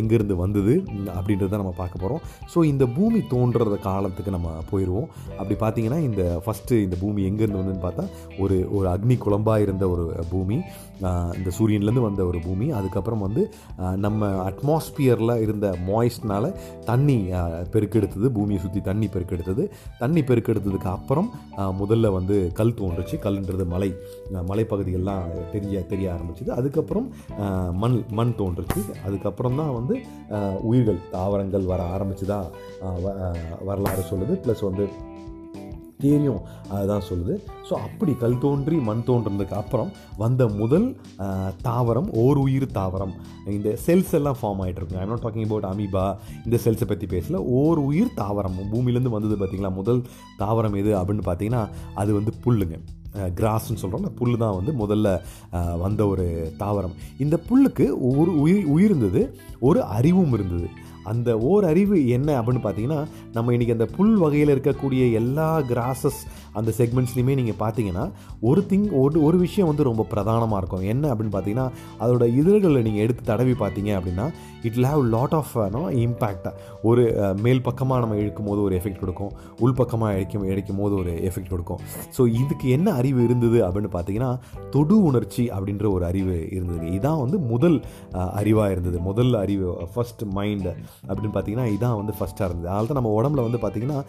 எங்கேருந்து 0.00 0.36
வந்தது? 0.44 0.74
அப்படின்றத 1.18 1.60
நம்ம 1.62 1.74
பார்க்க 1.82 2.04
போகிறோம் 2.04 2.22
ஸோ 2.54 2.58
இந்த 2.72 2.84
பூமி 2.96 3.22
தோன்றுற 3.34 3.78
காலத்துக்கு 3.88 4.36
நம்ம 4.36 4.50
போயிடுவோம் 4.70 5.08
அப்படி 5.40 5.56
பார்த்தீங்கன்னா 5.64 6.00
இந்த 6.08 6.22
ஃபஸ்ட்டு 6.44 6.80
இந்த 6.86 6.96
பூமி 7.02 7.20
எங்கேருந்து 7.30 7.60
வந்ததுன்னு 7.60 7.84
பார்த்தா 7.86 8.04
ஒரு 8.44 8.56
ஒரு 8.76 8.86
அக்னி 8.94 9.16
குழம்பாக 9.24 9.64
இருந்த 9.66 9.84
ஒரு 9.94 10.04
பூமி. 10.32 10.58
இந்த 11.38 11.50
சூரியன்லேருந்து 11.58 12.04
வந்த 12.06 12.22
ஒரு 12.30 12.38
பூமி. 12.46 12.66
அதுக்கப்புறம் 12.78 13.22
வந்து 13.26 13.42
நம்ம 14.04 14.28
அட்மாஸ்பியரில் 14.48 15.34
இருந்த 15.44 15.66
மாய்ஸ்னால் 15.88 16.48
தண்ணி 16.90 17.16
பெருக்கெடுத்தது. 17.74 18.28
பூமியை 18.36 18.60
சுற்றி 18.64 18.82
தண்ணி 18.90 19.08
பெருக்கெடுத்தது. 19.14 19.64
தண்ணி 20.02 20.22
பெருக்கெடுத்ததுக்கு 20.30 20.90
அப்புறம் 20.96 21.30
முதல்ல 21.80 22.12
வந்து 22.18 22.36
கல் 22.60 22.76
தோன்றுச்சு. 22.80 23.18
கல்ன்றது 23.26 23.66
மலை 23.74 23.90
மலைப்பகுதிகள்லாம் 24.50 25.24
தெரிய 25.54 25.84
தெரிய 25.92 26.08
ஆரம்பிச்சுது. 26.16 26.50
அதுக்கப்புறம் 26.58 27.08
மண் 27.82 27.98
மண் 28.18 28.34
தோன்றுச்சு. 28.40 28.80
அதுக்கப்புறம் 29.06 29.58
தான் 29.62 29.74
வந்து 29.78 29.96
உயிர்கள் 30.70 31.00
தாவரங்கள் 31.16 31.70
வர 31.72 31.82
ஆரம்பிச்சுதா 31.94 32.40
வரலாறு 33.68 34.04
சொல்லுது. 34.12 34.36
ப்ளஸ் 34.44 34.68
வந்து 34.68 34.86
தேரியும் 36.04 36.42
அதுதான் 36.74 37.06
சொல்லுது. 37.08 37.34
ஸோ 37.68 37.74
அப்படி 37.86 38.12
கல் 38.22 38.40
தோன்றி 38.44 38.76
மண் 38.88 39.04
தோன்றதுக்கு 39.08 39.56
அப்புறம் 39.62 39.90
வந்த 40.22 40.42
முதல் 40.60 40.88
தாவரம் 41.68 42.08
ஓர் 42.24 42.40
உயிர் 42.44 42.66
தாவரம். 42.78 43.14
இந்த 43.56 43.70
செல்ஸ் 43.86 44.14
எல்லாம் 44.20 44.38
ஃபார்ம் 44.40 44.62
ஆகிட்டு 44.64 44.80
இருக்கும் 44.80 45.02
I 45.02 45.06
not 45.12 45.24
talking 45.26 45.46
about 45.48 45.68
amoeba 45.72 46.06
இந்த 46.46 46.58
செல்ஸை 46.64 46.88
பற்றி 46.92 47.08
பேசல. 47.14 47.38
ஓர் 47.60 47.80
உயிர் 47.90 48.16
தாவரம். 48.22 48.58
பூமியிலேருந்து 48.72 49.16
வந்தது 49.16 49.36
பார்த்திங்களா 49.42 49.72
முதல் 49.80 50.02
தாவரம் 50.42 50.76
எது 50.82 50.92
அப்படின்னு 51.02 51.28
பார்த்தீங்கன்னா 51.30 51.62
அது 52.02 52.10
வந்து 52.18 52.34
புல்லுங்க. 52.46 52.78
கிராஸ்ன்னு 53.38 53.80
சொல்கிறோம்ல 53.80 54.10
புல் 54.18 54.38
தான் 54.42 54.54
வந்து 54.58 54.72
முதல்ல 54.82 55.08
வந்த 55.82 56.02
ஒரு 56.12 56.26
தாவரம். 56.62 56.94
இந்த 57.24 57.36
புல்லுக்கு 57.48 57.86
ஒரு 58.10 58.30
உயிர் 58.42 58.68
உயிர் 58.74 58.90
இருந்தது 58.90 59.22
ஒரு 59.68 59.80
அறிவும் 59.96 60.32
இருந்தது. 60.36 60.68
அந்த 61.04 61.38
ஓர் 61.38 61.64
அறிவு 61.64 61.96
என்ன 62.08 62.28
அப்படின்னு 62.40 62.64
பார்த்தீங்கன்னா 62.64 63.00
நம்ம 63.32 63.52
இன்றைக்கி 63.52 63.70
அந்த 63.70 63.86
புல் 63.86 64.16
வகையில் 64.16 64.54
இருக்கக்கூடிய 64.54 65.12
எல்லா 65.12 65.50
கிராசஸ் 65.60 66.20
அந்த 66.60 66.70
செக்மெண்ட்ஸ்லையுமே 66.78 67.34
நீங்கள் 67.40 67.58
பார்த்தீங்கன்னா 67.64 68.04
ஒரு 68.50 68.62
திங் 68.70 68.86
ஒரு 69.02 69.18
ஒரு 69.26 69.36
விஷயம் 69.44 69.68
வந்து 69.70 69.88
ரொம்ப 69.90 70.06
பிரதானமாக 70.12 70.60
இருக்கும். 70.62 70.86
என்ன 70.92 71.04
அப்படின்னு 71.12 71.34
பார்த்தீங்கன்னா 71.36 71.68
அதோட 72.04 72.24
இதழ்களை 72.40 72.82
நீங்கள் 72.88 73.04
எடுத்து 73.06 73.24
தடவி 73.32 73.54
பார்த்தீங்க 73.64 73.90
அப்படின்னா 73.98 74.26
it 74.68 74.78
have 74.90 75.02
lot 75.14 75.36
of 75.40 75.54
know 75.76 75.82
இம்பேக்டாக 76.02 76.54
ஒரு 76.88 77.04
மேல் 77.44 77.62
பக்கமாக 77.68 78.00
நம்ம 78.02 78.18
இழுக்கும் 78.22 78.48
போது 78.50 78.60
ஒரு 78.66 78.74
எஃபெக்ட் 78.80 79.00
கொடுக்கும் 79.02 79.32
உள் 79.64 79.76
பக்கமாக 79.80 80.14
இழைக்கும் 80.16 80.44
இழைக்கும் 80.52 80.80
போது 80.82 80.94
ஒரு 81.02 81.12
எஃபெக்ட் 81.28 81.52
கொடுக்கும். 81.54 81.80
ஸோ 82.16 82.24
இதுக்கு 82.42 82.66
என்ன 82.76 82.88
அறிவு 83.00 83.20
இருந்தது 83.28 83.58
அப்படின்னு 83.66 83.90
பார்த்தீங்கன்னா 83.96 84.30
தொடு 84.74 84.96
உணர்ச்சி 85.08 85.44
அப்படின்ற 85.56 85.86
ஒரு 85.96 86.04
அறிவு 86.10 86.36
இருந்தது. 86.56 86.84
இதான் 86.98 87.20
வந்து 87.24 87.38
முதல் 87.52 87.78
அறிவாக 88.40 88.74
இருந்தது. 88.74 88.98
முதல் 89.08 89.32
அறிவு 89.42 89.66
ஃபஸ்ட் 89.94 90.22
மைண்டு 90.36 90.72
அப்படின்னு 91.08 91.34
பார்த்தீங்கன்னா 91.36 91.66
இதான் 91.76 91.98
வந்து 92.00 92.14
ஃபஸ்ட்டாக 92.18 92.48
இருந்தது. 92.48 92.70
அதனால 92.72 92.86
தான் 92.90 93.00
நம்ம 93.00 93.12
உடம்புல 93.18 93.46
வந்து 93.48 93.60
பார்த்தீங்கன்னா 93.64 94.00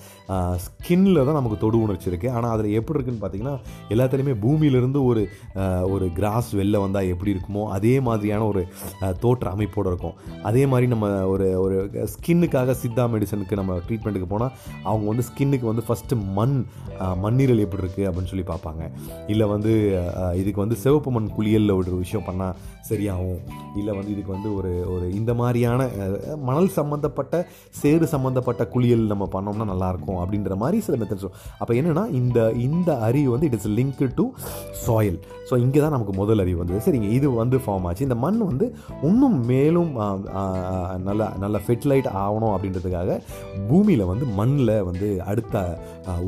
ஸ்கின்னில் 0.66 1.26
தான் 1.28 1.40
நமக்கு 1.40 1.60
தொடு 1.66 1.84
உணர்ச்சி 1.86 2.10
இருக்குது 2.12 2.33
ஆனால் 2.38 2.52
அதில் 2.56 2.76
எப்படி 2.80 2.98
இருக்குன்னு 2.98 3.24
பார்த்தீங்கன்னா 3.24 3.56
எல்லாத்துலேயுமே 3.94 4.36
பூமியிலேருந்து 4.46 5.02
ஒரு 5.10 5.24
ஒரு 5.94 6.06
கிராஸ் 6.18 6.50
வெளில 6.60 6.80
வந்தால் 6.84 7.10
எப்படி 7.14 7.34
இருக்குமோ 7.36 7.64
அதே 7.78 7.96
மாதிரியான 8.08 8.46
ஒரு 8.52 8.62
தோற்ற 9.24 9.46
அமைப்போடு 9.56 9.90
இருக்கும். 9.92 10.16
அதே 10.50 10.64
மாதிரி 10.72 10.88
நம்ம 10.94 11.08
ஒரு 11.34 11.48
ஒரு 11.64 11.78
ஸ்கின்னுக்காக 12.14 12.76
சித்தா 12.84 13.06
மெடிசனுக்கு 13.14 13.60
நம்ம 13.62 13.78
ட்ரீட்மெண்ட்டுக்கு 13.88 14.30
போனால் 14.34 14.54
அவங்க 14.90 15.06
வந்து 15.12 15.26
ஸ்கின்னுக்கு 15.30 15.68
வந்து 15.72 15.86
ஃபஸ்ட்டு 15.88 16.20
மண் 16.38 16.58
மண்ணீரல் 17.24 17.64
எப்படி 17.66 17.84
இருக்குது 17.84 18.08
அப்படின்னு 18.10 18.32
சொல்லி 18.34 18.48
பார்ப்பாங்க. 18.52 18.84
இல்லை 19.34 19.48
வந்து 19.54 19.74
இதுக்கு 20.42 20.64
வந்து 20.66 20.78
சிவப்பு 20.84 21.12
மண் 21.18 21.34
குளியலில் 21.38 21.78
ஒரு 21.80 21.92
விஷயம் 22.04 22.28
பண்ணால் 22.30 22.58
சரியாகும். 22.90 23.42
இல்லை 23.80 23.92
வந்து 23.98 24.12
இதுக்கு 24.14 24.32
வந்து 24.36 24.50
ஒரு 24.60 24.72
ஒரு 24.94 25.06
இந்த 25.20 25.32
மாதிரியான 25.42 25.82
மணல் 26.48 26.70
சம்மந்தப்பட்ட 26.78 27.36
சேறு 27.82 28.06
சம்மந்தப்பட்ட 28.14 28.64
குளியல் 28.74 29.12
நம்ம 29.12 29.26
பண்ணோம்னா 29.36 29.68
நல்லாயிருக்கும் 29.72 30.20
அப்படின்ற 30.24 30.56
மாதிரி 30.64 30.80
சில 30.88 30.98
மெத்தட்ஸ் 31.02 31.30
அப்போ 31.62 31.74
என்னென்னா 31.80 32.04
இந்த 32.24 32.40
இந்த 32.66 32.92
அறிவு 33.08 33.30
வந்து 33.34 33.48
it 33.50 33.58
is 33.60 33.70
link 33.80 34.04
to 34.20 34.26
soil 34.86 35.20
so 35.54 35.58
இங்கே 35.64 35.80
தான் 35.82 35.94
நமக்கு 35.96 36.14
முதல் 36.20 36.42
அறிவு 36.44 36.60
வந்தது. 36.60 36.84
சரிங்க 36.86 37.10
இது 37.18 37.28
வந்து 37.40 37.58
ஃபார்ம் 37.64 37.84
ஆச்சு. 37.88 38.06
இந்த 38.08 38.16
மண் 38.24 38.40
வந்து 38.50 38.66
இன்னும் 39.10 39.36
மேலும் 39.50 39.92
நல்ல 41.08 41.24
நல்ல 41.44 41.58
ஃபெர்டிலைட் 41.66 42.08
ஆகணும் 42.22 42.54
அப்படின்றதுக்காக 42.54 43.18
பூமியில் 43.70 44.10
வந்து 44.12 44.26
மண்ணில் 44.40 44.74
வந்து 44.90 45.08
அடுத்த 45.32 45.62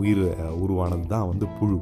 உயிர் 0.02 0.22
உருவானது 0.64 1.06
தான் 1.14 1.26
வந்து 1.32 1.48
புழு. 1.60 1.80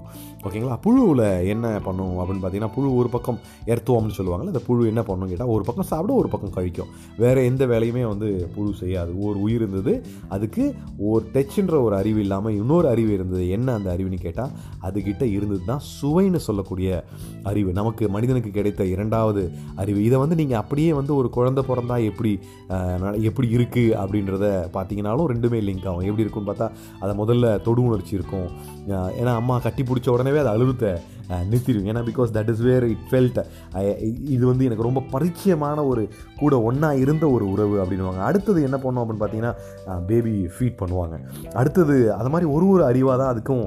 ஓகேங்களா? 0.47 0.77
புழுவில் 0.85 1.25
என்ன 1.53 1.67
பண்ணும் 1.87 2.15
அப்படின்னு 2.21 2.41
பார்த்தீங்கன்னா 2.43 2.75
புழு 2.77 2.87
ஒரு 3.01 3.09
பக்கம் 3.15 3.37
எர்த்துவோம்னு 3.73 4.17
சொல்லுவாங்கல்ல 4.19 4.53
அந்த 4.53 4.63
புழு 4.69 4.87
என்ன 4.91 5.03
பண்ணும் 5.09 5.31
கேட்டால் 5.33 5.53
ஒரு 5.55 5.63
பக்கம் 5.67 5.89
சாப்பிட 5.91 6.13
ஒரு 6.21 6.31
பக்கம் 6.33 6.55
கழிக்கும். 6.57 6.89
வேறு 7.23 7.45
எந்த 7.49 7.65
வேலையுமே 7.73 8.03
வந்து 8.13 8.29
புழு 8.55 8.71
செய்யாது. 8.81 9.11
ஒரு 9.27 9.37
உயிர் 9.45 9.61
இருந்தது 9.61 9.93
அதுக்கு 10.37 10.65
ஒரு 11.11 11.23
டச்சுன்ற 11.35 11.75
ஒரு 11.87 11.95
அறிவு 12.01 12.21
இல்லாமல் 12.25 12.57
இன்னொரு 12.61 12.89
அறிவு 12.93 13.13
இருந்தது. 13.17 13.45
என்ன 13.57 13.77
அந்த 13.79 13.89
அறிவுன்னு 13.95 14.21
கேட்டால் 14.25 14.55
அதுகிட்ட 14.89 15.23
இருந்தது 15.37 15.63
தான் 15.71 15.85
சுவைன்னு 15.97 16.41
சொல்லக்கூடிய 16.47 16.89
அறிவு 17.43 17.71
நமக்கு 17.79 18.09
மனிதனுக்கு 18.09 18.51
கிடைத்த 18.57 18.85
இரண்டாவது 18.85 19.51
அறிவு. 19.75 20.03
இதை 20.03 20.19
வந்து 20.19 20.35
நீங்கள் 20.35 20.57
அப்படியே 20.57 20.93
வந்து 20.93 21.15
ஒரு 21.15 21.29
குழந்தை 21.29 21.63
பிறந்தா 21.67 21.97
எப்படி 22.09 22.33
எப்படி 23.29 23.47
இருக்குது 23.57 23.95
அப்படின்றத 24.03 24.45
பார்த்தீங்கன்னாலும் 24.75 25.29
ரெண்டுமே 25.33 25.59
லிங்க் 25.67 25.87
ஆகும். 25.89 26.07
எப்படி 26.09 26.25
இருக்குன்னு 26.25 26.51
பார்த்தா 26.51 26.69
அதை 26.99 27.13
முதல்ல 27.21 27.61
தொடு 27.61 27.83
உணர்ச்சி 27.83 28.13
இருக்கும். 28.19 28.49
ஏன்னா 29.21 29.33
அம்மா 29.41 29.57
கட்டி 29.65 29.83
பிடிச்ச 29.89 30.09
உடனே 30.13 30.39
அதை 30.43 30.53
அழுத்த 30.57 30.93
நிறுத்திடும் 31.49 31.85
ஏன்னா 31.89 32.01
because 32.07 32.31
that 32.35 32.49
is 32.53 32.61
where 32.67 32.85
it 32.93 33.05
felt 33.09 33.37
இது 34.35 34.43
வந்து 34.49 34.65
எனக்கு 34.67 34.85
ரொம்ப 34.87 35.01
பரிச்சயமான 35.13 35.85
ஒரு 35.91 36.01
கூட 36.41 36.53
ஒன்றா 36.67 36.89
இருந்த 37.03 37.25
ஒரு 37.35 37.45
உறவு 37.53 37.75
அப்படின்னுவாங்க. 37.81 38.21
அடுத்தது 38.29 38.59
என்ன 38.67 38.77
பண்ணோம் 38.83 39.01
அப்படின்னு 39.03 39.23
பார்த்தீங்கன்னா 39.23 39.53
பேபி 40.09 40.33
ஃபீட் 40.55 40.77
பண்ணுவாங்க. 40.81 41.15
அடுத்தது 41.61 41.95
அது 42.17 42.31
மாதிரி 42.33 42.47
ஒரு 42.55 42.65
ஒரு 42.73 42.83
அறிவாக 42.89 43.15
தான் 43.21 43.31
அதுக்கும் 43.33 43.63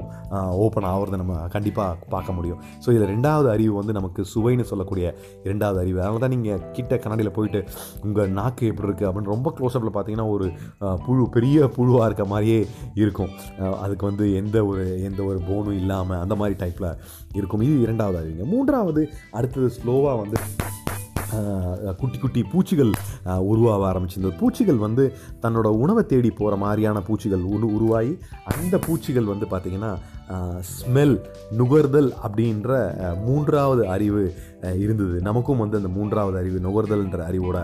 ஓப்பன் 0.65 0.87
ஆகிறத 0.91 1.19
நம்ம 1.23 1.35
கண்டிப்பாக 1.55 1.97
பார்க்க 2.13 2.37
முடியும். 2.37 2.61
ஸோ 2.83 2.87
இதில் 2.93 3.09
ரெண்டாவது 3.13 3.49
அறிவு 3.55 3.73
வந்து 3.79 3.97
நமக்கு 3.99 4.23
சுவைன்னு 4.33 4.69
சொல்லக்கூடிய 4.71 5.05
இரண்டாவது 5.47 5.81
அறிவு. 5.83 5.99
அதனால 6.03 6.21
தான் 6.25 6.35
நீங்கள் 6.35 6.63
கிட்ட 6.77 6.99
கண்ணாடியில் 7.05 7.35
போயிட்டு 7.39 7.61
உங்கள் 8.05 8.31
நாக்கு 8.39 8.71
எப்படி 8.71 8.89
இருக்குது 8.89 9.09
அப்படின்னு 9.09 9.33
ரொம்ப 9.35 9.53
க்ளோஸ்அப்பில் 9.59 9.95
பார்த்தீங்கன்னா 9.97 10.29
ஒரு 10.35 10.47
புழு 11.07 11.25
பெரிய 11.37 11.71
புழுவாக 11.77 12.09
இருக்க 12.11 12.25
மாதிரியே 12.35 12.61
இருக்கும். 13.03 13.33
அதுக்கு 13.83 14.05
வந்து 14.11 14.27
எந்த 14.41 14.57
ஒரு 14.71 14.85
எந்த 15.09 15.23
ஒரு 15.31 15.41
போனும் 15.49 15.79
இல்லாமல் 15.81 16.21
அந்த 16.25 16.37
மாதிரி 16.41 16.57
டைப்பில் 16.63 16.91
இருக்கும். 17.39 17.65
இது 17.67 17.75
இரண்டாவது 17.87 18.19
அறிவுங்க. 18.21 18.47
மூன்றாவது 18.55 19.03
அடுத்தது 19.39 19.69
ஸ்லோவாக 19.79 20.17
வந்து 20.23 20.37
குட்டி 21.99 22.17
குட்டி 22.19 22.41
பூச்சிகள் 22.51 22.91
உருவாக 23.51 23.81
ஆரம்பிச்சிருந்தது. 23.87 24.35
பூச்சிகள் 24.41 24.77
வந்து 24.83 25.03
தன்னோட 25.43 25.67
உணவை 25.83 26.03
தேடி 26.11 26.29
போகிற 26.37 26.55
மாதிரியான 26.61 27.01
பூச்சிகள் 27.07 27.43
உரு 27.55 27.67
உருவாகி 27.77 28.13
அந்த 28.51 28.75
பூச்சிகள் 28.85 29.27
வந்து 29.31 29.47
பார்த்திங்கன்னா 29.51 29.91
ஸ்மெல் 30.71 31.15
நுகர்தல் 31.59 32.09
அப்படின்ற 32.27 32.69
மூன்றாவது 33.25 33.83
அறிவு 33.95 34.23
இருந்தது. 34.83 35.17
நமக்கும் 35.27 35.61
வந்து 35.63 35.79
அந்த 35.81 35.91
மூன்றாவது 35.97 36.37
அறிவு 36.41 36.59
நுகர்தல்ன்ற 36.67 37.19
அறிவோட 37.31 37.57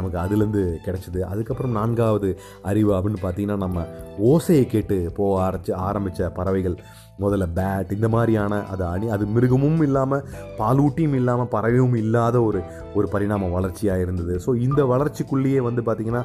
நமக்கு 0.00 0.22
அதுலேருந்து 0.22 0.62
கிடச்சிது. 0.86 1.20
அதுக்கப்புறம் 1.32 1.76
நான்காவது 1.80 2.30
அறிவு 2.62 2.92
அப்படின்னு 2.92 3.22
பார்த்தீங்கன்னா 3.22 3.56
நம்ம 3.56 3.86
ஓசையை 4.24 4.66
கேட்டு 4.66 4.96
போக 5.16 5.34
ஆரம்பிச்சு 5.46 5.72
ஆரம்பித்த 5.88 6.30
பறவைகள். 6.38 6.76
முதல்ல 7.20 7.48
பேட் 7.56 7.92
இந்த 7.92 8.08
மாதிரியான 8.08 8.66
அது 8.66 8.84
அணி 8.84 9.08
அது 9.10 9.26
மிருகமும் 9.26 9.82
இல்லாமல் 9.82 10.28
பாலூட்டியும் 10.58 11.14
இல்லாமல் 11.14 11.46
பறவையும் 11.46 11.94
இல்லாத 11.94 12.42
ஒரு 12.42 12.62
ஒரு 12.94 13.08
பரிணாம 13.08 13.46
வளர்ச்சியாக 13.46 14.00
இருந்தது. 14.00 14.40
ஸோ 14.46 14.56
இந்த 14.56 14.84
வளர்ச்சிக்குள்ளேயே 14.84 15.56
வந்து 15.56 15.82
பார்த்திங்கன்னா 15.82 16.24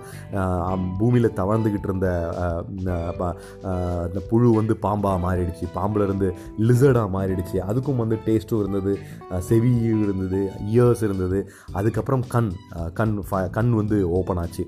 பூமியில் 0.99 1.31
தவழ்ந்துக்கிட்டு 1.31 1.83
இருந்த 1.83 2.33
ப- 3.17 3.35
இந்த 4.07 4.21
புழு 4.29 4.53
வந்து 4.53 4.77
பாம்பாக 4.81 5.19
மாறிடுச்சு. 5.19 5.67
பாம்புலேருந்து 5.75 6.31
லிசர்டாக 6.59 7.09
மாறிடுச்சு. 7.09 7.61
அதுக்கும் 7.67 7.95
வந்து 7.95 8.19
டேஸ்ட்டும் 8.25 8.59
இருந்தது. 8.59 8.99
செவியும் 9.29 9.39
செவி 9.39 9.75
இருந்தது. 9.75 10.51
இயர்ஸ் 10.73 11.03
இருந்தது. 11.03 11.49
அதுக்கப்புறம் 11.71 12.23
கண் 12.27 12.51
கண் 12.93 13.23
ஃப- 13.31 13.49
கண் 13.49 13.71
வந்து 13.71 14.09
ஓப்பன் 14.09 14.37
ஆச்சு. 14.37 14.67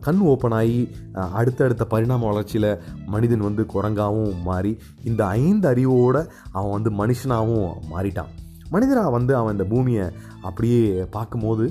கண் 0.00 0.18
ஓப்பன் 0.18 0.50
ஆகி 0.50 0.90
அடுத்தடுத்த 1.12 1.84
பரிணாம 1.84 2.26
வளர்ச்சியில் 2.26 2.78
மனிதன் 3.06 3.38
வந்து 3.38 3.66
குரங்காகவும் 3.74 4.42
மாறி 4.42 4.78
இந்த 5.04 5.26
ஐந்து 5.26 5.40
அறிவோட 5.72 6.18
அவன் 6.56 6.74
வந்து 6.76 6.92
மனுஷனாகவும் 7.02 7.72
மாறிட்டான். 7.94 8.32
மனிதராக 8.74 9.08
வந்து 9.14 9.32
அவன் 9.38 9.54
இந்த 9.54 9.64
பூமியை 9.70 10.04
அப்படியே 10.48 10.82
பார்க்கும்போது 11.16 11.64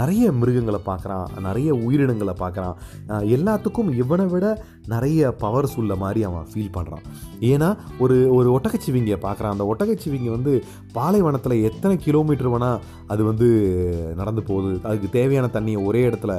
நிறைய 0.00 0.24
மிருகங்களை 0.38 0.80
பார்க்குறான் 0.88 1.28
நிறைய 1.46 1.70
உயிரினங்களை 1.84 2.34
பார்க்குறான். 2.40 2.74
எல்லாத்துக்கும் 3.36 3.90
இவனை 4.00 4.26
விட 4.32 4.46
நிறைய 4.94 5.30
பவர்ஸ் 5.42 5.76
உள்ள 5.80 5.94
மாதிரி 6.02 6.20
அவன் 6.28 6.50
ஃபீல் 6.52 6.74
பண்ணுறான் 6.76 7.04
ஏன்னா 7.50 7.68
ஒரு 8.04 8.16
ஒரு 8.38 8.48
ஒட்டகச்சிவிங்கியை 8.56 9.18
பார்க்குறான். 9.26 9.54
அந்த 9.54 9.66
ஒட்டகச்சிவிங்கி 9.72 10.30
வந்து 10.36 10.54
பாலைவனத்தில் 10.98 11.64
எத்தனை 11.70 11.96
கிலோமீட்டர் 12.06 12.52
வேணால் 12.54 12.82
அது 13.06 13.24
வந்து 13.30 13.48
நடந்து 14.20 14.44
போகுது. 14.50 14.74
அதுக்கு 14.88 15.10
தேவையான 15.18 15.50
தண்ணியை 15.56 15.80
ஒரே 15.90 16.02
இடத்துல 16.08 16.34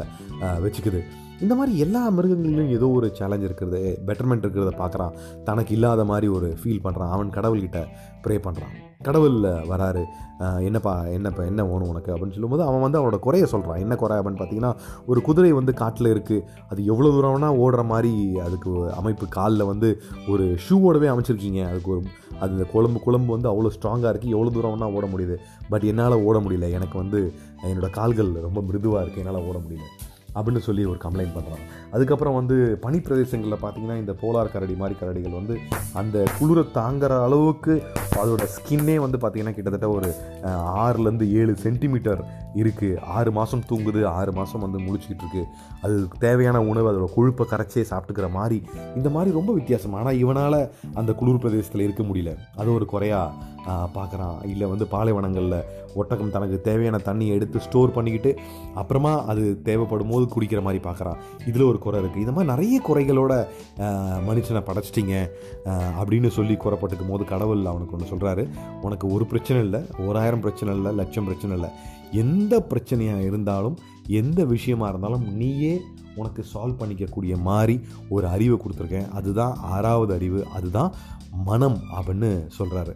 வச்சுக்குது. 0.65 1.01
இந்த 1.45 1.53
மாதிரி 1.57 1.73
எல்லா 1.83 2.01
மிருகங்களிலும் 2.17 2.71
ஏதோ 2.77 2.87
ஒரு 2.97 3.07
சேலஞ்ச் 3.19 3.45
இருக்கிறது 3.47 3.79
பெட்டர்மெண்ட் 4.07 4.43
இருக்கிறத 4.45 4.71
பார்க்குறான். 4.81 5.13
தனக்கு 5.47 5.71
இல்லாத 5.77 6.01
மாதிரி 6.11 6.27
ஒரு 6.37 6.47
ஃபீல் 6.61 6.83
பண்ணுறான் 6.85 7.13
அவன் 7.15 7.35
கடவுள்கிட்ட 7.37 7.79
ப்ரே 8.25 8.35
பண்ணுறான் 8.47 8.73
கடவுளில் 9.07 9.47
வராரு 9.71 10.01
என்னப்பா 10.67 10.93
என்னப்பா 11.15 11.43
என்ன 11.51 11.61
வேணும் 11.69 11.89
உனக்கு? 11.91 12.11
அப்படின்னு 12.13 12.35
சொல்லும்போது 12.35 12.63
அவன் 12.67 12.83
வந்து 12.85 12.99
அவனோட 12.99 13.17
குறைய 13.25 13.45
சொல்கிறான் 13.53 13.81
என்ன 13.83 13.93
குறை? 14.01 14.15
அப்படின்னு 14.19 14.41
பார்த்தீங்கன்னா 14.41 14.71
ஒரு 15.11 15.19
குதிரை 15.27 15.51
வந்து 15.59 15.73
காட்டில் 15.81 16.11
இருக்குது 16.13 16.45
அது 16.71 16.85
எவ்வளோ 16.91 17.11
தூரம்னா 17.15 17.49
ஓடுற 17.63 17.83
மாதிரி 17.91 18.13
அதுக்கு 18.45 18.71
அமைப்பு 18.99 19.27
காலில் 19.37 19.69
வந்து 19.71 19.89
ஒரு 20.33 20.45
ஷூவோடவே 20.67 21.09
அமைச்சிருக்கீங்க. 21.13 21.63
அதுக்கு 21.71 21.91
ஒரு 21.95 22.03
அது 22.43 22.51
இந்த 22.57 22.67
குழம்பு 22.73 22.99
குழம்பு 23.07 23.31
வந்து 23.37 23.51
அவ்வளோ 23.53 23.73
ஸ்ட்ராங்காக 23.77 24.13
இருக்குது 24.13 24.35
எவ்வளோ 24.37 24.53
தூரம்னா 24.57 24.89
ஓட 24.99 25.07
முடியுது. 25.13 25.37
பட் 25.73 25.87
என்னால் 25.91 26.23
ஓட 26.29 26.37
முடியல. 26.45 26.69
எனக்கு 26.77 26.97
வந்து 27.03 27.21
என்னோடய 27.71 27.93
கால்கள் 27.99 28.31
ரொம்ப 28.47 28.61
மிருதுவாக 28.69 29.03
இருக்குது 29.05 29.23
என்னால் 29.25 29.45
ஓட 29.49 29.57
முடியல. 29.65 29.89
அப்படின்னு 30.35 30.63
சொல்லி 30.67 30.83
ஒரு 30.85 30.99
கம்ப்ளைண்ட் 31.05 31.35
பண்ணுறாங்க 31.35 31.65
அதுக்கப்புறம் 31.93 32.37
வந்து 32.39 32.57
பனி 32.85 32.99
பிரதேசங்களில் 33.07 33.61
பார்த்தீங்கன்னா 33.63 33.97
இந்த 34.01 34.15
போலார் 34.21 34.53
கரடி 34.53 34.75
மாதிரி 34.81 34.95
கரடிகள் 34.99 35.39
வந்து 35.39 35.57
அந்த 36.01 36.17
குளிரை 36.39 36.63
தாங்குற 36.79 37.13
அளவுக்கு 37.23 37.73
அதோட 38.21 38.45
ஸ்கின்னே 38.55 38.95
வந்து 39.05 39.17
பார்த்திங்கன்னா 39.17 39.55
கிட்டத்தட்ட 39.57 39.89
ஒரு 39.97 40.09
ஆறுலேருந்து 40.85 41.27
ஏழு 41.41 41.53
சென்டிமீட்டர் 41.65 42.21
இருக்குது 42.61 42.99
ஆறு 43.17 43.31
மாதம் 43.31 43.65
தூங்குது 43.69 44.01
ஆறு 44.17 44.31
மாதம் 44.39 44.63
வந்து 44.65 44.79
முழிச்சிக்கிட்டு 44.85 45.23
இருக்குது 45.25 45.47
அதுக்கு 45.83 46.17
தேவையான 46.27 46.57
உணவு 46.71 46.89
அதோட 46.91 47.07
கொழுப்பை 47.15 47.45
கரைச்சே 47.51 47.85
சாப்பிட்டுக்கிற 47.91 48.29
மாதிரி 48.31 48.57
இந்த 48.95 49.09
மாதிரி 49.15 49.31
ரொம்ப 49.37 49.51
வித்தியாசம். 49.59 49.95
ஆனால் 49.99 50.19
இவனால் 50.23 50.59
அந்த 50.99 51.11
குளிர் 51.19 51.41
பிரதேசத்தில் 51.43 51.85
இருக்க 51.85 52.03
முடியல. 52.09 52.33
அது 52.59 52.69
ஒரு 52.77 52.85
குறையாக 52.93 53.49
பார்க்குறான் 53.97 54.37
இல்லை 54.51 54.67
வந்து 54.69 54.85
பாலைவனங்களில் 54.93 55.57
ஒட்டகம் 55.99 56.33
தனக்கு 56.35 56.57
தேவையான 56.67 56.99
தண்ணியை 57.07 57.35
எடுத்து 57.37 57.59
ஸ்டோர் 57.65 57.95
பண்ணிக்கிட்டு 57.97 58.31
அப்புறமா 58.81 59.13
அது 59.31 59.43
தேவைப்படும் 59.69 60.11
போது 60.13 60.25
குடிக்கிற 60.35 60.61
மாதிரி 60.67 60.81
பார்க்குறான். 60.87 61.19
இதில் 61.49 61.67
ஒரு 61.69 61.79
குறை 61.85 61.99
இருக்குது 62.01 62.23
இந்த 62.25 62.33
மாதிரி 62.37 62.51
நிறைய 62.53 62.77
குறைகளோட 62.87 63.33
மனுஷனை 64.29 64.63
படைச்சிட்டிங்க 64.69 65.15
அப்படின்னு 66.01 66.31
சொல்லி 66.37 66.57
குறைப்பட்டுக்கும் 66.65 67.13
போது 67.13 67.25
கடவுள் 67.33 67.69
அவனுக்கு 67.71 67.95
ஒன்று 67.97 68.11
சொல்கிறாரு 68.13 68.45
உனக்கு 68.87 69.07
ஒரு 69.15 69.25
பிரச்சனை 69.31 69.61
இல்லை 69.67 69.81
ஓராயிரம் 70.07 70.43
பிரச்சனை 70.45 70.75
இல்லை 70.75 70.93
லட்சம் 70.99 71.27
பிரச்சனை 71.29 71.55
இல்லை. 71.57 71.71
எந்த 72.23 72.53
பிரச்சனையாக 72.71 73.25
இருந்தாலும் 73.29 73.75
எந்த 74.21 74.41
விஷயமா 74.45 74.87
இருந்தாலும் 74.91 75.25
நீயே 75.41 75.73
உனக்கு 76.19 76.41
சால்வ் 76.53 76.79
பண்ணிக்கக்கூடிய 76.79 77.33
மாதிரி 77.47 77.75
ஒரு 78.15 78.25
அறிவை 78.35 78.57
கொடுத்துருக்கேன். 78.61 79.09
அதுதான் 79.17 79.53
ஆறாவது 79.75 80.11
அறிவு. 80.13 80.39
அதுதான் 80.57 80.91
மனம் 81.49 81.77
அப்படின்னு 81.97 82.29
சொல்கிறாரு 82.57 82.93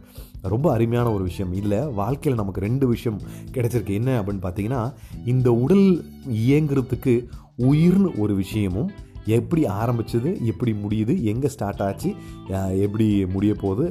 ரொம்ப 0.50 0.74
அருமையான 0.74 1.12
ஒரு 1.12 1.24
விஷயம். 1.24 1.54
இதில் 1.54 1.88
வாழ்க்கையில் 1.88 2.40
நமக்கு 2.40 2.62
ரெண்டு 2.62 2.88
விஷயம் 2.88 3.22
கிடைச்சிருக்கு. 3.52 3.94
என்ன 3.94 4.22
அப்படின்னு 4.22 4.46
பார்த்தீங்கன்னா 4.46 4.94
இந்த 5.26 5.52
உடல் 5.52 6.06
இயங்குறதுக்கு 6.30 7.26
உயிர்னு 7.58 8.18
ஒரு 8.18 8.36
விஷயமும் 8.36 8.92
எப்படி 9.26 9.64
ஆரம்பிச்சது 9.64 10.42
எப்படி 10.42 10.72
முடியுது 10.84 11.24
எங்கே 11.24 11.48
ஸ்டார்ட் 11.48 11.82
ஆச்சு 11.82 12.14
எப்படி 12.82 13.26
முடிய 13.26 13.54
போகுது 13.62 13.86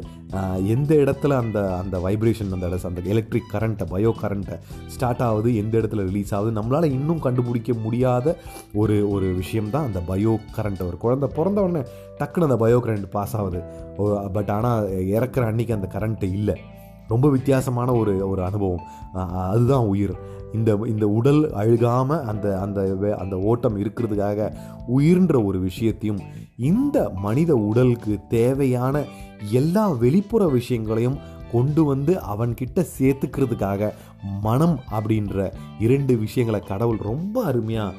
எந்த 0.67 0.95
இடத்துல 0.95 1.33
அந்த 1.33 1.77
அந்த 1.77 1.99
வைப்ரேஷன் 1.99 2.53
அந்த 2.53 2.67
இடத்துல 2.67 2.87
அந்த 2.87 3.01
எலக்ட்ரிக் 3.05 3.51
கரண்ட்டை 3.53 3.87
பயோ 3.91 4.13
கரண்ட்டை 4.23 4.59
ஸ்டார்ட் 4.87 5.23
ஆகுது 5.23 5.57
எந்த 5.57 5.79
இடத்துல 5.79 6.05
ரிலீஸ் 6.11 6.35
ஆகுது 6.35 6.63
நம்மளால் 6.63 6.91
இன்னும் 6.91 7.19
கண்டுபிடிக்க 7.19 7.73
முடியாத 7.73 8.37
ஒரு 8.75 9.11
ஒரு 9.11 9.27
விஷயம் 9.27 9.71
தான் 9.71 9.87
அந்த 9.87 10.03
பயோ 10.09 10.37
கரண்ட் 10.57 10.87
ஒரு 10.87 10.97
குழந்தை 10.97 11.29
பிறந்த 11.35 11.63
உடனே 11.63 11.83
டக்குன்னு 12.19 12.49
அந்த 12.49 12.59
பயோ 12.67 12.79
கரண்ட் 12.87 13.11
பாஸ் 13.11 13.37
ஆகுது. 13.37 13.63
பட் 14.33 14.51
ஆனால் 14.51 14.89
இறக்குற 14.89 15.45
அன்னைக்கு 15.45 15.75
அந்த 15.75 15.89
கரண்ட்டு 15.93 16.23
இல்லை. 16.23 16.57
ரொம்ப 17.09 17.31
வித்தியாசமான 17.31 17.93
ஒரு 17.93 18.29
ஒரு 18.29 18.45
அனுபவம். 18.45 18.81
அதுதான் 19.35 19.85
உயிர். 19.85 20.33
இந்த 20.53 20.79
இந்த 20.87 21.09
உடல் 21.09 21.53
அழுகாமல் 21.53 22.23
அந்த 22.23 22.61
அந்த 22.61 22.97
வே- 23.03 23.15
அந்த 23.15 23.39
ஓட்டம் 23.39 23.83
இருக்கிறதுக்காக 23.83 24.53
உயிர்ன்ற 24.99 25.45
ஒரு 25.45 25.59
விஷயத்தையும் 25.59 26.19
இந்த 26.59 27.11
மனித 27.15 27.55
உடலுக்கு 27.55 28.19
தேவையான 28.29 29.03
எல்லா 29.53 29.89
வெளிப்புற 29.89 30.49
விஷயங்களையும் 30.49 31.19
கொண்டு 31.53 31.85
வந்து 31.85 32.19
அவன்கிட்ட 32.37 32.87
சேர்த்துக்கிறதுக்காக 32.99 33.93
மனம் 34.43 34.81
அப்படின்ற 34.91 35.53
இரண்டு 35.81 36.17
விஷயங்களை 36.17 36.67
கடவுள் 36.67 36.97
ரொம்ப 36.97 37.45
அருமையாக 37.45 37.95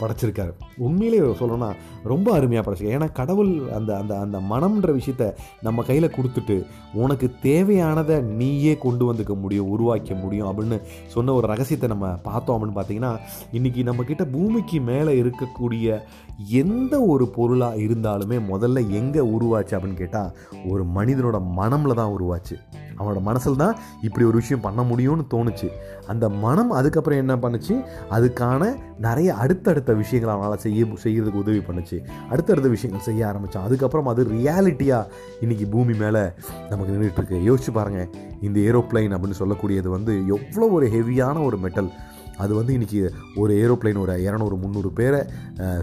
படைச்சிருக்காரு. 0.00 0.52
உண்மையிலே 0.76 1.18
சொல்லணும்னா 1.20 1.70
ரொம்ப 2.02 2.32
அருமையாக 2.32 2.64
படைச்சிருக்காரு. 2.66 2.98
ஏன்னா 2.98 3.12
கடவுள் 3.12 3.70
அந்த 3.70 3.96
அந்த 3.96 4.18
அந்த 4.18 4.38
மனம்ன்ற 4.52 4.90
விஷயத்த 4.98 5.34
நம்ம 5.62 5.82
கையில் 5.82 6.14
கொடுத்துட்டு 6.16 6.56
உனக்கு 6.94 7.30
தேவையானதை 7.42 8.20
நீயே 8.22 8.76
கொண்டு 8.76 9.12
வந்துக்க 9.12 9.40
முடியும் 9.40 9.68
உருவாக்க 9.68 10.14
முடியும் 10.14 10.48
அப்படின்னு 10.48 10.80
சொன்ன 11.06 11.32
ஒரு 11.32 11.46
ரகசியத்தை 11.46 11.88
நம்ம 11.88 12.08
பார்த்தோம் 12.28 12.56
அப்படின்னு 12.56 12.78
பார்த்தீங்கன்னா 12.78 13.18
இன்றைக்கி 13.52 13.82
நம்மக்கிட்ட 13.88 14.24
பூமிக்கு 14.30 14.80
மேலே 14.80 15.22
இருக்கக்கூடிய 15.22 16.00
எந்த 16.48 17.02
ஒரு 17.02 17.28
பொருளாக 17.28 17.76
இருந்தாலுமே 17.76 18.38
முதல்ல 18.52 18.90
எங்கே 18.90 19.20
உருவாச்சு 19.20 19.76
அப்படின்னு 19.76 19.94
கேட்டால் 19.94 20.34
ஒரு 20.68 20.84
மனிதனோட 20.84 21.38
மனமில் 21.56 21.94
தான் 21.94 22.14
உருவாச்சு. 22.18 22.56
அவனோட 22.98 23.20
மனசில் 23.20 23.56
தான் 23.56 23.76
இப்படி 24.02 24.24
ஒரு 24.24 24.36
விஷயம் 24.42 24.64
பண்ண 24.66 24.82
முடியும்னு 24.82 25.24
தோணுச்சு. 25.34 25.68
அந்த 26.06 26.28
மனம் 26.28 26.70
அதுக்கப்புறம் 26.70 27.18
என்ன 27.18 27.36
பண்ணுச்சு? 27.36 27.74
அதுக்கான 28.10 28.62
நிறைய 28.98 29.34
அடுத்தடுத்த 29.34 29.92
விஷயங்கள் 29.92 30.34
அவனால் 30.34 30.62
செய்ய 30.66 30.84
செய்கிறதுக்கு 31.04 31.42
உதவி 31.44 31.62
பண்ணுச்சு. 31.68 31.98
அடுத்தடுத்த 32.30 32.68
விஷயங்கள் 32.68 33.06
செய்ய 33.08 33.26
ஆரம்பித்தான் 33.26 33.66
அதுக்கப்புறம் 33.68 34.06
அது 34.06 34.24
ரியாலிட்டியாக 34.24 35.10
இன்றைக்கி 35.40 35.68
பூமி 35.70 35.94
மேலே 35.94 36.24
நமக்கு 36.70 36.92
நின்றுட்டுருக்கு 36.92 37.40
யோசிச்சு 37.50 37.72
பாருங்கள் 37.72 38.10
இந்த 38.40 38.58
ஏரோப்ளைன் 38.60 39.14
அப்படின்னு 39.16 39.40
சொல்லக்கூடியது 39.42 39.88
வந்து 39.88 40.14
எவ்வளோ 40.36 40.68
ஒரு 40.68 40.86
ஹெவியான 40.86 41.44
ஒரு 41.44 41.58
மெட்டல் 41.58 41.90
அது 42.38 42.52
வந்து 42.58 42.72
இன்றைக்கி 42.76 43.00
ஒரு 43.42 43.52
ஏரோப்ளைன் 43.62 44.00
ஒரு 44.04 44.14
இரநூறு 44.26 44.56
முந்நூறு 44.62 44.90
பேரை 44.98 45.20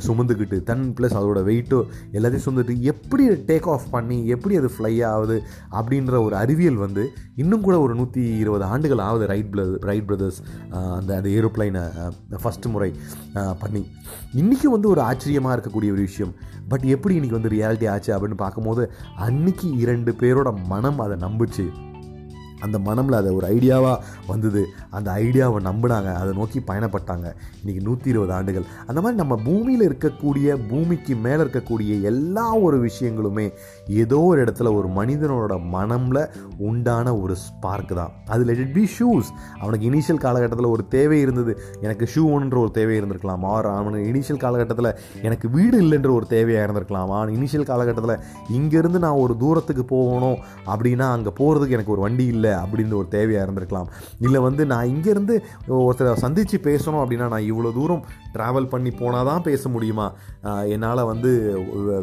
சுமந்துக்கிட்டு 0.07 0.57
தன் 0.69 0.85
ப்ளஸ் 0.97 1.17
அதோட 1.19 1.39
வெயிட்டோ 1.49 1.79
எல்லாத்தையும் 2.17 2.45
சுமந்துட்டு 2.47 2.75
எப்படி 2.91 3.23
டேக் 3.51 3.69
ஆஃப் 3.75 3.87
பண்ணி 3.95 4.17
எப்படி 4.35 4.57
அது 4.61 4.69
ஃப்ளை 4.75 4.93
ஆகுது 5.11 5.37
அப்படின்ற 5.79 6.13
ஒரு 6.25 6.35
அறிவியல் 6.43 6.79
வந்து 6.85 7.05
இன்னும் 7.43 7.65
கூட 7.67 7.75
ஒரு 7.85 7.93
நூற்றி 7.99 8.23
இருபது 8.43 8.65
ஆண்டுகள் 8.73 9.03
ஆகுது 9.07 9.27
ரைட் 9.33 9.51
பிர 9.53 9.63
ரைட் 9.89 10.07
பிரதர்ஸ் 10.09 10.39
அந்த 10.97 11.11
அந்த 11.19 11.29
ஏரோப்ளைனை 11.37 11.83
ஃபஸ்ட்டு 12.43 12.71
முறை 12.73 12.89
பண்ணி. 13.63 13.83
இன்றைக்கும் 14.41 14.75
வந்து 14.75 14.91
ஒரு 14.93 15.01
ஆச்சரியமாக 15.09 15.55
இருக்கக்கூடிய 15.55 15.91
ஒரு 15.95 16.03
விஷயம். 16.09 16.33
பட் 16.71 16.85
எப்படி 16.95 17.13
இன்றைக்கி 17.19 17.37
வந்து 17.37 17.53
ரியாலிட்டி 17.55 17.87
ஆச்சு 17.93 18.11
அப்படின்னு 18.15 18.37
பார்க்கும்போது 18.43 18.83
அன்னைக்கு 19.27 19.67
இரண்டு 19.83 20.11
பேரோட 20.21 20.51
மனம் 20.73 21.01
அதை 21.05 21.17
நம்புச்சு. 21.25 21.65
அந்த 22.63 22.79
மனமில் 22.79 23.15
அதை 23.15 23.31
ஒரு 23.33 23.47
ஐடியாவாக 23.47 23.97
வந்தது. 24.27 24.67
அந்த 24.89 25.11
ஐடியாவை 25.11 25.59
நம்பினாங்க. 25.63 26.13
அதை 26.13 26.33
நோக்கி 26.33 26.59
பயணப்பட்டாங்க. 26.59 27.33
இன்றைக்கி 27.65 27.81
நூற்றி 27.81 28.09
இருபது 28.09 28.33
ஆண்டுகள். 28.33 28.65
அந்த 28.87 29.01
மாதிரி 29.01 29.19
நம்ம 29.19 29.35
பூமியில் 29.35 29.89
இருக்கக்கூடிய 29.89 30.59
பூமிக்கு 30.69 31.15
மேலே 31.15 31.41
இருக்கக்கூடிய 31.41 32.01
எல்லா 32.01 32.53
ஒரு 32.53 32.89
விஷயங்களுமே 32.89 33.51
ஏதோ 34.01 34.19
ஒரு 34.29 34.39
இடத்துல 34.45 34.71
ஒரு 34.79 34.87
மனிதனோட 34.97 35.53
மனமில் 35.75 36.21
உண்டான 36.67 37.15
ஒரு 37.23 37.35
ஸ்பார்க் 37.45 37.93
தான். 37.99 38.11
அது 38.33 38.45
லெட் 38.49 38.61
இட் 38.65 38.73
பி 38.73 38.85
ஷூஸ் 38.97 39.29
அவனுக்கு 39.61 39.87
இனிஷியல் 39.91 40.21
காலகட்டத்தில் 40.25 40.69
ஒரு 40.75 40.83
தேவை 40.95 41.19
இருந்தது. 41.19 41.53
எனக்கு 41.81 42.07
ஷூ 42.13 42.23
ஒன்ற 42.35 42.57
ஒரு 42.63 42.71
தேவை 42.79 42.95
இருந்திருக்கலாம். 42.99 43.43
ஆர் 43.53 43.65
அவனுக்கு 43.65 44.09
இனிஷியல் 44.13 44.41
காலகட்டத்தில் 44.45 44.91
எனக்கு 45.21 45.49
வீடு 45.57 45.77
இல்லைன்ற 45.83 46.11
ஒரு 46.19 46.27
தேவையாக 46.35 46.65
இருந்திருக்கலாம். 46.67 47.11
ஆனால் 47.17 47.33
இனிஷியல் 47.37 47.69
காலகட்டத்தில் 47.71 48.21
இங்கேருந்து 48.59 49.03
நான் 49.05 49.21
ஒரு 49.25 49.35
தூரத்துக்கு 49.43 49.85
போகணும் 49.95 50.37
அப்படின்னா 50.71 51.07
அங்கே 51.17 51.33
போகிறதுக்கு 51.41 51.77
எனக்கு 51.79 51.95
ஒரு 51.97 52.05
வண்டி 52.07 52.25
இல்லை 52.35 52.51
அப்படின்ற 52.63 52.95
ஒரு 53.01 53.09
தேவையாக 53.17 53.45
இருந்திருக்கலாம். 53.47 53.89
இல்லை 54.19 54.41
வந்து 54.49 54.65
நான் 54.73 54.91
இங்கேருந்து 54.95 55.37
ஒருத்தரை 55.67 56.13
சந்தித்து 56.25 56.59
பேசணும் 56.69 57.01
அப்படின்னா 57.03 57.27
நான் 57.33 57.49
இவ்வளோ 57.51 57.73
தூரம் 57.73 58.03
ட்ராவல் 58.35 58.69
பண்ணி 58.73 58.91
போனால் 59.01 59.27
தான் 59.29 59.45
பேச 59.47 59.69
முடியுமா? 59.75 60.07
என்னால் 60.75 61.01
வந்து 61.11 61.31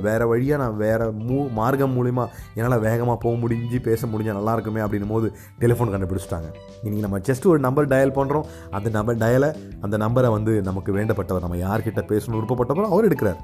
வேறு 0.07 0.27
வழியாக 0.32 0.62
நான் 0.62 0.81
வேறு 0.85 1.07
மூ 1.28 1.39
மார்க்கம் 1.59 1.94
மூலிமா 1.98 2.24
என்னால் 2.59 2.85
வேகமாக 2.89 3.19
போக 3.24 3.35
முடிஞ்சு 3.44 3.81
பேச 3.89 4.07
முடிஞ்சால் 4.12 4.39
நல்லா 4.40 4.55
இருக்குமே 4.59 4.82
அப்படின்னும் 4.86 5.15
போது 5.16 5.28
டெலிஃபோன் 5.62 5.94
கண்டுபிடிச்சிட்டாங்க. 5.94 6.51
இன்றைக்கி 6.85 7.05
நம்ம 7.07 7.20
ஜஸ்ட் 7.31 7.51
ஒரு 7.52 7.62
நம்பர் 7.66 7.90
டயல் 7.94 8.16
பண்ணுறோம் 8.19 8.48
அந்த 8.78 8.90
நம்பர் 8.98 9.23
டயலை 9.24 9.51
அந்த 9.86 9.97
நம்பரை 10.05 10.31
வந்து 10.39 10.55
நமக்கு 10.69 10.90
வேண்டப்பட்டவர் 10.98 11.47
நம்ம 11.47 11.59
யார்கிட்ட 11.66 12.02
பேசணும் 12.12 12.39
விருப்பப்பட்டவரோ 12.40 12.90
அவர் 12.94 13.09
எடுக்கிறார். 13.11 13.40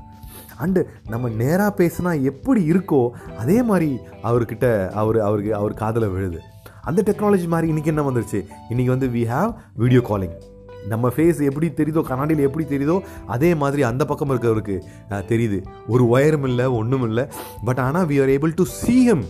அண்டு 0.64 0.80
நம்ம 1.12 1.28
நேராக 1.40 1.72
பேசினா 1.80 2.10
எப்படி 2.30 2.60
இருக்கோ 2.72 3.00
அதே 3.42 3.56
மாதிரி 3.70 3.88
அவர்கிட்ட 4.28 4.66
அவர் 5.00 5.18
அவருக்கு 5.28 5.52
அவர் 5.60 5.80
காதில் 5.80 6.12
விழுது. 6.14 6.38
அந்த 6.90 7.00
டெக்னாலஜி 7.08 7.46
மாதிரி 7.52 7.70
இன்றைக்கி 7.72 7.90
என்ன 7.92 8.02
வந்துருச்சு? 8.08 8.40
இன்றைக்கி 8.72 8.90
வந்து 8.94 9.08
வி 9.16 9.22
ஹாவ் 9.32 9.50
வீடியோ 9.82 10.02
காலிங் 10.10 10.36
நம்ம 10.92 11.12
ஃபேஸ் 11.16 11.40
எப்படி 11.50 11.68
தெரியுதோ 11.80 12.02
கண்ணாடியில் 12.10 12.46
எப்படி 12.48 12.66
தெரியுதோ 12.74 12.96
அதே 13.36 13.50
மாதிரி 13.62 13.84
அந்த 13.90 14.02
பக்கம் 14.12 14.32
இருக்கிறவருக்கு 14.34 14.78
தெரியுது. 15.32 15.60
ஒரு 15.94 16.06
ஒயரும் 16.14 16.48
இல்லை 16.50 16.66
ஒன்றும் 16.80 17.06
இல்லை. 17.08 17.26
பட் 17.68 17.82
ஆனால் 17.86 18.08
we 18.12 18.18
are 18.24 18.32
able 18.36 18.56
to 18.60 18.66
see 18.80 19.02
him 19.10 19.26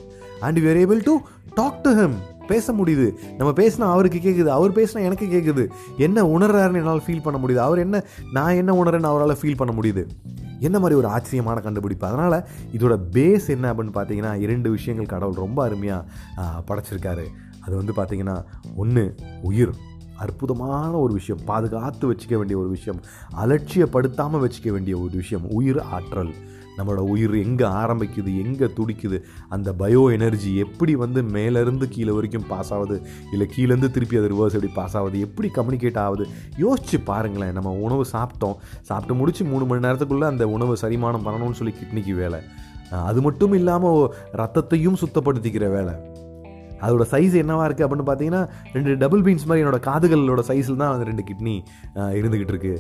and 0.47 0.59
we 0.65 0.69
are 0.73 0.81
able 0.85 1.03
to 1.11 1.15
talk 1.61 1.79
to 1.85 1.93
him 2.01 2.17
பேச 2.51 2.73
முடியுது. 2.79 3.07
நம்ம 3.39 3.51
பேசினா 3.61 3.87
அவருக்கு 3.95 4.19
கேட்குது 4.27 4.51
அவர் 4.57 4.75
பேசினா 4.79 5.01
எனக்கு 5.09 5.27
கேட்குது 5.33 5.63
என்ன 6.07 6.25
உணர்றாருன்னு 6.35 6.81
என்னால் 6.83 7.05
ஃபீல் 7.07 7.25
பண்ண 7.25 7.39
முடியுது. 7.43 7.61
அவர் 7.69 7.81
என்ன 7.85 8.03
நான் 8.37 8.59
என்ன 8.61 8.75
உணர்றேன்னு 8.81 9.11
அவரால் 9.13 9.41
ஃபீல் 9.41 9.59
பண்ண 9.63 9.73
முடியுது. 9.79 10.03
என்ன 10.67 10.77
மாதிரி 10.83 10.99
ஒரு 11.01 11.09
ஆச்சரியமான 11.15 11.61
கண்டுபிடிப்பு. 11.65 12.05
அதனால் 12.11 12.39
இதோட 12.77 12.95
பேஸ் 13.17 13.49
என்ன 13.55 13.73
அப்படின்னு 13.73 13.97
பார்த்தீங்கன்னா 13.97 14.33
இரண்டு 14.45 14.69
விஷயங்கள் 14.77 15.13
கடவுள் 15.15 15.43
ரொம்ப 15.45 15.59
அருமையாக 15.65 16.53
படைச்சிருக்காரு. 16.69 17.27
அது 17.65 17.75
வந்து 17.81 17.95
பார்த்திங்கன்னா 17.99 18.37
ஒன்று 18.83 19.05
உயிர். 19.51 19.75
அற்புதமான 20.25 20.93
ஒரு 21.05 21.13
விஷயம். 21.13 21.45
பாதுகாத்து 21.45 22.05
வச்சுக்க 22.13 22.35
வேண்டிய 22.37 22.59
ஒரு 22.59 22.69
விஷயம். 22.69 23.01
அலட்சியப்படுத்தாமல் 23.45 24.45
வச்சுக்க 24.45 24.71
வேண்டிய 24.77 24.97
ஒரு 24.99 25.15
விஷயம். 25.23 25.47
உயிர் 25.59 25.81
ஆற்றல். 25.97 26.35
நம்மளோட 26.79 27.03
உயிர் 27.13 27.35
எங்கே 27.43 27.67
ஆரம்பிக்குது 27.81 28.31
எங்கே 28.43 28.67
துடிக்குது 28.79 29.19
அந்த 29.49 29.69
பயோ 29.79 30.03
எனர்ஜி 30.13 30.51
எப்படி 30.65 30.95
வந்து 31.03 31.21
மேலேருந்து 31.37 31.87
கீழே 31.95 32.13
வரைக்கும் 32.17 32.47
பாஸ் 32.49 32.73
ஆகுது 32.73 32.97
இல்லை 33.33 33.47
கீழேருந்து 33.55 33.91
திருப்பி 33.91 34.17
அது 34.17 34.29
ரிவர்ஸ் 34.33 34.57
எப்படி 34.59 34.73
பாஸ் 34.75 34.97
ஆகுது 34.97 35.21
எப்படி 35.27 35.51
கம்யூனிகேட் 35.55 35.99
ஆகுது? 35.99 36.27
யோசிச்சு 36.65 36.99
பாருங்களேன் 37.05 37.57
நம்ம 37.59 37.73
உணவு 37.87 38.05
சாப்பிட்டோம். 38.13 38.59
சாப்பிட்டு 38.83 39.17
முடிச்சு 39.21 39.45
மூணு 39.45 39.65
மணி 39.65 39.87
நேரத்துக்குள்ளே 39.87 40.29
அந்த 40.33 40.47
உணவு 40.57 40.77
சரிமானம் 40.83 41.27
பண்ணணும்னு 41.29 41.61
சொல்லி 41.61 41.75
கிட்னிக்கு 41.79 42.15
வேலை. 42.23 42.41
அது 43.11 43.21
மட்டும் 43.21 43.53
இல்லாமல் 43.53 44.15
ரத்தத்தையும் 44.43 45.01
சுத்தப்படுத்திக்கிற 45.05 45.69
வேலை. 45.79 45.95
அதோட 46.85 47.05
சைஸ் 47.13 47.35
என்னவாக 47.43 47.67
இருக்குது 47.69 47.87
அப்படின்னு 47.87 48.07
பார்த்தீங்கன்னா 48.11 48.43
ரெண்டு 48.77 48.97
டபுள் 49.03 49.23
பீன்ஸ் 49.27 49.47
மாதிரி 49.49 49.63
என்னோடய 49.65 49.85
காதுகளோட 49.89 50.43
சைஸில் 50.51 50.81
தான் 50.83 50.93
அந்த 50.95 51.07
ரெண்டு 51.11 51.25
கிட்னி 51.31 51.55
இருந்துக்கிட்டு 52.21 52.55
இருக்கு. 52.55 52.75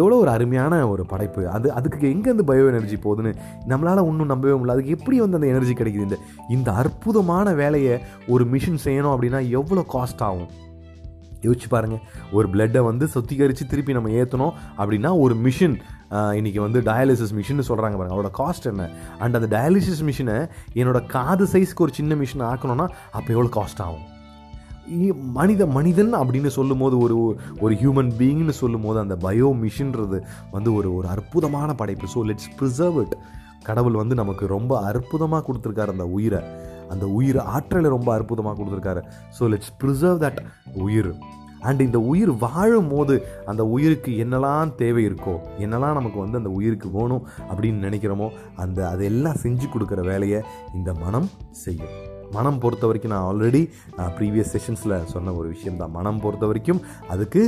எவ்வளோ 0.00 0.16
ஒரு 0.24 0.30
அருமையான 0.36 0.80
ஒரு 0.92 1.04
படைப்பு. 1.12 1.42
அது 1.56 1.68
அதுக்கு 1.78 2.06
எங்கேருந்து 2.14 2.48
பயோ 2.52 2.68
எனர்ஜி 2.74 2.98
போகுதுன்னு 3.06 3.32
நம்மளால் 3.72 4.06
ஒன்றும் 4.10 4.32
நம்பவே 4.34 4.54
முடியல. 4.58 4.76
அதுக்கு 4.76 4.96
எப்படி 4.98 5.18
வந்து 5.24 5.38
அந்த 5.40 5.50
எனர்ஜி 5.54 5.76
கிடைக்குது? 5.80 6.06
இந்த 6.08 6.18
இந்த 6.56 6.70
அற்புதமான 6.82 7.52
வேலையை 7.62 7.96
ஒரு 8.34 8.46
மிஷின் 8.54 8.84
செய்யணும் 8.86 9.14
அப்படின்னா 9.14 9.42
எவ்வளோ 9.60 9.84
காஸ்ட் 9.94 10.24
ஆகும்? 10.28 10.48
யோசிச்சு 11.46 11.68
பாருங்கள் 11.74 12.02
ஒரு 12.36 12.46
பிளட்டை 12.52 12.80
வந்து 12.88 13.04
சுத்திகரித்து 13.14 13.64
திருப்பி 13.72 13.96
நம்ம 13.98 14.10
ஏற்றணும் 14.20 14.54
அப்படின்னா 14.80 15.12
ஒரு 15.24 15.36
மிஷின் 15.46 15.76
இன்றைக்கி 16.38 16.60
வந்து 16.66 16.80
டயாலிசிஸ் 16.90 17.34
மிஷின் 17.38 17.66
சொல்கிறாங்க 17.70 17.96
பாருங்க. 17.98 18.14
அதோட 18.16 18.30
காஸ்ட் 18.40 18.68
என்ன? 18.72 18.84
அண்ட் 19.22 19.36
அந்த 19.38 19.48
டயாலிசிஸ் 19.56 20.04
மிஷினை 20.08 20.36
என்னோட 20.80 21.00
காது 21.16 21.46
சைஸ்க்கு 21.54 21.84
ஒரு 21.86 21.94
சின்ன 21.98 22.14
மிஷின் 22.22 22.46
ஆக்கணும்னா 22.50 22.86
அப்போ 23.16 23.28
எவ்வளோ 23.34 23.50
காஸ்ட் 23.58 23.82
ஆகும்? 23.86 24.06
மனித 25.38 25.62
மனிதன் 25.76 26.12
அப்படின்னு 26.18 26.50
சொல்லும்போது 26.58 26.96
ஒரு 27.04 27.16
ஒரு 27.64 27.74
ஹியூமன் 27.80 28.12
பீயிங்னு 28.20 28.54
சொல்லும்போது 28.60 28.98
அந்த 29.04 29.16
பயோ 29.24 29.48
மிஷின்றது 29.64 30.18
வந்து 30.54 30.70
ஒரு 30.78 30.90
ஒரு 30.98 31.08
அற்புதமான 31.14 31.74
படைப்பு. 31.80 32.06
ஸோ 32.14 32.22
லெட்ஸ் 32.28 32.48
ப்ரிசர்வ் 32.60 32.98
இட் 33.02 33.14
கடவுள் 33.68 34.00
வந்து 34.00 34.14
நமக்கு 34.22 34.44
ரொம்ப 34.56 34.72
அற்புதமாக 34.90 35.42
கொடுத்துருக்காரு 35.48 35.94
அந்த 35.96 36.06
உயிரை. 36.16 36.40
அந்த 36.94 37.06
உயிர் 37.18 37.40
ஆற்றலை 37.54 37.90
ரொம்ப 37.96 38.10
அற்புதமாக 38.18 38.56
கொடுத்துருக்காரு. 38.60 39.02
ஸோ 39.38 39.50
லெட்ஸ் 39.54 39.74
ப்ரிசர்வ் 39.82 40.22
தட் 40.24 40.40
உயிர். 40.86 41.12
அண்ட் 41.68 41.80
இந்த 41.86 41.98
உயிர் 42.10 42.30
வாழும் 42.42 42.90
போது 42.90 43.14
அந்த 43.50 43.62
உயிருக்கு 43.74 44.10
என்னெல்லாம் 44.24 44.74
தேவை 44.82 45.02
இருக்கோ 45.08 45.34
என்னெல்லாம் 45.64 45.96
நமக்கு 45.98 46.18
வந்து 46.24 46.40
அந்த 46.40 46.50
உயிருக்கு 46.58 46.88
வேணும் 46.98 47.24
அப்படின்னு 47.48 47.86
நினைக்கிறோமோ 47.86 48.28
அந்த 48.64 48.78
அதெல்லாம் 48.92 49.40
செஞ்சு 49.44 49.66
கொடுக்குற 49.72 50.02
வேலையை 50.10 50.40
இந்த 50.78 50.92
மனம் 51.04 51.28
செய்யும். 51.64 51.96
மனம் 52.36 52.60
பொறுத்த 52.62 52.86
வரைக்கும் 52.88 53.12
நான் 53.14 53.26
ஆல்ரெடி 53.28 53.62
ப்ரீவியஸ் 54.16 54.52
செஷன்ஸில் 54.54 54.96
சொன்ன 55.12 55.34
ஒரு 55.40 55.48
விஷயம் 55.54 55.78
தான் 55.82 55.94
மனம் 55.98 56.22
பொறுத்த 56.24 56.46
வரைக்கும் 56.50 56.80
அதுக்கு 57.14 57.42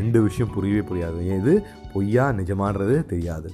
ரெண்டு 0.00 0.18
விஷயம் 0.26 0.52
புரியவே 0.56 0.82
புரியாது. 0.90 1.20
இது 1.40 1.54
பொய்யா 1.94 2.26
நிஜமான்றது 2.40 2.96
தெரியாது. 3.12 3.50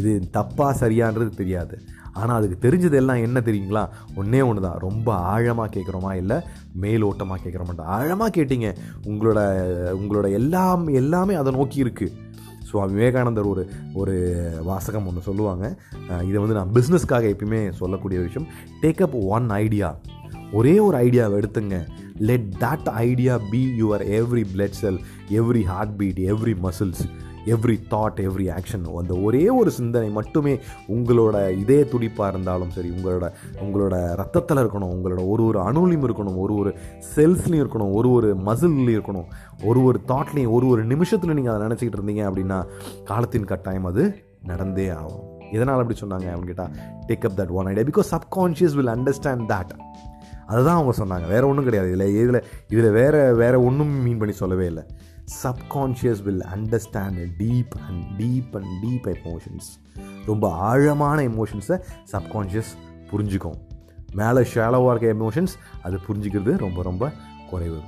இது 0.00 0.12
தப்பாக 0.36 0.72
சரியான்றது 0.82 1.30
தெரியாது. 1.40 1.76
ஆனால் 2.20 2.36
அதுக்கு 2.38 2.56
தெரிஞ்சது 2.64 2.96
எல்லாம் 3.00 3.22
என்ன 3.26 3.38
தெரியுங்களா? 3.48 3.84
ஒன்றே 4.20 4.40
ஒன்று 4.48 4.64
தான் 4.66 4.80
ரொம்ப 4.86 5.08
ஆழமாக 5.32 5.68
கேட்குறோமா 5.76 6.12
இல்லை 6.22 6.38
மேலோட்டமாக 6.84 7.40
கேட்குறோமாட்டா 7.44 7.86
ஆழமாக 7.98 8.34
கேட்டீங்க. 8.38 8.70
உங்களோட 9.10 9.38
உங்களோட 10.00 10.26
எல்லாம் 10.40 10.84
எல்லாமே 11.02 11.36
அதை 11.42 11.52
நோக்கி 11.58 11.78
இருக்குது 11.84 12.28
ஸோ 12.70 12.82
விவேகானந்தர் 12.90 13.50
ஒரு 13.52 13.62
ஒரு 14.00 14.16
வாசகம் 14.68 15.06
ஒன்று 15.10 15.28
சொல்லுவாங்க. 15.28 15.64
இதை 16.28 16.38
வந்து 16.42 16.58
நான் 16.58 16.74
பிஸ்னஸ்க்காக 16.76 17.30
எப்பயுமே 17.34 17.62
சொல்லக்கூடிய 17.78 18.18
விஷயம். 18.26 18.46
டேக் 18.82 19.02
அப் 19.06 19.16
ஒன் 19.36 19.48
ஐடியா 19.64 19.88
ஒரே 20.58 20.74
ஒரு 20.84 20.96
ஐடியாவை 21.06 21.34
எடுத்துங்க. 21.40 21.78
Let 22.28 22.46
that 22.62 22.88
idea 23.06 23.34
be 23.50 23.60
your 23.80 24.02
every 24.20 24.44
blood 24.52 24.78
cell 24.80 25.00
every 25.40 25.62
heart 25.72 25.94
beat 26.00 26.20
every 26.32 26.54
muscles 26.66 27.02
every 27.46 27.76
thought 27.90 28.20
every 28.26 28.56
action 28.56 28.98
அந்த 28.98 29.14
ஒரே 29.14 29.48
ஒரு 29.48 29.70
சிந்தனை 29.70 30.10
மட்டுமே 30.10 30.58
உங்களோட 30.88 31.58
இதே 31.58 31.84
துடிப்பாக 31.84 32.28
இருந்தாலும் 32.28 32.70
சரி 32.70 32.88
உங்களோட 32.88 33.30
உங்களோட 33.62 34.14
ரத்தத்தில் 34.14 34.58
இருக்கணும் 34.58 34.92
உங்களோட 34.96 35.28
ஒரு 35.28 35.44
ஒரு 35.44 35.60
அணுலையும் 35.60 36.06
இருக்கணும் 36.08 36.36
ஒரு 36.36 36.54
ஒரு 36.54 36.74
செல்ஸ்லையும் 37.16 37.62
இருக்கணும் 37.62 37.92
ஒரு 37.92 38.10
ஒரு 38.10 38.36
மசில்லையும் 38.46 38.98
இருக்கணும் 38.98 39.24
ஒரு 39.64 39.84
ஒரு 39.84 40.00
தாட்லையும் 40.08 40.50
ஒரு 40.50 40.66
ஒரு 40.66 40.84
நிமிஷத்தில் 40.84 41.34
நீங்கள் 41.34 41.54
அதை 41.54 41.66
நினச்சிக்கிட்டு 41.66 42.00
இருந்தீங்க 42.00 42.24
அப்படின்னா 42.30 42.64
காலத்தின் 43.04 43.44
கட்டாயம் 43.44 43.84
அது 43.84 44.22
நடந்தே 44.44 44.88
ஆகும். 44.88 45.38
எதனால் 45.52 45.80
அப்படி 45.80 45.98
சொன்னாங்க 46.00 46.28
அப்படின்னு 46.32 46.44
கேட்டால் 46.44 46.70
take 47.06 47.24
up 47.24 47.38
that 47.40 47.50
one 47.50 47.66
idea 47.66 47.84
because 47.84 48.12
subconscious 48.16 48.74
will 48.74 48.86
understand 48.86 49.44
that 49.52 49.72
அதுதான் 50.46 50.76
அவங்க 50.76 50.92
சொன்னாங்க. 50.98 51.28
வேறு 51.28 51.48
ஒன்றும் 51.48 51.64
கிடையாது. 51.64 51.92
இதில் 51.92 52.12
இதில் 52.22 52.44
இதில் 52.68 52.90
வேறு 52.90 53.34
வேறு 53.34 53.64
ஒன்றும் 53.64 54.02
மீன் 54.02 54.18
பண்ணி 54.18 54.34
சொல்லவே 54.34 54.66
இல்லை. 54.66 54.86
Subconscious 55.42 56.22
will 56.26 56.44
understand 56.54 57.20
deep 57.40 57.74
and 57.86 58.04
deep 58.20 58.54
and 58.60 58.72
deep 58.84 59.06
emotions 59.14 59.68
ரொம்ப 60.26 60.52
ஆழமான 60.68 61.18
எமோஷன்ஸை 61.22 61.78
சப்கான்ஷியஸ் 62.12 62.72
புரிஞ்சுக்கும். 63.10 63.58
மேலே 64.14 64.40
ஷேலோவாக 64.54 64.92
இருக்க 64.92 65.08
எமோஷன்ஸ் 65.16 65.54
அது 65.82 65.96
புரிஞ்சுக்கிறது 66.08 66.52
ரொம்ப 66.56 66.82
ரொம்ப 66.82 67.12
குறைவு. 67.50 67.80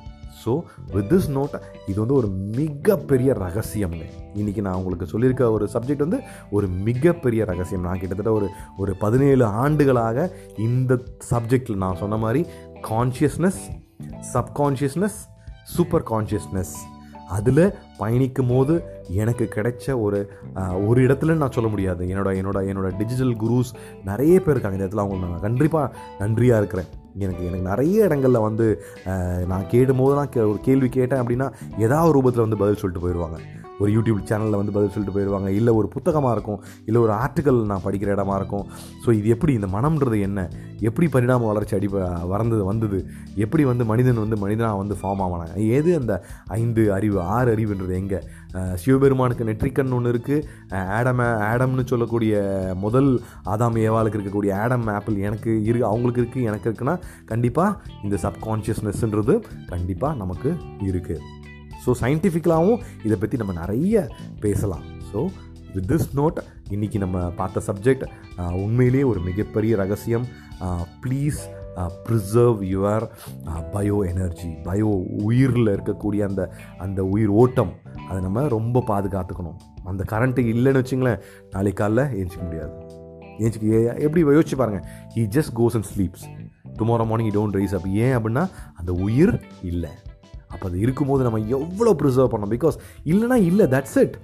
ஸோ 0.44 0.52
வித் 0.92 1.08
திஸ் 1.12 1.28
நோட் 1.36 1.54
இது 1.86 1.96
வந்து 2.00 2.14
ஒரு 2.14 2.28
மிகப்பெரிய 2.28 3.32
ரகசியம்ங்க 3.32 4.06
இன்றைக்கி 4.40 4.60
நான் 4.60 4.78
உங்களுக்கு 4.80 5.06
சொல்லியிருக்க 5.06 5.50
ஒரு 5.50 5.68
சப்ஜெக்ட் 5.74 6.04
வந்து 6.06 6.20
ஒரு 6.50 6.68
மிகப்பெரிய 6.68 7.44
ரகசியம். 7.44 7.84
நான் 7.88 8.00
கிட்டத்தட்ட 8.00 8.32
ஒரு 8.32 8.48
ஒரு 8.76 8.94
பதினேழு 8.96 9.44
ஆண்டுகளாக 9.44 10.26
இந்த 10.68 11.00
சப்ஜெக்டில் 11.30 11.82
நான் 11.84 12.00
சொன்ன 12.04 12.16
மாதிரி 12.16 12.42
கான்ஷியஸ்னஸ் 12.90 13.60
சப்கான்ஷியஸ்னஸ் 14.34 15.20
சூப்பர் 15.74 16.06
கான்ஷியஸ்னஸ் 16.12 16.74
அதில் 17.36 17.64
பயணிக்கும் 17.98 18.48
போது 18.48 18.74
எனக்கு 19.14 19.44
கிடைச்ச 19.54 20.00
ஒரு 20.00 20.18
ஒரு 20.86 21.00
இடத்துல 21.06 21.34
நான் 21.34 21.52
சொல்ல 21.52 21.70
முடியாது. 21.70 22.06
என்னோட 22.06 22.30
என்னோட 22.40 22.58
என்னோட 22.70 22.96
டிஜிட்டல் 22.96 23.36
குருஸ் 23.36 23.72
நிறைய 24.04 24.34
பேர் 24.40 24.50
இருக்காங்க 24.50 24.78
இந்த 24.78 24.88
இடத்துல. 24.88 24.98
அவங்க 24.98 25.26
நான் 25.26 25.40
கண்டிப்பாக 25.40 25.94
நன்றியாக 26.18 26.60
இருக்கிறேன். 26.62 26.90
எனக்கு 27.18 27.46
எனக்கு 27.46 27.68
நிறைய 27.68 28.04
இடங்களில் 28.04 28.38
வந்து 28.38 28.66
நான் 29.46 29.66
கேடும் 29.68 29.96
போது 29.96 30.14
நான் 30.14 30.32
கே- 30.34 30.48
ஒரு 30.50 30.58
கேள்வி 30.62 30.88
கேட்டேன் 30.88 31.20
அப்படின்னா 31.20 31.48
ஏதாவது 31.78 32.12
ரூபத்தில் 32.14 32.44
வந்து 32.46 32.56
பதில் 32.56 32.76
சொல்லிட்டு 32.76 33.04
போயிடுவாங்க 33.04 33.38
ஒரு 33.82 33.90
யூடியூப் 33.96 34.20
சேனலில் 34.30 34.58
வந்து 34.60 34.74
பதில் 34.76 34.92
சொல்லிட்டு 34.94 35.16
போயிடுவாங்க 35.16 35.48
இல்லை 35.60 35.74
ஒரு 35.80 35.88
புத்தகமாக 35.94 36.34
இருக்கும். 36.36 36.60
இல்லை 36.88 37.00
ஒரு 37.06 37.14
ஆர்டிக்கல் 37.22 37.60
நான் 37.70 37.84
படிக்கிற 37.86 38.10
இடமா 38.16 38.36
இருக்கும். 38.40 38.66
ஸோ 39.04 39.08
இது 39.20 39.28
எப்படி 39.36 39.54
இந்த 39.60 39.70
மனம்ன்றது 39.76 40.18
என்ன? 40.28 40.40
எப்படி 40.88 41.06
பரிணாம 41.14 41.46
வளர்ச்சி 41.50 41.74
அடி 41.78 41.88
வறந்தது 42.34 42.62
வந்தது? 42.70 43.00
எப்படி 43.44 43.64
வந்து 43.70 43.84
மனிதன் 43.92 44.22
வந்து 44.24 44.38
மனிதனாக 44.44 44.80
வந்து 44.82 44.94
ஃபார்ம் 45.00 45.24
ஆவானாங்க? 45.26 45.56
ஏது 45.76 45.90
அந்த 46.00 46.14
ஐந்து 46.60 46.84
அறிவு 46.98 47.18
ஆறு 47.36 47.50
அறிவுன்றது 47.56 47.94
எங்கே? 48.02 48.20
சிவபெருமானுக்கு 48.80 49.46
நெற்றிக்கண் 49.48 49.94
ஒன்று 49.96 50.10
இருக்குது 50.14 50.80
ஆடம் 50.96 51.22
ஆடம்னு 51.50 51.84
சொல்லக்கூடிய 51.92 52.32
முதல் 52.84 53.10
ஆதாம் 53.52 53.78
ஏவாளுக்கு 53.86 54.18
இருக்கக்கூடிய 54.18 54.54
ஆடம் 54.62 54.88
ஆப்பிள் 54.96 55.22
எனக்கு 55.28 55.52
இரு 55.70 55.78
அவங்களுக்கு 55.90 56.22
இருக்குது 56.22 56.48
எனக்கு 56.50 56.68
இருக்குன்னா 56.70 56.96
கண்டிப்பாக 57.30 57.78
இந்த 58.06 58.18
சப்கான்ஷியஸ்னஸ்ன்றது 58.26 59.36
கண்டிப்பாக 59.72 60.20
நமக்கு 60.22 60.52
இருக்குது 60.90 61.40
ஸோ 61.86 61.90
சயின்டிஃபிக்கலாகவும் 62.00 62.80
இதை 63.04 63.16
பற்றி 63.16 63.36
நம்ம 63.36 63.52
நிறைய 63.52 64.08
பேசலாம். 64.40 64.82
ஸோ 65.12 65.28
வித் 65.74 65.90
திஸ் 65.90 66.18
நோட் 66.18 66.38
இன்றைக்கி 66.70 66.98
நம்ம 66.98 67.30
பார்த்த 67.30 67.62
சப்ஜெக்ட் 67.66 68.04
உண்மையிலேயே 68.52 69.04
ஒரு 69.04 69.20
மிகப்பெரிய 69.20 69.76
ரகசியம். 69.76 70.26
Please 71.04 71.38
preserve 72.08 72.62
your 72.62 73.08
bio 73.72 74.08
energy 74.08 74.48
bio 74.48 75.04
உயிரில் 75.22 75.66
இருக்கக்கூடிய 75.66 76.28
அந்த 76.28 76.52
அந்த 76.78 77.04
உயிர் 77.04 77.28
ஓட்டம் 77.28 77.72
அதை 78.08 78.22
நம்ம 78.22 78.48
ரொம்ப 78.48 78.84
பாதுகாத்துக்கணும். 78.86 79.56
அந்த 79.84 80.04
கரண்ட்டு 80.10 80.44
இல்லைன்னு 80.46 80.84
வச்சுங்களேன் 80.84 81.20
நாளைக்கு 81.50 81.84
காலைல 81.84 82.02
ஏஞ்சிக்க 82.20 82.42
முடியாது. 82.42 82.72
ஏஞ்சிக்க 83.38 83.72
ஏ- 83.72 84.02
எப்படி 84.02 84.24
யோசிச்சு 84.24 84.56
பாருங்கள் 84.56 84.90
he 85.14 85.18
just 85.18 85.52
goes 85.56 85.74
and 85.74 85.86
sleeps 85.96 86.24
tomorrow 86.78 87.06
morning 87.06 87.32
don't 87.32 87.54
rise 87.54 87.74
up 87.74 87.86
ஏன் 87.86 88.16
அப்படின்னா 88.16 88.48
அந்த 88.74 88.92
உயிர் 88.92 89.40
இல்லை. 89.62 89.90
அப்போ 90.52 90.64
அது 90.68 90.78
இருக்கும்போது 90.78 91.24
நம்ம 91.24 91.40
எவ்வளோ 91.58 91.92
ப்ரிசர்வ் 92.02 92.32
பண்ணோம் 92.34 92.54
பிகாஸ் 92.56 92.78
இல்லைனா 93.06 93.38
இல்லை 93.42 93.66
that's 93.74 93.98
it 94.04 94.16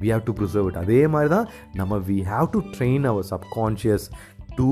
we 0.00 0.10
have 0.12 0.24
to 0.24 0.32
preserve 0.32 0.68
it 0.68 0.82
அதே 0.82 1.00
மாதிரி 1.06 1.30
தான் 1.30 1.48
நம்ம 1.74 1.98
we 2.08 2.18
have 2.28 2.48
to 2.50 2.60
train 2.76 3.04
our 3.04 3.26
subconscious 3.32 4.06
to 4.56 4.70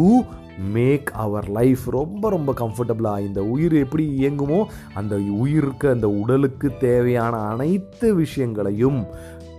make 0.73 1.11
our 1.16 1.47
life 1.51 1.85
ரொம்ப 1.91 2.31
ரொம்ப 2.31 2.51
கம்ஃபர்டபுளாக 2.53 3.24
இந்த 3.24 3.41
உயிர் 3.45 3.77
எப்படி 3.77 4.05
இயங்குமோ 4.19 4.59
அந்த 4.95 5.15
உயிருக்கு 5.39 5.87
அந்த 5.89 6.09
உடலுக்கு 6.20 6.70
தேவையான 6.78 7.37
அனைத்து 7.49 8.09
விஷயங்களையும் 8.15 9.01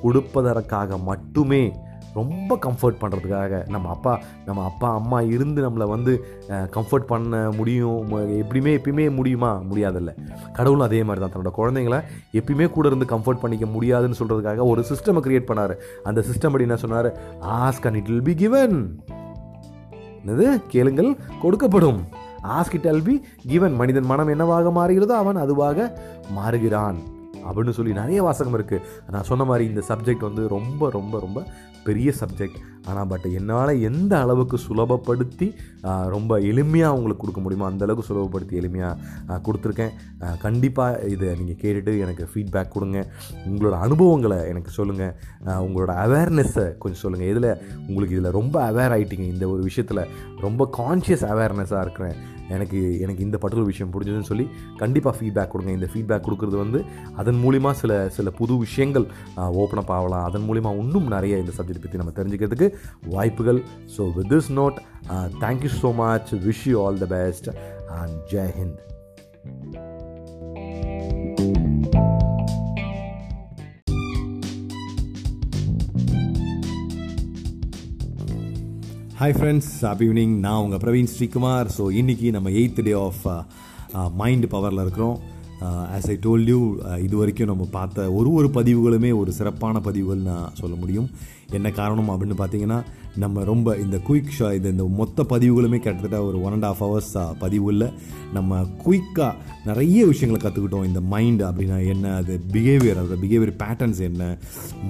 கொடுப்பதற்காக 0.03 0.97
மட்டுமே 1.03 1.63
ரொம்ப 2.13 2.57
கம்ஃபர்ட் 2.61 3.01
பண்ணுறதுக்காக 3.01 3.67
நம்ம 3.67 3.89
அப்பா 3.89 4.19
நம்ம 4.45 4.63
அப்பா 4.63 4.93
அம்மா 4.93 5.21
இருந்து 5.21 5.69
நம்மளை 5.69 5.87
வந்து 5.87 6.25
கம்ஃபர்ட் 6.49 7.07
பண்ண 7.07 7.49
முடியும் 7.55 8.11
எப்படியுமே 8.11 8.77
எப்பயுமே 8.77 9.15
முடியுமா? 9.15 9.61
முடியாதில்ல. 9.71 10.15
கடவுளும் 10.53 10.85
அதே 10.85 11.03
மாதிரி 11.03 11.25
தான். 11.25 11.31
தன்னோட 11.31 11.59
குழந்தைங்கள 11.59 12.03
எப்பயுமே 12.31 12.69
கூட 12.69 12.87
இருந்து 12.87 13.15
கம்ஃபர்ட் 13.15 13.39
பண்ணிக்க 13.39 13.65
முடியாதுன்னு 13.65 14.15
சொல்கிறதுக்காக 14.19 14.63
ஒரு 14.63 14.85
சிஸ்டமை 14.89 15.19
க்ரியேட் 15.27 15.47
பண்ணார். 15.47 15.75
அந்த 16.03 16.23
சிஸ்டம் 16.31 16.51
படி 16.51 16.63
என்ன 16.63 16.75
சொன்னார்? 16.75 17.17
Ask 17.39 17.85
and 17.85 17.95
it 17.95 18.07
will 18.07 18.23
be 18.23 18.35
given 18.35 19.01
என்னது? 20.25 20.61
கேளுங்கள் 20.67 21.17
கொடுக்கப்படும். 21.43 21.99
ஆஸ்க் 22.43 22.85
இட் 22.85 23.03
பி 23.03 23.25
கிவன் 23.47 23.73
மனிதன் 23.73 24.05
மனம் 24.05 24.27
என்னவாக 24.27 24.69
மாறுகிறதோ 24.69 25.15
அவன் 25.15 25.35
அதுவாக 25.35 25.99
மாறுகிறான். 26.35 26.95
அப்படின்னு 27.51 27.69
சொல்லி 27.69 27.93
நிறைய 27.93 28.23
வாசகம் 28.23 28.63
இருக்குது 28.63 28.81
நான் 29.11 29.23
சொன்ன 29.23 29.43
மாதிரி 29.43 29.67
இந்த 29.67 29.81
சப்ஜெக்ட் 29.87 30.19
வந்து 30.19 30.47
ரொம்ப 30.47 30.89
ரொம்ப 30.89 31.19
ரொம்ப 31.19 31.43
பெரிய 31.85 32.09
சப்ஜெக்ட் 32.19 32.59
ஆனால் 32.89 33.07
பட் 33.11 33.25
என்னால் 33.39 33.81
எந்த 33.89 34.13
அளவுக்கு 34.23 34.57
சுலபப்படுத்தி 34.67 35.47
ரொம்ப 36.13 36.39
எளிமையாக 36.51 36.97
உங்களுக்கு 36.97 37.23
கொடுக்க 37.23 37.41
முடியுமோ 37.43 37.67
அந்த 37.71 37.85
அளவுக்கு 37.85 38.09
சுலபப்படுத்தி 38.09 38.59
எளிமையாக 38.61 39.37
கொடுத்துருக்கேன். 39.45 39.93
கண்டிப்பாக 40.45 41.03
இதை 41.13 41.29
நீங்கள் 41.41 41.59
கேட்டுட்டு 41.63 41.93
எனக்கு 42.05 42.25
ஃபீட்பேக் 42.33 42.73
கொடுங்க. 42.75 42.99
உங்களோட 43.51 43.77
அனுபவங்களை 43.85 44.39
எனக்கு 44.53 44.73
சொல்லுங்கள் 44.79 45.15
உங்களோட 45.67 45.93
அவேர்னஸை 46.05 46.67
கொஞ்சம் 46.83 47.03
சொல்லுங்கள் 47.05 47.31
இதில் 47.33 47.51
உங்களுக்கு 47.87 48.17
இதில் 48.17 48.37
ரொம்ப 48.39 48.57
அவேர் 48.71 48.95
ஆகிட்டீங்க 48.97 49.27
இந்த 49.35 49.47
ஒரு 49.53 49.63
விஷயத்தில் 49.69 50.07
ரொம்ப 50.45 50.69
கான்ஷியஸ் 50.81 51.25
அவேர்னஸாக 51.33 51.85
இருக்கிறேன். 51.87 52.17
எனக்கு 52.55 52.79
எனக்கு 53.03 53.25
இந்த 53.25 53.37
பர்டிகுலர் 53.41 53.69
விஷயம் 53.71 53.91
பிடிச்சதுன்னு 53.91 54.29
சொல்லி 54.29 54.45
கண்டிப்பாக 54.79 55.13
ஃபீட்பேக் 55.17 55.51
கொடுங்க. 55.51 55.71
இந்த 55.77 55.87
ஃபீட்பேக் 55.91 56.25
கொடுக்குறது 56.25 56.57
வந்து 56.63 56.79
அதன் 57.21 57.39
மூலிமா 57.43 57.71
சில 57.81 57.91
சில 58.15 58.29
புது 58.39 58.53
விஷயங்கள் 58.63 59.05
ஓப்பன் 59.61 59.81
அப் 59.81 59.93
ஆகலாம். 59.97 60.25
அதன் 60.29 60.45
மூலிமா 60.49 60.71
இன்னும் 60.81 61.07
நிறைய 61.15 61.37
இந்த 61.43 61.53
சப்ஜெக்ட் 61.57 61.83
பற்றி 61.85 62.01
நம்ம 62.01 62.13
தெரிஞ்சுக்கிறதுக்கு 62.17 62.69
வாய்ப்புகள். 63.15 63.61
So 63.97 64.11
with 64.19 64.31
this 64.35 64.51
note 64.61 64.79
thank you 65.45 65.73
so 65.81 65.91
much 66.05 66.31
wish 66.47 66.63
you 66.73 66.77
all 66.85 67.01
the 67.03 67.09
best 67.17 67.49
and 67.99 68.15
Jai 68.35 68.55
Hind 68.59 68.79
hi 79.21 79.35
friends 79.37 79.73
happy 79.87 80.05
evening 80.05 80.31
நான் 80.45 80.61
உங்கள் 80.65 80.79
பிரவீன் 80.83 81.09
ஸ்ரீகுமார். 81.15 81.67
ஸோ 81.75 81.83
இன்றைக்கி 81.99 82.27
நம்ம 82.35 82.49
எயித் 82.61 82.79
டே 82.87 82.93
ஆஃப் 83.07 83.25
மைண்டு 84.21 84.47
பவரில் 84.53 84.81
இருக்கிறோம். 84.83 85.17
ஆஸ் 85.95 86.07
ஐ 86.13 86.15
டோல் 86.23 86.45
யூ 86.51 86.59
இது 87.05 87.15
வரைக்கும் 87.19 87.49
நம்ம 87.51 87.65
பார்த்த 87.75 88.05
ஒரு 88.19 88.29
ஒரு 88.37 88.47
பதிவுகளுமே 88.55 89.11
ஒரு 89.19 89.31
சிறப்பான 89.39 89.81
பதிவுகள் 89.87 90.23
சொல்ல 90.61 90.75
முடியும். 90.83 91.07
என்ன 91.53 91.69
காரணம் 91.71 92.09
அப்படின்னு 92.09 92.37
பார்த்தீங்கன்னா 92.37 92.79
நம்ம 93.15 93.43
ரொம்ப 93.43 93.75
இந்த 93.75 93.97
குயிக் 94.07 94.35
ஷா 94.37 94.51
இது 94.51 94.69
இந்த 94.69 94.83
மொத்த 94.83 95.23
பதிவுகளுமே 95.23 95.79
கிட்டத்தட்ட 95.79 96.23
ஒரு 96.23 96.41
ஒன் 96.41 96.51
அண்ட் 96.51 96.63
ஆஃப் 96.63 96.81
ஹவர்ஸ் 96.81 97.11
பதிவுகளில் 97.39 97.87
நம்ம 98.33 98.61
குயிக்காக 98.85 99.33
நிறைய 99.65 100.05
விஷயங்களை 100.05 100.39
கற்றுக்கிட்டோம் 100.43 100.85
இந்த 100.85 101.01
மைண்ட் 101.01 101.41
அப்படின்னா 101.43 101.87
என்ன? 101.87 102.15
அது 102.15 102.39
பிஹேவியர் 102.51 102.99
அதோட 103.01 103.17
பிஹேவியர் 103.23 103.53
பேட்டர்ன்ஸ் 103.63 103.99
என்ன? 103.99 104.37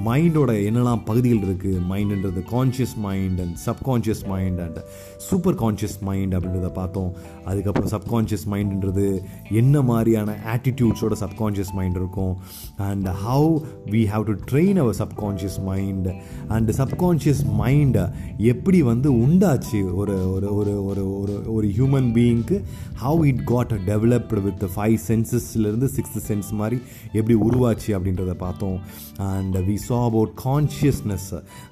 மைண்டோட 0.06 0.52
என்னெல்லாம் 0.68 1.02
பகுதிகள் 1.06 1.44
இருக்குது 1.48 1.82
மைண்டுன்றது 1.90 2.42
conscious 2.52 2.96
mind 2.98 3.40
and 3.40 3.58
subconscious 3.66 4.24
mind 4.28 4.60
and 4.60 4.80
super 5.18 5.56
conscious 5.56 5.98
mind 6.00 6.36
அப்படின்றத 6.36 6.70
பார்த்தோம். 6.70 7.12
அதுக்கப்புறம் 7.46 7.92
சப்கான்ஷியஸ் 7.96 8.46
மைண்டுன்றது 8.52 9.22
என்ன 9.50 9.82
மாதிரியான 9.82 10.38
ஆட்டிடியூட்ஸோட 10.54 11.16
சப்கான்ஷியஸ் 11.24 11.74
மைண்ட் 11.74 11.96
இருக்கும்? 11.96 12.38
And 12.78 13.08
how 13.08 13.52
we 13.86 14.04
have 14.14 14.24
to 14.24 14.36
train 14.52 14.76
our 14.76 14.96
subconscious 15.04 15.60
mind 15.64 16.10
and 16.48 16.70
subconscious 16.70 17.44
மைண்டை 17.60 18.06
எப்படி 18.38 18.82
வந்து 18.82 19.12
உண்டாச்சு? 19.12 19.94
ஒரு 19.94 20.34
ஒரு 20.34 20.56
ஒரு 20.56 20.86
ஒரு 20.86 21.20
ஒரு 21.20 21.54
ஒரு 21.54 21.68
human 21.68 22.10
பீயிங்க்கு 22.18 22.64
how 23.04 23.26
it 23.26 23.44
got 23.44 23.74
developed 23.86 24.42
with 24.42 24.60
five 24.66 24.98
சென்சஸ்லேருந்து 25.08 25.90
sixth 25.98 26.22
sense 26.28 26.52
மாதிரி 26.52 26.82
எப்படி 27.12 27.40
உருவாச்சு 27.40 27.88
அப்படின்றத 27.88 28.34
பார்த்தோம். 28.34 28.80
And 29.22 29.58
we 29.68 29.76
saw 29.88 30.00
about 30.06 30.34
consciousness 30.44 31.30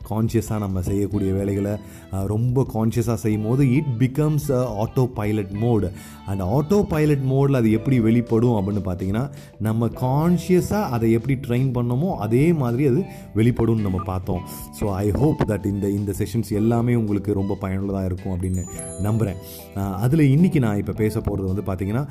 கான்ஷியஸாக 0.09 0.59
நம்ம 0.59 0.81
செய்யக்கூடிய 0.81 1.31
வேலைகளை 1.33 1.73
ரொம்ப 2.25 2.65
கான்ஷியஸாக 2.73 3.15
செய்யும் 3.15 3.43
போது 3.43 3.63
it 3.71 3.91
becomes 3.97 4.47
autopilot 5.13 5.53
mode 5.63 5.87
and 6.25 6.43
autopilot 6.89 7.25
மோடில் 7.31 7.55
அது 7.55 7.71
எப்படி 7.71 7.99
வெளிப்படும் 7.99 8.57
அப்படின்னு 8.59 8.83
பார்த்தீங்கன்னா 8.85 9.25
நம்ம 9.59 9.89
கான்ஷியஸாக 10.01 10.91
அதை 10.91 11.11
எப்படி 11.11 11.35
ட்ரெயின் 11.47 11.71
பண்ணோமோ 11.75 12.09
அதே 12.17 12.45
மாதிரி 12.53 12.85
அது 12.87 13.01
வெளிப்படும்னு 13.35 13.81
நம்ம 13.81 13.99
பார்த்தோம். 14.03 14.41
ஸோ 14.79 14.85
ஐ 14.95 15.05
ஹோப் 15.19 15.41
தட் 15.51 15.65
இந்த 15.65 15.85
இந்த 15.89 16.11
செஷன்ஸ் 16.19 16.51
எல்லாமே 16.53 16.95
உங்களுக்கு 16.95 17.33
ரொம்ப 17.33 17.55
பயனுள்ளதாக 17.55 18.05
இருக்கும் 18.05 18.33
அப்படின்னு 18.35 18.63
நம்புகிறேன் 19.01 19.39
அதில் 19.99 20.25
இன்றைக்கி 20.29 20.59
நான் 20.59 20.77
இப்போ 20.77 20.93
பேச 20.93 21.15
போகிறது 21.19 21.47
வந்து 21.47 21.63
பார்த்தீங்கன்னா 21.69 22.03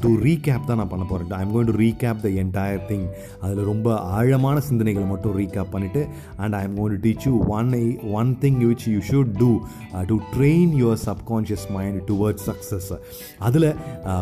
டு 0.00 0.10
ரீகேப் 0.22 0.66
தான் 0.66 0.76
நான் 0.76 0.88
பண்ண 0.88 1.04
போகிறேன் 1.04 1.36
I'm 1.40 1.52
going 1.52 1.70
to 1.72 1.76
recap 1.78 2.22
the 2.22 2.28
entire 2.42 2.84
thing 2.88 3.06
அதில் 3.40 3.62
ரொம்ப 3.64 3.88
ஆழமான 4.12 4.56
சிந்தனைகளை 4.80 5.06
மட்டும் 5.08 5.38
ரீகேப் 5.38 5.72
பண்ணிவிட்டு 5.72 6.02
and 6.36 6.54
I 6.54 6.62
am 6.62 6.76
going 6.76 6.92
to 6.94 7.00
teach 7.08 7.24
you 7.24 7.34
one 7.56 7.70
one 8.12 8.36
thing 8.40 8.58
which 8.68 8.86
you 8.92 9.00
should 9.10 9.32
do 9.38 9.50
to 10.06 10.18
train 10.34 10.72
your 10.82 11.00
subconscious 11.06 11.66
mind 11.70 11.98
towards 12.10 12.46
success 12.50 12.92
அதில் 13.38 13.68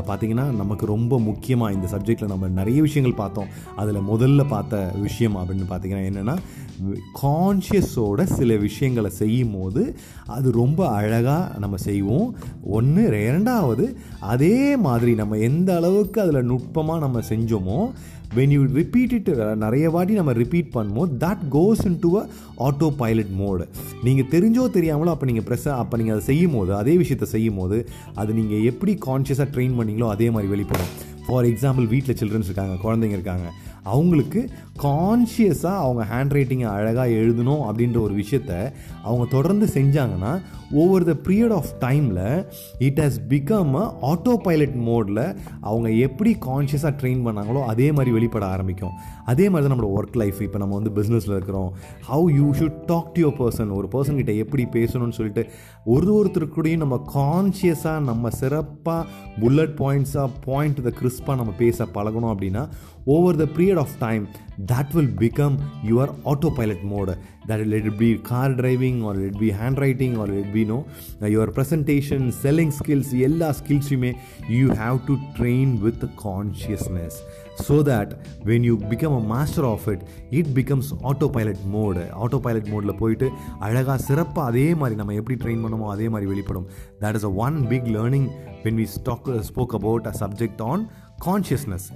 பார்த்தீங்கன்னா 0.08 0.46
நமக்கு 0.62 0.86
ரொம்ப 0.86 1.20
முக்கியமாக 1.20 1.74
இந்த 1.76 1.88
சப்ஜெக்டில் 1.96 2.32
நம்ம 2.32 2.48
நிறைய 2.60 2.78
விஷயங்கள் 2.86 3.20
பார்த்தோம். 3.20 3.50
அதில் 3.76 4.06
முதல்ல 4.12 4.48
பார்த்த 4.48 4.92
விஷயம் 5.06 5.36
அப்படின்னு 5.36 5.66
பார்த்தீங்கன்னா 5.72 6.06
என்னென்னா 6.10 6.36
கான்ஷியஸோட 7.22 8.22
சில 8.22 8.56
விஷயங்களை 8.56 9.10
செய்யும் 9.10 9.54
போது 9.54 9.82
அது 10.26 10.48
ரொம்ப 10.52 10.80
அழகாக 10.98 11.58
நம்ம 11.58 11.76
செய்வோம். 11.76 12.28
ஒன்று 12.76 13.02
இரண்டாவது 13.28 13.86
அதே 14.34 14.76
மாதிரி 14.86 15.14
நம்ம 15.14 15.36
எந்த 15.48 15.76
அளவுக்கு 15.76 16.20
அதில் 16.20 16.48
நுட்பமாக 16.50 17.04
நம்ம 17.04 17.22
செஞ்சோமோ 17.30 17.80
வென் 18.36 18.52
யூ 18.54 18.62
ரிப்பீட் 18.78 19.12
இட் 19.12 19.28
நிறைய 19.64 19.90
வாட்டி 19.90 20.12
நம்ம 20.12 20.32
ரிப்பீட் 20.32 20.70
பண்ணும்போது 20.74 21.12
that 21.24 21.44
goes 21.50 21.82
in 21.90 21.98
to 22.00 22.10
a 22.20 22.22
autopilot 23.02 23.32
mode 23.40 23.66
நீங்கள் 24.06 24.28
தெரிஞ்சோ 24.34 24.64
தெரியாமலோ 24.76 25.12
அப்போ 25.14 25.26
நீங்கள் 25.26 25.46
ப்ரெஸ் 25.48 25.68
அப்போ 25.74 25.96
நீங்கள் 25.96 26.16
அதை 26.16 26.24
செய்யும் 26.24 26.56
போது 26.56 26.74
அதே 26.74 26.96
விஷயத்தை 26.96 27.28
செய்யும் 27.34 27.58
போது 27.60 27.78
அது 28.14 28.32
நீங்கள் 28.32 28.66
எப்படி 28.72 28.94
கான்ஷியஸாக 29.06 29.48
ட்ரெயின் 29.54 29.78
பண்ணீங்களோ 29.78 30.08
அதே 30.14 30.28
மாதிரி 30.30 30.50
வெளிப்படும். 30.54 30.92
ஃபார் 31.26 31.44
எக்ஸாம்பிள் 31.44 31.86
வீட்டில் 31.94 32.18
சில்ட்ரன்ஸ் 32.20 32.48
இருக்காங்க 32.50 32.76
குழந்தைங்க 32.84 33.16
இருக்காங்க. 33.18 33.48
அவங்களுக்கு 33.94 34.40
கான்ஷியஸாக 34.84 35.82
அவங்க 35.84 36.02
ஹேண்ட் 36.12 36.34
ரைட்டிங்கை 36.36 36.68
அழகாக 36.76 37.16
எழுதணும் 37.22 37.64
அப்படின்ற 37.68 37.98
ஒரு 38.06 38.14
விஷயத்த 38.22 38.52
அவங்க 39.02 39.24
தொடர்ந்து 39.36 39.66
செஞ்சாங்கன்னா 39.74 40.32
ஓவர் 40.70 41.04
த 41.04 41.16
பீரியட் 41.28 41.52
ஆஃப் 41.52 41.70
டைமில் 41.80 42.44
it 42.78 43.00
has 43.00 43.18
become 43.28 43.72
a 43.74 43.94
autopilot 44.42 44.76
மோடில் 44.76 45.36
அவங்க 45.60 45.90
எப்படி 45.90 46.36
கான்ஷியஸாக 46.40 46.92
ட்ரெயின் 47.00 47.24
பண்ணாங்களோ 47.26 47.64
அதே 47.64 47.92
மாதிரி 47.92 48.10
வெளிப்பட 48.10 48.46
ஆரம்பிக்கும். 48.46 48.92
அதே 49.24 49.48
மாதிரி 49.48 49.68
தான் 49.68 49.78
நம்மளோட 49.78 49.92
ஒர்க் 49.98 50.16
லைஃப் 50.16 50.42
இப்போ 50.42 50.58
நம்ம 50.58 50.74
வந்து 50.74 51.02
பிஸ்னஸில் 51.02 51.34
இருக்கிறோம். 51.36 51.72
How 52.08 52.26
you 52.36 52.52
should 52.52 52.86
talk 52.86 53.12
to 53.14 53.22
your 53.22 53.38
person 53.38 53.70
ஒரு 53.70 53.88
பர்சன் 53.92 54.16
கிட்ட 54.16 54.32
எப்படி 54.32 54.66
பேசணும்னு 54.72 55.12
சொல்லிட்டு 55.12 55.46
ஒரு 55.84 56.24
ஒருத்தருக்கூடையும் 56.24 56.76
நம்ம 56.76 57.00
கான்ஷியஸாக 57.14 58.00
நம்ம 58.00 58.28
சிறப்பாக 58.30 59.06
புல்லட் 59.40 59.74
பாயிண்ட்ஸாக 59.80 60.28
பாயிண்ட் 60.44 60.82
த 60.82 60.92
கிறிஸ்பாக 61.00 61.36
நம்ம 61.36 61.52
பேச 61.58 61.84
பழகணும் 61.84 62.32
அப்படின்னா 62.34 62.68
over 63.04 63.36
the 63.36 63.44
period 63.56 63.78
of 63.78 63.98
time 63.98 64.28
that 64.66 64.92
will 64.92 65.14
become 65.18 65.56
your 65.84 66.10
autopilot 66.54 66.84
mode 66.90 67.14
that 67.48 67.60
let 67.66 67.84
it 67.84 67.96
be 67.98 68.10
car 68.20 68.48
driving 68.52 68.96
or 69.02 69.12
let 69.14 69.28
it 69.32 69.38
be 69.38 69.50
handwriting 69.52 70.14
or 70.16 70.26
let 70.26 70.40
it 70.44 70.52
be 70.52 70.64
no 70.64 70.78
your 71.28 71.48
presentation 71.50 72.22
selling 72.42 72.72
எல்லா 73.28 73.48
ஸ்கில்ஸுமே 73.58 74.10
you 74.56 74.64
have 74.80 74.98
to 75.08 75.14
train 75.36 75.72
with 75.84 76.04
consciousness 76.22 77.16
so 77.66 77.76
that 77.88 78.12
when 78.44 78.64
you 78.68 78.74
become 78.90 79.14
a 79.18 79.22
master 79.32 79.66
of 79.70 79.86
it 79.92 80.02
it 80.40 80.50
becomes 80.58 80.90
autopilot 81.36 81.62
mode 81.74 82.04
autopilot 82.46 82.68
மோடில் 82.72 82.98
போயிட்டு 83.00 83.28
அழகாக 83.58 83.98
சிறப்பாக 84.08 84.50
அதே 84.52 84.66
மாதிரி 84.82 84.98
நம்ம 85.00 85.16
எப்படி 85.20 85.38
train 85.44 85.64
பண்ணுமோ 85.66 85.88
அதே 85.94 86.08
மாதிரி 86.08 86.30
வெளிப்படும் 86.34 86.66
that 87.02 87.18
is 87.20 87.28
a 87.30 87.32
one 87.46 87.58
big 87.72 87.88
learning 87.96 88.28
when 88.64 88.78
we 88.82 88.86
stock 88.96 89.28
spoke 89.50 89.74
about 89.80 90.08
a 90.12 90.14
subject 90.22 90.62
on 90.70 90.84
consciousness 91.26 91.86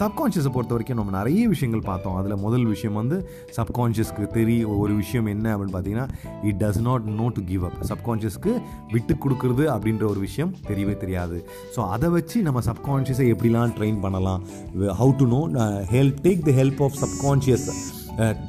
சப்கான்ஷியஸை 0.00 0.50
பொறுத்த 0.54 0.72
வரைக்கும் 0.74 0.98
நம்ம 1.00 1.12
நிறைய 1.16 1.42
விஷயங்கள் 1.54 1.82
பார்த்தோம். 1.88 2.14
அதில் 2.18 2.42
முதல் 2.44 2.66
விஷயம் 2.72 2.98
வந்து 3.00 3.16
சப்கான்ஷியஸ்க்கு 3.56 4.26
தெரிய 4.36 4.68
ஒரு 4.82 4.92
விஷயம் 5.00 5.28
என்ன 5.32 5.46
அப்படின்னு 5.54 5.74
பார்த்தீங்கன்னா 5.74 6.06
it 6.50 6.58
does 6.62 6.80
not 6.88 7.08
know 7.20 7.26
to 7.38 7.42
give 7.50 7.64
up 7.68 7.78
சப்கான்ஷியஸ்க்கு 7.90 8.52
விட்டு 8.94 9.16
கொடுக்குறது 9.24 9.66
அப்படின்ற 9.74 10.06
ஒரு 10.12 10.20
விஷயம் 10.28 10.54
தெரியவே 10.70 10.94
தெரியாது. 11.04 11.38
ஸோ 11.74 11.82
அதை 11.96 12.10
வச்சு 12.16 12.38
நம்ம 12.48 12.62
சப்கான்ஷியஸை 12.70 13.26
எப்படிலாம் 13.34 13.76
ட்ரெயின் 13.78 14.00
பண்ணலாம்? 14.06 14.42
How 15.00 15.12
to 15.22 15.26
know 15.36 15.42
help 15.96 16.22
take 16.28 16.46
the 16.48 16.54
help 16.60 16.82
of 16.88 16.98
subconscious 17.04 17.68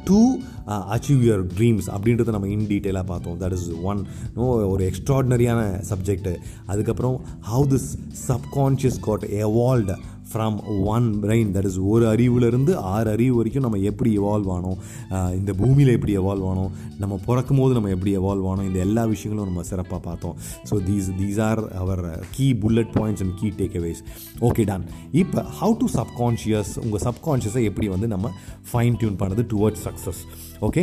to 0.08 0.22
achieve 0.96 1.22
your 1.28 1.44
dreams 1.58 1.88
அப்படின்றத 1.96 2.32
நம்ம 2.36 2.48
இன் 2.56 2.66
டீட்டெயிலாக 2.72 3.06
பார்த்தோம். 3.12 3.36
தட் 3.42 3.56
இஸ் 3.58 3.68
ஒன் 3.92 4.00
நோ 4.38 4.46
ஒரு 4.74 4.84
எக்ஸ்ட்ராடினரியான 4.90 5.62
சப்ஜெக்ட் 5.92 6.32
அதுக்கப்புறம் 6.72 7.18
how 7.52 7.68
this 7.74 7.90
subconscious 8.30 9.00
got 9.08 9.26
evolved 9.44 9.98
from 10.32 10.58
one 10.94 11.08
brain 11.24 11.50
that 11.56 11.68
is 11.70 11.80
ஒரு 11.94 12.06
அறிவுலேருந்து 12.14 12.74
ஆறு 12.94 13.10
அறிவு 13.16 13.36
வரைக்கும் 13.40 13.66
நம்ம 13.66 13.80
எப்படி 13.92 14.12
எவால்வ் 14.22 14.50
ஆனோம்? 14.56 14.78
இந்த 15.40 15.52
பூமியில் 15.62 15.94
எப்படி 15.98 16.14
எவால்வ் 16.22 16.48
ஆனோம்? 16.52 16.72
நம்ம 17.04 17.20
பிறக்கும் 17.28 17.62
போது 17.62 17.76
நம்ம 17.78 17.92
எப்படி 17.96 18.14
எவால்வ் 18.22 18.48
ஆனோம்? 18.52 18.68
இந்த 18.70 18.80
எல்லா 18.88 19.06
விஷயங்களும் 19.14 19.50
நம்ம 19.52 19.66
சிறப்பாக 19.72 20.02
பார்த்தோம். 20.08 20.36
So 20.70 20.78
these 20.90 21.10
these 21.22 21.42
are 21.50 21.64
our 21.84 22.04
key 22.38 22.48
bullet 22.64 22.94
points 23.00 23.24
and 23.26 23.36
key 23.42 23.50
takeaways 23.62 24.02
okay 24.50 24.66
done 24.72 24.86
இப்போ 25.24 25.44
ஹவு 25.60 25.76
டு 25.84 25.90
சப்கான்ஷியஸ் 26.00 26.74
உங்கள் 26.86 27.04
சப்கான்ஷியஸை 27.08 27.64
எப்படி 27.72 27.90
வந்து 27.96 28.10
நம்ம 28.16 28.32
ஃபைன் 28.72 28.98
டியூன் 29.02 29.20
பண்ணுறது 29.24 29.46
டுவர்ட்ஸ் 29.54 29.86
சக்ஸஸ் 29.88 30.22
ஓகே 30.62 30.82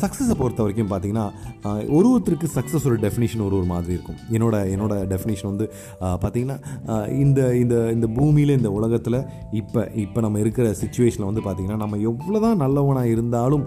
சக்ஸஸை 0.00 0.32
uh, 0.32 0.38
பொறுத்த 0.40 0.60
வரைக்கும் 0.62 0.88
பார்த்தீங்கன்னா 0.90 1.26
uh, 1.64 1.78
ஒரு 1.96 2.06
ஒருத்தருக்கு 2.08 2.48
சக்ஸஸ் 2.56 2.86
ஒரு 2.86 2.96
டெஃபினேஷன் 2.96 3.44
ஒரு 3.46 3.54
ஒரு 3.56 3.66
மாதிரி 3.66 3.92
இருக்கும். 3.92 4.18
என்னோட 4.30 4.56
என்னோட 4.74 4.94
டெஃபினேஷன் 5.12 5.50
வந்து 5.52 5.66
uh, 6.00 6.16
பார்த்திங்கன்னா 6.22 6.58
இந்த 7.16 7.40
இந்த 7.54 7.76
இந்த 7.92 8.08
பூமியில் 8.08 8.56
இந்த 8.56 8.70
உலகத்தில் 8.70 9.18
இப்போ 9.52 9.82
இப்போ 9.96 10.20
நம்ம 10.20 10.40
இருக்கிற 10.40 10.66
சுச்சுவேஷனில் 10.82 11.28
வந்து 11.30 11.44
பார்த்திங்கன்னா 11.46 11.80
நம்ம 11.84 12.00
எவ்வளோ 12.10 12.40
தான் 12.40 12.60
நல்லவனாக 12.64 13.14
இருந்தாலும் 13.14 13.64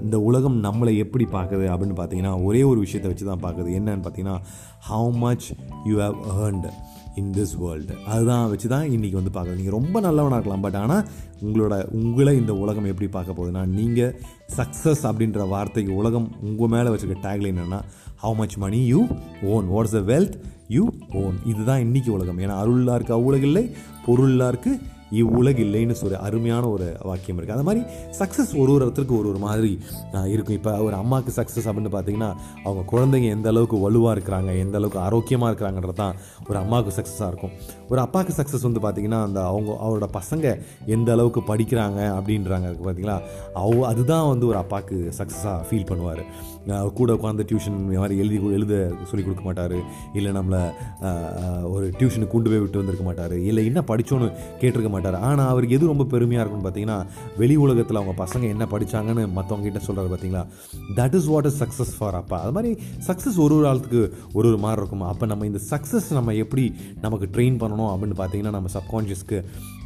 இந்த 0.00 0.18
உலகம் 0.20 0.58
நம்மளை 0.60 0.94
எப்படி 0.96 1.26
பார்க்குது 1.32 1.66
அப்படின்னு 1.72 1.98
பார்த்தீங்கன்னா 1.98 2.34
ஒரே 2.42 2.62
ஒரு 2.62 2.80
விஷயத்தை 2.80 3.10
வச்சு 3.10 3.26
தான் 3.32 3.44
பார்க்குது 3.44 3.70
என்னன்னு 3.70 4.04
பார்த்தீங்கன்னா 4.04 4.38
how 4.90 5.10
much 5.18 5.48
you 5.84 5.96
have 5.98 6.18
earned 6.38 6.72
in 7.16 7.30
this 7.32 7.54
world 7.60 7.94
அதுதான் 8.06 8.44
வச்சு 8.48 8.68
தான் 8.68 8.86
இன்றைக்கி 8.86 9.16
வந்து 9.16 9.32
பார்க்குறது 9.32 9.60
நீங்கள் 9.60 9.76
ரொம்ப 9.78 9.96
நல்லவனாக 10.00 10.38
இருக்கலாம் 10.38 10.64
பட் 10.66 10.78
ஆனால் 10.82 11.04
உங்களோட 11.42 11.74
உங்களை 11.98 12.32
இந்த 12.36 12.52
உலகம் 12.54 12.90
எப்படி 12.92 13.08
பார்க்க 13.10 13.38
போகுதுன்னா 13.38 13.62
நீங்கள் 13.70 14.12
சக்ஸஸ் 14.56 15.02
அப்படின்ற 15.02 15.48
வார்த்தைக்கு 15.48 15.94
உலகம் 15.94 16.28
உங்கள் 16.40 16.68
மேலே 16.68 16.88
வச்சுருக்க 16.90 17.18
டேக்லைன் 17.22 17.58
என்னென்னா 17.58 17.80
how 18.22 18.36
much 18.36 18.56
money 18.56 18.86
you 18.86 19.06
own 19.42 19.68
what's 19.68 19.96
the 19.98 20.00
wealth 20.12 20.34
you 20.68 20.84
own 21.12 21.36
இதுதான் 21.44 21.80
இன்றைக்கி 21.80 22.08
உலகம். 22.08 22.38
ஏன்னா 22.38 22.56
அருளாருக்கு 22.62 23.12
அவ்வுலகில்லை 23.12 23.74
இருக்குது 24.52 24.80
இவ்வுலகு 25.20 25.62
இல்லைன்னு 25.66 25.96
சொல்லி 26.00 26.18
அருமையான 26.26 26.64
ஒரு 26.74 26.88
வாக்கியம் 27.08 27.38
இருக்குது 27.38 27.56
அந்த 27.56 27.66
மாதிரி 27.68 27.82
சக்ஸஸ் 28.20 28.52
ஒரு 28.62 28.70
ஒரு 28.74 28.82
இடத்துக்கு 28.86 29.14
ஒரு 29.18 29.28
ஒரு 29.32 29.40
மாதிரி 29.46 29.72
இருக்கும். 30.34 30.56
இப்போ 30.58 30.72
ஒரு 30.86 30.96
அம்மாவுக்கு 31.02 31.32
சக்ஸஸ் 31.38 31.68
அப்படின்னு 31.70 31.92
பார்த்தீங்கன்னா 31.96 32.30
அவங்க 32.66 32.82
குழந்தைங்க 32.92 33.28
எந்த 33.36 33.48
அளவுக்கு 33.52 33.78
வலுவாக 33.86 34.14
இருக்கிறாங்க 34.16 34.50
எந்த 34.64 34.76
அளவுக்கு 34.80 35.00
ஆரோக்கியமாக 35.06 35.50
இருக்கிறாங்கன்றது 35.52 35.98
தான் 36.02 36.14
ஒரு 36.48 36.58
அம்மாவுக்கு 36.62 36.94
சக்ஸஸாக 36.98 37.30
இருக்கும். 37.32 37.54
ஒரு 37.90 38.00
அப்பாவுக்கு 38.06 38.36
சக்ஸஸ் 38.40 38.66
வந்து 38.68 38.82
பார்த்தீங்கன்னா 38.86 39.20
அந்த 39.28 39.40
அவங்க 39.50 39.70
அவரோட 39.86 40.08
பசங்க 40.18 40.46
எந்த 40.96 41.10
அளவுக்கு 41.16 41.42
படிக்கிறாங்க 41.52 42.00
அப்படின்றாங்க 42.18 42.68
பார்த்தீங்களா 42.86 43.18
அவ 43.64 43.86
அதுதான் 43.92 44.30
வந்து 44.32 44.46
ஒரு 44.52 44.60
அப்பாவுக்கு 44.64 44.98
சக்ஸஸாக 45.18 45.58
ஃபீல் 45.68 45.88
பண்ணுவார். 45.90 46.24
கூட 46.98 47.10
உட்காந்து 47.18 47.44
டியூஷன் 47.50 47.76
இந்த 47.82 47.98
மாதிரி 48.02 48.16
எழுதி 48.22 48.38
எழுத 48.56 48.74
சொல்லிக் 49.10 49.26
கொடுக்க 49.26 49.44
மாட்டார். 49.48 49.76
இல்லை 50.18 50.30
நம்மளை 50.38 50.60
ஒரு 51.74 51.86
டியூஷனுக்கு 51.98 52.34
கொண்டு 52.34 52.50
போய் 52.52 52.62
விட்டு 52.64 52.80
வந்திருக்க 52.80 53.04
மாட்டார். 53.08 53.36
இல்லை 53.50 53.62
என்ன 53.70 53.80
படித்தோன்னு 53.90 54.28
கேட்டிருக்க 54.60 54.90
மாட்டார். 54.94 55.18
ஆனால் 55.28 55.50
அவருக்கு 55.52 55.76
எது 55.78 55.92
ரொம்ப 55.92 56.06
பெருமையாக 56.14 56.42
இருக்கும்னு 56.44 56.66
பார்த்தீங்கன்னா 56.66 56.98
வெளி 57.40 57.56
உலகத்தில் 57.64 58.00
அவங்க 58.02 58.14
பசங்க 58.24 58.44
என்ன 58.54 58.66
படித்தாங்கன்னு 58.74 59.24
மற்றவங்க 59.38 59.66
கிட்ட 59.68 59.82
சொல்கிறாரு 59.88 60.12
பார்த்தீங்களா? 60.14 60.44
That 61.00 61.16
is 61.20 61.28
what 61.32 61.48
is 61.50 61.58
success 61.62 61.94
for 61.98 62.18
அப்பா. 62.20 62.38
அது 62.44 62.54
மாதிரி 62.58 62.72
சக்ஸஸ் 63.08 63.40
ஒரு 63.46 63.56
ஒரு 63.58 63.68
ஆளுக்கு 63.72 64.02
ஒரு 64.38 64.46
ஒரு 64.52 64.60
மாதிரி 64.66 64.80
இருக்கும். 64.82 65.06
அப்போ 65.12 65.26
நம்ம 65.32 65.46
இந்த 65.50 65.62
சக்ஸஸ் 65.72 66.08
நம்ம 66.18 66.34
எப்படி 66.44 66.66
நமக்கு 67.06 67.28
ட்ரெயின் 67.34 67.58
பண்ணணும் 67.64 67.90
அப்படின்னு 67.94 68.18
பார்த்தீங்கன்னா 68.22 68.54
நம்ம 68.58 68.70
சப்கான்ஷியஸ்க்கு 68.78 69.40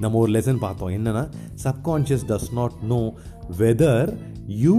நம்ம 0.04 0.18
ஒரு 0.24 0.32
லெசன் 0.38 0.62
பார்த்தோம். 0.66 0.92
என்னென்னா 0.98 1.24
subconscious 1.66 2.28
does 2.32 2.50
not 2.60 2.78
know 2.94 3.00
whether 3.62 4.10
you 4.64 4.76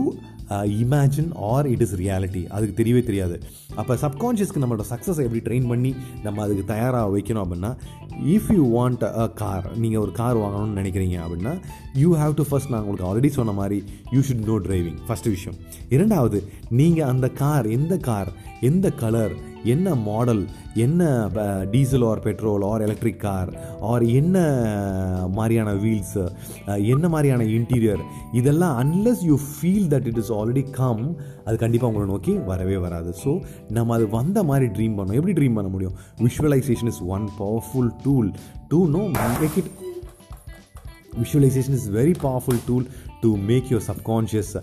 imagine 0.49 1.30
or 1.35 1.65
it 1.65 1.81
is 1.81 1.95
reality 1.95 2.47
அதுக்கு 2.47 2.84
தெரியவே 2.84 3.03
தெரியாது. 3.03 3.41
அப்போ 3.76 3.95
சப்கான்ஷியஸ்க்கு 3.95 4.61
நம்மளோட 4.63 4.84
சக்ஸஸ் 4.89 5.22
எப்படி 5.26 5.41
ட்ரெயின் 5.43 5.67
பண்ணி 5.67 5.95
நம்ம 6.23 6.43
அதுக்கு 6.43 6.65
தயாராக 6.65 7.17
வைக்கணும் 7.17 7.43
அப்படின்னா 7.45 7.77
if 8.23 8.53
you 8.53 8.79
want 8.79 9.19
a 9.19 9.27
car 9.27 9.77
நீங்கள் 9.77 10.01
ஒரு 10.01 10.11
கார் 10.11 10.37
வாங்கணும்னு 10.37 10.79
நினைக்கிறீங்க 10.81 11.19
அப்படின்னா 11.21 11.59
யூ 11.93 12.15
ஹாவ் 12.15 12.33
டு 12.33 12.43
ஃபஸ்ட் 12.51 12.69
நான் 12.69 12.83
உங்களுக்கு 12.83 13.07
ஆல்ரெடி 13.09 13.31
சொன்ன 13.31 13.51
மாதிரி 13.51 13.83
you 14.11 14.19
should 14.19 14.45
know 14.45 14.57
driving 14.57 14.97
first 15.07 15.29
விஷயம். 15.29 15.59
இரண்டாவது 15.89 16.49
நீங்கள் 16.69 17.07
அந்த 17.07 17.29
கார் 17.29 17.67
எந்த 17.67 17.97
கார் 17.97 18.27
எந்த 18.61 18.91
கலர் 18.91 19.53
என்ன 19.63 19.95
மாடல் 19.95 20.47
என்ன 20.73 21.29
diesel 21.71 22.01
or 22.01 22.19
petrol 22.19 22.61
or 22.61 22.81
electric 22.81 23.19
car 23.19 23.77
or 23.81 24.03
என்ன 24.03 24.37
மாதிரியான 25.33 25.73
வீல்ஸு 25.73 26.31
என்ன 26.65 27.09
மாதிரியான 27.09 27.43
இன்டீரியர் 27.43 27.99
இதெல்லாம் 28.31 28.75
unless 28.83 29.23
you 29.23 29.37
feel 29.37 29.87
that 29.87 30.05
it 30.05 30.17
is 30.17 30.31
already 30.31 30.69
come 30.69 31.15
அது 31.47 31.55
கண்டிப்பாக 31.63 31.91
உங்களை 31.91 32.07
நோக்கி 32.13 32.34
வரவே 32.51 32.77
வராது. 32.85 33.11
ஸோ 33.23 33.31
நம்ம 33.77 33.93
அது 33.97 34.05
வந்த 34.19 34.38
மாதிரி 34.49 34.67
ட்ரீம் 34.76 34.95
பண்ணோம் 34.97 35.17
எப்படி 35.19 35.35
ட்ரீம் 35.39 35.57
பண்ண 35.59 35.69
முடியும்? 35.76 35.95
Visualisation 36.26 36.91
is 36.93 37.01
one 37.15 37.26
powerful 37.41 37.91
tool 38.05 38.30
to 38.67 38.80
know 38.95 39.03
make 39.41 39.57
it 39.61 39.72
visualisation 41.22 41.77
is 41.80 41.89
very 41.97 42.13
powerful 42.23 42.61
tool 42.67 42.88
to 43.22 43.30
make 43.49 43.67
your 43.69 43.85
subconscious 43.91 44.53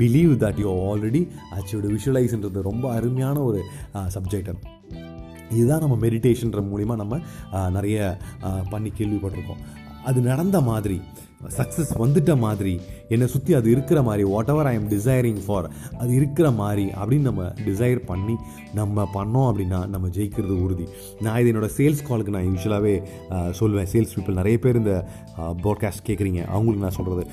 believe 0.00 0.32
that 0.42 0.58
you 0.64 0.72
already 0.90 1.22
அச்சோட 1.58 1.86
விஷுவலைஸ்ன்றது 1.94 2.68
ரொம்ப 2.70 2.84
அருமையான 2.98 3.36
ஒரு 3.48 3.60
சப்ஜெக்ட் 4.16 4.52
இதுதான் 5.56 5.82
நம்ம 5.84 5.96
மெடிடேஷன்ற 6.06 6.60
மூலிமா 6.72 6.94
நம்ம 7.00 7.14
நிறைய 7.76 7.96
பண்ணி 8.70 8.90
கேள்விப்பட்டிருக்கோம். 8.98 9.62
அது 10.08 10.20
நடந்த 10.28 10.58
மாதிரி 10.68 10.96
சக்ஸஸ் 11.56 11.90
வந்துட்ட 12.02 12.32
மாதிரி 12.44 12.72
என்னை 13.12 13.26
சுற்றி 13.26 13.52
அது 13.54 13.68
இருக்கிற 13.70 14.02
மாதிரி 14.02 14.24
whatever 14.48 14.66
I 14.66 14.74
am 14.74 14.88
desiring 14.88 15.40
for 15.46 15.68
அது 15.98 16.10
இருக்கிற 16.14 16.50
மாதிரி 16.52 16.86
அப்படின்னு 17.00 17.28
நம்ம 17.30 17.44
டிசைர் 17.66 18.00
பண்ணி 18.06 18.36
நம்ம 18.74 19.06
பண்ணோம் 19.14 19.48
அப்படின்னா 19.48 19.80
நம்ம 19.86 20.06
ஜெயிக்கிறது 20.08 20.54
உறுதி. 20.64 20.84
நான் 21.20 21.38
இது 21.40 21.50
என்னோட 21.52 21.68
சேல்ஸ் 21.76 22.02
காலுக்கு 22.02 22.32
நான் 22.32 22.48
யூஸ்வலாகவே 22.50 22.94
சொல்லுவேன் 23.58 23.88
சேல்ஸ் 23.92 24.14
பீப்புள் 24.14 24.34
நிறைய 24.34 24.58
பேர் 24.58 24.76
இந்த 24.76 24.94
ப்ராட்காஸ்ட் 25.62 26.04
கேட்குறீங்க 26.06 26.40
அவங்களுக்கு 26.48 26.84
நான் 26.84 26.96
சொல்கிறது 26.96 27.24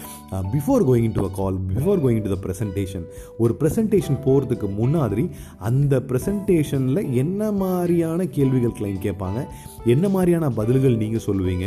before 0.54 0.84
going 0.84 1.14
to 1.14 1.24
a 1.26 1.32
call 1.36 1.58
before 1.70 2.02
going 2.02 2.22
to 2.22 2.32
the 2.34 2.40
presentation 2.46 3.06
ஒரு 3.38 3.56
ப்ரெசன்டேஷன் 3.62 4.20
போகிறதுக்கு 4.26 4.70
முன்னாடி 4.80 5.26
அந்த 5.62 5.96
ப்ரெசன்டேஷனில் 6.10 7.02
என்ன 7.16 7.52
மாதிரியான 7.60 8.26
கேள்விகள் 8.30 8.78
கிளைம் 8.80 9.02
கேட்பாங்க 9.02 9.40
என்ன 9.86 10.06
மாதிரியான 10.10 10.50
பதில்கள் 10.52 10.98
நீங்கள் 10.98 11.26
சொல்லுவீங்க 11.26 11.66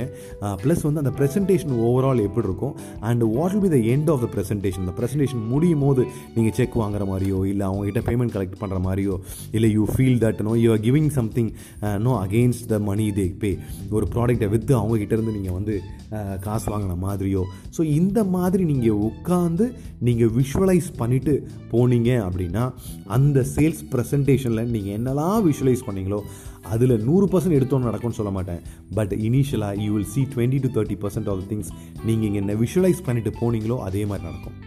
ப்ளஸ் 0.62 0.82
வந்து 0.82 1.02
அந்த 1.04 1.12
ப்ரெசன்டேஷன் 1.18 1.74
ஓவரால் 1.82 2.24
எப்படி 2.24 2.46
இருக்கும் 2.46 2.74
and 3.02 3.22
what 3.34 3.54
will 3.54 3.64
be 3.64 3.72
the 3.72 3.80
end 4.02 4.12
of 4.12 4.22
the 4.24 4.28
presentation 4.34 4.82
அந்த 4.84 4.94
ப்ரெசன்டேஷன் 4.98 5.42
முடியும் 5.52 5.82
போது 5.84 6.02
நீங்கள் 6.34 6.54
செக் 6.54 6.76
வாங்குற 6.80 7.04
மாதிரியோ 7.10 7.38
இல்லை 7.50 7.64
அவங்ககிட்ட 7.68 8.00
பேமெண்ட் 8.08 8.34
கலெக்ட் 8.36 8.58
பண்ணுற 8.62 8.78
மாதிரியோ 8.86 9.14
இல்லை 9.50 9.68
you 9.76 9.84
feel 9.92 10.18
that 10.24 10.40
know 10.42 10.54
you 10.62 10.68
are 10.70 10.82
giving 10.86 11.10
something 11.18 11.50
know 12.06 12.14
against 12.24 12.66
the 12.72 12.78
money 12.88 13.06
they 13.12 13.26
pay 13.42 13.50
ஒரு 13.90 14.06
ப்ராடக்ட்டை 14.14 14.48
விற்று 14.54 14.74
அவங்ககிட்டேருந்து 14.80 15.36
நீங்கள் 15.38 15.56
வந்து 15.58 15.74
uh, 16.16 16.34
காசு 16.38 16.68
வாங்கின 16.72 16.96
மாதிரியோ. 17.04 17.42
ஸோ 17.76 17.82
இந்த 17.92 18.18
மாதிரி 18.34 18.62
நீங்கள் 18.72 19.00
உட்காந்து 19.08 19.66
நீங்கள் 20.00 20.32
விஷுவலைஸ் 20.38 20.88
பண்ணிவிட்டு 20.98 21.34
போனீங்க 21.72 22.10
அப்படின்னா 22.26 22.64
அந்த 23.08 23.38
சேல்ஸ் 23.54 23.84
ப்ரெசன்டேஷனில் 23.92 24.72
நீங்கள் 24.74 24.96
என்னெல்லாம் 24.98 25.38
விஷுவலைஸ் 25.48 25.86
பண்ணீங்களோ 25.86 26.20
அதில் 26.74 26.96
நூறு 27.08 27.26
பர்சன்ட் 27.32 27.56
எடுத்தோன்னு 27.58 27.88
நடக்கும்னு 27.90 28.18
சொல்ல 28.18 28.32
மாட்டேன். 28.36 28.60
பட் 28.98 29.12
இனிஷியலாக 29.28 29.82
you 29.84 29.90
will 29.94 30.10
see 30.14 30.22
twenty 30.34 30.60
to 30.64 30.70
thirty 30.76 30.98
percent 31.04 31.30
of 31.32 31.46
things 31.50 31.72
நீங்கள் 32.08 32.26
இங்கே 32.28 32.40
என்ன 32.42 32.56
விஷுவலைஸ் 32.64 33.06
பண்ணிட்டு 33.08 33.32
போனீங்களோ 33.40 33.78
அதே 33.88 34.04
மாதிரி 34.10 34.26
நடக்கும். 34.28 34.58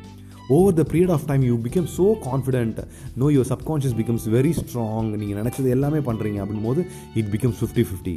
Over 0.55 0.76
the 0.80 0.84
period 0.91 1.13
of 1.13 1.27
time 1.30 1.43
you 1.49 1.55
become 1.67 1.88
so 1.97 2.07
confident 2.26 2.80
know 3.22 3.30
your 3.35 3.49
subconscious 3.53 3.95
becomes 4.01 4.26
very 4.35 4.51
strong 4.59 5.09
நீங்கள் 5.22 5.39
நினச்சது 5.41 5.69
எல்லாமே 5.77 6.01
பண்ணுறீங்க 6.09 6.41
அப்படின் 6.43 6.67
போது 6.69 6.84
இட் 7.22 7.31
பிகம்ஸ் 7.35 7.59
ஃபிஃப்டி 7.61 7.85
ஃபிஃப்டி 7.89 8.15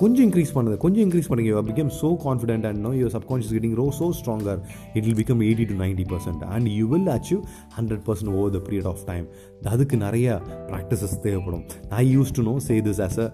கொஞ்சம் 0.00 0.24
இன்க்ரீஸ் 0.26 0.52
பண்ணுது 0.56 0.76
கொஞ்சம் 0.84 1.04
இன்க்ரீஸ் 1.06 1.28
பண்ணுங்க. 1.30 1.50
You 1.52 1.62
become 1.70 1.90
so 2.00 2.08
confident 2.26 2.66
and 2.68 2.80
know 2.86 2.90
your 2.98 3.14
subconscious 3.16 3.54
getting 3.56 3.76
row 3.80 3.86
so 4.00 4.06
stronger 4.18 4.60
it 4.96 5.04
will 5.06 5.18
become 5.20 5.42
eighty 5.48 5.66
to 5.70 5.76
ninety 5.84 6.06
percent 6.12 6.42
and 6.54 6.68
you 6.78 6.86
will 6.92 7.10
achieve 7.16 7.42
hundred 7.78 8.04
percent 8.08 8.32
over 8.38 8.52
the 8.56 8.60
period 8.68 8.88
of 8.92 9.02
time 9.10 9.26
அதுக்கு 9.74 9.96
நிறைய 10.04 10.26
practices 10.70 11.16
தேவைப்படும். 11.26 11.64
I 12.02 12.04
use 12.16 12.32
to 12.38 12.44
know 12.50 12.54
say 12.68 12.76
this 12.88 13.02
as 13.06 13.18
a 13.24 13.28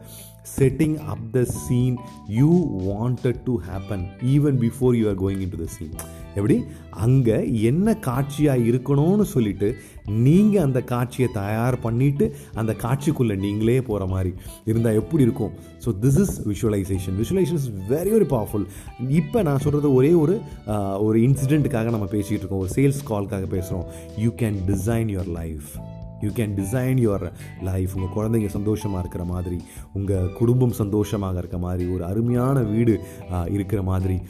setting 0.55 0.97
up 1.15 1.27
the 1.37 1.43
scene 1.63 1.97
you 2.39 2.51
wanted 2.91 3.41
to 3.49 3.55
happen 3.71 4.05
even 4.35 4.59
before 4.67 4.95
you 5.01 5.07
are 5.13 5.21
going 5.25 5.43
in 5.47 5.53
to 5.57 5.61
the 5.65 5.69
scene 5.79 5.97
எப்படி? 6.39 6.57
அங்கே 7.05 7.37
என்ன 7.69 7.95
காட்சியாக 8.07 8.65
இருக்கணும்னு 8.71 9.27
சொல்லிட்டு 9.33 9.69
நீங்கள் 10.27 10.65
அந்த 10.67 10.81
காட்சியை 10.91 11.29
தயார் 11.39 11.77
பண்ணிவிட்டு 11.85 12.27
அந்த 12.61 12.73
காட்சிக்குள்ளே 12.85 13.37
நீங்களே 13.45 13.79
போகிற 13.89 14.07
மாதிரி 14.13 14.33
இருந்தால் 14.71 14.99
எப்படி 15.01 15.23
இருக்கும்? 15.27 15.55
So 15.85 15.95
this 16.05 16.21
is 16.25 16.35
visualisation 16.51 17.17
visualisation 17.23 17.61
is 17.63 17.71
very 17.95 18.13
very 18.17 18.29
powerful 18.35 18.67
இப்போ 19.21 19.39
நான் 19.49 19.63
சொல்கிறது 19.65 19.95
ஒரே 20.01 20.13
ஒரு 20.23 20.37
ஒரு 21.07 21.19
இன்சிடெண்ட்டுக்காக 21.29 21.91
நம்ம 21.97 22.09
பேசிகிட்டு 22.17 22.43
இருக்கோம். 22.45 22.65
ஒரு 22.67 22.73
சேல்ஸ் 22.79 23.03
கால்க்காக 23.13 23.49
பேசுகிறோம் 23.57 23.87
you 24.25 24.33
can 24.43 24.59
design 24.73 25.11
your 25.17 25.33
life 25.41 25.71
you 26.21 26.31
can 26.31 26.55
design 26.57 26.99
your 27.07 27.33
life 27.63 27.95
உங்கள் 27.97 28.15
குழந்தைங்க 28.15 28.47
சந்தோஷமாக 28.47 29.01
இருக்கிற 29.01 29.25
மாதிரி 29.25 29.59
உங்கள் 29.93 30.33
குடும்பம் 30.33 30.73
சந்தோஷமாக 30.73 31.39
இருக்க 31.39 31.59
மாதிரி 31.59 31.95
ஒரு 31.95 32.05
அருமையான 32.05 32.63
வீடு 32.63 33.01
இருக்கிற 33.49 33.83
மாதிரி 33.83 34.21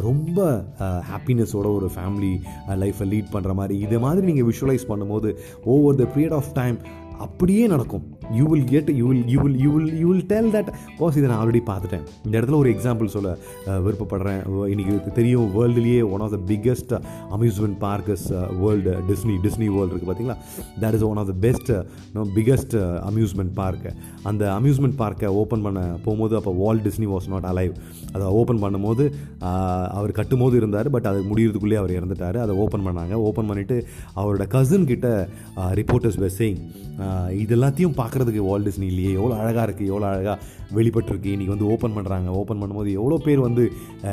ரொம்ப 0.00 0.64
ஹாப்பினஸோட 1.12 1.66
ஒரு 1.78 1.90
ஃபேமிலி 1.96 2.40
லைஃப்பை 2.68 3.08
லீட் 3.08 3.32
பண்ணுற 3.32 3.54
மாதிரி 3.54 3.78
இதை 3.78 3.98
மாதிரி 3.98 4.26
நீங்கள் 4.26 4.50
விஷுவலைஸ் 4.52 4.88
பண்ணும்போது 4.88 5.36
over 5.64 5.96
the 5.96 6.06
period 6.16 6.32
of 6.32 6.52
time 6.52 6.78
அப்படியே 7.18 7.66
நடக்கும். 7.66 8.04
You 8.38 8.44
will 8.52 8.68
get 8.74 8.90
you 9.00 9.06
will 9.10 9.24
you 9.32 9.38
will 9.44 9.58
you 9.64 9.70
will 9.76 9.92
you 10.02 10.06
will 10.10 10.26
tell 10.32 10.50
that 10.56 10.70
goes 11.00 11.16
இதை 11.20 11.26
நான் 11.32 11.40
ஆல்ரெடி 11.42 11.62
பார்த்துட்டேன். 11.70 12.04
இந்த 12.26 12.34
இடத்துல 12.38 12.58
ஒரு 12.62 12.70
எக்ஸாம்பிள் 12.74 13.12
சொல்ல 13.16 13.30
விருப்பப்படுறேன். 13.86 14.40
இன்றைக்கி 14.72 15.12
தெரியும் 15.20 15.48
வேர்ல்டுலேயே 15.56 16.00
one 16.14 16.24
of 16.26 16.34
the 16.36 16.40
biggest 16.52 16.94
amusement 17.36 17.78
parks 17.86 18.26
world 18.62 18.94
Disney 19.10 19.36
Disney 19.46 19.68
World 19.76 19.92
இருக்குது 19.94 20.10
பார்த்தீங்களா 20.12 20.38
that 20.84 20.96
is 20.98 21.06
one 21.10 21.20
of 21.22 21.30
the 21.32 21.36
best 21.46 21.72
know 22.16 22.26
biggest 22.38 22.76
amusement 23.10 23.54
park 23.60 23.92
அந்த 24.30 24.42
அம்யூஸ்மெண்ட் 24.58 24.96
பார்க்கை 25.04 25.28
ஓப்பன் 25.42 25.64
பண்ண 25.66 25.80
போகும்போது 26.04 26.36
அப்போ 26.40 26.54
Walt 26.62 26.82
Disney 26.88 27.08
was 27.14 27.28
not 27.34 27.48
alive 27.52 27.74
அதை 28.14 28.26
ஓப்பன் 28.40 28.62
பண்ணும்போது 28.64 29.04
அவர் 29.98 30.18
கட்டும்போது 30.20 30.54
இருந்தார் 30.60 30.88
பட் 30.94 31.06
அது 31.10 31.20
முடியறதுக்குள்ளே 31.30 31.78
அவர் 31.80 31.96
இறந்துட்டார். 31.98 32.38
அதை 32.44 32.52
ஓப்பன் 32.62 32.84
பண்ணாங்க. 32.86 33.14
ஓப்பன் 33.28 33.48
பண்ணிவிட்டு 33.50 33.76
அவரோட 34.20 34.44
கசின் 34.54 34.88
கிட்ட 34.90 35.08
ரிப்போர்ட்டர்ஸ் 35.80 36.18
வெசைங் 36.24 36.58
இது 37.42 37.52
எல்லாத்தையும் 37.56 37.94
பார்க்குறதுக்கு 38.12 38.48
வால் 38.48 38.64
டிஸ்னி 38.66 38.86
இல்லையே? 38.92 39.10
எவ்வளோ 39.18 39.34
அழகாக 39.42 39.64
இருக்குது 39.66 39.90
எவ்வளோ 39.92 40.06
அழகாக 40.12 40.36
வெளிப்பட்டிருக்கு. 40.76 41.28
இன்றைக்கி 41.34 41.52
வந்து 41.54 41.68
ஓப்பன் 41.72 41.94
பண்ணுறாங்க 41.96 42.28
ஓப்பன் 42.40 42.60
பண்ணும்போது 42.62 42.90
எவ்வளோ 42.98 43.16
பேர் 43.26 43.40
வந்து 43.46 43.62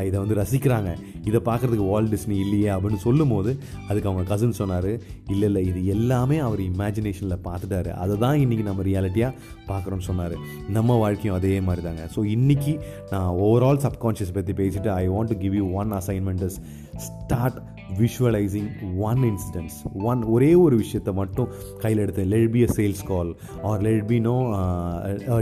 இதை 0.07 0.17
வந்து 0.23 0.38
ரசிக்கிறாங்க. 0.41 0.89
இதை 1.30 1.39
பார்க்குறதுக்கு 1.49 1.88
வால் 1.91 2.09
டிஸ்னி 2.13 2.35
இல்லையே 2.45 2.69
அப்படின்னு 2.76 2.99
சொல்லும்போது 3.07 3.51
அதுக்கு 3.89 4.09
அவங்க 4.11 4.23
கசின் 4.31 4.57
சொன்னார் 4.61 4.91
இல்லை 5.34 5.47
இல்லை 5.49 5.63
இது 5.71 5.81
எல்லாமே 5.95 6.38
அவர் 6.47 6.61
இமேஜினேஷனில் 6.69 7.43
பார்த்துட்டாரு. 7.47 7.91
அதை 8.03 8.15
தான் 8.26 8.39
இன்றைக்கி 8.43 8.65
நம்ம 8.69 8.85
ரியாலிட்டியாக 8.89 9.34
பார்க்குறோன்னு 9.71 10.07
சொன்னார். 10.11 10.38
நம்ம 10.77 10.97
வாழ்க்கையும் 11.03 11.38
அதே 11.39 11.53
மாதிரி 11.69 11.84
தாங்க 11.88 12.05
ஸோ 12.15 12.21
இன்றைக்கி 12.35 12.76
நான் 13.13 13.31
ஓவரால் 13.47 13.84
சப்கான்ஷியஸ் 13.88 14.35
பற்றி 14.39 14.55
பேசிட்டு 14.61 14.91
I 15.01 15.05
want 15.15 15.34
to 15.34 15.39
give 15.43 15.57
you 15.61 15.67
one 15.81 15.91
assignment 16.01 16.45
is 16.49 16.59
start 17.07 17.59
visualising 17.98 18.70
one 19.02 19.22
incidents 19.24 19.80
one 20.03 20.22
ஒரே 20.28 20.52
ஒரு 20.56 20.76
விஷயத்தை 20.76 21.14
மட்டும் 21.14 21.49
கையில் 21.78 22.02
எடுத்து 22.02 22.26
let 22.26 22.52
be 22.52 22.61
a 22.64 22.70
sales 22.78 23.03
call 23.06 23.32
or 23.64 23.82
let 23.82 24.06
be 24.07 24.20
know 24.20 24.36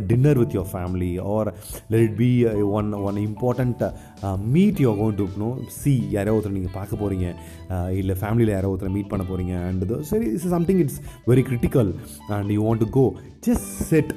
dinner 0.07 0.39
with 0.39 0.55
your 0.55 0.69
family 0.73 1.11
or 1.27 1.51
let 1.89 2.15
be 2.17 2.29
one 2.71 2.91
one 3.01 3.19
important 3.25 3.83
meet 4.47 4.81
you're 4.81 4.97
going 4.97 5.15
to 5.15 5.27
know 5.37 5.49
see 5.77 5.95
யாரோ 6.09 6.35
ஒருத்தர் 6.35 6.57
நீங்கள் 6.57 6.75
பார்க்க 6.75 7.01
போகிறீங்க 7.03 7.27
இல்லை 7.93 8.15
ஃபேமிலியில் 8.21 8.55
யாரோ 8.55 8.69
ஒருத்தர் 8.69 8.95
மீட் 8.97 9.11
பண்ண 9.11 9.25
போகிறீங்க 9.31 9.55
அண்ட் 9.67 9.93
சரி 10.03 10.27
it's 10.27 10.49
something 10.49 10.79
it's 10.79 10.99
very 11.27 11.45
critical 11.49 11.91
and 12.29 12.51
you 12.51 12.61
want 12.63 12.83
to 12.85 12.89
go 12.91 13.05
just 13.47 13.69
set 13.83 14.13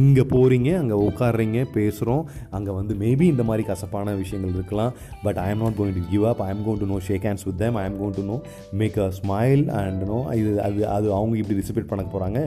இங்கே 0.00 0.24
போகிறீங்க 0.34 0.70
அங்கே 0.80 0.96
உட்காடுறீங்க 1.08 1.60
பேசுகிறோம் 1.76 2.22
அங்கே 2.56 2.72
வந்து 2.78 2.94
மேபி 2.94 3.26
இந்த 3.32 3.42
மாதிரி 3.42 3.66
கசப்பான 3.70 4.14
விஷயங்கள் 4.14 4.54
இருக்கலாம். 4.58 4.92
But 5.24 5.38
I 5.44 5.48
am 5.50 5.62
not 5.64 5.76
going 5.78 5.96
to 5.98 6.04
give 6.10 6.26
up 6.30 6.42
I 6.46 6.48
am 6.54 6.64
going 6.66 6.82
to 6.82 6.88
know 6.92 6.98
shake 7.08 7.26
hands 7.28 7.46
with 7.48 7.58
them 7.64 7.78
I 7.82 7.84
am 7.90 7.98
going 8.00 8.16
to 8.18 8.22
know 8.22 8.40
make 8.82 8.98
a 9.06 9.08
smile 9.20 9.64
and 9.82 10.02
know 10.12 10.18
இது 10.40 10.52
அது 10.66 10.88
அது 10.96 11.08
அவங்க 11.18 11.36
இப்படி 11.42 11.58
ரிசிபேட் 11.60 11.90
பண்ண 11.92 12.04
போகிறாங்க 12.14 12.40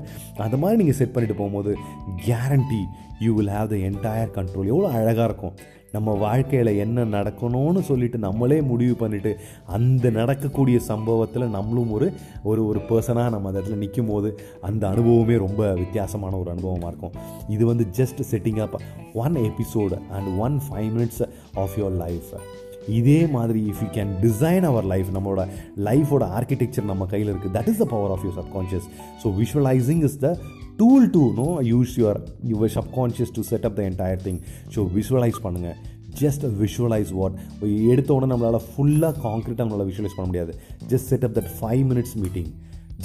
அந்த 0.48 0.58
மாதிரி 0.58 0.80
நீங்கள் 0.82 1.00
செட் 1.02 1.14
பண்ணிட்டு 1.14 1.40
போகும்போது 1.42 1.74
guarantee 2.28 2.84
you 3.20 3.36
will 3.36 3.56
have 3.58 3.68
the 3.68 3.76
entire 3.90 4.36
control 4.38 4.72
எவ்வளோ 4.74 4.88
அழகாக 4.98 5.30
இருக்கும். 5.32 5.56
நம்ம 5.96 6.14
வாழ்க்கையில் 6.18 6.72
என்ன 6.76 7.06
நடக்கணும்னு 7.16 7.82
சொல்லிட்டு 7.90 8.18
நம்மளே 8.18 8.60
முடிவு 8.72 8.96
பண்ணிவிட்டு 9.02 9.32
அந்த 9.76 10.10
நடக்கக்கூடிய 10.10 10.78
சம்பவத்தில் 10.90 11.54
நம்மளும் 11.58 11.92
ஒரு 11.92 12.08
ஒரு 12.44 12.62
ஒரு 12.68 12.82
பர்சனாக 12.90 13.30
நம்ம 13.30 13.50
அந்த 13.50 13.60
இடத்துல 13.60 13.80
நிற்கும் 13.84 14.12
போது 14.12 14.32
அந்த 14.62 14.84
அனுபவமே 14.88 15.38
ரொம்ப 15.38 15.62
வித்தியாசமான 15.74 16.38
ஒரு 16.38 16.52
அனுபவமாக 16.56 16.92
இருக்கும். 16.92 17.16
இது 17.56 17.64
வந்து 17.66 17.88
just 18.00 18.22
setting 18.32 18.62
up 18.66 18.78
one 19.26 19.38
episode 19.48 19.98
and 20.18 20.30
one 20.46 20.58
five 20.66 20.90
minutes 20.96 21.24
of 21.64 21.76
your 21.80 21.98
life 22.04 22.32
இதே 22.96 23.20
மாதிரி 23.28 23.60
if 23.70 23.80
you 23.84 23.88
can 23.94 24.12
design 24.24 24.66
our 24.72 24.88
life 24.92 25.08
நம்மளோட 25.16 25.44
லைஃபோட 25.88 26.24
ஆர்கிடெக்சர் 26.38 26.90
நம்ம 26.90 27.06
கையில் 27.06 27.32
இருக்குது 27.32 27.56
that 27.58 27.70
is 27.72 27.82
the 27.84 27.88
power 27.94 28.14
of 28.16 28.26
your 28.26 28.38
subconscious 28.42 28.88
so 29.24 29.30
visualising 29.40 30.04
is 30.10 30.20
the 30.20 30.30
tool 30.80 31.06
to 31.16 31.22
know 31.42 31.50
use 31.72 31.92
your 32.02 32.20
your 32.52 32.72
subconscious 32.78 33.34
to 33.36 33.42
set 33.50 33.66
up 33.68 33.76
the 33.80 33.82
entire 33.90 34.24
thing 34.28 34.40
so 34.76 34.82
visualise 34.98 35.40
பண்ணுங்கள் 35.46 35.78
just 36.22 36.44
visualise 36.62 37.12
what 37.20 37.36
எடுத்த 37.92 38.10
உடனே 38.18 38.30
நம்மளால் 38.34 38.66
ஃபுல்லாக 38.70 39.14
காங்க்ரீட்டாக 39.28 39.64
நம்மளால் 39.66 39.90
விஷுவலைஸ் 39.92 40.18
பண்ண 40.18 40.28
முடியாது. 40.32 40.54
Just 40.92 41.10
set 41.14 41.26
up 41.28 41.36
that 41.38 41.50
five 41.60 41.84
minutes 41.92 42.16
meeting 42.24 42.50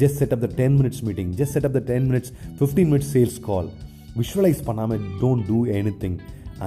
just 0.03 0.19
set 0.23 0.35
up 0.37 0.43
the 0.47 0.51
ten 0.61 0.77
minutes 0.81 1.03
meeting 1.09 1.31
just 1.41 1.55
set 1.57 1.69
up 1.69 1.77
the 1.79 1.83
ten 1.93 2.07
minutes 2.11 2.33
fifteen 2.59 2.91
minutes 2.93 3.13
sales 3.17 3.39
call 3.49 3.71
visualise 4.21 4.63
பண்ணாமல் 4.69 5.03
don't 5.23 5.47
do 5.51 5.59
anything 6.05 6.19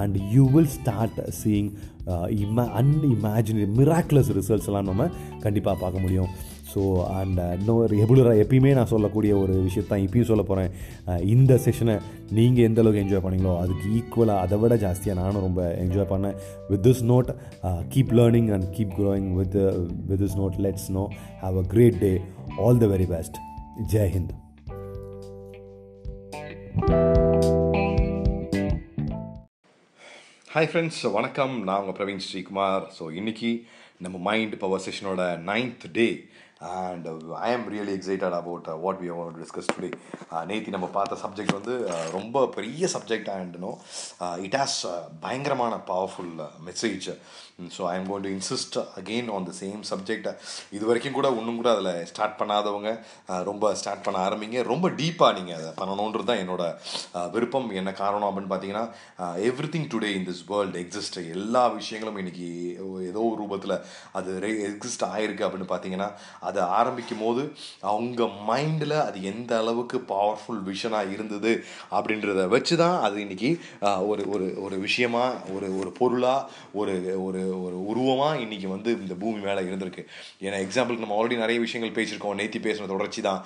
and 0.02 0.16
you 0.34 0.44
will 0.56 0.72
start 0.78 1.20
seeing 1.42 1.70
un 2.46 2.72
unimaginary 2.80 3.68
miraculous 3.80 4.32
results 4.40 4.68
எல்லாம் 4.72 4.88
நம்ம 4.90 5.08
கண்டிப்பாக 5.46 5.76
பார்க்க 5.84 6.04
முடியும். 6.06 6.30
So 6.74 6.82
and 7.16 7.40
இன்னொரு 7.56 7.88
ரெகுலராக 7.94 8.42
எப்பயுமே 8.44 8.70
நான் 8.78 8.90
சொல்லக்கூடிய 8.92 9.32
ஒரு 9.42 9.54
விஷயத்தான் 9.66 10.04
இப்பயும் 10.06 10.30
சொல்ல 10.30 10.44
போகிறேன் 10.50 10.70
uh, 11.08 11.18
இந்த 11.34 11.58
செஷனை 11.64 11.96
நீங்கள் 12.38 12.66
எந்த 12.68 12.80
அளவுக்கு 12.82 13.02
என்ஜாய் 13.04 13.24
பண்ணீங்களோ 13.24 13.54
அதுக்கு 13.62 13.86
ஈக்குவலாக 13.98 14.44
அதை 14.44 14.58
விட 14.62 14.76
ஜாஸ்தியாக 14.84 15.20
நானும் 15.22 15.44
ரொம்ப 15.46 15.62
என்ஜாய் 15.84 16.10
பண்ணேன். 16.12 16.38
With 16.70 16.84
this 16.88 17.02
note 17.12 17.30
keep 17.94 18.14
learning 18.20 18.50
and 18.56 18.68
keep 18.76 18.94
growing 19.00 19.28
with 19.40 19.58
with 20.10 20.22
this 20.24 20.38
note 20.42 20.58
let's 20.66 20.88
know 20.98 21.04
have 21.44 21.58
a 21.64 21.66
great 21.74 22.00
day 22.06 22.14
all 22.66 22.80
the 22.84 22.88
very 22.94 23.08
best 23.14 23.38
Jai 23.94 24.12
Hind 24.16 24.34
hi 30.48 30.68
friends 30.70 31.00
வணக்கம். 31.14 31.54
நான் 31.66 31.80
உங்கள் 31.82 31.96
பிரவீன் 31.96 32.20
ஸ்ரீகுமார். 32.26 32.84
ஸோ 32.96 33.04
இன்றைக்கி 33.20 33.48
நம்ம 34.04 34.16
mind 34.26 34.54
power 34.62 34.82
செஷனோட 34.84 35.22
ninth 35.48 35.84
day 35.96 36.06
and 36.60 37.06
I 37.38 37.52
am 37.54 37.66
really 37.70 37.94
excited 37.98 38.32
about 38.32 38.68
what 38.68 39.00
we 39.00 39.08
want 39.08 39.38
discuss 39.38 39.70
today 39.74 39.90
நேத்தி 40.46 40.70
நம்ம 40.70 40.86
பார்த்த 40.88 41.18
subject 41.24 41.52
வந்து 41.52 41.74
ரொம்ப 42.12 42.46
பெரிய 42.48 42.86
subject 42.86 43.30
and you know 43.30 43.72
it 44.38 44.56
has 44.56 44.78
பயங்கரமான 45.20 45.76
powerful 45.86 46.34
message 46.64 47.08
so 47.58 47.82
I 47.90 47.92
am 47.98 48.06
going 48.08 48.24
to 48.26 48.30
insist 48.36 48.76
again 49.00 49.28
on 49.34 49.44
the 49.48 49.52
same 49.60 49.82
subject 49.90 50.26
இது 50.76 50.84
வரைக்கும் 50.88 51.14
கூட 51.16 51.26
இன்னும் 51.40 51.58
கூட 51.60 51.68
அதில் 51.74 51.90
ஸ்டார்ட் 52.10 52.34
பண்ணாதவங்க 52.40 52.90
ரொம்ப 53.48 53.70
ஸ்டார்ட் 53.80 54.02
பண்ண 54.06 54.18
ஆரம்பிங்க. 54.26 54.58
ரொம்ப 54.70 54.86
டீப்பாக 55.00 55.36
நீங்கள் 55.36 55.58
அதை 55.58 55.70
பண்ணணுன்றது 55.80 56.28
தான் 56.30 56.40
என்னோட 56.44 56.62
விருப்பம். 57.34 57.68
என்ன 57.80 57.90
காரணம் 58.00 58.28
அப்படின்னு 58.28 58.52
பார்த்தீங்கன்னா 58.52 58.84
everything 59.74 59.86
today 59.92 60.10
in 60.16 60.26
this 60.30 60.42
world 60.50 60.80
exist 60.82 61.18
எல்லா 61.36 61.62
விஷயங்களும் 61.78 62.18
இன்னைக்கு 62.22 62.48
ஏதோ 63.10 63.22
ஒரு 63.28 63.38
ரூபத்தில் 63.42 63.76
அது 64.20 64.34
எக்ஸிஸ்ட் 64.70 65.06
ஆகிருக்கு 65.12 65.46
அப்படின்னு 65.48 65.70
பார்த்தீங்கன்னா 65.72 66.10
அதை 66.50 66.62
ஆரம்பிக்கும் 66.80 67.24
போது 67.24 67.44
அவங்க 67.92 68.28
மைண்டில் 68.50 68.96
அது 69.06 69.20
எந்த 69.32 69.52
அளவுக்கு 69.62 70.00
பவர்ஃபுல் 70.12 70.62
விஷனாக 70.72 71.14
இருந்தது 71.16 71.54
அப்படின்றத 71.98 72.48
வச்சு 72.56 72.74
தான் 72.84 72.98
அது 73.06 73.16
இன்னைக்கு 73.26 73.52
ஒரு 74.10 74.22
ஒரு 74.34 74.48
ஒரு 74.66 74.76
விஷயமா 74.86 75.24
ஒரு 75.56 75.70
ஒரு 75.80 75.92
பொருளாக 76.00 76.50
ஒரு 76.80 76.94
ஒரு 77.24 77.42
ஒரு 77.64 77.76
உருவமாக 77.86 78.38
இன்றைக்கி 78.38 78.68
வந்து 78.68 78.90
இந்த 79.00 79.14
பூமி 79.14 79.40
மேலே 79.46 79.60
இருந்திருக்கு. 79.60 80.02
ஏன்னா 80.40 80.58
எக்ஸாம்பிளுக்கு 80.64 81.04
நம்ம 81.04 81.16
ஆல்ரெடி 81.20 81.36
நிறைய 81.36 81.60
விஷயங்கள் 81.60 81.96
பேசியிருக்கோம். 81.98 82.38
நேத்தி 82.40 82.60
பேசின 82.66 82.86
தொடர்ச்சி 82.86 83.22
தான் 83.22 83.44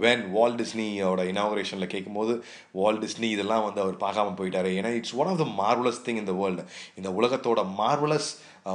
வென் 0.00 0.24
வால் 0.30 0.54
டிஸ்னியோட 0.54 1.22
இனாகரேஷனில் 1.32 1.92
கேட்கும்போது 1.94 2.44
வால் 2.72 2.98
டிஸ்னி 2.98 3.28
இதெல்லாம் 3.36 3.64
வந்து 3.64 3.80
அவர் 3.84 4.02
பார்க்காம 4.04 4.34
போயிட்டார். 4.40 4.68
ஏன்னா 4.78 4.92
it's 4.94 5.14
one 5.14 5.26
of 5.26 5.42
the 5.42 5.46
marvellous 5.62 6.02
thing 6.06 6.22
இந்த 6.24 6.32
வேர்ல்டு 6.32 6.64
இந்த 6.96 7.10
உலகத்தோட 7.10 7.62
மார்வலஸ் 7.78 8.30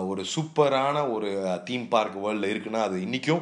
ஒரு 0.09 0.23
சூப்பரான 0.31 0.97
ஒரு 1.13 1.29
தீம் 1.67 1.85
பார்க் 1.93 2.17
வேர்ல்டில் 2.23 2.51
இருக்குன்னா 2.53 2.81
அது 2.87 2.95
இன்றைக்கும் 3.05 3.41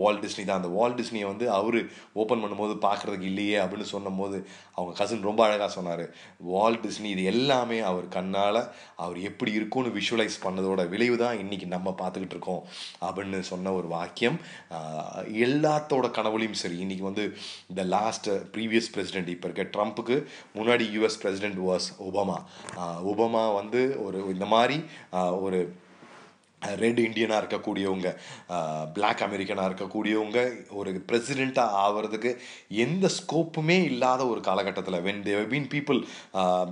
வால் 0.00 0.20
டிஸ்னி 0.24 0.42
தான். 0.44 0.60
அந்த 0.60 0.70
வால் 0.78 0.96
டிஸ்னியை 0.98 1.26
வந்து 1.30 1.46
அவர் 1.58 1.78
ஓப்பன் 2.22 2.42
பண்ணும்போது 2.42 2.74
பார்க்குறதுக்கு 2.84 3.28
இல்லையே 3.30 3.56
அப்படின்னு 3.62 3.86
சொன்னபோது 3.92 4.38
அவங்க 4.74 4.92
கசின் 4.98 5.26
ரொம்ப 5.28 5.40
அழகாக 5.46 5.70
சொன்னார். 5.76 6.04
வால் 6.52 6.78
டிஸ்னி 6.84 7.08
இது 7.14 7.24
எல்லாமே 7.32 7.78
அவர் 7.90 8.06
கண்ணால் 8.16 8.60
அவர் 9.04 9.18
எப்படி 9.30 9.52
இருக்கும்னு 9.58 9.94
விஷுவலைஸ் 9.98 10.36
பண்ணதோட 10.44 10.84
விளைவு 10.92 11.16
தான் 11.24 11.40
இன்றைக்கி 11.44 11.68
நம்ம 11.76 11.94
பார்த்துக்கிட்டு 12.02 12.36
இருக்கோம் 12.36 12.62
அப்படின்னு 13.06 13.40
சொன்ன 13.52 13.72
ஒரு 13.78 13.88
வாக்கியம். 13.96 14.38
எல்லாத்தோட 15.46 16.06
கனவுலையும் 16.20 16.60
சரி 16.64 16.78
இன்றைக்கி 16.84 17.06
வந்து 17.10 17.26
இந்த 17.70 17.82
லாஸ்ட் 17.96 18.30
ப்ரீவியஸ் 18.56 18.92
பிரசிடென்ட் 18.94 19.32
இப்போ 19.36 19.48
இருக்க 19.48 19.66
ட்ரம்ப்புக்கு 19.78 20.18
முன்னாடி 20.58 20.86
US 20.96 21.20
president 21.24 21.60
was 21.70 21.88
Obama 22.10 22.38
Obama 23.12 23.44
வந்து 23.60 23.82
ஒரு 24.06 24.18
இந்த 24.36 24.48
மாதிரி 24.54 24.78
ஒரு 25.46 25.60
ரெட் 26.62 27.00
இண்டியனாக 27.00 27.40
இருக்கக்கூடியவங்க 27.42 28.08
பிளாக் 28.92 29.22
அமெரிக்கனாக 29.22 29.68
இருக்கக்கூடியவங்க 29.70 30.38
ஒரு 30.70 30.90
பிரசிடெண்ட்டாக 31.08 31.76
ஆகிறதுக்கு 31.78 32.30
எந்த 32.76 33.06
ஸ்கோப்புமே 33.18 33.76
இல்லாத 33.84 34.22
ஒரு 34.26 34.40
காலகட்டத்தில் 34.40 34.98
when 35.00 35.22
they 35.22 35.34
been 35.50 35.68
people 35.70 36.00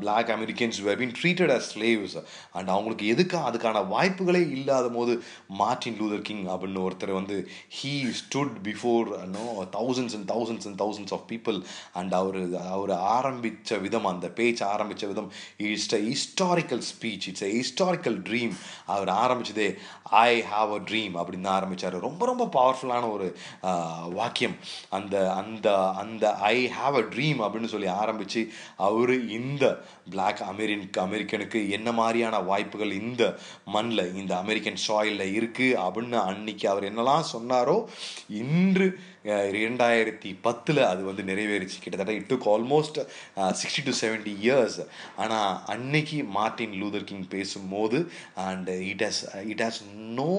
black 0.01 0.31
Americans 0.31 0.81
have 0.81 0.99
been 0.99 1.15
treated 1.21 1.53
as 1.53 1.69
slaves 1.75 2.17
and 2.53 2.69
அவங்களுக்கு 2.69 3.07
எதுக்கு 3.07 3.39
அதுக்கான 3.43 3.85
வாய்ப்புகளே 3.89 4.43
இல்லாத 4.51 4.89
போது 4.89 5.15
மார்ட்டின் 5.57 5.99
லூதர் 6.01 6.23
கிங் 6.23 6.45
அப்படின்னு 6.47 6.85
ஒருத்தர் 6.87 7.13
வந்து 7.13 7.39
he 7.79 7.95
stood 8.15 8.57
before 8.63 9.07
no 9.29 9.47
thousands 9.73 10.17
and 10.19 10.29
thousands 10.29 10.69
and 10.69 10.79
thousands 10.79 11.13
of 11.13 11.27
people 11.29 11.61
and 11.93 12.13
அவர் 12.13 12.41
அவர் 12.71 12.95
ஆரம்பித்த 13.13 13.79
விதம் 13.79 14.07
அந்த 14.07 14.27
பேச்சு 14.31 14.65
ஆரம்பித்த 14.67 15.07
விதம் 15.07 15.31
it's 15.67 15.89
a 15.95 16.03
historical 16.09 16.85
speech 16.91 17.29
it's 17.29 17.43
a 17.43 17.53
historical 17.57 18.19
dream 18.29 18.55
அவர் 18.87 19.13
ஆரம்பிச்சதே 19.19 19.71
ஐ 20.23 20.43
ஹாவ் 20.43 20.73
அ 20.75 20.81
ட்ரீம் 20.91 21.15
அப்படின்னு 21.17 21.41
தான் 21.41 21.55
ஆரம்பித்தார் 21.55 21.99
ரொம்ப 21.99 22.27
ரொம்ப 22.27 22.45
பவர்ஃபுல்லான 22.53 23.11
ஒரு 23.11 23.29
வாக்கியம். 24.13 24.57
அந்த 24.91 25.17
அந்த 25.33 25.69
அந்த 25.95 26.35
ஐ 26.35 26.57
ஹாவ் 26.79 26.97
அ 26.97 27.05
ட்ரீம் 27.15 27.41
அப்படின்னு 27.41 27.65
சொல்லி 27.65 27.89
ஆரம்பிச்சு 28.03 28.43
அவர் 28.77 29.15
இந்த 29.31 29.65
பிளாக் 30.11 30.43
அமெரின் 30.43 30.85
அமெரிக்கனுக்கு 30.97 31.61
என்ன 31.69 31.93
மாதிரியான 31.93 32.41
வாய்ப்புகள் 32.41 32.93
இந்த 32.93 33.23
மண்ணில் 33.65 34.15
இந்த 34.15 34.37
அமெரிக்கன் 34.37 34.81
சாயிலில் 34.89 35.35
இருக்குது 35.39 35.79
அப்படின்னு 35.87 36.19
அன்னைக்கு 36.23 36.69
அவர் 36.69 36.85
என்னெல்லாம் 36.85 37.31
சொன்னாரோ 37.33 37.77
இன்று 38.29 38.89
இரண்டாயிரத்தி 39.59 40.31
பத்தில் 40.47 40.81
அது 40.91 41.03
வந்து 41.05 41.23
நிறைவேறிச்சு. 41.31 41.79
கிட்டத்தட்ட 41.85 42.17
it 42.19 42.31
took 42.33 42.49
almost 42.55 42.99
sixty 43.61 43.83
to 43.89 43.95
seventy 44.03 44.35
years 44.47 44.79
ஆனால் 45.17 45.53
அன்னைக்கு 45.75 46.19
மார்ட்டின் 46.39 46.77
லூதர் 46.83 47.09
கிங் 47.11 47.29
பேசும்போது 47.29 48.01
and 48.47 48.69
it 48.91 49.05
has 49.07 49.23
it 49.53 49.63
has 49.67 49.81
know 50.19 50.35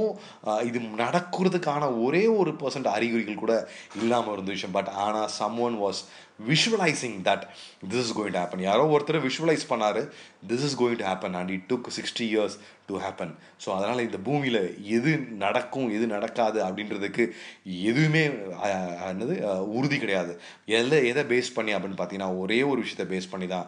இது 0.70 0.80
நடக்கிறதுக்கான 1.04 1.84
ஒரே 2.04 2.24
ஒரு 2.40 2.54
பர்சன்ட் 2.62 2.90
அறிகுறிகள் 2.98 3.44
கூட 3.44 3.56
இல்லாமல் 4.02 4.38
இருந்துச்சு. 4.38 4.70
பட் 4.78 4.92
ஆனால் 5.06 5.28
some 5.40 5.60
one 5.60 5.78
was 5.86 6.02
visualising 6.40 7.22
that 7.24 7.44
this 7.90 8.00
is 8.00 8.18
going 8.18 8.32
to 8.32 8.40
happen 8.40 8.62
யாரோ 8.62 8.98
ஒருத்தர் 8.98 9.30
விஷுவலைஸ் 9.30 9.66
பண்ணார் 9.70 10.10
this 10.48 10.64
is 10.64 10.80
going 10.80 10.96
to 10.96 11.06
happen 11.06 11.34
and 11.34 11.50
it 11.50 11.72
took 11.74 11.88
sixty 11.96 12.26
years 12.36 12.58
to 12.86 13.00
happen 13.00 13.36
so 13.66 13.70
அதனால் 13.70 14.00
இந்த 14.00 14.18
பூமியில் 14.18 14.78
எது 14.84 15.18
நடக்கும் 15.18 15.90
எது 15.90 16.08
நடக்காது 16.08 16.64
அப்படின்றதுக்கு 16.64 17.32
எதுவுமே 17.64 18.28
என்னது 18.28 19.42
உறுதி 19.64 19.98
கிடையாது. 19.98 20.42
எதை 20.66 21.08
எதை 21.08 21.24
பேஸ் 21.24 21.54
பண்ணி 21.54 21.76
அப்படின்னு 21.76 21.98
பார்த்தீங்கன்னா 21.98 22.38
ஒரே 22.38 22.64
ஒரு 22.64 22.82
விஷயத்தை 22.82 23.18
பேஸ் 23.18 23.30
பண்ணி 23.30 23.48
தான் 23.48 23.68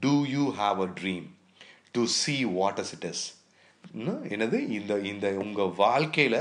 do 0.00 0.24
you 0.24 0.54
have 0.54 0.80
a 0.80 0.92
dream 1.02 1.26
to 1.92 2.04
see 2.04 2.44
what 2.44 2.78
is 2.78 2.94
it 2.94 3.04
is 3.04 3.41
என்னது? 4.28 4.68
இந்த 4.68 4.98
இந்த 5.02 5.32
உங்கள் 5.36 5.72
வாழ்க்கையில் 5.76 6.38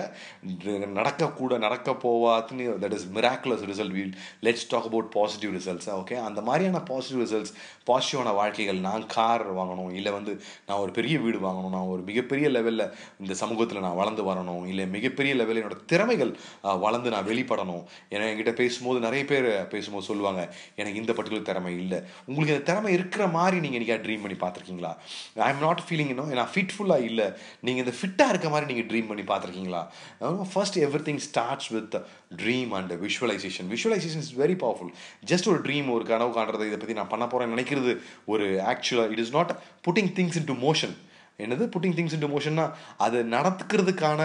நடக்கக்கூட 0.94 1.58
நடக்க 1.58 1.92
போவாதுன்னு 2.04 2.66
that 2.80 2.94
is 2.94 3.08
miraculous 3.14 3.66
result 3.66 3.92
we'll 3.92 4.14
let's 4.42 4.68
talk 4.70 4.86
about 4.86 5.12
positive 5.12 5.56
results 5.56 5.90
okay 5.94 6.18
அந்த 6.22 6.42
மாதிரியான 6.42 6.82
பாசிட்டிவ் 6.82 7.24
ரிசல்ட்ஸ் 7.26 7.54
பாசிட்டிவான 7.90 8.34
வாழ்க்கைகள் 8.40 8.80
நான் 8.88 9.06
கார் 9.16 9.46
வாங்கணும் 9.60 9.92
இல்லை 10.00 10.12
வந்து 10.18 10.34
நான் 10.68 10.82
ஒரு 10.84 10.92
பெரிய 10.98 11.16
வீடு 11.26 11.40
வாங்கணும் 11.48 11.74
நான் 11.76 11.90
ஒரு 11.94 12.02
மிகப்பெரிய 12.10 12.50
லெவலில் 12.58 12.86
இந்த 13.24 13.34
சமூகத்தில் 13.42 13.84
நான் 13.86 13.98
வளர்ந்து 14.02 14.26
வரணும் 14.30 14.66
இல்லை 14.72 14.86
மிகப்பெரிய 14.96 15.34
லெவலில் 15.42 15.62
என்னோட 15.62 15.80
திறமைகள் 15.94 16.34
வளர்ந்து 16.86 17.14
நான் 17.16 17.28
வெளிப்படணும். 17.32 17.84
ஏன்னா 18.14 18.28
என்கிட்ட 18.32 18.54
பேசும்போது 18.62 19.00
நிறைய 19.08 19.24
பேர் 19.32 19.50
பேசும்போது 19.74 20.10
சொல்லுவாங்க 20.10 20.42
எனக்கு 20.82 21.02
இந்த 21.04 21.16
பர்டிகுலர் 21.18 21.50
திறமை 21.50 21.74
இல்லை. 21.84 22.00
உங்களுக்கு 22.28 22.56
இந்த 22.56 22.66
திறமை 22.72 22.92
இருக்கிற 22.98 23.24
மாதிரி 23.38 23.60
நீங்கள் 23.66 23.80
இன்றைக்கா 23.82 24.00
ட்ரீம் 24.06 24.24
பண்ணி 24.26 24.40
பார்த்துருக்கீங்களா? 24.46 24.94
ஐ 25.48 25.50
எம் 25.54 25.64
நாட் 25.68 25.84
ஃபீலிங் 25.88 26.12
இன்னும் 26.14 26.34
நான் 26.42 26.54
ஃபிட்ஃபுல்லாக 26.56 27.08
இல்லை. 27.10 27.28
நீங்கள் 27.68 27.84
இந்த 27.86 27.96
ஃபிட்டாக 28.00 28.34
இருக்க 28.34 28.50
மாதிரி 28.56 28.70
நீங்கள் 28.74 28.90
ட்ரீம் 28.92 29.10
பண்ணி 29.12 29.26
பார்த்துருக்கீங்களா? 29.32 29.84
First 30.54 30.80
everything 31.10 31.24
starts 31.30 31.72
with 31.78 31.98
dream 32.36 32.70
and 32.70 32.94
visualisation 32.94 33.70
visualisation 33.70 34.24
is 34.26 34.34
very 34.40 34.58
powerful 34.58 34.92
just 35.28 35.48
ஒரு 35.48 35.62
ட்ரீம் 35.62 35.92
ஒரு 35.92 36.06
கனவு 36.06 36.42
காண்றது 36.42 36.68
இதை 36.68 36.78
பற்றி 36.78 36.94
நான் 36.94 37.08
பண்ண 37.08 37.28
போகிறேன் 37.28 37.54
நினைக்கிறது 37.58 37.94
ஒரு 38.26 38.48
ஆக்சுவலாக 38.66 39.10
it 39.10 39.20
is 39.20 39.34
not 39.34 39.54
putting 39.88 40.12
things 40.16 40.36
into 40.46 40.54
motion 40.54 40.96
என்னது 41.40 41.66
புட்டிங் 41.74 41.96
திங்ஸ் 41.98 42.16
இன்டு 42.16 42.28
மோஷன்னா 42.34 42.72
அது 42.98 43.24
நடத்துக்கிறதுக்கான 43.24 44.22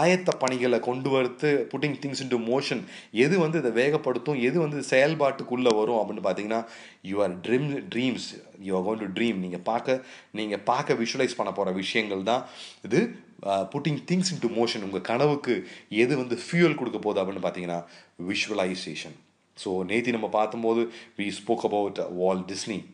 ஆயத்த 0.00 0.30
பணிகளை 0.38 0.80
கொண்டு 0.80 1.10
வரத்து 1.10 1.68
புட்டிங் 1.72 1.96
திங்ஸ் 2.02 2.22
இன்டு 2.24 2.38
மோஷன் 2.46 2.82
எது 3.12 3.38
வந்து 3.38 3.58
இதை 3.58 3.70
வேகப்படுத்தும்? 3.72 4.40
எது 4.40 4.60
வந்து 4.60 4.80
செயல்பாட்டுக்குள்ளே 4.90 5.72
வரும்? 5.76 6.00
அப்படின்னு 6.00 6.24
பார்த்தீங்கன்னா 6.26 6.66
your 7.10 7.34
dream 7.42 7.68
dreams 7.94 8.28
you 8.60 8.78
are 8.78 8.84
going 8.86 9.04
to 9.04 9.20
dream 9.20 9.34
நீங்கள் 9.34 9.60
பார்க்க 9.60 10.04
நீங்கள் 10.30 10.58
பார்க்க 10.58 10.94
விஷுவலைஸ் 10.94 11.36
பண்ண 11.36 11.52
போகிற 11.52 11.74
விஷயங்கள் 11.74 12.22
தான் 12.22 12.44
இது 12.82 13.00
புட்டிங் 13.44 14.00
திங்ஸ் 14.10 14.32
இன்டு 14.34 14.50
மோஷன் 14.56 14.82
உங்கள் 14.82 15.00
கனவுக்கு 15.00 15.68
எது 15.88 16.16
வந்து 16.16 16.36
ஃபியூயல் 16.36 16.74
கொடுக்க 16.74 16.98
போகுது 16.98 17.20
அப்படின்னு 17.22 17.44
பார்த்தீங்கன்னா 17.46 17.84
விஷுவலைசேஷன் 18.30 19.16
ஸோ 19.64 19.70
நேத்தி 19.84 20.10
நம்ம 20.10 20.28
பார்த்தும்போது 20.32 20.88
we 21.18 21.28
spoke 21.28 21.64
about 21.64 21.98
Walt 22.10 22.44
Disney 22.44 22.84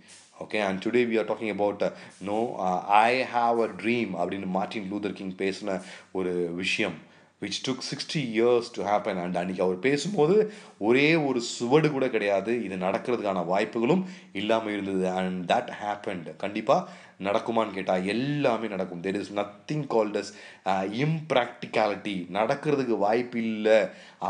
okay 0.41 0.59
and 0.59 0.87
today 0.87 1.03
we 1.07 1.19
are 1.19 1.27
talking 1.27 1.51
about 1.51 1.93
no 2.21 2.55
I 2.87 3.23
have 3.23 3.63
a 3.63 3.69
dream 3.83 4.13
அப்படின்னு 4.21 4.47
மார்ட்டின் 4.47 4.93
லூதர் 4.93 5.13
கிங் 5.13 5.37
பேசின 5.37 5.83
ஒரு 6.13 6.51
விஷயம். 6.55 7.12
Which 7.43 7.63
took 7.69 7.87
sixty 7.91 8.21
years 8.35 8.73
to 8.75 8.81
happen 8.85 9.21
and 9.23 9.37
அன்றைக்கி 9.37 9.61
அவர் 9.67 9.79
பேசும்போது 9.87 10.53
ஒரே 10.89 11.09
ஒரு 11.29 11.41
சுவடு 11.41 11.91
கூட 11.91 12.09
கிடையாது. 12.09 12.53
இது 12.65 12.77
நடக்கிறதுக்கான 12.77 13.45
வாய்ப்புகளும் 13.47 14.05
இல்லாமல் 14.33 14.73
இருந்தது. 14.73 15.11
அண்ட் 15.21 15.51
தட் 15.53 15.73
ஹேப்பன்ட் 15.83 16.37
கண்டிப்பாக 16.37 16.89
நடக்குமான்னு 17.29 17.77
கேட்டால் 17.77 18.07
எல்லாமே 18.07 18.69
நடக்கும். 18.69 19.03
There 19.03 19.21
is 19.21 19.33
nothing 19.33 19.87
called 19.95 20.21
impracticality 21.05 22.17
நடக்கிறதுக்கு 22.39 22.97
வாய்ப்பு 23.07 23.39
இல்லை 23.45 23.79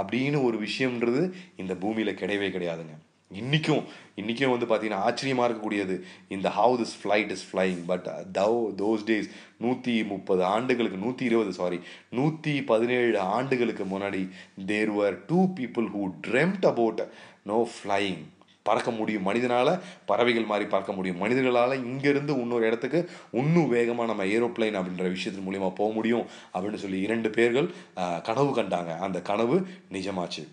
அப்படின்னு 0.01 0.45
ஒரு 0.49 0.59
விஷயம்ன்றது 0.67 1.23
இந்த 1.57 1.75
பூமியில் 1.75 2.19
கிடையவே 2.21 2.51
கிடையாதுங்க. 2.57 2.97
இன்றைக்கும் 3.41 3.85
இன்றைக்கும் 4.21 4.53
வந்து 4.55 4.67
பார்த்திங்கன்னா 4.71 5.05
ஆச்சரியமாக 5.09 5.47
இருக்கக்கூடியது. 5.49 5.95
இந்த 6.29 6.49
how 6.57 6.75
this 6.81 6.95
flight 7.01 7.31
is 7.35 7.45
flying 7.49 7.79
but 7.91 8.09
though 8.39 8.57
those 8.81 9.05
days 9.11 9.29
நூற்றி 9.65 9.95
முப்பது 10.05 10.43
ஆண்டுகளுக்கு 10.45 10.99
நூற்றி 11.05 11.25
இருபது 11.25 11.53
சாரி 11.53 11.79
நூற்றி 12.11 12.55
பதினேழு 12.63 13.19
ஆண்டுகளுக்கு 13.37 13.85
முன்னாடி 13.85 14.23
there 14.67 14.93
were 14.99 15.19
two 15.27 15.41
people 15.61 15.89
who 15.97 16.05
dreamt 16.29 16.67
about 16.67 17.03
no 17.43 17.59
flying 17.75 18.23
பறக்க 18.63 18.91
முடியும் 18.91 19.27
மனிதனால் 19.29 19.73
பறவைகள் 20.05 20.51
மாதிரி 20.51 20.67
பறக்க 20.69 20.93
முடியும் 20.93 21.21
மனிதர்களால் 21.23 21.77
இங்கேருந்து 21.85 22.35
இன்னொரு 22.43 22.67
இடத்துக்கு 22.67 23.01
இன்னும் 23.33 23.69
வேகமாக 23.69 24.09
நம்ம 24.11 24.27
ஏரோப்ளைன் 24.35 24.79
அப்படின்ற 24.81 25.07
விஷயத்தின் 25.17 25.47
மூலிமா 25.49 25.71
போக 25.75 25.91
முடியும் 25.93 26.27
அப்படின்னு 26.55 26.83
சொல்லி 26.87 27.01
இரண்டு 27.01 27.29
பேர்கள் 27.29 27.71
uh, 27.97 28.19
கனவு 28.23 28.63
கண்டாங்க. 28.63 28.99
அந்த 28.99 29.21
கனவு 29.21 29.59
நிஜமாச்சு. 29.93 30.45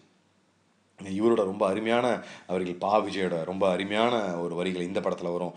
இவரோட 1.18 1.42
ரொம்ப 1.52 1.64
அருமையான 1.68 2.06
அவர்கள் 2.48 2.82
பா 2.86 2.94
விஜயோட 3.06 3.36
ரொம்ப 3.44 3.64
அருமையான 3.70 4.16
ஒரு 4.38 4.56
வரிகள் 4.56 4.88
இந்த 4.88 5.00
படத்தில் 5.02 5.36
வரும். 5.36 5.54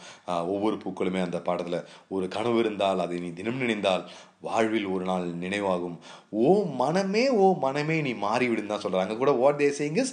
ஒவ்வொரு 0.55 0.77
பூக்களுமே 0.85 1.23
அந்த 1.23 1.41
பாடத்தில் 1.41 1.85
ஒரு 2.09 2.29
கனவு 2.29 2.59
இருந்தால் 2.59 3.03
அதை 3.07 3.19
நீ 3.21 3.33
தினம் 3.33 3.63
நினைந்தால் 3.65 4.05
வாழ்வில் 4.41 4.87
ஒரு 4.87 5.05
நாள் 5.05 5.27
நினைவாகும். 5.45 5.97
ஓ 6.31 6.53
மனமே 6.81 7.29
ஓ 7.29 7.47
மனமே 7.65 7.97
நீ 8.03 8.13
மாறிவிடுன்னு 8.27 8.73
தான் 8.75 8.85
சொல்கிறாங்க 8.87 9.17
கூட 9.17 9.33
வாட் 9.43 9.61
தே 9.61 9.69
சேயிங் 9.79 9.99
இஸ் 10.03 10.13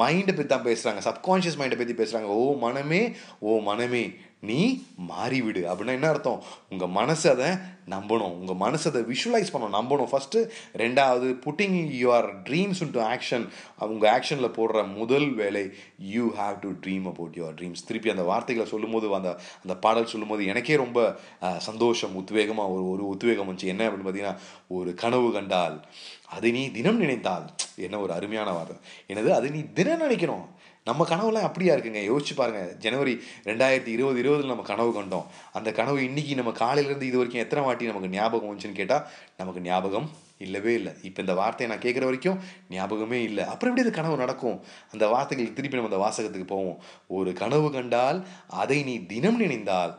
மைண்டை 0.00 0.32
பற்றி 0.32 0.50
தான் 0.54 0.66
பேசுகிறாங்க 0.68 1.02
சப்கான்ஷியஸ் 1.08 1.58
மைண்டை 1.60 1.78
பற்றி 1.78 1.96
பேசுகிறாங்க 2.00 2.28
ஓ 2.36 2.54
மனமே 2.64 3.02
ஓ 3.40 3.58
மனமே 3.70 4.04
நீ 4.40 4.82
மாறிவிடு. 4.96 5.60
அப்படின்னா 5.72 5.86
என்ன 5.86 6.08
அர்த்தம்? 6.08 6.42
உங்கள் 6.70 6.88
மனசு 6.88 7.30
அதை 7.30 7.50
நம்பணும். 7.90 8.32
உங்கள் 8.32 8.54
மனசு 8.54 8.90
அதை 8.90 9.02
விஷுவலைஸ் 9.02 9.54
பண்ணணும். 9.54 9.76
நம்பணும். 9.78 10.12
ஃபஸ்ட்டு 10.12 10.48
ரெண்டாவது 10.76 11.28
putting 11.46 11.78
your 12.02 12.28
dreams 12.44 12.82
into 12.84 13.00
action 13.08 13.48
உங்கள் 13.78 14.10
ஆக்ஷனில் 14.10 14.56
போடுற 14.58 14.94
முதல் 14.94 15.34
வேலை 15.34 15.70
you 15.98 16.34
have 16.34 16.58
to 16.60 16.70
dream 16.70 17.06
about 17.06 17.34
your 17.34 17.56
dreams 17.60 17.86
திருப்பி 17.86 18.10
அந்த 18.10 18.22
வார்த்தைகளை 18.22 18.70
சொல்லும்போது 18.70 19.14
அந்த 19.14 19.38
அந்த 19.62 19.76
பாடல் 19.76 20.06
சொல்லும்போது 20.06 20.46
எனக்கே 20.46 20.76
ரொம்ப 20.76 21.16
சந்தோஷம் 21.58 22.16
உத்வேகமாக 22.20 22.72
ஒரு 22.74 22.90
ஒரு 22.90 23.06
உத்வேகம் 23.06 23.48
வந்துச்சு. 23.48 23.64
என்ன 23.64 23.88
அப்படின்னு 23.88 24.06
பார்த்தீங்கன்னா 24.06 24.36
ஒரு 24.68 24.94
கனவு 24.94 25.32
கண்டால் 25.32 25.84
அதை 26.26 26.50
நீ 26.50 26.70
தினம் 26.70 26.98
நினைத்தால். 26.98 27.50
என்ன 27.76 27.98
ஒரு 27.98 28.12
அருமையான 28.12 28.50
வார்த்தை. 28.52 28.76
என்னது? 29.08 29.28
அது 29.28 29.50
நீ 29.50 29.64
தினம் 29.74 30.02
நினைக்கணும். 30.02 30.46
நம்ம 30.88 31.06
கனவுலாம் 31.10 31.46
அப்படியா 31.48 31.72
இருக்குங்க? 31.74 32.02
யோசிச்சு 32.10 32.34
பாருங்க. 32.36 32.62
ஜனவரி 32.84 33.14
ரெண்டாயிரத்தி 33.48 33.92
இருபது 33.96 34.18
இருபதுல 34.22 34.52
நம்ம 34.52 34.64
கனவு 34.70 34.90
கண்டோம். 34.98 35.26
அந்த 35.58 35.72
கனவு 35.78 35.98
இன்னைக்கு 36.08 36.34
நம்ம 36.40 36.52
காலையிலேருந்து 36.62 37.08
இது 37.10 37.20
வரைக்கும் 37.20 37.44
எத்தனை 37.44 37.64
வாட்டி 37.66 37.90
நமக்கு 37.90 38.14
ஞாபகம் 38.16 38.48
வந்துச்சுன்னு 38.48 38.80
கேட்டால் 38.80 39.04
நமக்கு 39.40 39.60
ஞாபகம் 39.68 40.08
இல்லவே 40.46 40.72
இல்லை. 40.78 40.92
இப்போ 41.08 41.20
இந்த 41.24 41.34
வார்த்தையை 41.40 41.68
நான் 41.74 41.84
கேட்குற 41.86 42.04
வரைக்கும் 42.08 42.38
ஞாபகமே 42.70 43.20
இல்லை. 43.28 43.44
அப்புறம் 43.52 43.70
எப்படி 43.70 43.84
அது 43.86 43.96
கனவு 43.98 44.22
நடக்கும்? 44.22 44.58
அந்த 44.92 45.04
வார்த்தைகளுக்கு 45.14 45.58
திருப்பி 45.58 45.78
நம்ம 45.78 45.90
அந்த 45.90 46.02
வாசகத்துக்கு 46.04 46.48
போவோம். 46.54 46.78
ஒரு 47.18 47.32
கனவு 47.42 47.68
கண்டால் 47.76 48.20
அதை 48.62 48.78
நீ 48.82 48.94
தினம் 49.12 49.40
நினைந்தால் 49.44 49.94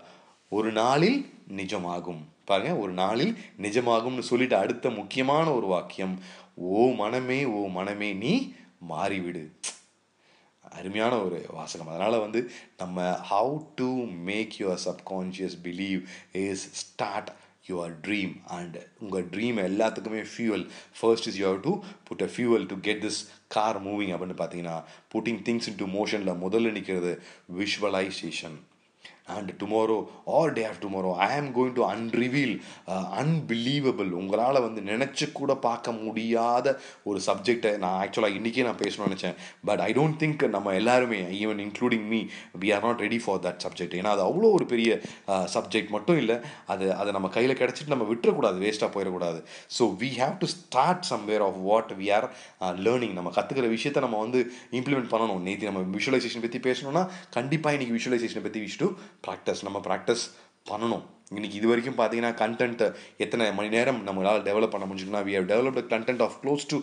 ஒரு 0.58 0.72
நாளில் 0.82 1.20
நிஜமாகும். 1.62 2.22
பாருங்க 2.50 2.72
ஒரு 2.84 2.94
நாளில் 3.02 3.34
நிஜமாகும்னு 3.66 4.30
சொல்லிட்டு 4.30 4.56
அடுத்த 4.64 4.90
முக்கியமான 4.90 5.46
ஒரு 5.58 5.68
வாக்கியம் 5.74 6.16
ஓ 6.56 6.86
மனமே 7.02 7.42
ஓ 7.58 7.60
மனமே 7.78 8.10
நீ 8.24 8.34
மாறிவிடு. 8.92 9.44
அருமையான 10.72 11.24
ஒரு 11.24 11.46
வாசகம். 11.50 11.88
அதனால் 11.88 12.20
வந்து 12.20 12.52
நம்ம 12.78 13.20
how 13.30 13.66
to 13.76 14.06
make 14.06 14.56
your 14.60 14.80
subconscious 14.86 15.58
believe 15.64 16.02
is 16.32 16.70
start 16.74 17.32
your 17.68 17.94
dream 18.08 18.44
and 18.46 18.78
உங்கள் 19.00 19.26
ட்ரீம் 19.26 19.58
எல்லாத்துக்குமே 19.66 20.26
fuel 20.32 20.68
first 21.00 21.28
is 21.28 21.38
you 21.38 21.48
have 21.48 21.62
to 21.62 21.74
put 22.04 22.22
a 22.22 22.30
fuel 22.36 22.66
to 22.66 22.80
get 22.80 23.04
this 23.04 23.20
car 23.48 23.86
moving 23.86 24.14
அப்படின்னு 24.16 24.40
பார்த்தீங்கன்னா 24.44 24.84
புட்டிங் 25.14 25.42
திங்ஸ் 25.42 25.68
இன் 25.68 25.76
டு 25.76 25.86
மோஷனில் 25.86 26.42
முதல்ல 26.46 26.72
நிற்கிறது 26.72 27.22
visualisation 27.58 28.58
and 29.36 29.52
tomorrow 29.62 29.98
or 30.38 30.54
day 30.58 30.64
of 30.70 30.82
tomorrow 30.86 31.12
I 31.28 31.30
am 31.38 31.50
going 31.58 31.76
to 31.80 31.86
அன்ரிவீல் 31.94 32.56
unbelievable 33.22 34.12
உங்களால் 34.22 34.64
வந்து 34.68 34.82
நினச்சி 34.92 35.26
கூட 35.40 35.52
பார்க்க 35.68 35.92
முடியாத 36.04 36.68
ஒரு 37.10 37.22
சப்ஜெக்டை 37.28 37.72
நான் 37.84 37.98
ஆக்சுவலாக 38.04 38.38
இன்றைக்கே 38.40 38.66
நான் 38.70 38.82
பேசணும்னு 38.84 39.10
நினச்சேன். 39.10 39.36
பட் 39.70 39.84
ஐ 39.88 39.90
டோன்ட் 40.00 40.20
திங்க் 40.24 40.44
நம்ம 40.56 40.74
எல்லாருமே 40.82 41.20
even 41.42 41.62
including 41.66 42.06
me 42.14 42.22
we 42.64 42.70
are 42.76 42.86
not 42.88 43.04
ready 43.06 43.20
for 43.26 43.42
that 43.46 43.62
subject 43.66 43.96
ஏன்னா 44.02 44.14
அது 44.16 44.24
அவ்வளோ 44.30 44.50
ஒரு 44.58 44.68
பெரிய 44.74 44.90
uh, 45.34 45.46
சப்ஜெக்ட் 45.56 45.92
மட்டும் 45.96 46.20
இல்லை. 46.24 46.38
அது 46.74 46.86
அதை 47.02 47.10
நம்ம 47.18 47.28
கையில் 47.38 47.58
கிடச்சிட்டு 47.62 47.94
நம்ம 47.96 48.08
விட்டுறக்கூடாது 48.12 48.58
வேஸ்ட்டாக 48.66 48.92
போயிடக்கூடாது. 48.96 49.40
So 49.78 49.84
we 50.02 50.10
have 50.22 50.36
to 50.44 50.50
start 50.56 51.06
somewhere 51.12 51.46
of 51.48 51.60
what 51.70 51.92
we 52.02 52.08
are 52.18 52.28
learning 52.86 53.16
நம்ம 53.20 53.30
கற்றுக்கிற 53.38 53.68
விஷயத்தை 53.76 54.02
நம்ம 54.06 54.20
வந்து 54.26 54.40
இம்ப்ளிமெண்ட் 54.80 55.12
பண்ணணும். 55.14 55.42
நேற்று 55.48 55.70
நம்ம 55.72 55.84
விஷுவலைசேஷன் 55.98 56.46
பற்றி 56.46 56.62
பேசணும்னா 56.70 57.04
கண்டிப்பாக 57.38 57.76
இன்னைக்கு 57.78 57.98
விஷுவலைசேஷனை 57.98 58.44
பற்றி 58.48 58.62
விஷ் 58.66 58.80
டு 58.84 58.90
ப்ராக்டிஸ் 59.24 59.64
நம்ம 59.68 59.82
ப்ராக்டிஸ் 59.88 60.26
பண்ணணும். 60.70 61.06
இன்றைக்கி 61.38 61.58
இது 61.58 61.68
வரைக்கும் 61.70 61.98
பார்த்தீங்கன்னா 61.98 62.32
கண்டென்ட் 62.42 62.80
எத்தனை 63.24 63.48
மணி 63.58 63.70
நேரம் 63.76 64.00
நம்மளால் 64.06 64.40
டெவலப் 64.48 64.72
பண்ண 64.74 64.86
முடிஞ்சுன்னா 64.90 65.20
we 65.28 65.34
have 65.38 65.50
developed 65.52 65.90
content 65.92 66.24
of 66.26 66.36
close 66.42 66.64
to 66.72 66.78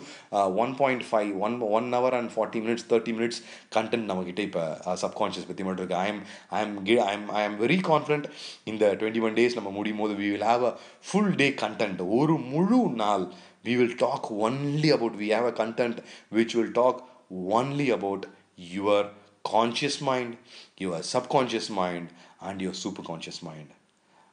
one 0.63 0.71
point 0.81 1.03
five 1.09 1.31
one 1.45 1.55
one 1.77 1.87
hour 1.95 2.15
and 2.19 2.31
forty 2.35 2.59
minutes 2.65 2.85
thirty 2.91 3.13
minutes 3.17 3.39
content 3.77 4.07
நம்மக்கிட்ட 4.09 4.41
இப்போ 4.49 4.63
சப்கான்ஷியஸ் 5.03 5.49
பற்றி 5.49 5.65
மட்டும் 5.67 5.83
இருக்குது 5.83 5.99
I 6.03 6.07
am 6.13 6.21
I 6.51 6.61
am 6.65 6.77
I 7.07 7.11
am 7.17 7.27
I 7.39 7.41
am 7.47 7.57
very 7.63 7.79
confident 7.89 8.29
இந்த 8.71 8.93
twenty 9.01 9.23
one 9.27 9.37
days 9.39 9.57
நம்ம 9.59 9.73
முடியும் 9.79 10.01
போது 10.03 10.15
we 10.21 10.29
will 10.33 10.47
have 10.51 10.63
a 10.71 10.73
full 11.09 11.33
day 11.43 11.49
content 11.63 12.01
ஒரு 12.19 12.37
முழு 12.53 12.81
நாள் 13.03 13.25
we 13.67 13.75
will 13.81 13.97
talk 14.05 14.29
only 14.47 14.91
about 14.97 15.17
we 15.23 15.29
have 15.35 15.49
a 15.51 15.55
content 15.61 15.99
which 16.37 16.55
will 16.59 16.75
talk 16.81 17.01
only 17.57 17.89
about 17.97 18.27
your 18.77 19.09
conscious 19.45 19.99
mind 20.07 20.33
your 20.81 21.03
subconscious 21.11 21.69
mind 21.81 22.09
and 22.37 22.61
your 22.61 22.81
super 22.83 23.05
conscious 23.05 23.41
mind 23.41 23.73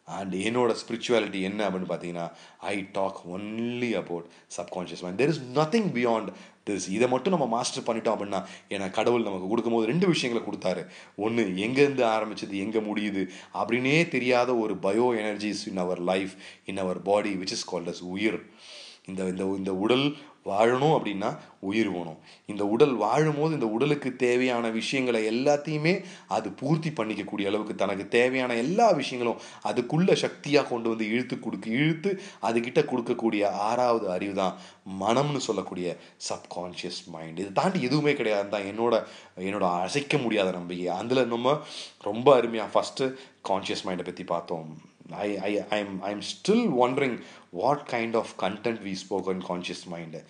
and 0.05 0.35
என்னோட 0.35 0.75
spirituality 0.81 1.41
என்ன 1.41 1.71
அப்படின்னு 1.71 1.91
பார்த்தீங்கன்னா 1.91 2.31
I 2.59 2.89
talk 2.93 3.21
only 3.29 3.93
about 3.93 4.27
subconscious 4.57 5.03
mind 5.03 5.21
there 5.23 5.29
is 5.29 5.41
nothing 5.55 5.89
beyond 5.99 6.29
this 6.69 6.89
இதை 6.91 7.09
மட்டும் 7.09 7.35
நம்ம 7.39 7.47
master 7.57 7.87
பண்ணிட்டோம் 7.87 8.15
அப்படின்னா 8.17 8.45
ஏன்னா 8.69 8.91
கடவுள் 8.91 9.23
நமக்கு 9.23 9.49
கொடுக்கும்போது 9.49 9.87
ரெண்டு 9.87 10.07
விஷயங்களை 10.07 10.43
கொடுத்தாரு. 10.47 10.83
ஒன்று 11.17 11.43
எங்கேருந்து 11.45 12.05
ஆரம்பிச்சது 12.17 12.55
எங்கே 12.65 12.79
முடியுது 12.79 13.29
அப்படின்னே 13.55 14.09
தெரியாத 14.09 14.57
ஒரு 14.57 14.75
bio 14.75 15.09
energies 15.23 15.69
in 15.71 15.77
our 15.77 16.01
life 16.01 16.33
in 16.65 16.79
our 16.79 17.03
body 17.03 17.35
which 17.35 17.55
is 17.57 17.75
called 17.75 17.91
as 17.95 18.03
உயிர். 18.03 18.39
இந்த 19.07 19.23
இந்த 19.25 19.45
இந்த 19.57 19.75
உடல் 19.75 20.17
வாழணும் 20.51 20.95
அப்படின்னா 20.97 21.31
உயிர் 21.69 21.91
வேணும். 21.97 22.19
இந்த 22.53 22.63
உடல் 22.75 22.95
வாழும்போது 23.03 23.53
இந்த 23.55 23.69
உடலுக்கு 23.77 24.17
தேவையான 24.17 24.71
விஷயங்களை 24.79 25.21
எல்லாத்தையுமே 25.33 25.95
அது 26.37 26.49
பூர்த்தி 26.61 26.91
பண்ணிக்கக்கூடிய 26.91 27.51
அளவுக்கு 27.51 27.75
தனக்கு 27.75 28.09
தேவையான 28.09 28.57
எல்லா 28.65 28.89
விஷயங்களும் 29.01 29.41
அதுக்குள்ள 29.71 30.13
சக்தியாக 30.25 30.69
கொண்டு 30.69 30.89
வந்து 30.89 31.07
இழுத்து 31.15 31.39
கொடுக்கு 31.39 31.71
இழுத்து 31.71 32.11
அதுகிட்ட 32.49 32.83
கொடுக்கக்கூடிய 32.93 33.45
ஆறாவது 33.69 34.07
அறிவு 34.11 34.35
தான் 34.35 34.57
மனம்னு 35.01 35.43
சொல்லக்கூடிய 35.49 35.97
சப்கான்ஷியஸ் 36.31 37.03
மைண்ட் 37.15 37.39
இதை 37.39 37.53
தாண்டி 37.53 37.83
எதுவுமே 37.83 38.15
கிடையாது. 38.15 38.49
தான் 38.49 38.69
என்னோட 38.73 38.95
என்னோட 39.49 39.67
அசைக்க 39.87 40.19
முடியாத 40.19 40.51
நம்பிக்கை. 40.51 40.89
அதில் 41.01 41.31
நம்ம 41.35 41.59
ரொம்ப 42.09 42.35
அருமையாக 42.37 42.73
ஃபஸ்ட்டு 42.75 43.15
கான்ஷியஸ் 43.49 43.87
மைண்டை 43.87 44.05
பற்றி 44.05 44.25
பார்த்தோம். 44.25 44.69
I, 45.07 45.39
I, 45.39 45.65
I'm, 45.71 46.01
I'm 46.03 46.23
still 46.25 46.65
wondering 46.75 47.17
what 47.53 47.83
kind 47.91 48.17
of 48.17 48.31
content 48.41 48.81
we 48.83 48.93
spoken 49.03 49.43
conscious 49.49 49.83
mind 49.91 50.21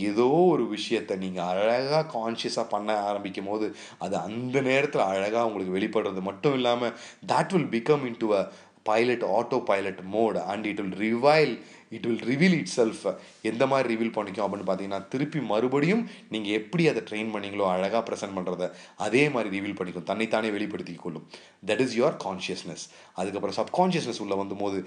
ஏதோ 0.00 0.26
ஒரு 0.50 0.64
விஷயத்தை 0.68 1.14
நீங்கள் 1.16 1.48
அழகாக 1.52 2.00
கான்ஷியஸாக 2.14 2.66
பண்ண 2.68 2.96
ஆரம்பிக்கும் 3.02 3.48
போது 3.48 3.66
அது 3.98 4.16
அந்த 4.16 4.60
நேரத்தில் 4.60 5.04
அழகாக 5.04 5.46
உங்களுக்கு 5.46 5.76
வெளிப்படுறது 5.78 6.22
மட்டும் 6.22 6.54
இல்லாமல் 6.54 6.92
that 7.26 7.54
will 7.54 7.70
become 7.76 8.04
into 8.18 8.28
a 8.34 8.42
pilot 8.86 9.24
auto 9.38 9.60
pilot 9.64 10.02
mode 10.16 10.38
and 10.52 10.66
it 10.66 10.82
will 10.82 10.98
reveal 11.06 11.54
it 11.96 12.06
will 12.08 12.24
reveal 12.30 12.56
itself 12.76 13.02
எந்த 13.50 13.66
மாதிரி 13.72 13.88
ரிவீல் 13.92 14.14
பண்ணிக்கும் 14.16 14.44
அப்படின்னு 14.46 14.68
பார்த்தீங்கன்னா 14.70 15.00
திருப்பி 15.12 15.40
மறுபடியும் 15.52 16.02
நீங்கள் 16.34 16.56
எப்படி 16.60 16.86
அதை 16.92 17.02
ட்ரெயின் 17.10 17.32
பண்ணீங்களோ 17.34 17.66
அழகாக 17.74 18.02
ப்ரெசென்ட் 18.08 18.36
பண்ணுறத 18.38 18.70
அதே 19.06 19.24
மாதிரி 19.34 19.52
ரிவீல் 19.56 19.78
பண்ணிக்கும். 19.80 20.08
தன்னைத்தானே 20.10 20.50
வெளிப்படுத்தி 20.56 20.94
கொள்ளும். 21.04 21.26
தட் 21.70 21.82
இஸ் 21.86 21.96
யுவர் 22.00 22.16
கான்ஷியஸ்னஸ் 22.26 22.86
அதுக்கப்புறம் 23.20 23.58
சப்கான்ஷியஸ்னஸ் 23.60 24.22
உள்ள 24.26 24.36
வந்தும்போது 24.42 24.80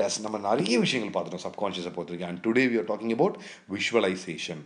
டஸ் 0.00 0.22
நம்ம 0.26 0.42
நிறைய 0.50 0.78
விஷயங்கள் 0.86 1.14
பார்த்துட்டோம். 1.16 1.46
சப்கான்ஷியஸை 1.48 1.94
வரைக்கும் 1.98 2.30
and 2.30 2.42
today 2.46 2.64
we 2.72 2.78
are 2.82 2.88
talking 2.92 3.14
about 3.18 3.38
visualisation 3.76 4.64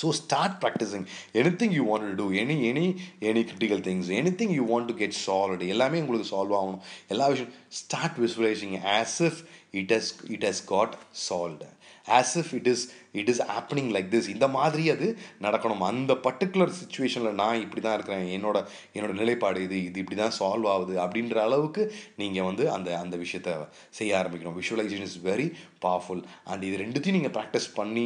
so 0.00 0.10
start 0.10 0.52
practicing 0.60 1.06
anything 1.34 1.70
you 1.78 1.84
want 1.84 2.02
to 2.10 2.14
do 2.20 2.26
any 2.42 2.56
any 2.70 2.86
any 3.30 3.42
critical 3.44 3.80
things 3.88 4.08
anything 4.22 4.50
you 4.58 4.64
want 4.72 4.86
to 4.90 4.94
get 5.02 5.12
solved 5.26 5.62
எல்லாமே 5.74 6.00
உங்களுக்கு 6.04 6.28
சால்வ் 6.32 6.54
ஆகணும் 6.60 6.80
எல்லா 7.14 7.26
விஷயம் 7.32 7.52
start 7.80 8.18
visualizing 8.24 8.74
as 8.98 9.12
if 9.28 9.36
it 9.80 9.90
has 9.96 10.06
it 10.36 10.44
has 10.48 10.60
got 10.74 10.90
solved 11.28 11.62
as 12.18 12.30
if 12.42 12.48
it 12.60 12.66
is 12.74 12.80
it 13.21 13.31
is 13.33 13.43
happening 13.57 13.91
like 13.95 14.09
this 14.15 14.29
இந்த 14.35 14.47
மாதிரி 14.57 14.85
அது 14.95 15.07
நடக்கணும். 15.45 15.83
அந்த 15.91 16.13
பர்டிகுலர் 16.27 16.73
சுச்சுவேஷனில் 16.81 17.39
நான் 17.41 17.63
இப்படி 17.65 17.83
தான் 17.87 17.97
இருக்கிறேன். 17.97 18.25
என்னோட 18.37 18.57
என்னோட 18.95 19.13
நிலைப்பாடு 19.21 19.61
இது 19.67 19.79
இது 19.89 20.01
இப்படி 20.03 20.19
தான் 20.23 20.35
சால்வ் 20.39 20.69
ஆகுது 20.75 20.95
அப்படின்ற 21.05 21.39
அளவுக்கு 21.47 21.83
நீங்கள் 22.21 22.47
வந்து 22.49 22.65
அந்த 22.75 22.89
அந்த 23.03 23.15
விஷயத்தை 23.25 23.53
செய்ய 23.99 24.19
ஆரம்பிக்கணும். 24.21 24.57
Visualisation 24.61 25.09
is 25.09 25.19
very 25.29 25.47
powerful 25.85 26.21
and 26.51 26.63
இது 26.67 26.75
ரெண்டுத்தையும் 26.83 27.17
நீங்கள் 27.17 27.33
ப்ராக்டிஸ் 27.37 27.67
பண்ணி 27.79 28.05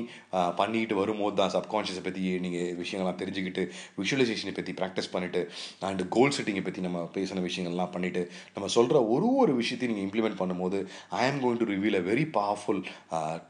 பண்ணிக்கிட்டு 0.59 0.95
வரும்போது 1.01 1.35
தான் 1.41 1.53
சப்கான்ஷியஸை 1.57 2.03
பற்றி 2.07 2.21
நீங்கள் 2.45 2.73
விஷயங்கள்லாம் 2.81 3.19
தெரிஞ்சுக்கிட்டு 3.21 3.63
விஷுவலைசேஷனை 3.99 4.53
பற்றி 4.57 4.73
ப்ராக்டிஸ் 4.79 5.11
பண்ணிவிட்டு 5.13 5.41
அண்ட் 5.89 6.01
கோல் 6.15 6.35
செட்டிங்கை 6.38 6.63
பற்றி 6.65 6.81
நம்ம 6.88 6.99
பேசின 7.17 7.43
விஷயங்கள்லாம் 7.47 7.93
பண்ணிவிட்டு 7.95 8.23
நம்ம 8.55 8.69
சொல்கிற 8.77 8.97
ஒரு 9.15 9.29
ஒரு 9.43 9.53
விஷயத்தையும் 9.61 9.93
நீங்கள் 9.93 10.07
இம்ப்ளிமெண்ட் 10.07 10.39
பண்ணும்போது 10.41 10.79
I 11.19 11.21
am 11.29 11.39
going 11.43 11.61
to 11.61 11.67
reveal 11.73 11.99
a 12.01 12.03
very 12.11 12.25
powerful 12.39 12.81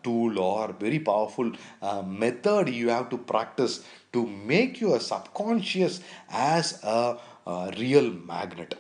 tool 0.08 0.38
or 0.50 0.74
very 0.86 1.00
powerful 1.10 1.51
uh, 1.54 2.02
method 2.24 2.70
you 2.70 2.88
have 2.90 3.10
to 3.10 3.20
practice 3.34 3.76
to 4.14 4.22
make 4.52 4.74
your 4.80 5.00
subconscious 5.12 5.96
as 6.54 6.68
a, 6.96 7.02
a 7.48 7.60
real 7.80 8.10
magnet. 8.26 8.74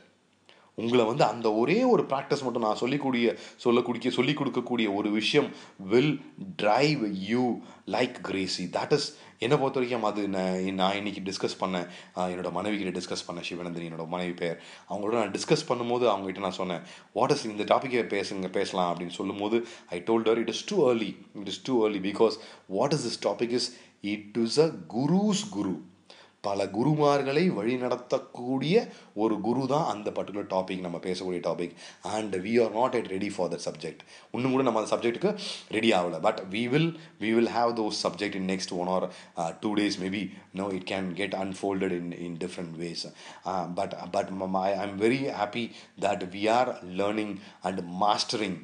உங்களை 0.78 1.04
வந்து 1.06 1.24
அந்த 1.24 1.48
ஒரே 1.54 1.78
ஒரு 1.84 2.04
ப்ராக்டிஸ் 2.04 2.44
மட்டும் 2.44 2.66
நான் 2.66 2.80
சொல்லிக்கூடிய 2.82 3.34
சொல்லக்கூடிய 3.58 4.12
சொல்லிக் 4.12 4.40
கொடுக்கக்கூடிய 4.42 4.88
ஒரு 4.94 5.10
விஷயம் 5.12 5.50
will 5.92 6.14
drive 6.56 7.02
you 7.32 7.44
like 7.88 8.16
crazy 8.22 8.66
that 8.78 8.94
is 8.94 9.08
என்னை 9.44 9.58
பொறுத்த 9.58 9.80
வரைக்கும் 9.80 10.04
அது 10.04 10.28
நான் 10.28 10.74
நான் 10.74 10.96
இன்னைக்கு 10.96 11.22
டிஸ்கஸ் 11.28 11.56
பண்ணேன் 11.60 11.86
என்னோட 12.16 12.52
மனைவி 12.52 12.76
கிட்ட 12.78 12.92
டிஸ்கஸ் 13.00 13.24
பண்ணேன் 13.28 13.46
சிவநந்தினி 13.50 13.86
என்னோட 13.88 14.08
மனைவி 14.08 14.34
பேர். 14.34 14.58
அவங்களோட 14.90 15.12
நான் 15.12 15.32
டிஸ்கஸ் 15.32 15.64
பண்ணும்போது 15.70 16.06
அவங்ககிட்ட 16.12 16.40
நான் 16.40 16.58
சொன்னேன் 16.60 16.82
வாட் 17.14 17.32
இஸ் 17.32 17.46
இந்த 17.46 17.64
டாப்பிக்கை 17.64 18.04
பேசுங்க 18.16 18.50
பேசலாம் 18.52 18.90
அப்படின்னு 18.92 19.16
சொல்லும்போது 19.20 19.68
I 19.90 20.00
told her 20.00 20.36
it 20.36 20.50
is 20.50 20.66
too 20.66 20.78
early 20.90 21.10
it 21.34 21.48
is 21.48 21.64
too 21.64 21.88
early 21.88 22.12
because 22.12 22.38
what 22.68 22.94
is 22.94 23.06
this 23.08 23.22
topic 23.28 23.56
is 23.60 23.70
it 24.02 24.38
is 24.38 24.60
a 24.60 24.70
gurus 24.94 25.44
guru 25.50 25.74
பல 26.48 26.66
குருமார்களை 26.76 27.44
வழி 27.58 27.74
நடத்தக்கூடிய 27.82 28.76
ஒரு 29.24 29.36
குரு 29.48 29.64
தான் 29.72 29.90
அந்த 29.94 30.10
பர்டிகுலர் 30.18 30.48
டாபிக் 30.54 30.84
நம்ம 30.86 31.00
பேசக்கூடிய 31.04 31.42
topic 31.48 31.76
and 32.16 32.36
we 32.46 32.54
are 32.64 32.72
not 32.78 32.96
yet 33.00 33.10
ready 33.16 33.30
for 33.36 33.50
that 33.54 33.66
subject 33.68 34.02
இன்னும் 34.38 34.56
கூட 34.56 34.64
நம்ம 34.68 34.82
அந்த 34.82 34.92
சப்ஜெக்ட்டுக்கு 34.96 35.32
ரெடி 35.78 35.92
ஆகலை. 36.00 36.20
But 36.28 36.42
we 36.56 36.64
will 36.74 36.90
we 37.24 37.32
will 37.38 37.52
have 37.58 37.74
those 37.82 38.02
subject 38.06 38.40
in 38.42 38.50
next 38.54 38.74
one 38.80 38.92
or 38.96 39.08
two 39.64 39.72
days 39.82 40.00
maybe 40.06 40.24
no 40.62 40.68
it 40.80 40.88
can 40.94 41.14
get 41.22 41.38
unfolded 41.44 41.96
in 42.02 42.12
in 42.28 42.38
different 42.46 42.76
ways 42.84 43.06
but 43.80 43.96
but 44.18 44.32
I 44.66 44.70
I'm 44.86 44.98
very 45.06 45.24
happy 45.42 45.66
that 46.08 46.26
we 46.36 46.44
are 46.58 46.72
learning 47.02 47.36
and 47.70 47.82
mastering 48.06 48.60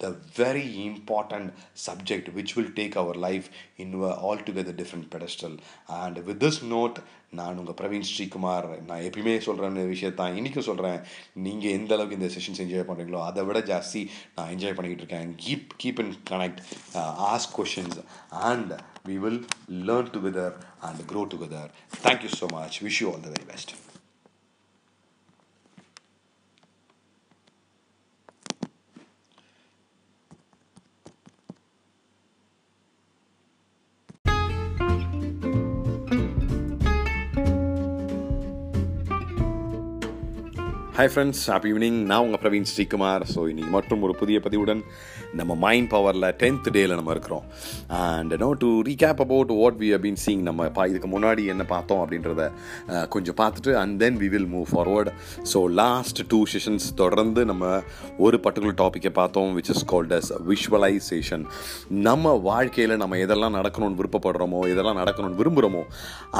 the 0.00 0.10
very 0.36 0.68
important 0.82 1.46
subject 1.86 2.28
which 2.36 2.52
will 2.56 2.68
take 2.78 2.94
our 2.96 3.14
life 3.24 3.46
into 3.82 3.98
a 4.06 4.12
altogether 4.28 4.72
different 4.72 5.10
pedestal. 5.10 5.54
And 5.98 6.14
with 6.28 6.38
this 6.44 6.62
note 6.62 6.98
நான் 7.38 7.58
உங்கள் 7.60 7.76
பிரவீன் 7.80 8.06
ஸ்ரீகுமார் 8.08 8.66
நான் 8.88 9.04
எப்பயுமே 9.08 9.34
சொல்கிற 9.46 9.84
விஷயத்தான் 9.92 10.36
இன்றைக்கும் 10.38 10.66
சொல்கிறேன் 10.68 10.98
நீங்கள் 11.46 11.74
எந்த 11.78 11.94
அளவுக்கு 11.96 12.18
இந்த 12.18 12.30
செஷன்ஸ் 12.34 12.62
என்ஜாய் 12.64 12.86
பண்ணுறீங்களோ 12.88 13.20
அதை 13.26 13.42
விட 13.48 13.60
ஜாஸ்தி 13.72 14.02
நான் 14.36 14.50
என்ஜாய் 14.54 14.76
பண்ணிக்கிட்டு 14.78 15.04
இருக்கேன். 15.04 15.30
Keep 15.44 15.76
keep 15.82 16.02
in 16.04 16.14
connect 16.32 16.60
ask 17.32 17.54
questions 17.58 18.00
and 18.48 18.72
we 19.10 19.16
will 19.24 19.40
learn 19.88 20.10
together 20.16 20.56
and 20.88 21.02
grow 21.12 21.22
together 21.34 21.70
thank you 22.06 22.32
so 22.40 22.48
much 22.56 22.78
wish 22.88 23.00
you 23.02 23.08
all 23.12 23.24
the 23.28 23.32
very 23.36 23.48
best 23.52 23.72
hi 41.00 41.10
friends 41.12 41.42
happy 41.50 41.68
evening 41.72 41.98
நான் 42.08 42.22
உங்கள் 42.24 42.40
Praveen 42.40 42.66
Sreekumar. 42.70 43.22
So 43.32 43.40
இன்றைக்கி 43.50 43.70
மற்றும் 43.74 44.02
ஒரு 44.06 44.14
புதிய 44.20 44.38
பதிவுடன் 44.46 44.80
நம்ம 45.38 45.52
மைண்ட் 45.62 45.88
பவரில் 45.92 46.26
டென்த் 46.40 46.66
டேயில் 46.74 46.92
நம்ம 46.98 47.12
இருக்கிறோம். 47.14 47.44
And 47.98 48.32
no 48.42 48.48
to 48.62 48.68
recap 48.88 49.20
about 49.24 49.52
what 49.60 49.76
we 49.82 49.88
been 50.04 50.18
seeing 50.24 50.42
நம்ம 50.48 50.66
பா 50.78 50.84
இதுக்கு 50.90 51.08
முன்னாடி 51.12 51.42
என்ன 51.52 51.64
பார்த்தோம் 51.70 52.00
அப்படின்றத 52.02 52.48
கொஞ்சம் 53.14 53.38
பார்த்துட்டு 53.40 53.72
and 53.82 53.94
then 54.02 54.18
we 54.22 54.28
will 54.34 54.48
move 54.56 54.66
forward 54.72 55.10
so 55.52 55.62
last 55.80 56.20
two 56.32 56.40
sessions 56.54 56.88
தொடர்ந்து 57.02 57.44
நம்ம 57.52 57.70
ஒரு 58.26 58.38
பர்டிகுலர் 58.48 58.76
டாப்பிக்கை 58.82 59.12
பார்த்தோம் 59.20 59.54
which 59.60 59.72
is 59.76 59.86
called 59.94 60.12
as 60.18 60.30
visualisation 60.50 61.46
நம்ம 62.08 62.34
வாழ்க்கையில் 62.50 62.96
நம்ம 63.04 63.22
எதெல்லாம் 63.28 63.58
நடக்கணும்னு 63.60 64.00
விருப்பப்படுறோமோ 64.02 64.62
எதெல்லாம் 64.74 65.00
நடக்கணும்னு 65.02 65.40
விரும்புகிறோமோ 65.42 65.84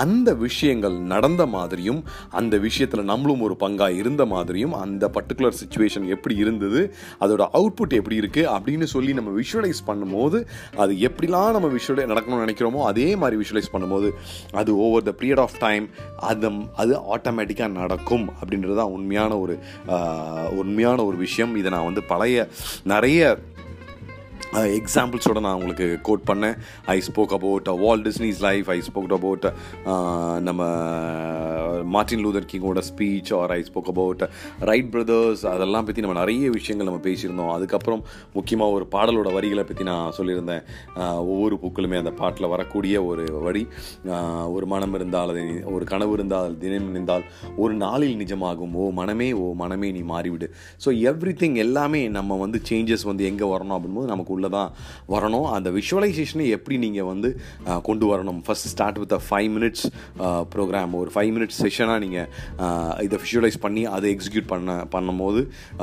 அந்த 0.05 0.37
விஷயங்கள் 0.47 0.99
நடந்த 1.15 1.49
மாதிரியும் 1.57 2.03
அந்த 2.43 2.55
விஷயத்தில் 2.69 3.09
நம்மளும் 3.15 3.47
ஒரு 3.49 3.57
பங்காக 3.65 4.01
இருந்த 4.03 4.23
மாதிரி 4.27 4.49
மாதிரியும் 4.51 4.72
அந்த 4.72 5.10
பர்டிகுலர் 5.14 5.59
சுச்சுவேஷன் 5.62 6.06
எப்படி 6.09 6.35
இருந்தது 6.35 6.94
அதோட 7.20 7.43
அவுட்புட் 7.52 7.94
எப்படி 7.94 8.18
இருக்குது 8.18 8.48
அப்படின்னு 8.55 8.82
சொல்லி 8.82 9.12
நம்ம 9.12 9.31
விஷுவலைஸ் 9.40 9.81
பண்ணும்போது 9.86 10.39
அது 10.77 10.93
எப்படிலாம் 11.09 11.51
நம்ம 11.51 11.68
விஷுவலை 11.68 12.05
நடக்கணும்னு 12.12 12.44
நினைக்கிறோமோ 12.47 12.82
அதே 12.82 13.16
மாதிரி 13.16 13.43
விஷுவலைஸ் 13.43 13.72
பண்ணும்போது 13.72 14.10
அது 14.52 14.77
over 14.77 15.02
the 15.02 15.12
period 15.18 15.39
of 15.39 15.59
time 15.59 15.89
அது 16.16 16.51
அது 16.74 16.94
ஆட்டோமேட்டிக்காக 17.16 17.70
நடக்கும் 17.70 18.27
அப்படின்றது 18.40 18.74
தான் 18.74 18.90
உண்மையான 18.90 19.39
ஒரு 19.39 19.59
உண்மையான 20.56 21.05
ஒரு 21.05 21.16
விஷயம். 21.16 21.56
இதை 21.56 21.70
நான் 21.70 21.85
வந்து 21.85 22.02
பழைய 22.02 22.48
நிறைய 22.85 23.39
Uh, 24.56 24.62
எக்ஸாம்பிள்ஸோட 24.77 25.40
நான் 25.44 25.56
உங்களுக்கு 25.59 25.86
கோட் 26.06 26.22
பண்ணேன். 26.31 26.56
I 26.94 26.97
spoke 27.09 27.32
about 27.36 27.68
Walt 27.82 28.01
Disney's 28.06 28.40
life 28.47 28.68
I 28.74 28.77
spoke 28.86 29.12
about 29.16 29.44
நம்ம 30.47 30.62
Martin 31.94 32.22
Luther 32.24 32.48
கிங்கோட 32.52 32.81
speech 32.89 33.31
or 33.36 33.52
I 33.56 33.59
spoke 33.68 33.90
about 33.93 34.22
Wright 34.70 34.89
brothers 34.94 35.43
அதெல்லாம் 35.52 35.86
பற்றி 35.89 36.05
நம்ம 36.05 36.16
நிறைய 36.18 36.48
விஷயங்கள் 36.56 36.89
நம்ம 36.90 37.02
பேசியிருந்தோம். 37.06 37.52
அதுக்கப்புறம் 37.56 38.02
முக்கியமாக 38.32 38.77
ஒரு 38.78 38.86
பாடலோட 38.94 39.31
வரிகளை 39.36 39.64
பற்றி 39.70 39.86
நான் 39.90 40.16
சொல்லியிருந்தேன். 40.18 40.64
Uh, 40.97 41.18
ஒவ்வொரு 41.32 41.59
பூக்களுமே 41.62 42.01
அந்த 42.02 42.14
பாட்டில் 42.22 42.51
வரக்கூடிய 42.55 43.05
ஒரு 43.10 43.27
வரி. 43.47 43.64
Uh, 44.06 44.44
ஒரு 44.56 44.68
மனம் 44.74 44.98
இருந்தால் 45.01 45.32
அதை 45.35 45.44
ஒரு 45.77 45.86
கனவு 45.93 46.12
இருந்தால் 46.12 46.59
தினம் 46.64 46.90
நினைந்தால் 46.90 47.27
ஒரு 47.56 47.77
நாளில் 47.85 48.18
நிஜமாகும். 48.24 48.74
ஓ 48.82 48.90
மனமே 49.01 49.31
ஓ 49.44 49.47
மனமே 49.62 49.90
நீ 49.98 50.05
மாறிவிடு. 50.12 50.51
ஸோ 50.86 50.89
எவ்ரி 51.12 51.55
எல்லாமே 51.66 52.02
நம்ம 52.18 52.36
வந்து 52.44 52.60
சேஞ்சஸ் 52.68 53.09
வந்து 53.12 53.24
எங்கே 53.32 53.48
வரணும் 53.55 53.77
அப்படின்போது 53.78 54.12
நமக்கு 54.14 54.39
உள்ளே 54.41 54.51
தான் 54.59 54.71
வரணும். 55.15 55.47
அந்த 55.57 55.69
விஷுவலைசேஷனை 55.79 56.47
எப்படி 56.57 56.77
நீங்கள் 56.87 57.09
வந்து 57.12 57.29
கொண்டு 57.89 58.07
வரணும்? 58.12 58.41
First 58.47 58.69
start 58.75 58.99
with 59.03 59.15
a 59.19 59.21
five 59.29 59.49
minutes 59.57 59.85
programme 60.55 60.93
ஒரு 61.03 61.11
ஃபைவ் 61.15 61.31
மினிட்ஸ் 61.37 61.59
செஷனாக 61.65 61.99
நீங்கள் 62.05 62.29
இதை 63.07 63.19
விஷுவலைஸ் 63.25 63.59
பண்ணி 63.65 63.83
அதை 63.97 64.09
எக்ஸிக்யூட் 64.17 64.49
பண்ண 64.53 64.77
பண்ணும்போது 64.95 65.41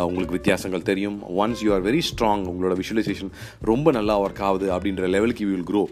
உங்களுக்கு 0.10 0.36
வித்தியாசங்கள் 0.40 0.86
தெரியும். 0.92 1.18
Once 1.44 1.62
you 1.66 1.72
are 1.78 1.84
very 1.90 2.02
strong 2.10 2.44
உங்களோட 2.52 2.76
விஷுவலைசேஷன் 2.82 3.32
ரொம்ப 3.72 3.92
நல்லா 3.98 4.16
ஒர்க் 4.26 4.44
ஆகுது 4.50 4.68
அப்படின்ற 4.76 5.10
லெவலுக்கு 5.16 5.44
யூ 5.46 5.50
வில் 5.54 5.68
க்ரோ 5.72 5.84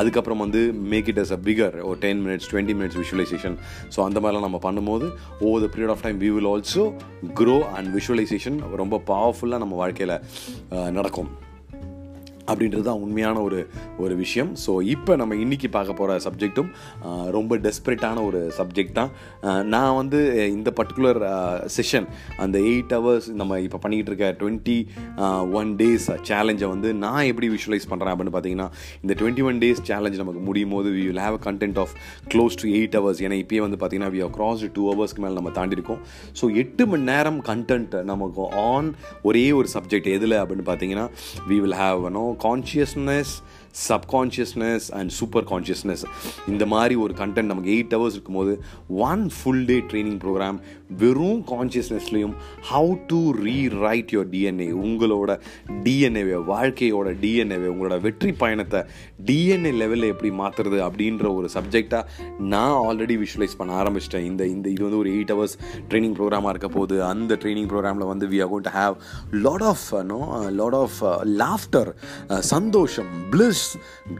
அதுக்கப்புறம் 0.00 0.42
வந்து 0.44 0.62
make 0.94 1.10
it 1.12 1.20
as 1.24 1.34
a 1.38 1.40
figure 1.48 1.76
ஒரு 1.90 1.98
ten 2.06 2.22
minutes 2.26 2.48
twenty 2.52 2.76
minutes 2.80 2.98
visualisation 3.02 3.56
so 3.96 4.00
அந்த 4.08 4.18
மாதிரிலாம் 4.22 4.46
நம்ம 4.48 4.60
பண்ணும்போது 4.68 5.08
over 5.48 5.64
the 5.66 5.70
period 5.76 5.94
of 5.96 6.04
time 6.06 6.20
we 6.24 6.32
will 6.36 6.50
also 6.54 6.84
grow 7.40 7.58
and 7.78 7.90
visualisation 7.98 8.58
ரொம்ப 8.82 9.02
பவர்ஃபுல்லாக 9.12 9.62
நம்ம 9.64 9.76
வாழ்க்கையில் 9.82 10.18
நடக்கும். 10.98 11.30
அப்படின்றது 12.50 12.84
தான் 12.88 13.02
உண்மையான 13.04 13.40
ஒரு 13.48 13.60
ஒரு 14.04 14.14
விஷயம். 14.22 14.50
ஸோ 14.64 14.72
இப்போ 14.94 15.12
நம்ம 15.20 15.34
இன்றைக்கி 15.44 15.68
பார்க்க 15.76 15.98
போகிற 16.00 16.18
சப்ஜெக்ட்டும் 16.26 16.70
ரொம்ப 17.36 17.58
டெஸ்பரேட்டான 17.66 18.24
ஒரு 18.28 18.40
சப்ஜெக்ட் 18.58 18.96
தான். 19.00 19.10
நான் 19.74 19.96
வந்து 20.00 20.18
இந்த 20.56 20.70
பர்டிகுலர் 20.80 21.20
செஷன் 21.76 22.06
அந்த 22.44 22.56
எயிட் 22.70 22.94
ஹவர்ஸ் 22.96 23.28
நம்ம 23.40 23.60
இப்போ 23.66 23.78
பண்ணிக்கிட்டு 23.84 24.12
இருக்க 24.12 24.28
டுவெண்ட்டி 24.42 24.78
ஒன் 25.60 25.70
டேஸ் 25.80 26.08
சேலஞ்சை 26.30 26.68
வந்து 26.74 26.88
நான் 27.04 27.28
எப்படி 27.30 27.48
விஷுவலைஸ் 27.56 27.88
பண்ணுறேன் 27.92 28.12
அப்படின்னு 28.14 28.34
பார்த்தீங்கன்னா 28.36 28.68
இந்த 29.04 29.16
டுவெண்ட்டி 29.22 29.44
ஒன் 29.50 29.60
டேஸ் 29.64 29.82
சேலஞ்ச் 29.90 30.20
நமக்கு 30.22 30.42
முடியும் 30.48 30.74
போது 30.76 30.90
we 30.96 31.04
will 31.08 31.22
have 31.26 31.38
a 31.40 31.42
content 31.48 31.80
of 31.84 31.94
close 32.34 32.58
to 32.62 32.68
eight 32.78 32.96
hours 32.98 33.22
ஏன்னா 33.26 33.38
இப்போயே 33.42 33.62
வந்து 33.66 33.78
பார்த்தீங்கன்னா 33.80 34.12
வி 34.16 34.22
ஹவ் 34.24 34.34
கிராஸ் 34.38 34.64
டூ 34.78 34.84
ஹவர்ஸ்க்கு 34.90 35.24
மேலே 35.24 35.36
நம்ம 35.40 35.52
தாண்டிருக்கோம் 35.58 36.00
ஸோ 36.40 36.44
எட்டு 36.62 36.86
மணி 36.92 37.06
நேரம் 37.12 37.40
கண்டென்ட் 37.50 37.96
நமக்கு 38.12 38.48
ஆன் 38.66 38.90
ஒரே 39.22 39.44
ஒரு 39.60 39.70
சப்ஜெக்ட் 39.76 40.10
எதில் 40.16 40.38
அப்படின்னு 40.42 40.66
பார்த்தீங்கன்னா 40.70 41.06
we 41.50 41.58
will 41.64 41.78
have 41.82 42.02
no 42.18 42.24
consciousness 42.46 43.32
subconsciousness 43.88 44.86
and 44.92 45.10
super 45.10 45.44
consciousness 45.44 46.02
இந்த 46.48 46.66
மாதிரி 46.66 46.94
ஒரு 46.96 47.14
கண்டென்ட் 47.14 47.50
நமக்கு 47.50 47.70
எயிட் 47.70 47.94
ஹவர்ஸ் 47.94 48.12
இருக்கும்போது 48.12 48.54
one 49.04 49.22
full 49.28 49.64
day 49.64 49.78
training 49.90 50.18
programme 50.18 50.58
வெறும் 51.00 51.42
கான்ஷியஸ்னஸ்லையும் 51.50 52.34
how 52.70 52.92
to 53.06 53.18
rewrite 53.44 54.12
your 54.14 54.30
DNA 54.34 54.68
உங்களோட 54.84 55.30
டிஎன்ஏவை 55.86 56.38
வாழ்க்கையோட 56.52 57.08
டிஎன்ஏவை 57.22 57.68
உங்களோட 57.74 58.00
வெற்றி 58.00 58.32
பயணத்தை 58.32 58.80
டிஎன்ஏ 59.28 59.72
லெவலில் 59.82 60.10
எப்படி 60.12 60.30
மாற்றுறது 60.40 60.78
அப்படின்ற 60.88 61.34
ஒரு 61.38 61.48
சப்ஜெக்டாக 61.56 62.04
நான் 62.38 62.76
ஆல்ரெடி 62.86 63.16
விஷுவலைஸ் 63.24 63.58
பண்ண 63.58 63.82
ஆரம்பிச்சிட்டேன். 63.82 64.26
இந்த 64.30 64.46
இந்த 64.46 64.68
இது 64.68 64.82
வந்து 64.82 65.00
ஒரு 65.02 65.10
எயிட் 65.16 65.32
ஹவர்ஸ் 65.34 65.56
ட்ரைனிங் 65.88 66.16
ப்ரோக்ராமாக 66.18 66.48
இருக்க 66.48 66.68
போது 66.68 67.04
அந்த 67.04 67.38
ட்ரைனிங் 67.42 67.68
ப்ரோக்ராமில் 67.72 68.10
வந்து 68.12 68.28
we 68.34 68.40
are 68.42 68.50
gonna 68.54 68.66
to 68.68 68.74
have 68.78 68.96
lot 69.46 69.66
of 69.72 69.86
no 70.12 70.20
lot 70.60 70.78
of 70.82 70.98
laughter 71.42 71.92
சந்தோஷம் 72.40 73.10
பிளிஸ் 73.30 73.66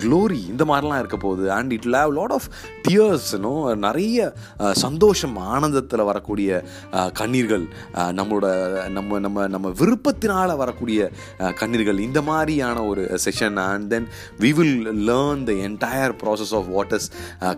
க்ளோரி 0.05 0.41
இந்த 0.53 0.65
மாதிரிலாம் 0.65 0.99
இருக்க 0.99 1.17
போகுது. 1.17 1.51
And 1.59 1.73
it 1.73 1.89
have 1.95 2.13
lot 2.21 2.37
of 2.39 2.49
tears 2.89 3.31
no 3.47 3.55
நிறைய 3.87 4.19
uh, 4.59 4.73
சந்தோஷம் 4.85 5.37
ஆனந்தத்தில் 5.37 6.09
வரக்கூடிய 6.11 6.62
கண்ணீர்கள் 7.21 7.65
நம்மளோட 8.19 8.47
நம்ம 8.97 9.19
நம்ம 9.27 9.47
நம்ம 9.55 9.73
விருப்பத்தினால் 9.81 10.55
வரக்கூடிய 10.63 11.11
கண்ணீர்கள். 11.61 11.99
இந்த 12.09 12.23
மாதிரியான 12.31 12.85
ஒரு 12.91 13.05
session 13.27 13.59
and 13.69 13.87
then 13.95 14.09
we 14.45 14.51
will 14.59 14.79
learn 15.11 15.45
the 15.51 15.55
entire 15.69 16.15
process 16.23 16.55
of 16.59 16.69
what 16.77 16.95
is 16.99 17.09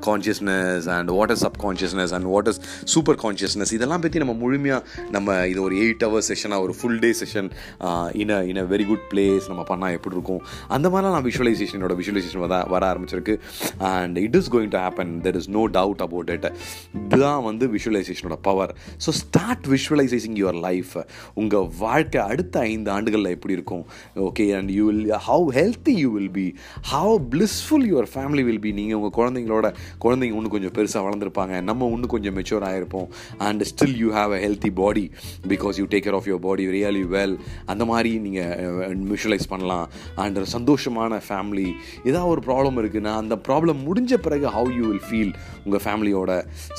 consciousness 0.09 0.89
and 0.97 1.13
what 1.19 1.35
is 1.37 1.43
subconsciousness 1.67 2.15
and 2.19 2.29
what 2.35 2.51
is 2.53 2.61
super 2.95 3.21
consciousness 3.25 3.75
இதெல்லாம் 3.79 4.05
பற்றி 4.07 4.25
நம்ம 4.25 4.37
முழுமையாக 4.45 4.83
நம்ம 5.17 5.39
இது 5.53 5.63
ஒரு 5.69 5.77
எயிட் 5.85 6.05
ஹவர்ஸ் 6.07 6.31
செஷனாக 6.33 6.67
ஒரு 6.67 6.75
full 6.81 7.01
day 7.05 7.11
session 7.23 7.51
in 8.23 8.33
a 8.37 8.41
in 8.51 8.61
a 8.63 8.67
very 8.75 8.87
good 8.91 9.07
place 9.13 9.49
நம்ம 9.51 9.63
பண்ணால் 9.71 9.97
எப்படி 9.97 10.15
இருக்கும்? 10.19 10.43
அந்த 10.75 10.87
மாதிரிலாம் 10.89 11.17
நான் 11.17 11.29
விஷுவலைசேஷனோட 11.31 11.95
விஷுவலைசேஷன் 12.01 12.43
வர 12.45 12.63
வர 12.75 12.83
ஆரம்பிச்சிருக்கு. 12.93 13.35
And 13.93 14.17
it 14.27 14.37
is 14.41 14.51
going 14.55 14.71
to 14.75 14.81
happen 14.85 15.13
there 15.27 15.37
is 15.41 15.49
no 15.57 15.63
doubt 15.79 16.03
about 16.07 16.31
it 16.37 16.47
இதுதான் 17.05 17.43
வந்து 17.49 17.65
விஷுவலைசேஷனோட 17.77 18.37
power 18.49 18.73
so 19.05 19.13
start 19.23 19.67
visualising 19.75 20.37
your 20.43 20.59
life 20.67 20.93
உங்கள் 21.43 21.69
வாழ்க்கை 21.79 22.21
அடுத்த 22.31 22.61
ஐந்து 22.73 22.91
ஆண்டுகளில் 22.97 23.31
எப்படி 23.37 23.55
இருக்கும்? 23.59 23.85
Okay 24.29 24.47
and 24.59 24.73
you 24.79 24.85
will 24.91 25.13
how 25.29 25.47
healthy 25.59 25.95
you 26.03 26.11
will 26.17 26.35
be 26.39 26.47
how 26.93 27.15
blissful 27.35 27.87
your 27.93 28.11
family 28.15 28.45
will 28.51 28.63
be 28.67 28.73
நீங்கள் 28.81 28.99
உங்கள் 29.01 29.17
குழந்தைங்களோட 29.21 29.67
குழந்தைங்க 30.07 30.39
இன்னும் 30.41 30.55
கொஞ்சம் 30.57 30.77
பெருசாக 30.79 31.05
வளர்ந்துருப்பாங்க. 31.07 31.55
நம்ம 31.71 31.91
இன்னும் 31.95 32.15
கொஞ்சம் 32.17 32.37
mature 32.39 32.67
ஆகிருப்போம் 32.71 33.09
and 33.49 33.65
still 33.73 33.97
you 34.03 34.11
have 34.19 34.35
a 34.39 34.41
healthy 34.47 34.73
body 34.83 35.07
because 35.55 35.79
you 35.83 35.87
take 35.95 36.07
care 36.09 36.19
of 36.21 36.29
your 36.31 36.45
body 36.49 36.67
really 36.77 37.05
well 37.17 37.37
அந்த 37.73 37.85
மாதிரி 37.93 38.13
நீங்கள் 38.27 39.03
விஷுவலைஸ் 39.13 39.47
uh, 39.47 39.53
பண்ணலாம். 39.53 39.87
அண்ட் 40.23 40.39
சந்தோஷமான 40.57 41.21
ஃபேமிலி 41.29 41.69
ஏதாவது 42.09 42.31
ஒரு 42.35 42.43
ப்ராப்ளம் 42.49 42.79
இருக்குன்னா 42.83 43.13
அந்த 43.23 43.35
ப்ராப்ளம் 43.49 43.79
முடிஞ்ச 43.89 44.15
பிறகு 44.27 44.47
ஹவு 44.57 44.71
யூ 44.79 44.85
வில் 44.91 45.05
ஃபீல் 45.09 45.33
உங்கள் 45.65 45.83
ஃபேமிலியோட 45.83 46.33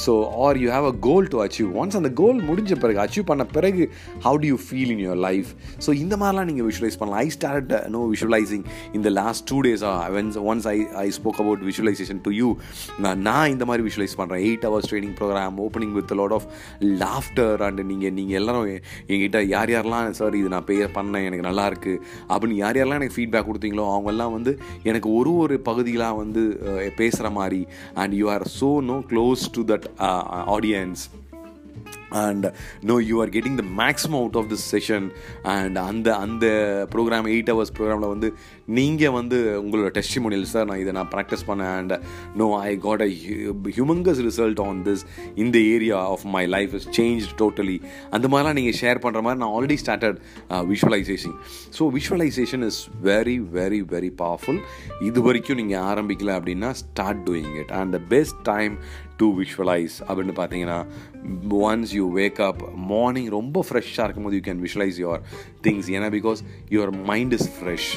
so 0.04 0.14
are 0.44 0.58
you 0.58 0.70
have 0.72 0.88
a 0.88 0.96
goal 1.02 1.28
to 1.28 1.40
achieve 1.44 1.70
once 1.80 1.96
அந்த 1.96 2.12
கோல் 2.16 2.40
முடிஞ்ச 2.48 2.80
பிறகு 2.80 3.00
அச்சீவ் 3.04 3.26
பண்ண 3.26 3.46
பிறகு 3.52 3.84
how 4.24 4.40
do 4.40 4.48
you 4.48 4.58
feel 4.66 4.92
in 4.92 5.04
your 5.04 5.22
life 5.24 5.50
so 5.80 5.94
இந்த 5.98 6.16
மாதிரிலாம் 6.18 6.50
நீங்கள் 6.50 6.68
விஷுவலைஸ் 6.68 6.98
பண்ணலாம். 6.98 7.22
ஐ 7.22 7.30
ஸ்டார்ட் 7.30 7.64
நோ 7.90 8.02
விஷுவலைசிங் 8.12 8.66
இந்த 8.94 9.10
last 9.16 9.46
two 9.50 9.60
டேஸா 9.62 9.94
whence 10.16 10.38
once 10.46 10.68
I 10.68 10.76
I 10.98 11.08
spoke 11.12 11.40
about 11.40 11.64
visualisation 11.66 12.22
to 12.22 12.34
you 12.34 12.50
நான் 13.22 13.50
இந்த 13.50 13.66
மாதிரி 13.66 13.86
விஷுவலைஸ் 13.88 14.18
பண்ணுறேன் 14.18 14.44
eight 14.46 14.66
hours 14.66 14.90
training 14.92 15.16
programme 15.16 15.58
opening 15.66 15.94
with 15.94 16.14
lot 16.14 16.32
of 16.32 16.48
laughter 17.02 17.62
and 17.62 17.82
நீங்கள் 17.86 18.14
நீங்கள் 18.14 18.38
எல்லாரும் 18.38 18.68
எ- 18.68 18.82
என்கிட்ட 19.10 19.40
யார் 19.48 19.72
யாரெல்லாம் 19.72 20.10
சார் 20.14 20.36
இது 20.36 20.50
நான் 20.50 20.66
பே 20.66 20.78
பண்ணேன் 20.96 21.26
எனக்கு 21.26 21.46
நல்லா 21.46 21.66
இருக்குது 21.68 22.00
அப்படின்னு 22.30 22.58
யார் 22.58 22.78
யாரெல்லாம் 22.78 23.02
எனக்கு 23.02 23.18
ஃபீட்பேக் 23.18 23.48
கொடுத்தீங்களோ 23.48 23.86
அவங்கெல்லாம் 23.92 24.34
வந்து 24.34 24.52
எனக்கு 24.84 25.10
ஒரு 25.14 25.34
ஒரு 25.38 25.58
பகுதியெலாம் 25.66 26.18
வந்து 26.18 26.44
பேசுகிற 26.98 27.30
மாதிரி. 27.32 27.62
And 27.96 28.14
you 28.14 28.26
are 28.30 28.46
so 28.56 28.70
no 28.82 28.98
close 29.10 29.44
to 29.52 29.64
that 29.64 29.88
audience 30.48 31.04
and 32.12 32.54
no 32.82 33.00
you 33.00 33.22
are 33.22 33.30
getting 33.30 33.56
the 33.56 33.66
maximum 33.78 34.20
out 34.20 34.36
of 34.36 34.50
this 34.52 34.76
session 34.76 35.08
and 35.44 35.78
அந்த 35.78 36.16
அந்த 36.16 36.46
ப்ரோக்ராம் 36.96 37.28
எயிட் 37.28 37.50
ஹவர்ஸ் 37.50 37.74
ப்ரோக்ராமில் 37.78 38.08
வந்து 38.08 38.34
நீங்கள் 38.68 39.10
வந்து 39.10 39.62
உங்களோட 39.64 39.90
டெஸ்டிமோனியல் 39.92 40.44
சார் 40.44 40.66
நான் 40.66 40.78
இதை 40.78 40.94
நான் 40.94 41.10
ப்ராக்டிஸ் 41.16 41.48
பண்ணேன். 41.48 41.74
And 41.76 41.94
no 42.36 42.62
I 42.62 42.78
got 42.78 43.02
a 43.02 43.10
humongous 43.76 44.20
result 44.20 44.60
on 44.60 44.84
this 44.84 45.06
இந்த 45.36 45.58
area 45.60 45.98
of 45.98 46.26
my 46.26 46.46
life 46.46 46.74
is 46.74 46.88
change 47.00 47.26
totally 47.38 47.82
அந்த 48.10 48.28
மாதிரிலாம் 48.28 48.54
நீங்கள் 48.54 48.78
ஷேர் 48.82 49.00
பண்ணுற 49.00 49.22
மாதிரி 49.22 49.40
நான் 49.40 49.56
already 49.58 49.78
started 49.84 50.20
visualisation 50.68 51.36
so 51.80 51.92
visualisation 51.92 52.64
is 52.64 52.90
very 53.04 53.40
very 53.54 53.82
very 53.90 54.12
powerful 54.18 54.62
இது 55.02 55.22
வரைக்கும் 55.22 55.58
நீங்கள் 55.58 55.84
ஆரம்பிக்கல 55.84 56.38
அப்படின்னா 56.40 56.72
start 56.72 57.30
doing 57.30 57.54
it 57.56 57.72
and 57.72 57.92
the 57.92 58.02
best 58.10 58.40
time 58.44 58.76
to 59.18 59.28
visualise 59.40 59.96
அப்படின்னு 60.08 60.34
பார்த்தீங்கன்னா 60.38 60.80
once 61.62 61.95
you 61.96 62.06
wake 62.16 62.40
up 62.42 62.62
morning 62.92 63.30
ரொம்ப 63.30 63.64
ஃப்ரெஷ்ஷாக 63.68 64.06
இருக்கும்போது 64.08 64.38
you 64.38 64.44
can 64.48 64.62
visualise 64.66 65.00
your 65.04 65.24
things 65.64 65.90
ஏன்னா 65.96 66.10
because 66.18 66.42
your 66.72 66.94
mind 67.04 67.36
is 67.40 67.50
fresh 67.56 67.92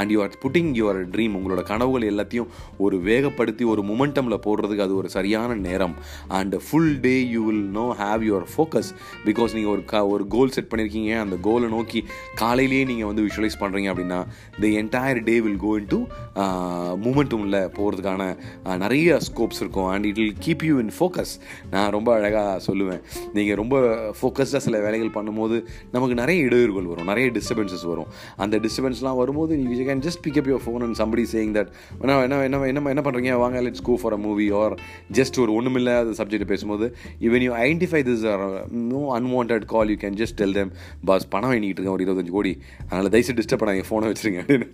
and 0.00 0.12
you 0.14 0.20
are 0.24 0.34
putting 0.44 0.70
your 0.80 1.00
dream 1.14 1.34
உங்களோட 1.38 1.62
கனவுகள் 1.70 2.06
எல்லாத்தையும் 2.12 2.48
ஒரு 2.84 2.96
வேகப்படுத்தி 3.08 3.64
ஒரு 3.72 3.82
மொமெண்டமில் 3.90 4.38
போடுறதுக்கு 4.46 4.84
அது 4.86 4.94
ஒரு 5.00 5.08
சரியான 5.16 5.58
நேரம். 5.68 5.94
And 6.38 6.54
full 6.66 6.92
day 7.06 7.14
you 7.34 7.42
will 7.48 7.66
no 7.78 7.86
have 8.02 8.22
your 8.30 8.46
focus 8.54 8.90
because 9.28 9.54
நீங்கள் 9.58 9.72
ஒரு 9.74 9.84
க 9.92 10.02
ஒரு 10.14 10.26
கோல் 10.34 10.54
செட் 10.56 10.70
பண்ணியிருக்கீங்க 10.72 11.12
அந்த 11.24 11.38
கோலை 11.48 11.68
நோக்கி 11.76 12.02
காலையிலேயே 12.42 12.84
நீங்கள் 12.92 13.10
வந்து 13.10 13.26
விஷுவலைஸ் 13.28 13.60
பண்ணுறீங்க 13.62 13.90
அப்படின்னா 13.94 14.20
the 14.62 14.72
entire 14.82 15.22
day 15.30 15.36
will 15.46 15.60
go 15.66 15.72
in 15.80 15.90
to 15.94 16.00
மூமெண்ட்டுமில் 17.04 17.58
போகிறதுக்கான 17.78 18.22
நிறைய 18.84 19.18
ஸ்கோப்ஸ் 19.28 19.60
இருக்கும். 19.62 19.88
And 19.94 20.06
it 20.10 20.20
will 20.22 20.36
keep 20.46 20.64
you 20.70 20.76
in 20.84 20.92
focus 20.98 21.34
நான் 21.74 21.90
ரொம்ப 21.96 22.10
அழகாக 22.18 22.54
சொல்லுவேன். 22.68 23.02
நீங்கள் 23.36 23.58
ரொம்ப 23.62 23.76
ஃபோக்கஸ்டாக 24.20 24.62
சில 24.66 24.78
வேலைகள் 24.86 25.14
பண்ணும்போது 25.16 25.56
நமக்கு 25.94 26.14
நிறைய 26.22 26.46
இடையூறுகள் 26.48 26.90
வரும் 26.92 27.10
நிறைய 27.12 27.26
டிஸ்டர்பன்சஸ் 27.38 27.86
வரும். 27.92 28.10
அந்த 28.44 28.58
டிஸ்டர்பன்ஸ்லாம் 28.64 29.20
வரும்போது 29.22 29.52
you 29.84 29.88
can 29.90 30.04
just 30.08 30.22
pick 30.26 30.40
up 30.42 30.50
your 30.52 30.64
phone 30.66 30.84
and 30.88 30.98
somebody 31.02 31.26
saying 31.34 31.54
that 31.58 31.70
என்ன 32.00 32.18
என்ன 32.26 32.40
என்ன 32.48 32.62
என்ன 32.72 32.88
என்ன 32.94 33.04
பண்ணுறீங்க 33.06 33.38
வாங்க 33.44 33.62
let's 33.68 33.86
go 33.90 33.96
for 34.02 34.16
a 34.18 34.20
movie 34.26 34.48
or 34.62 34.74
just 35.20 35.38
ஒரு 35.44 35.54
ஒன்றுமில்லாத 35.58 36.14
சப்ஜெக்ட் 36.20 36.48
பேசும்போது 36.52 36.86
even 37.28 37.44
you 37.48 37.52
identify 37.64 38.02
this 38.10 38.24
no 38.92 39.02
unwanted 39.18 39.64
call 39.74 39.90
you 39.94 39.96
can 40.04 40.18
just 40.22 40.38
tell 40.42 40.56
them 40.60 40.72
boss 41.10 41.28
பணம் 41.34 41.50
வாங்கிட்டு 41.52 41.78
இருக்கேன் 41.78 41.94
ஒரு 41.96 42.04
இருபத்தஞ்சு 42.06 42.34
கோடி. 42.38 42.52
அதனால் 42.88 43.12
தயவுசு 43.14 43.36
டிஸ்டர்ப் 43.40 43.62
பண்ணாங்க 43.62 43.84
ஃபோனை 43.90 44.10
வச்சுருங்க. 44.12 44.42
அப்படின்னு. 44.44 44.68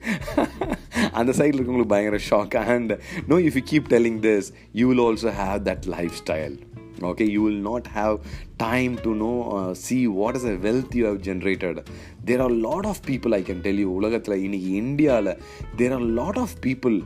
அந்த 1.20 1.32
சைடில் 1.39 1.59
இருக்கவங்களுக்கு 1.59 1.95
பயங்கர 1.95 2.19
shock 2.31 2.57
and 2.74 2.93
no 3.32 3.39
if 3.47 3.57
you 3.59 3.65
keep 3.73 3.89
telling 3.95 4.20
this 4.28 4.51
you 4.81 4.87
will 4.91 5.05
also 5.09 5.32
have 5.43 5.61
that 5.70 5.87
life 5.97 6.16
style 6.23 6.57
okay 7.02 7.24
you 7.24 7.43
will 7.43 7.60
not 7.70 7.86
have 7.86 8.20
time 8.59 8.97
to 9.05 9.14
know 9.14 9.36
uh, 9.59 9.74
see 9.74 10.06
what 10.06 10.36
is 10.36 10.43
the 10.43 10.56
wealth 10.56 10.94
you 10.94 11.05
have 11.05 11.20
generated 11.28 11.89
there 12.24 12.40
are 12.43 12.51
a 12.51 12.59
lot 12.68 12.85
of 12.86 13.02
people 13.02 13.35
i 13.35 13.43
can 13.48 13.62
tell 13.66 13.78
you 13.82 13.89
உலகத்தில் 13.98 14.43
இன்னைக்கு 14.47 14.70
இந்தியாவில் 14.82 15.32
there 15.78 15.93
are 15.97 16.02
a 16.09 16.12
lot 16.20 16.36
of 16.44 16.51
people 16.68 16.97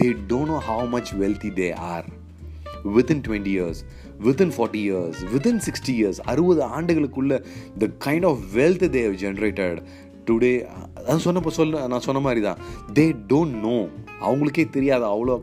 they 0.00 0.10
don't 0.32 0.48
know 0.52 0.62
how 0.70 0.82
much 0.94 1.10
wealthy 1.22 1.50
they 1.62 1.72
are 1.94 2.04
within 2.96 3.18
20 3.22 3.50
years 3.58 3.78
within 4.28 4.50
40 4.50 4.78
years 4.90 5.16
within 5.34 5.58
60 5.72 5.98
years 6.00 6.16
அறுபது 6.32 6.62
ஆண்டுகளுக்குள்ள 6.78 7.34
the 7.82 7.90
kind 8.06 8.24
of 8.30 8.38
wealth 8.54 8.84
they 8.94 9.04
have 9.08 9.18
generated 9.26 9.76
today 10.26 10.50
அது 11.06 11.18
சொன்னப்போ 11.24 11.50
சொல்ல 11.58 11.86
நான் 11.86 12.00
சொன்ன 12.00 12.20
மாதிரி 12.20 12.40
தான் 12.40 12.58
தே 12.98 13.04
டோன்ட் 13.32 13.56
நோ 13.66 13.76
அவங்களுக்கே 14.26 14.64
தெரியாது 14.70 15.04
அவ்வளோ 15.04 15.36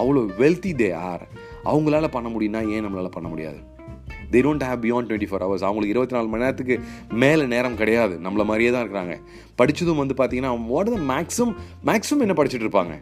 அவ்வளோ 0.00 0.22
வெல்த்தி 0.40 0.72
தே 0.82 0.88
ஆர் 1.10 1.24
அவங்களால 1.70 2.08
பண்ண 2.08 2.28
முடியும்னா 2.28 2.68
ஏன் 2.68 2.84
நம்மளால் 2.86 3.14
பண்ண 3.16 3.28
முடியாது? 3.28 3.56
They 4.30 4.34
don't 4.34 4.64
have 4.68 4.82
beyond 4.84 5.08
twenty 5.08 5.28
four 5.28 5.44
hours 5.44 5.66
அவங்களுக்கு 5.68 5.94
இருபத்தி 5.94 6.14
நாலு 6.14 6.26
மணி 6.26 6.42
நேரத்துக்கு 6.42 6.80
மேலே 7.10 7.44
நேரம் 7.46 7.76
கிடையாது. 7.76 8.18
நம்மள 8.22 8.44
மாதிரியே 8.44 8.70
தான் 8.70 8.84
இருக்கிறாங்க. 8.86 9.20
படித்ததும் 9.54 9.96
வந்து 9.96 10.14
பார்த்தீங்கன்னா 10.14 10.66
வாட் 10.66 10.90
த 10.94 10.98
மேக்ஸிமம் 11.12 11.54
மேக்ஸிமம் 11.84 12.24
என்ன 12.26 12.32
படிச்சுட்டு 12.32 12.66
இருப்பாங்க? 12.66 12.94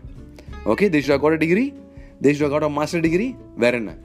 Okay 0.64 0.86
they've 0.94 1.18
got 1.18 1.38
degree 1.38 1.74
they've 2.22 2.48
got 2.48 2.70
master 2.70 3.00
degree 3.00 3.36
வேற 3.56 3.76
என்ன? 3.76 3.96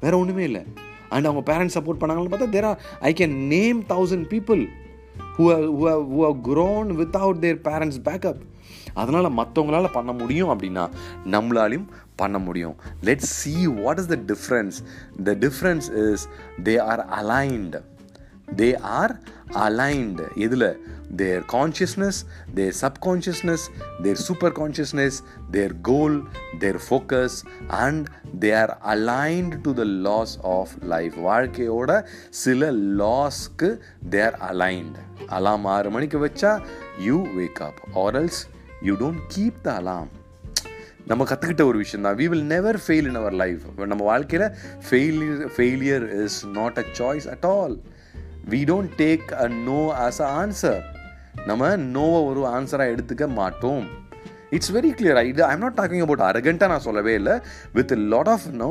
வேற 0.00 0.18
ஒன்றுமே 0.18 0.44
இல்லை. 0.44 0.62
அண்ட் 1.08 1.26
அவங்க 1.26 1.52
பேரண்ட்ஸ் 1.52 1.76
சப்போர்ட் 1.76 2.00
பண்ணாங்கன்னு 2.00 2.32
பார்த்தா 2.32 2.48
there 2.48 2.64
are 2.64 2.80
I 3.00 3.14
can 3.18 3.36
name 3.54 3.82
thousand 3.82 4.28
people 4.34 4.68
who 5.38 5.44
who 5.80 5.88
who 6.12 6.36
grown 6.42 6.88
without 7.00 7.38
their 7.38 7.60
parents 7.64 8.00
backup 8.04 8.40
அதனால் 8.94 9.32
மற்றவங்களால 9.32 9.92
பண்ண 9.92 10.12
முடியும் 10.12 10.48
அப்படின்னா 10.48 10.90
நம்மளாலையும் 11.30 11.86
பண்ண 12.22 12.38
முடியும். 12.38 12.76
Let 13.08 13.26
see 13.36 13.54
what 13.80 14.00
is 14.02 14.10
the 14.14 14.18
difference 14.32 14.78
the 15.24 15.34
difference 15.44 15.88
is 16.04 16.24
they 16.68 16.74
are 16.90 17.02
aligned 17.20 17.80
they 18.60 18.68
are 18.98 19.14
aligned 19.64 20.26
இதில் 20.44 20.68
their 21.20 21.42
consciousness 21.52 22.18
their 22.54 22.74
subconsciousness 22.80 23.64
their 24.02 24.20
super 24.24 24.54
consciousness 24.58 25.18
their 25.50 25.74
goal 25.82 26.16
their 26.58 26.80
focus 26.86 27.36
and 27.78 28.06
they 28.44 28.50
are 28.62 28.74
aligned 28.94 29.58
to 29.66 29.72
the 29.80 29.86
laws 30.08 30.34
of 30.56 30.74
life 30.94 31.16
வாழ்க்கையோட 31.28 31.90
சில 32.42 32.70
லாஸ்க்கு 33.02 33.70
தே 34.14 34.22
are 34.28 34.38
aligned 34.50 35.02
அலாம் 35.38 35.66
ஆறு 35.68 35.90
மணிக்கு 35.90 36.20
வச்சா 36.26 36.52
you 37.08 37.18
wake 37.38 37.60
up 37.68 37.82
or else 38.04 38.40
you 38.82 38.94
don't 38.96 39.24
keep 39.34 39.60
the 39.62 39.70
alarm 39.74 40.10
நம்ம 41.10 41.24
கற்றுக்கிட்ட 41.28 41.64
ஒரு 41.70 41.78
விஷயம் 41.82 42.04
தான். 42.06 42.16
We 42.20 42.26
will 42.30 42.48
never 42.54 42.78
fail 42.84 43.06
in 43.10 43.18
our 43.20 43.36
life 43.42 43.62
நம்ம 43.92 44.02
வாழ்க்கையில் 44.08 44.46
failure 44.88 45.44
failure 45.56 46.04
is 46.24 46.38
not 46.58 46.78
a 46.82 46.84
choice 46.98 47.26
at 47.34 47.46
all 47.52 47.76
we 48.52 48.60
don't 48.70 48.92
take 49.02 49.28
a 49.44 49.46
no 49.68 49.80
as 50.06 50.20
a 50.26 50.28
answer 50.40 50.82
நம்ம 51.50 51.70
நோவை 51.96 52.20
ஒரு 52.30 52.42
ஆன்சராக 52.56 52.92
எடுத்துக்க 52.94 53.26
மாட்டோம். 53.40 53.86
இட்ஸ் 54.56 54.72
வெரி 54.76 54.90
கிளியர் 54.98 55.20
இது 55.30 55.42
ஐம் 55.52 55.62
நாட் 55.64 55.76
டாக்கிங் 55.78 56.04
அபவுட் 56.04 56.24
அரகண்ட்டாக 56.28 56.72
நான் 56.72 56.84
சொல்லவே 56.88 57.14
இல்லை. 57.20 57.34
With 57.78 57.94
lot 58.14 58.30
of 58.34 58.46
no 58.62 58.70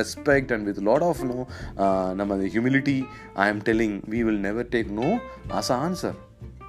respect 0.00 0.52
and 0.56 0.66
with 0.70 0.82
lot 0.88 1.06
of 1.10 1.22
no 1.30 1.38
நம்ம 2.20 2.40
humility 2.56 2.98
I 3.44 3.46
am 3.52 3.62
telling 3.70 3.96
we 4.14 4.22
will 4.28 4.42
never 4.48 4.70
take 4.74 4.92
no 5.00 5.10
as 5.60 5.72
a 5.76 5.78
answer 5.86 6.18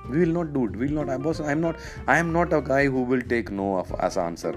we 0.10 0.20
will 0.20 0.34
not 0.34 0.54
do 0.54 0.66
it. 0.66 0.76
We 0.76 0.88
will 0.88 1.06
not. 1.06 1.10
I'm 1.10 1.26
i'm 1.52 1.62
not 1.62 1.76
i 2.08 2.18
am 2.18 2.32
not 2.34 2.54
a 2.54 2.62
guy 2.62 2.86
who 2.86 3.04
will 3.04 3.22
take 3.22 3.52
no 3.52 3.86
as 4.00 4.18
answer. 4.18 4.54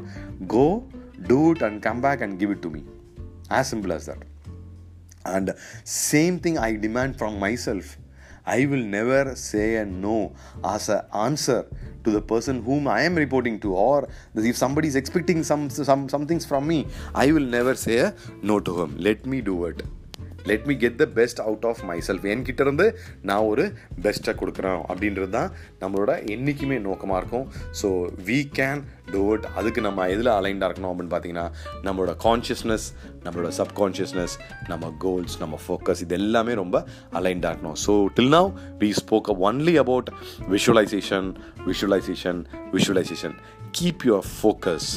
Go 0.46 0.86
do 1.28 1.52
it 1.52 1.62
and 1.62 1.82
come 1.82 2.00
back 2.00 2.20
and 2.20 2.38
give 2.38 2.50
it 2.50 2.62
to 2.62 2.70
me. 2.70 2.84
As 3.50 3.68
simple 3.68 3.92
as 3.92 4.06
that. 4.06 4.18
And 5.26 5.54
same 5.84 6.38
thing 6.38 6.58
i 6.58 6.74
demand 6.76 7.18
from 7.18 7.38
myself. 7.38 7.96
I 8.46 8.66
will 8.66 8.84
never 8.94 9.34
say 9.34 9.76
a 9.76 9.86
no 9.86 10.34
as 10.62 10.88
an 10.90 11.02
answer 11.14 11.66
to 12.04 12.10
the 12.10 12.20
person 12.20 12.62
whom 12.62 12.86
i 12.86 13.00
am 13.00 13.14
reporting 13.14 13.58
to 13.60 13.72
or 13.74 14.06
if 14.34 14.56
somebody 14.56 14.88
is 14.88 14.96
expecting 14.96 15.42
some 15.42 15.70
some 15.70 16.08
some 16.14 16.26
things 16.26 16.44
from 16.44 16.66
me 16.72 16.86
i 17.14 17.32
will 17.32 17.48
never 17.58 17.74
say 17.74 17.98
a 18.00 18.14
no 18.42 18.60
to 18.60 18.80
him. 18.82 18.96
Let 18.98 19.24
me 19.24 19.40
do 19.40 19.64
it 19.66 19.82
let 20.50 20.66
me 20.70 20.76
get 20.84 20.98
the 21.02 21.06
best 21.18 21.40
out 21.46 21.66
of 21.70 21.80
my 21.90 21.98
self 22.08 22.26
என்கிட்ட 22.32 22.66
இருந்து 22.66 22.86
நான் 23.30 23.46
ஒரு 23.52 23.64
பெஸ்ட்டை 24.06 24.34
கொடுக்குறேன் 24.40 24.80
அப்படின்றது 24.90 25.32
தான் 25.38 25.50
நம்மளோட 25.82 26.12
என்றைக்குமே 26.34 26.78
நோக்கமாக 26.88 27.20
இருக்கும். 27.22 27.46
So 27.80 27.88
we 28.28 28.38
can 28.58 28.82
do 29.12 29.22
it 29.34 29.46
அதுக்கு 29.58 29.80
நம்ம 29.86 30.06
எதில் 30.14 30.32
அலைண்டாக 30.36 30.68
இருக்கணும் 30.68 30.90
அப்படின்னு 30.92 31.14
பார்த்தீங்கன்னா 31.14 31.46
நம்மளோட 31.86 32.12
கான்ஷியஸ்னஸ் 32.26 32.86
நம்மளோட 33.24 33.50
சப்கான்ஷியஸ்னஸ் 33.60 34.36
நம்ம 34.72 34.92
கோல்ஸ் 35.04 35.36
நம்ம 35.42 35.58
ஃபோக்கஸ் 35.64 36.02
இது 36.06 36.16
எல்லாமே 36.20 36.54
ரொம்ப 36.62 36.76
அலைண்டாக 37.18 37.52
இருக்கணும். 37.52 37.78
So 37.86 37.94
till 38.18 38.32
now 38.38 38.48
we 38.82 38.90
spoke 39.02 39.30
only 39.48 39.76
about 39.84 40.10
visualisation 40.54 41.28
visualisation 41.68 42.40
visualisation 42.76 43.36
keep 43.78 44.04
your 44.08 44.26
focus 44.36 44.90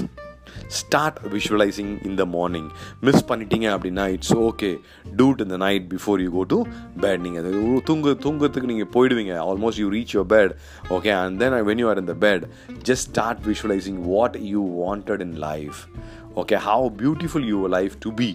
start 0.68 1.19
visualising 1.34 2.06
in 2.06 2.15
the 2.15 2.26
morning 2.26 2.69
miss 3.02 3.26
பண்ணிட்டீங்க 3.26 3.68
அப்படின்னா 3.76 4.07
இட்ஸ் 4.07 4.35
ஓகே 4.35 4.77
டூட் 5.15 5.39
இன் 5.39 5.45
இந்த 5.48 5.57
night 5.57 5.94
before 5.94 6.22
you 6.22 6.31
go 6.31 6.44
to 6.44 6.64
bed 7.02 7.19
நீங்கள் 7.19 7.81
தூங்கு 7.84 8.11
தூங்கத்துக்கு 8.11 8.72
நீங்கள் 8.72 8.91
போயிடுவீங்க. 8.94 9.34
Almost 9.49 9.77
you 9.77 9.89
reach 9.89 10.14
your 10.14 10.30
bed 10.34 10.52
okay 10.89 11.11
and 11.23 11.39
then 11.39 11.53
when 11.53 11.77
you 11.77 11.89
are 11.89 11.98
in 11.98 12.06
the 12.06 12.15
bed 12.19 12.44
just 12.84 13.07
start 13.11 13.39
visualising 13.45 14.02
what 14.02 14.38
you 14.41 14.85
wanted 14.85 15.19
in 15.19 15.35
life 15.35 15.88
okay 16.41 16.57
have 16.68 16.85
beautiful 17.01 17.47
your 17.51 17.72
life 17.77 17.95
to 17.99 18.09
be 18.14 18.30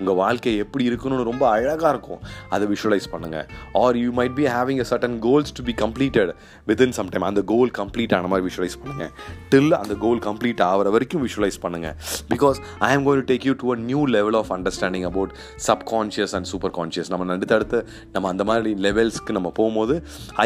உங்கள் 0.00 0.14
வாழ்க்கை 0.14 0.52
எப்படி 0.56 0.84
இருக்கணும்னு 0.90 1.24
ரொம்ப 1.30 1.44
அழகாக 1.50 1.90
இருக்கும். 1.94 2.20
அதை 2.48 2.68
விஷுவலைஸ் 2.68 3.08
பண்ணுங்கள் 3.12 3.46
or 3.82 3.96
you 3.96 4.10
might 4.12 4.34
be 4.34 4.46
having 4.46 4.80
a 4.80 4.86
certain 4.90 5.18
goals 5.18 5.52
to 5.52 5.62
be 5.62 5.72
completed 5.72 6.30
within 6.68 6.94
some 6.98 7.08
time 7.08 7.22
அந்த 7.22 7.42
கோல் 7.52 7.70
கம்ப்ளீட் 7.70 8.14
ஆன 8.14 8.26
மாதிரி 8.26 8.46
விஷுவலைஸ் 8.48 8.78
பண்ணுங்கள் 8.82 9.12
டில் 9.50 9.72
அந்த 9.72 9.94
கோல் 9.94 10.22
கம்ப்ளீட் 10.28 10.62
ஆகிற 10.68 10.90
வரைக்கும் 10.90 11.24
விஷுவலைஸ் 11.26 11.60
பண்ணுங்கள் 11.62 11.96
because 12.34 12.60
I 12.80 12.90
am 12.94 13.04
going 13.08 13.22
to 13.24 13.28
take 13.32 13.46
you 13.50 13.54
to 13.54 13.72
a 13.72 13.78
new 13.90 14.02
level 14.16 14.38
of 14.42 14.52
understanding 14.58 15.06
about 15.10 15.32
subconscious 15.66 16.34
and 16.38 16.48
super 16.52 16.74
conscious 16.78 17.10
நம்ம 17.10 17.32
அடுத்தடுத்து 17.32 17.80
நம்ம 18.12 18.28
அந்த 18.28 18.44
மாதிரி 18.44 18.74
லெவல்ஸ்க்கு 18.88 19.32
நம்ம 19.32 19.50
போகும்போது 19.50 19.96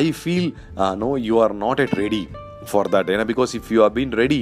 I 0.01 0.05
feel 0.21 0.51
no 0.97 1.11
you 1.29 1.37
are 1.43 1.55
not 1.55 1.81
yet 1.81 1.95
ready 1.97 2.23
for 2.71 2.91
that 2.95 3.11
ஏன்னா 3.15 3.27
because 3.33 3.55
if 3.59 3.71
you 3.75 3.81
are 3.85 3.95
been 3.97 4.15
ready 4.23 4.41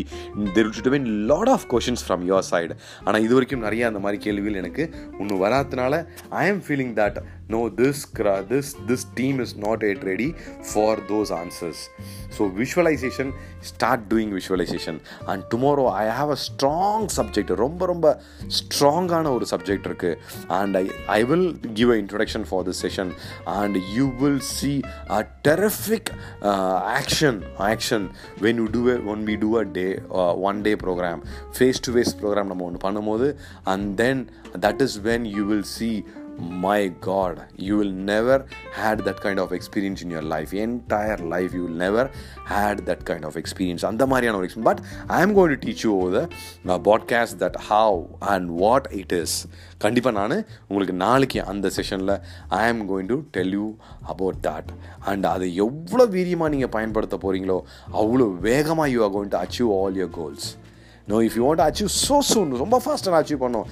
there 0.57 0.73
should 0.77 0.91
been 0.95 1.09
lot 1.31 1.53
of 1.55 1.67
questions 1.73 2.05
from 2.07 2.25
your 2.31 2.49
side 2.51 2.75
ஆனால் 3.05 3.23
இது 3.23 3.35
வரைக்கும் 3.35 3.65
நிறைய 3.67 3.91
அந்த 3.91 4.03
மாதிரி 4.05 4.21
கேள்விகள் 4.27 4.59
எனக்கு 4.63 4.85
ஒன்று 5.21 5.37
வராதனால 5.45 5.95
I 6.39 6.45
am 6.49 6.63
feeling 6.67 6.95
that 7.01 7.19
no 7.51 7.63
this 7.81 8.03
கிரா 8.19 8.37
this 8.53 8.73
this 8.91 9.07
team 9.15 9.39
is 9.41 9.55
not 9.59 9.85
yet 9.91 10.05
ready 10.11 10.29
for 10.71 11.01
those 11.11 11.33
answers 11.41 11.83
so 12.37 12.43
visualisation 12.61 13.33
start 13.71 14.07
doing 14.13 14.33
visualisation 14.33 14.99
and 15.27 15.43
tomorrow 15.53 15.85
I 15.99 16.07
have 16.19 16.31
a 16.31 16.39
strong 16.47 17.07
subject 17.17 17.53
ரொம்ப 17.63 17.83
ரொம்ப 17.87 18.07
ஸ்ட்ராங்கான 18.59 19.33
ஒரு 19.33 19.47
சப்ஜெக்ட் 19.53 19.89
இருக்குது 19.91 20.19
and 20.59 20.77
I 20.77 20.85
I 21.13 21.21
will 21.25 21.47
give 21.75 21.93
a 21.93 21.99
introduction 22.03 22.47
for 22.51 22.65
this 22.69 22.83
session 22.87 23.13
and 23.57 23.79
you 23.97 24.07
will 24.23 24.43
see 24.53 24.73
a 25.13 25.21
terrific 25.49 26.11
action 26.97 27.41
action 27.71 28.07
when 28.43 28.61
you 28.63 28.67
do 28.71 28.83
one 29.13 29.23
we 29.29 29.37
do 29.37 29.51
a 29.59 29.65
day 29.79 29.87
one 30.43 30.61
day 30.63 30.73
programme 30.85 31.23
face 31.57 31.83
to 31.87 31.93
face 31.95 32.15
programme 32.21 32.51
நம்ம 32.53 32.65
ஒன்று 32.65 32.85
பண்ணும்போது 32.87 33.29
and 33.65 33.89
then 33.97 34.23
that 34.61 34.83
is 34.83 34.99
when 35.03 35.27
you 35.37 35.45
will 35.45 35.69
see 35.73 35.91
my 36.39 36.89
god 37.01 37.43
you 37.57 37.77
will 37.77 37.91
never 37.91 38.47
had 38.73 38.99
that 39.01 39.21
kind 39.21 39.39
of 39.39 39.53
experience 39.53 40.03
in 40.03 40.11
your 40.11 40.23
life 40.23 40.53
entire 40.55 41.19
life 41.19 41.53
you 41.53 41.63
will 41.63 41.81
never 41.83 42.11
had 42.47 42.79
that 42.87 43.05
kind 43.05 43.25
of 43.25 43.37
experience 43.37 43.85
அந்த 43.85 44.07
மாதிரியான 44.07 44.37
ஒரு 44.37 44.47
experience 44.47 44.69
but 44.71 44.81
I 45.09 45.23
am 45.23 45.35
going 45.35 45.51
to 45.51 45.61
teach 45.67 45.83
you 45.85 45.93
over 45.97 46.11
the 46.11 46.73
uh, 46.73 46.79
podcast 46.81 47.39
that 47.39 47.57
how 47.71 47.91
and 48.33 48.51
what 48.65 48.87
it 49.03 49.13
is 49.13 49.33
கண்டிப்பாக 49.79 50.17
நான் 50.19 50.37
உங்களுக்கு 50.69 50.95
நாளைக்கு 51.05 51.39
அந்த 51.45 51.71
செஷனில் 51.79 52.15
I 52.59 52.63
am 52.73 52.83
going 52.91 53.11
to 53.13 53.19
tell 53.37 53.55
you 53.59 53.67
about 54.15 54.41
that 54.49 54.71
and 55.05 55.27
அதை 55.35 55.49
எவ்வளோ 55.67 56.07
வீரியமாக 56.17 56.53
நீங்கள் 56.57 56.75
பயன்படுத்த 56.79 57.17
போகிறீங்களோ 57.17 57.59
அவ்வளோ 58.03 58.29
வேகமாக 58.51 58.89
you 58.95 59.03
are 59.09 59.15
going 59.17 59.33
to 59.37 59.41
achieve 59.45 59.71
all 59.79 59.99
your 60.01 60.15
goals 60.21 60.49
no 61.09 61.23
if 61.23 61.37
you 61.37 61.45
want 61.49 61.63
achieve 61.63 61.89
so 62.01 62.19
soon 62.29 62.51
ரொம்ப 62.57 62.83
ஃபாஸ்ட்டாக 62.85 63.19
அச்சீவ் 63.21 63.41
பண்ணோம் 63.41 63.67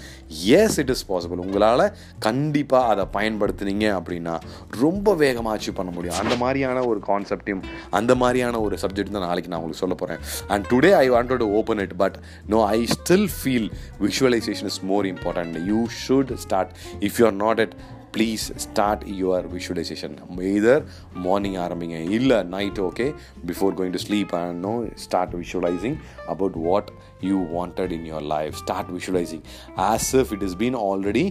எஸ் 0.61 0.79
இட் 0.79 0.91
இஸ் 0.91 1.05
பாசிபிள் 1.09 1.39
உங்களால் 1.39 1.85
கண்டிப்பாக 2.19 2.87
அதை 2.87 3.07
பயன்படுத்துனீங்க 3.13 3.87
அப்படின்னா 3.99 4.35
ரொம்ப 4.81 5.15
வேகமாக 5.15 5.57
அச்சீவ் 5.57 5.75
பண்ண 5.75 5.91
முடியும். 5.91 6.19
அந்த 6.19 6.37
மாதிரியான 6.37 6.85
ஒரு 6.85 7.01
கான்செப்டையும் 7.07 7.63
அந்த 7.91 8.15
மாதிரியான 8.15 8.61
ஒரு 8.61 8.77
சப்ஜெக்ட் 8.77 9.11
தான் 9.11 9.27
நாளைக்கு 9.27 9.51
நான் 9.51 9.59
உங்களுக்கு 9.59 9.83
சொல்ல 9.83 9.95
போகிறேன் 9.95 10.21
and 10.49 10.67
today 10.73 10.93
I 10.95 11.11
want 11.11 11.37
to 11.37 11.49
open 11.53 11.79
it 11.79 11.97
but 11.97 12.19
no 12.47 12.67
I 12.69 12.85
still 12.95 13.29
feel 13.37 13.71
visualisation 14.01 14.65
is 14.65 14.83
more 14.85 15.07
important 15.07 15.59
you 15.67 15.87
should 16.07 16.37
start 16.37 16.73
if 17.01 17.19
you 17.21 17.27
are 17.27 17.33
not 17.37 17.59
yet 17.59 17.75
please 18.16 18.46
start 18.66 19.04
your 19.22 19.46
visualisation 19.54 20.16
either 20.52 20.84
morning 21.26 21.58
ஆரம்பிங்க 21.66 21.98
இல்லை 22.18 22.38
night 22.56 22.80
okay 22.88 23.08
before 23.50 23.76
going 23.80 23.96
to 23.96 24.02
sleep 24.06 24.34
and 24.42 24.60
no 24.68 24.74
start 25.06 25.36
visualising 25.42 25.98
about 26.36 26.58
what 26.68 26.92
you 27.22 27.38
wanted 27.58 27.92
in 27.92 28.04
your 28.06 28.22
life 28.22 28.54
start 28.56 28.88
visualizing 28.96 29.42
as 29.78 30.14
if 30.14 30.32
it 30.36 30.42
has 30.42 30.56
been 30.56 30.76
already 30.88 31.24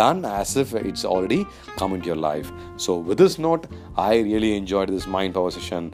done 0.00 0.24
as 0.24 0.56
if 0.56 0.74
it's 0.74 1.04
already 1.04 1.38
come 1.76 1.94
into 1.94 2.08
your 2.12 2.16
life 2.16 2.50
so 2.76 2.98
with 3.08 3.18
this 3.24 3.36
note 3.38 3.66
i 4.08 4.18
really 4.30 4.52
enjoyed 4.56 4.90
this 4.96 5.06
mind 5.16 5.34
power 5.38 5.52
session 5.58 5.86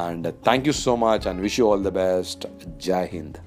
and 0.00 0.32
thank 0.48 0.70
you 0.70 0.76
so 0.80 0.96
much 0.96 1.26
and 1.26 1.40
wish 1.40 1.58
you 1.58 1.68
all 1.70 1.84
the 1.90 1.94
best 2.02 2.46
jai 2.78 3.04
hind 3.14 3.40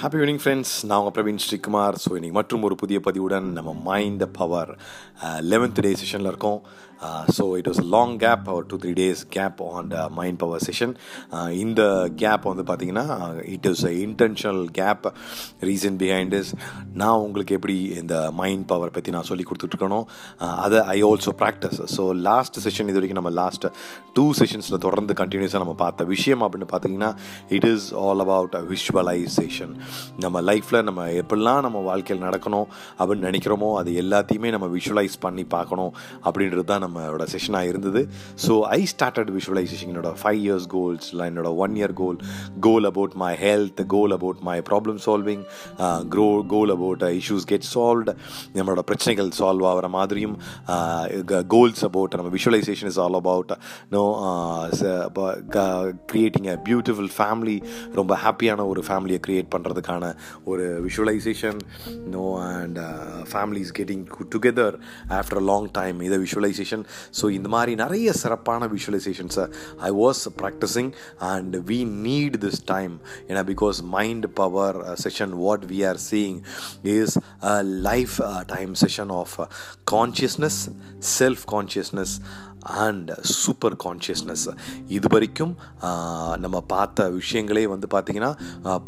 Happy 0.00 0.18
evening 0.18 0.40
friends 0.42 0.72
நான் 0.88 0.98
உங்கள் 1.00 1.14
Praveen 1.14 1.40
Sreekumar. 1.44 1.96
So 2.02 2.10
இன்றைக்கி 2.16 2.34
மற்றும் 2.36 2.64
ஒரு 2.66 2.74
புதிய 2.82 2.98
பதிவுடன் 3.06 3.46
நம்ம 3.56 3.70
mind 3.86 4.22
power 4.36 4.70
eleventh 5.52 5.80
day 5.86 5.90
செஷனில் 6.02 6.30
இருக்கோம். 6.32 6.60
So 7.36 7.44
it 7.58 7.68
was 7.70 7.82
long 7.88 8.14
gap 8.18 8.46
ஒரு 8.54 8.66
two 8.68 8.76
three 8.82 8.92
days 8.98 9.22
gap 9.30 9.60
on 9.70 9.90
mind 10.14 10.38
power 10.40 10.62
session 10.66 10.94
இந்த 11.58 11.82
கேப் 12.16 12.46
வந்து 12.50 12.64
பார்த்தீங்கன்னா 12.68 13.06
it 13.54 13.66
is 13.66 13.84
a 13.84 13.92
intentional 14.04 14.64
gap 14.72 15.06
reason 15.68 15.98
behind 16.02 16.34
is 16.40 16.52
நான் 16.94 17.20
உங்களுக்கு 17.20 17.56
எப்படி 17.58 17.76
இந்த 18.00 18.16
மைண்ட் 18.34 18.66
பவர் 18.66 18.94
பற்றி 18.96 19.12
நான் 19.16 19.28
சொல்லி 19.28 19.46
கொடுத்துட்ருக்கணும் 19.48 20.06
uh, 20.40 20.54
அதை 20.64 20.78
I 20.88 20.98
also 21.02 21.32
practice 21.40 21.80
so 21.94 22.04
last 22.28 22.58
session 22.64 22.90
இது 22.90 22.98
வரைக்கும் 22.98 23.20
நம்ம 23.20 23.32
லாஸ்ட் 23.38 23.66
டூ 24.16 24.26
செஷன்ஸில் 24.38 24.78
தொடர்ந்து 24.78 25.14
கண்டினியூஸாக 25.20 25.62
நம்ம 25.64 25.76
பார்த்த 25.76 26.06
விஷயம் 26.06 26.42
அப்படின்னு 26.44 26.68
பார்த்தீங்கன்னா 26.70 27.10
it 27.50 27.68
is 27.70 27.88
all 28.02 28.22
about 28.24 28.56
visualisation 28.72 29.74
நம்ம 30.18 30.42
லைஃப்பில் 30.42 30.80
நம்ம 30.82 31.02
எப்படிலாம் 31.20 31.62
நம்ம 31.62 31.78
வாழ்க்கையில் 31.82 32.24
நடக்கணும் 32.24 32.68
அப்படின்னு 32.98 33.28
நினைக்கிறோமோ 33.30 33.70
அது 33.78 33.90
எல்லாத்தையுமே 34.02 34.50
நம்ம 34.50 34.68
விஷுவலைஸ் 34.76 35.16
பண்ணி 35.20 35.46
பார்க்கணும் 35.48 35.92
அப்படின்றது 36.24 36.64
தான் 36.64 36.84
நம்மளோட 36.88 37.24
செஷனாக 37.34 37.70
இருந்தது. 37.72 38.02
ஸோ 38.46 38.52
ஐ 38.76 38.80
ஸ்டார்டட் 38.94 39.30
விஷுவலைசேஷன் 39.38 39.90
என்னோட 39.92 40.10
ஃபைவ் 40.22 40.40
இயர்ஸ் 40.46 40.68
கோல்ஸ் 40.76 41.08
என்னோட 41.28 41.50
one 41.64 41.74
year 41.80 41.94
goal 42.02 42.18
goal 42.66 42.86
about 42.90 43.14
my 43.22 43.32
health 43.44 43.80
goal 43.94 44.12
about 44.18 44.40
my 44.48 44.56
problem 44.70 44.98
solving 45.06 45.42
grow 46.14 46.28
goal 46.54 46.72
about 46.76 47.02
issues 47.20 47.46
get 47.52 47.66
solved 47.74 48.14
நம்மளோட 48.56 48.82
பிரச்சனைகள் 48.90 49.30
சால்வ் 49.40 49.66
ஆகிற 49.70 49.88
மாதிரியும் 49.88 50.36
கோல்ஸ் 51.54 51.84
அபவுட் 51.90 52.16
நம்ம 52.18 52.32
visualisation 52.36 52.90
is 52.92 53.00
all 53.04 53.18
about 53.22 53.52
no 53.96 54.04
creating 56.12 56.48
a 56.54 56.56
beautiful 56.68 57.10
family 57.18 57.56
ரொம்ப 58.00 58.12
ஹாப்பியான 58.24 58.66
ஒரு 58.66 58.82
ஃபேமிலியை 58.88 59.20
க்ரியேட் 59.26 59.50
பண்ணுறதுக்கான 59.54 60.12
ஒரு 60.44 60.66
visualisation 60.86 61.60
no 62.16 62.24
and 62.50 62.80
families 63.32 63.72
getting 63.78 64.04
together 64.34 64.76
after 65.18 65.42
long 65.50 65.68
time 65.72 66.00
இதை 66.00 66.18
விஷுவலைசேஷன் 66.18 66.77
ஸோ 67.20 67.30
இந்த 67.30 67.48
மாதிரி 67.48 67.74
நிறைய 67.74 68.12
சிறப்பான 68.12 68.68
விஷுவலைசேஷன்ஸை 68.68 69.46
I 69.80 69.90
was 70.00 70.22
practising 70.42 70.90
and 71.32 71.56
we 71.70 71.78
need 72.06 72.36
this 72.46 72.60
time 72.64 72.94
ஏன்னா 73.28 73.44
because 73.52 73.80
mind 73.96 74.28
power 74.34 74.78
session 75.06 75.34
what 75.44 75.64
we 75.66 75.80
are 75.86 76.00
seeing 76.10 76.38
is 76.96 77.16
a 77.52 77.56
life 77.88 78.16
time 78.46 78.72
session 78.84 79.14
of 79.20 79.36
consciousness 79.90 80.60
self 81.18 81.44
consciousness 81.46 82.14
and 82.84 83.10
super 83.40 83.76
consciousness 83.84 84.46
இது 84.96 85.08
வரைக்கும் 85.14 85.54
நம்ம 86.44 86.56
பார்த்த 86.74 87.08
விஷயங்களே 87.18 87.64
வந்து 87.74 87.86
பார்த்திங்கன்னா 87.94 88.32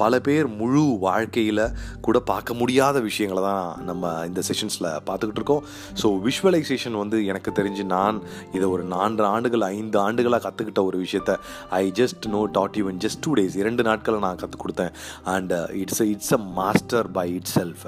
பல 0.02 0.20
பேர் 0.27 0.48
முழு 0.61 0.85
வாழ்க்கையில் 1.07 1.65
கூட 2.07 2.19
பார்க்க 2.32 2.59
முடியாத 2.61 3.01
விஷயங்களை 3.09 3.43
தான் 3.51 3.85
நம்ம 3.89 4.12
இந்த 4.31 4.40
செஷன்ஸில் 4.48 4.89
பார்த்துக்கிட்டு 5.09 5.40
இருக்கோம். 5.43 5.65
ஸோ 6.01 6.07
விஷுவலைசேஷன் 6.27 6.97
வந்து 7.02 7.19
எனக்கு 7.31 7.51
தெரிஞ்சு 7.59 7.85
நான் 7.97 8.19
இதை 8.57 8.66
ஒரு 8.74 8.85
நான்கு 8.94 9.24
ஆண்டுகள் 9.35 9.65
ஐந்து 9.77 9.98
ஆண்டுகளாக 10.07 10.43
கற்றுக்கிட்ட 10.47 10.82
ஒரு 10.89 10.98
விஷயத்த 11.05 11.36
I 11.81 11.85
just 12.01 12.27
no 12.35 12.43
that 12.59 12.77
even 12.81 13.01
just 13.05 13.23
two 13.27 13.32
days 13.40 13.57
இரண்டு 13.62 13.82
நாட்களை 13.89 14.19
நான் 14.27 14.40
கற்றுக் 14.43 14.62
கொடுத்தேன். 14.65 14.93
And 15.35 15.55
it's 15.82 16.02
it's 16.12 16.35
a 16.39 16.40
master 16.61 17.09
by 17.19 17.27
it 17.39 17.51
self 17.57 17.85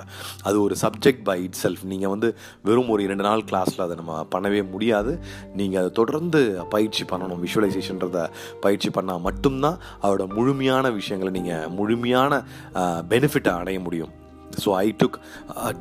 அது 0.49 0.57
ஒரு 0.67 0.77
சப்ஜெக்ட் 0.85 1.25
பை 1.29 1.39
இட் 1.47 1.61
செல்ஃப் 1.63 1.85
நீங்கள் 1.93 2.13
வந்து 2.15 2.31
வெறும் 2.69 2.91
ஒரு 2.97 3.03
இரண்டு 3.09 3.27
நாள் 3.29 3.45
கிளாஸில் 3.51 3.85
அதை 3.87 3.97
நம்ம 4.01 4.19
பண்ணவே 4.35 4.63
முடியாது. 4.75 5.15
நீங்கள் 5.61 5.82
அதை 5.83 5.93
தொடர்ந்து 6.01 6.41
பயிற்சி 6.75 7.05
பண்ணணும். 7.13 7.45
விஷுவலைசேஷன்றத 7.45 8.27
பயிற்சி 8.65 8.91
பண்ணால் 8.97 9.25
மட்டும்தான் 9.29 9.79
அதோட 10.03 10.25
முழுமையான 10.39 10.95
விஷயங்களை 11.01 11.35
நீங்கள் 11.41 11.71
முழுமையான 11.79 12.43
பெனிஃபிட்டை 13.13 13.55
அடைய 13.61 13.81
முடியும். 13.87 14.13
So 14.63 14.71
I 14.85 14.89
took 15.01 15.15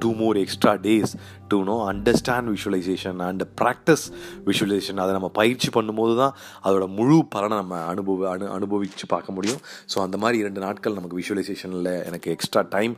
two 0.02 0.10
more 0.19 0.38
extra 0.41 0.73
days 0.86 1.14
to 1.52 1.57
no 1.69 1.76
understand 1.91 2.49
visualisation 2.56 3.19
and 3.28 3.44
practice 3.61 4.06
visualisation 4.49 5.02
அதை 5.03 5.11
நம்ம 5.18 5.30
பயிற்சி 5.40 5.69
பண்ணும்போது 5.78 6.15
தான் 6.22 6.36
அதோட 6.68 6.86
முழு 6.98 7.18
பலனை 7.36 7.57
நம்ம 7.61 7.80
அனுபவ 7.94 8.28
அனு 8.34 8.48
அனுபவித்து 8.57 9.07
பார்க்க 9.15 9.38
முடியும். 9.38 9.61
ஸோ 9.94 9.98
அந்த 10.06 10.18
மாதிரி 10.23 10.40
இரண்டு 10.44 10.61
நாட்கள் 10.65 10.98
நமக்கு 10.99 11.19
விஷுவலைசேஷனில் 11.22 11.91
எனக்கு 12.10 12.30
எக்ஸ்ட்ரா 12.36 12.64
டைம் 12.76 12.95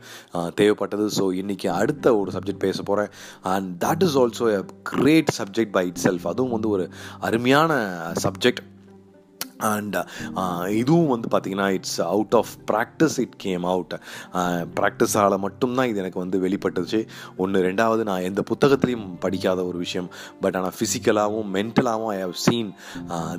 தேவைப்பட்டது. 0.60 1.06
ஸோ 1.18 1.26
இன்றைக்கி 1.42 1.70
அடுத்த 1.80 2.16
ஒரு 2.20 2.32
சப்ஜெக்ட் 2.36 2.64
பேச 2.66 2.82
போகிறேன் 2.90 3.10
and 3.54 3.70
that 3.84 4.04
is 4.08 4.18
also 4.22 4.46
a 4.58 4.60
great 4.92 5.32
subject 5.40 5.74
by 5.78 5.86
it 5.90 6.04
self 6.06 6.28
அதுவும் 6.32 6.54
வந்து 6.56 6.70
ஒரு 6.76 6.86
அருமையான 7.28 7.72
சப்ஜெக்ட் 8.26 8.62
அண்ட் 9.70 9.96
uh, 10.42 10.64
இதுவும் 10.80 11.10
வந்து 11.14 11.28
பார்த்திங்கன்னா 11.32 11.68
it's 11.76 12.00
out 12.12 12.34
of 12.40 12.52
practice 12.70 13.16
it 13.24 13.36
came 13.44 13.64
out 13.72 13.94
ப்ராக்டிஸால் 14.78 15.36
மட்டும்தான் 15.44 15.88
இது 15.90 16.00
எனக்கு 16.04 16.20
வந்து 16.22 16.38
வெளிப்பட்டுச்சு. 16.44 17.00
ஒன்று 17.42 17.64
ரெண்டாவது 17.68 18.02
நான் 18.10 18.26
எந்த 18.30 18.42
புத்தகத்துலேயும் 18.50 19.06
படிக்காத 19.24 19.60
ஒரு 19.70 19.78
விஷயம். 19.84 20.08
பட் 20.42 20.56
ஆனால் 20.60 20.74
ஃபிசிக்கலாகவும் 20.78 21.50
மென்டலாகவும் 21.56 22.12
I 22.16 22.18
have 22.24 22.36
seen 22.46 22.70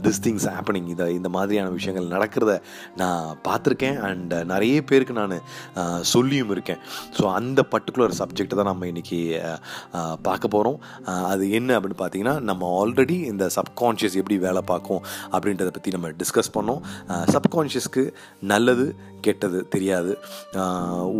this 0.05 0.21
things 0.27 0.47
happening 0.55 0.89
இதை 0.95 1.07
இந்த 1.19 1.31
மாதிரியான 1.37 1.73
விஷயங்கள் 1.77 2.11
நடக்கிறத 2.15 2.55
நான் 3.03 3.25
பார்த்துருக்கேன். 3.49 3.99
அண்ட் 4.09 4.35
நிறைய 4.53 4.77
பேருக்கு 4.91 5.19
நான் 5.21 5.37
uh, 5.83 5.99
சொல்லியும் 6.13 6.53
இருக்கேன். 6.55 6.81
ஸோ 7.19 7.25
அந்த 7.39 7.61
பர்டிகுலர் 7.75 8.17
சப்ஜெக்டை 8.21 8.57
தான் 8.61 8.71
நம்ம 8.71 8.87
இன்றைக்கி 8.93 9.21
uh, 9.43 9.57
பார்க்க 10.27 10.53
போகிறோம் 10.55 10.79
அது 11.31 11.43
என்ன 11.57 11.69
அப்படின்னு 11.77 11.99
பார்த்தீங்கன்னா 12.01 12.35
நம்ம 12.49 12.69
ஆல்ரெடி 12.81 13.17
இந்த 13.31 13.45
சப்கான்ஷியஸ் 13.57 14.19
எப்படி 14.21 14.37
வேலை 14.47 14.61
பார்க்கும் 14.71 15.01
அப்படின்றத 15.31 15.69
பற்றி 15.75 15.91
நம்ம 15.95 16.04
டிஸ்கஸ் 16.13 16.53
பண்ணோம். 16.57 16.81
சப்கான்ஷியஸ்க்கு 17.33 18.03
நல்லது 18.41 18.95
கெட்டது 19.27 19.59
தெரியாது. 19.73 20.11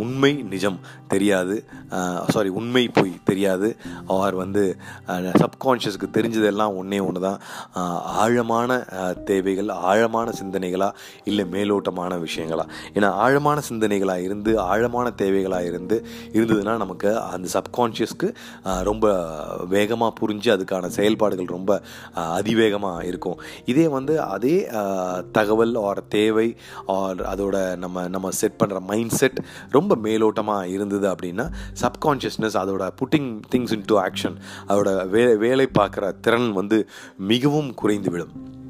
உண்மை 0.04 0.32
நிஜம் 0.54 0.80
தெரியாது. 1.14 1.56
சாரி 2.34 2.50
உண்மை 2.60 2.84
பொய் 2.98 3.12
தெரியாது. 3.30 3.68
அவர் 4.16 4.36
வந்து 4.42 4.64
சப்கான்ஷியஸ்க்கு 5.44 6.08
தெரிஞ்சதெல்லாம் 6.18 6.76
ஒன்றே 6.80 7.00
ஒன்று 7.08 7.22
தான் 7.28 7.40
ஆழமான 8.24 8.78
தேவைகள் 9.30 9.70
ஆழமான 9.92 10.28
சிந்தனைகளாக 10.40 10.98
இல்லை 11.30 11.46
மேலோட்டமான 11.56 12.12
விஷயங்களா? 12.26 12.66
ஏன்னா 12.98 13.10
ஆழமான 13.26 13.58
சிந்தனைகளாக 13.70 14.26
இருந்து 14.28 14.52
ஆழமான 14.72 15.08
தேவைகளாக 15.22 15.70
இருந்து 15.72 15.98
இருந்ததுன்னா 16.38 16.76
நமக்கு 16.84 17.10
அந்த 17.34 17.48
சப்கான்ஷியஸ்க்கு 17.58 18.30
ரொம்ப 18.90 19.06
வேகமாக 19.76 20.14
புரிஞ்சு 20.20 20.50
அதுக்கான 20.56 20.92
செயல்பாடுகள் 20.98 21.54
ரொம்ப 21.58 21.72
அதிவேகமாக 22.38 23.06
இருக்கும். 23.12 23.40
இதே 23.72 23.88
வந்து 23.98 24.14
அதே 24.36 24.58
தகவல் 25.38 25.76
ஆர் 25.88 26.02
தேவை 26.18 26.48
ஆர் 26.98 27.22
அதோட 27.34 27.56
நம்ம 27.84 27.95
நம்ம 28.04 28.32
செட் 28.32 28.60
பண்ணுற 28.64 28.80
மைண்ட் 28.80 29.12
செட் 29.12 29.40
ரொம்ப 29.72 29.96
மேலோட்டமாக 29.96 30.68
இருந்தது 30.68 31.08
அப்படின்னா 31.14 31.52
சப்கான்ஷியஸ்னஸ் 31.82 32.60
அதோட 32.62 32.92
putting 33.02 33.40
things 33.50 33.72
in 33.72 33.86
to 33.86 34.00
action 34.00 34.38
அதோட 34.68 35.10
வே 35.10 35.36
வேலை 35.36 35.70
பார்க்குற 35.74 36.20
திறன் 36.20 36.52
வந்து 36.52 36.90
மிகவும் 37.18 37.74
குறைந்து 37.74 38.12
விடும். 38.12 38.64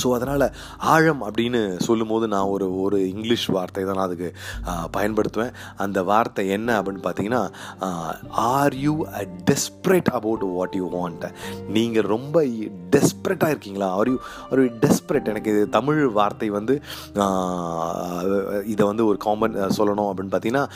ஸோ 0.00 0.08
அதனால் 0.16 0.46
ஆழம் 0.94 1.22
அப்படின்னு 1.26 1.60
சொல்லும்போது 1.86 2.28
நான் 2.34 2.50
ஒரு 2.54 2.66
ஒரு 2.84 2.98
இங்கிலீஷ் 3.12 3.46
வார்த்தை 3.56 3.84
தான் 3.84 3.98
நான் 3.98 4.08
அதுக்கு 4.08 4.28
பயன்படுத்துவேன். 4.96 5.54
அந்த 5.84 5.98
வார்த்தை 6.10 6.44
என்ன 6.56 6.68
அப்படின்னு 6.80 7.04
பார்த்தீங்கன்னா 7.06 7.42
are 8.52 8.76
you 8.84 8.94
a 9.20 9.22
desperate 9.50 10.10
about 10.18 10.44
what 10.56 10.76
you 10.80 10.86
want 10.96 11.26
நீங்கள் 11.76 12.08
ரொம்ப 12.14 12.44
டெஸ்பரேட்டாக 12.96 13.52
இருக்கீங்களா? 13.54 13.88
ஆர் 13.98 14.10
யூ 14.12 14.16
ஆர் 14.50 14.62
டெஸ்பரேட் 14.84 15.30
எனக்கு 15.32 15.52
இது 15.54 15.62
தமிழ் 15.78 16.00
வார்த்தை 16.18 16.48
வந்து 16.58 16.76
இதை 18.72 18.82
வந்து 18.90 19.04
ஒரு 19.10 19.18
காமன் 19.26 19.56
சொல்லணும் 19.78 20.08
அப்படின்னு 20.10 20.34
பார்த்தீங்கன்னா 20.34 20.66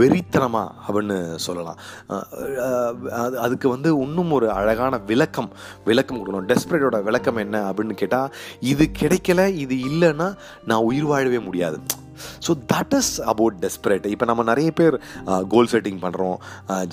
வெறித்தனமாக 0.00 0.72
அப்படின்னு 0.86 1.16
சொல்லலாம். 1.46 1.78
அது 3.22 3.36
அதுக்கு 3.44 3.68
வந்து 3.74 3.90
இன்னும் 4.04 4.32
ஒரு 4.38 4.46
அழகான 4.58 4.94
விளக்கம் 5.10 5.50
விளக்கம் 5.88 6.18
கொடுக்கணும். 6.18 6.48
டெஸ்பரேட்டோட 6.50 6.98
விளக்கம் 7.08 7.40
என்ன 7.44 7.56
அப்படின்னு 7.70 7.94
கேட்டால் 8.02 8.30
இது 8.60 8.90
கிடைக்கல 8.98 9.54
இது 9.54 9.76
இல்லைன்னா 9.76 10.36
நான் 10.64 10.82
உயிர் 10.82 11.04
வாழவே 11.04 11.38
முடியாது. 11.38 11.78
So 12.46 12.52
that 12.72 12.94
is 13.00 13.12
about 13.32 13.58
desperate 13.64 14.06
இப்போ 14.14 14.26
நம்ம 14.30 14.42
நிறைய 14.50 14.70
பேர் 14.80 14.96
கோல் 15.54 15.70
செட்டிங் 15.72 16.00
பண்ணுறோம் 16.04 16.36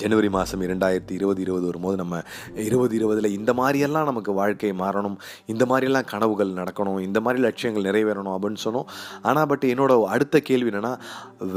ஜனவரி 0.02 0.30
மாதம் 0.36 0.62
இரண்டாயிரத்தி 0.66 1.14
இருபது 1.18 1.40
இருபது 1.46 1.66
வரும்போது 1.70 1.96
நம்ம 2.02 2.20
இருபது 2.68 2.94
இருபதில் 2.98 3.30
இந்த 3.38 3.50
மாதிரியெல்லாம் 3.60 4.08
நமக்கு 4.10 4.32
வாழ்க்கை 4.40 4.70
மாறணும். 4.82 5.16
இந்த 5.52 5.64
மாதிரியெல்லாம் 5.70 6.08
கனவுகள் 6.12 6.50
நடக்கணும். 6.60 6.98
இந்த 7.08 7.18
மாதிரி 7.24 7.42
லட்சியங்கள் 7.46 7.86
நிறைவேறணும் 7.88 8.34
அப்படின்னு 8.36 8.62
சொன்னோம். 8.66 8.88
ஆனால் 9.28 9.48
பட் 9.52 9.66
என்னோட 9.72 9.92
அடுத்த 10.14 10.40
கேள்வி 10.48 10.70
என்னென்னா 10.72 10.94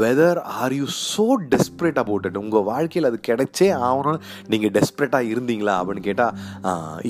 whether 0.01 0.41
are 0.61 0.75
you 0.79 0.87
so 0.99 1.27
desperate 1.53 2.01
about 2.03 2.27
it 2.29 2.41
உங்கள் 2.43 2.67
வாழ்க்கையில் 2.71 3.09
அது 3.11 3.19
கிடைச்சே 3.29 3.69
ஆகணும் 3.89 4.21
நீங்கள் 4.53 4.73
டெஸ்பரேட்டாக 4.77 5.31
இருந்தீங்களா 5.33 5.75
அப்படின்னு 5.81 6.07
கேட்டால் 6.09 6.33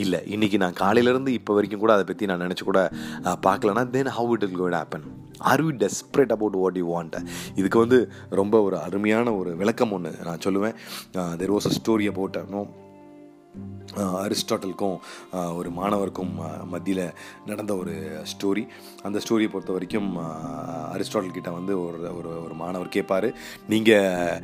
இல்லை. 0.03 0.21
இன்றைக்கி 0.35 0.59
நான் 0.65 0.79
காலையிலேருந்து 0.83 1.33
இப்போ 1.39 1.53
வரைக்கும் 1.59 1.83
கூட 1.85 1.93
அதை 1.97 2.07
பற்றி 2.11 2.31
நான் 2.31 2.45
நினச்சி 2.47 2.65
கூட 2.71 2.81
பார்க்கலன்னா 3.47 3.53
பார்க்கலனா 3.65 3.83
then 3.93 4.15
how 4.17 4.33
it 4.35 4.45
will 4.47 4.59
got 4.61 4.77
happen 4.79 5.05
are 5.37 5.65
we 5.65 5.69
desperate 5.69 6.31
about 6.31 6.53
what 6.53 6.77
you 6.77 7.01
want 7.01 7.25
இதுக்கு 7.55 7.79
வந்து 7.79 8.11
ரொம்ப 8.29 8.61
ஒரு 8.61 8.77
அருமையான 8.79 9.33
ஒரு 9.33 9.55
விளக்கம் 9.55 9.91
ஒன்று 9.91 10.15
நான் 10.23 10.37
சொல்லுவேன். 10.37 10.75
There 11.15 11.55
was 11.55 11.69
a 11.69 11.75
story 11.81 12.07
about 12.07 12.37
no 12.49 12.67
அரிஸ்டாட்டலுக்கும் 13.95 14.97
ஒரு 15.55 15.69
மாணவருக்கும் 15.69 16.33
மத்தியில் 16.67 17.13
நடந்த 17.45 17.75
ஒரு 17.75 18.21
ஸ்டோரி 18.23 18.67
அந்த 19.03 19.19
ஸ்டோரியை 19.19 19.49
பொறுத்த 19.49 19.71
வரைக்கும் 19.71 20.17
அரிஸ்டாட்டல்கிட்ட 20.17 21.03
அரிஸ்டாட்டல் 21.05 21.31
கிட்ட 21.31 21.51
வந்து 21.51 21.85
ஒரு 21.85 22.15
ஒரு 22.15 22.43
ஒரு 22.43 22.53
மாணவர் 22.53 22.89
கேட்பார் 22.89 23.33
நீங்கள் 23.69 24.41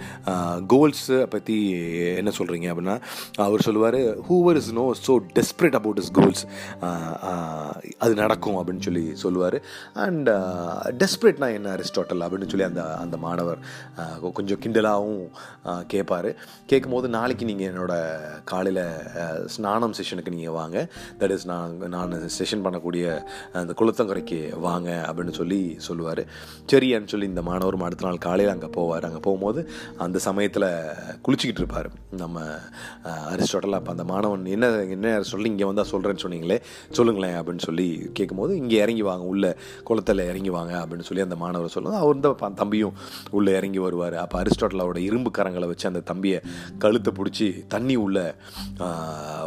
கோல்ஸை 0.67 1.23
பற்றி 1.23 1.69
என்ன 2.15 2.31
சொல்கிறீங்க 2.37 2.69
அப்படின்னா 2.73 3.01
அவர் 3.35 3.61
சொல்லுவார் 3.61 3.95
whoever 3.95 4.55
is 4.55 4.73
no 4.73 4.93
so 5.07 5.19
desperate 5.33 5.75
about 5.75 5.97
is 5.97 6.11
goals 6.11 6.45
அது 7.97 8.13
நடக்கும் 8.13 8.55
அப்படின்னு 8.55 8.81
சொல்லி 8.81 9.15
சொல்லுவார். 9.15 9.61
அண்ட் 9.93 10.29
டெஸ்பரேட்னா 10.85 11.53
என்ன 11.53 11.75
அரிஸ்டாட்டல் 11.75 12.21
அப்படின்னு 12.21 12.47
சொல்லி 12.47 12.63
அந்த 12.63 12.95
அந்த 12.95 13.17
மாணவர் 13.17 13.59
கொஞ்சம் 14.33 14.59
கிண்டலாகவும் 14.59 15.29
கேட்பார் 15.87 16.35
கேட்கும்போது 16.65 17.09
நாளைக்கு 17.09 17.45
நீங்கள் 17.45 17.73
என்னோடய 17.73 18.43
காலையில் 18.43 19.40
ஸ்நானம் 19.55 19.95
செஷனுக்கு 19.97 20.33
நீங்கள் 20.35 20.55
வாங்க. 20.59 20.77
தட் 21.21 21.33
இஸ் 21.35 21.45
நான் 21.51 21.75
நான் 21.95 22.15
செஷன் 22.37 22.63
பண்ணக்கூடிய 22.65 23.05
அந்த 23.61 23.73
குளத்தங்கரைக்கு 23.81 24.39
வாங்க 24.67 24.89
அப்படின்னு 25.07 25.35
சொல்லி 25.39 25.59
சொல்லுவார். 25.87 26.23
சரின்னு 26.71 27.11
சொல்லி 27.13 27.29
இந்த 27.31 27.43
மாணவரும் 27.49 27.85
அடுத்த 27.87 28.05
நாள் 28.07 28.21
காலையில் 28.27 28.53
அங்கே 28.55 28.69
போவார். 28.77 29.07
அங்கே 29.09 29.21
போகும்போது 29.27 29.63
அந்த 30.05 30.17
சமயத்தில் 30.27 30.67
குளிச்சுக்கிட்டு 31.27 31.63
இருப்பார். 31.63 31.89
நம்ம 32.23 32.45
அரிஸ்டோட்டல் 33.33 33.77
அப்போ 33.79 33.91
அந்த 33.95 34.05
மாணவன் 34.13 34.45
என்ன 34.55 34.69
என்ன 34.97 35.15
சொல்லி 35.33 35.49
இங்கே 35.53 35.67
வந்தால் 35.69 35.91
சொல்கிறேன்னு 35.93 36.23
சொன்னீங்களே 36.25 36.59
சொல்லுங்களேன் 36.99 37.37
அப்படின்னு 37.39 37.65
சொல்லி 37.67 37.87
கேட்கும்போது 38.19 38.53
இங்கே 38.61 38.77
இறங்கி 38.85 39.05
வாங்க. 39.09 39.25
உள்ள 39.33 39.45
குளத்தில் 39.89 40.27
இறங்கி 40.31 40.51
வாங்க. 40.57 40.73
அப்படின்னு 40.83 41.07
சொல்லி 41.09 41.25
அந்த 41.27 41.37
மாணவர் 41.43 41.75
சொல்லுவோம் 41.75 42.01
அவர் 42.03 42.23
தான் 42.25 42.59
தம்பியும் 42.61 42.95
உள்ளே 43.37 43.51
இறங்கி 43.59 43.79
வருவார். 43.85 44.17
அப்போ 44.23 44.37
அரிஸ்டோட்டலோட 44.43 44.97
இரும்பு 45.09 45.29
கரங்களை 45.37 45.67
வச்சு 45.71 45.89
அந்த 45.91 46.03
தம்பியை 46.11 46.39
கழுத்தை 46.83 47.11
பிடிச்சி 47.19 47.47
தண்ணி 47.73 47.95
உள்ள 48.05 48.19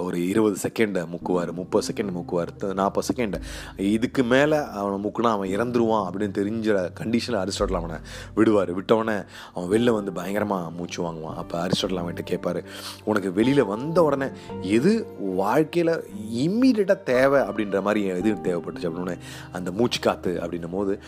ஒரு 0.01 0.29
இருபது 0.29 0.57
செகண்டு 0.69 1.07
முக்குவார் 1.07 1.53
முப்பது 1.53 1.87
செகண்ட் 1.93 2.13
முக்குவார் 2.19 2.75
நாற்பது 2.75 3.07
செகண்ட் 3.15 3.41
இதுக்கு 3.77 4.23
மேலே 4.23 4.57
அவனை 4.57 5.11
முக்குனா 5.11 5.31
அவன் 5.31 5.49
இறந்துருவான் 5.49 6.09
அப்படின்னு 6.11 6.39
தெரிஞ்ச 6.41 6.89
கண்டிஷனில் 7.01 7.47
அரிஸ்டாட்டல் 7.47 7.75
அவனை 7.75 7.97
விடுவார். 8.35 8.81
விட்டவொடனே 8.81 9.25
அவன் 9.55 9.81
வெளில 9.81 9.91
வந்து 9.91 10.13
பயங்கரமாக 10.13 10.71
மூச்சு 10.71 11.03
வாங்குவான். 11.03 11.35
அப்போ 11.35 11.67
அரிஸ்டாட்டல் 11.67 12.01
அவன்கிட்ட 12.03 12.25
கேட்பாரு 12.31 12.65
உனக்கு 13.05 13.33
வெளியில் 13.33 13.65
வந்த 13.65 14.03
உடனே 14.03 14.27
எது 14.61 15.07
வாழ்க்கையில் 15.21 16.05
இம்மீடியட்டாக 16.35 17.03
தேவை? 17.03 17.41
அப்படின்ற 17.41 17.83
மாதிரி 17.83 18.07
எது 18.07 18.33
தேவைப்பட்டுச்சு. 18.33 18.83
அப்படின்னு 18.83 19.19
அந்த 19.53 19.71
மூச்சு 19.71 20.01
காற்று 20.01 20.39
அப்படின்னும் 20.43 20.73
போது 20.73 21.01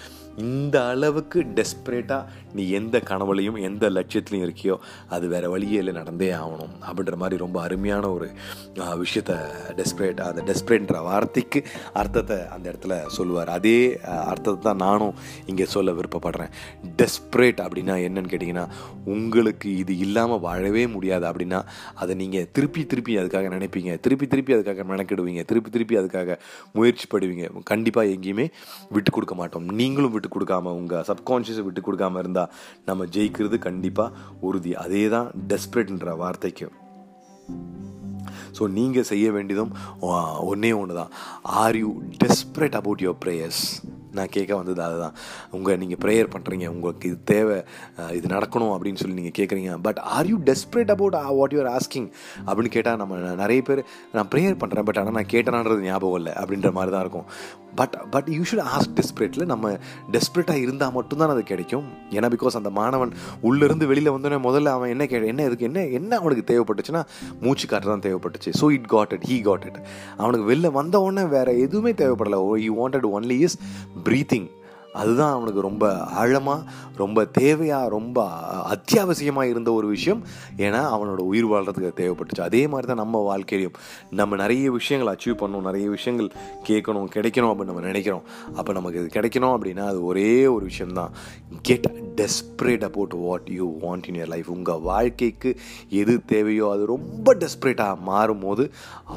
இந்த 0.45 0.77
அளவுக்கு 0.93 1.39
டெஸ்பரேட்டாக 1.59 2.25
நீ 2.57 2.65
எந்த 2.79 2.97
கனவுலையும் 3.11 3.59
எந்த 3.69 3.85
லட்சியத்துலையும் 3.97 4.45
இருக்கியோ 4.47 4.75
அது 5.15 5.25
வேறு 5.33 5.49
வழியே 5.53 5.79
இல்லை 5.83 5.95
நடந்தே 5.99 6.29
ஆகணும் 6.41 6.75
அப்படின்ற 6.87 7.17
மாதிரி 7.23 7.37
ரொம்ப 7.45 7.59
அருமையான 7.67 8.11
ஒரு 8.17 8.29
விஷயத்த 9.03 9.35
டெஸ்பரேட் 9.79 10.21
அந்த 10.27 10.43
டெஸ்பரேட்ன்ற 10.51 10.99
வார்த்தைக்கு 11.09 11.61
அர்த்தத்தை 12.01 12.39
அந்த 12.55 12.65
இடத்துல 12.73 12.95
சொல்லுவார். 13.17 13.51
அதே 13.59 13.79
அர்த்தத்தை 14.33 14.63
தான் 14.69 14.83
நானும் 14.87 15.15
இங்கே 15.53 15.67
சொல்ல 15.75 15.93
விருப்பப்படுறேன். 15.99 16.53
டெஸ்பரேட் 17.01 17.63
அப்படின்னா 17.67 17.97
என்னன்னு 18.07 18.33
கேட்டிங்கன்னா 18.35 18.67
உங்களுக்கு 19.15 19.69
இது 19.83 19.93
இல்லாமல் 20.07 20.43
வாழவே 20.47 20.85
முடியாது 20.97 21.27
அப்படின்னா 21.31 21.63
அதை 22.03 22.15
நீங்கள் 22.23 22.49
திருப்பி 22.59 22.85
திருப்பி 22.93 23.19
அதுக்காக 23.23 23.51
நினைப்பீங்க. 23.57 23.93
திருப்பி 24.07 24.27
திருப்பி 24.35 24.55
அதுக்காக 24.57 24.85
மெனக்கிடுவீங்க. 24.93 25.45
திருப்பி 25.51 25.71
திருப்பி 25.77 25.99
அதுக்காக 26.03 26.39
முயற்சி 26.79 27.07
படுவீங்க. 27.15 27.47
கண்டிப்பாக 27.73 28.15
எங்கேயுமே 28.17 28.49
விட்டு 28.97 29.11
கொடுக்க 29.11 29.37
மாட்டோம். 29.43 29.67
நீங்களும் 29.83 30.13
விட்டு 30.15 30.26
கொடுக்காம 30.35 30.73
உங்கள் 30.81 31.07
சப்கான்ஷியஸை 31.11 31.65
விட்டு 31.67 31.87
கொடுக்காம 31.89 32.23
இருந்தால் 32.25 32.53
நம்ம 32.89 33.07
ஜெயிக்கிறது 33.17 33.59
கண்டிப்பாக 33.69 34.17
உறுதி. 34.49 34.73
அதே 34.85 35.05
தான் 35.17 35.29
டெஸ்பரேட்ன்ற 35.53 36.17
வார்த்தைக்கு 36.25 36.69
ஸோ 38.57 38.65
நீங்கள் 38.77 39.07
செய்ய 39.11 39.27
வேண்டியதும் 39.35 39.73
ஒன்றே 40.51 40.71
ஒன்று 40.81 40.95
தான் 41.01 41.13
are 41.63 41.77
you 41.83 41.91
desperate 42.23 42.77
about 42.81 43.03
your 43.05 43.21
prayers 43.25 43.61
நான் 44.19 44.33
கேட்க 44.37 44.53
வந்தது 44.59 44.81
அதுதான். 44.87 45.17
உங்கள் 45.57 45.79
நீங்கள் 45.81 46.01
ப்ரேயர் 46.05 46.31
பண்ணுறீங்க 46.35 46.67
உங்களுக்கு 46.75 47.09
இது 47.11 47.19
தேவை 47.31 47.57
இது 48.19 48.27
நடக்கணும் 48.35 48.73
அப்படின்னு 48.75 49.01
சொல்லி 49.01 49.19
நீங்கள் 49.19 49.37
கேட்குறீங்க. 49.39 49.73
But 49.87 50.01
are 50.17 50.29
you 50.31 50.37
desperate 50.51 50.93
about 50.95 51.17
what 51.39 51.55
you're 51.57 51.71
asking 51.77 52.09
அப்படின்னு 52.47 52.73
கேட்டால் 52.77 53.01
நம்ம 53.03 53.19
நிறைய 53.43 53.63
பேர் 53.69 53.83
நான் 54.17 54.31
ப்ரேயர் 54.35 54.61
பண்ணுறேன் 54.63 54.87
பட் 54.89 55.01
ஆனால் 55.03 55.19
நான் 55.19 55.33
கேட்டேனான்றது 55.35 55.87
ஞாபகம் 55.91 56.19
இல்லை 56.21 56.35
அப்படின்ற 56.43 56.71
மாதிரி 56.79 56.95
தான் 56.97 57.05
இருக்கும். 57.07 57.29
But 57.81 57.95
but 58.15 58.29
you 58.37 58.43
should 58.51 58.65
ask 58.77 58.95
டெஸ்பரேட்டில் 58.99 59.47
நம்ம 59.53 59.73
டெஸ்பரேட்டாக 60.15 60.65
இருந்தால் 60.65 60.95
மட்டும்தான் 60.97 61.33
அது 61.35 61.43
கிடைக்கும். 61.53 61.87
ஏன்னா 62.17 62.31
பிகாஸ் 62.35 62.59
அந்த 62.61 62.71
மாணவன் 62.81 63.13
உள்ளேருந்து 63.49 63.91
வெளியில் 63.93 64.13
வந்தோடனே 64.17 64.41
முதல்ல 64.49 64.75
அவன் 64.77 64.93
என்ன 64.95 65.07
கே 65.13 65.21
என்ன 65.33 65.47
இதுக்கு 65.49 65.69
என்ன 65.71 65.87
என்ன 66.01 66.13
அவனுக்கு 66.23 66.45
தேவைப்பட்டுச்சுன்னா 66.53 67.03
மூச்சு 67.41 67.67
காற்று 67.73 67.93
தான் 67.93 68.07
தேவைப்பட்டுச்சு. 68.09 68.53
So 68.61 68.69
it 68.77 68.91
got 68.95 69.15
it 69.17 69.27
he 69.31 69.39
got 69.49 69.67
it 69.71 69.81
அவனுக்கு 70.17 70.47
வெளில 70.53 70.73
வந்த 70.81 71.01
உடனே 71.07 71.27
வேறு 71.37 71.55
எதுவுமே 71.67 71.93
தேவைப்படலை. 72.03 72.41
You 72.67 72.73
wanted 72.83 73.09
only 73.19 73.39
is 73.49 73.59
breathing 74.09 74.49
அதுதான் 74.97 75.35
அவனுக்கு 75.37 75.61
ரொம்ப 75.61 75.93
ஆழமாக 76.21 76.71
ரொம்ப 76.97 77.27
தேவையாக 77.39 77.89
ரொம்ப 77.89 78.19
அத்தியாவசியமாக 78.75 79.51
இருந்த 79.53 79.71
ஒரு 79.73 79.87
விஷயம். 79.87 80.21
ஏன்னா 80.57 80.83
அவனோட 80.95 81.23
உயிர் 81.31 81.47
வாழ்கிறதுக்கு 81.47 81.99
தேவைப்பட்டுச்சு. 82.01 82.41
அதே 82.41 82.63
மாதிரி 82.67 82.87
தான் 82.87 83.03
நம்ம 83.03 83.23
வாழ்க்கையிலையும். 83.31 83.79
நம்ம 84.11 84.37
நிறைய 84.37 84.71
விஷயங்கள் 84.71 85.13
அச்சீவ் 85.15 85.41
பண்ணணும் 85.43 85.69
நிறைய 85.69 85.87
விஷயங்கள் 85.89 86.31
கேட்கணும் 86.69 87.11
கிடைக்கணும் 87.17 87.51
அப்படின்னு 87.53 87.73
நம்ம 87.73 87.87
நினைக்கிறோம். 87.91 88.25
அப்போ 88.55 88.73
நமக்கு 88.73 89.01
இது 89.01 89.21
கிடைக்கணும் 89.21 89.57
அப்படின்னா 89.57 89.85
அது 89.93 90.05
ஒரே 90.05 90.47
ஒரு 90.47 90.65
விஷயம்தான். 90.65 91.13
Get 91.63 91.89
desperate 92.17 92.85
about 92.85 93.15
what 93.15 93.49
you 93.49 93.67
want 93.81 94.09
in 94.09 94.15
your 94.15 94.27
life 94.27 94.51
உங்கள் 94.51 94.81
வாழ்க்கைக்கு 94.81 95.51
எது 95.91 96.25
தேவையோ 96.25 96.71
அது 96.71 96.87
ரொம்ப 96.87 97.35
டெஸ்பரேட்டாக 97.35 97.97
மாறும்போது 98.07 98.65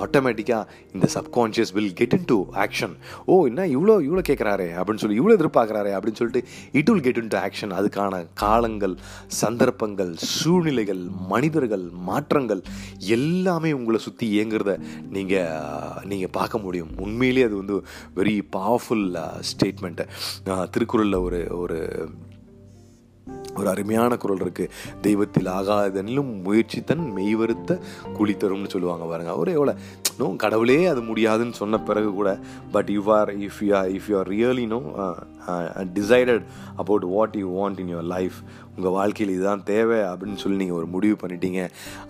ஆட்டோமேட்டிக்காக 0.01 0.67
இந்த 0.93 1.07
subconscious 1.13 1.73
will 1.73 1.93
get 1.93 2.13
into 2.26 2.38
action 2.55 2.95
ஓ 3.26 3.45
என்ன 3.45 3.67
இவ்வளோ 3.67 3.95
இவ்வளோ 4.07 4.23
கேட்குறாரே 4.30 4.69
அப்படின்னு 4.80 4.95
சொல்லி 4.95 5.19
இவ்வளோ 5.19 5.38
எதிர்பார்க்குறாரே 5.38 5.93
அப்படின்னு 5.95 6.21
சொல்லிட்டு 6.21 6.49
it 6.71 6.89
will 6.89 7.01
get 7.01 7.17
into 7.27 7.38
action 7.38 7.76
அதுக்கான 7.80 8.26
காலங்கள் 8.34 8.95
சந்தர்ப்பங்கள் 9.41 10.13
சூழ்நிலைகள் 10.17 11.07
மனிதர்கள் 11.30 11.89
மாற்றங்கள் 12.03 12.61
எல்லாமே 12.99 13.71
உங்களை 13.71 13.99
சுற்றி 13.99 14.39
இயங்குறத 14.39 14.80
நீங்கள் 15.09 16.05
நீங்கள் 16.05 16.30
பார்க்க 16.31 16.57
முடியும். 16.57 16.89
உண்மையிலேயே 16.97 17.45
அது 17.45 17.55
வந்து 17.55 17.76
வெரி 18.15 18.41
பவர்ஃபுல் 18.51 19.07
ஸ்டேட்மெண்ட்டு 19.51 20.67
திருக்குறளில் 20.69 21.13
ஒரு 21.13 21.47
ஒரு 21.57 21.77
ஒரு 23.60 23.69
அருமையான 23.73 24.18
குரல் 24.23 24.44
இருக்குது 24.45 24.72
தெய்வத்தில் 25.07 25.49
ஆகாதனிலும் 25.57 26.31
முயற்சி 26.48 26.81
தன் 26.91 27.07
மெய்வருத்த 27.18 27.80
குழி 28.19 28.36
தரும்னு 28.44 28.73
சொல்லுவாங்க 28.76 29.06
பாருங்க. 29.11 29.34
அவர் 29.38 29.56
எவ்வளோ 29.57 29.76
நோ 30.22 30.27
கடவுளே 30.44 30.80
அது 30.94 31.02
முடியாதுன்னு 31.10 31.56
சொன்ன 31.60 31.80
பிறகு 31.90 32.10
கூட 32.19 32.30
but 32.73 32.90
you 32.95 33.03
are 33.18 33.30
if 33.48 33.60
you 33.65 33.73
are 33.81 33.91
if 33.98 34.07
you 34.11 34.15
are 34.22 34.31
really 34.36 34.65
no 34.73 34.80
decided 35.99 36.44
about 36.81 37.06
what 37.14 37.38
you 37.41 37.48
want 37.60 37.80
in 37.84 37.91
your 37.94 38.10
life 38.15 38.38
உங்கள் 38.76 38.95
வாழ்க்கையில் 38.98 39.34
இதுதான் 39.36 39.64
தேவை 39.69 39.99
அப்படின்னு 40.10 40.41
சொல்லி 40.44 40.60
நீங்கள் 40.61 40.80
ஒரு 40.80 40.88
முடிவு 40.95 41.15
பண்ணிட்டீங்க 41.22 41.61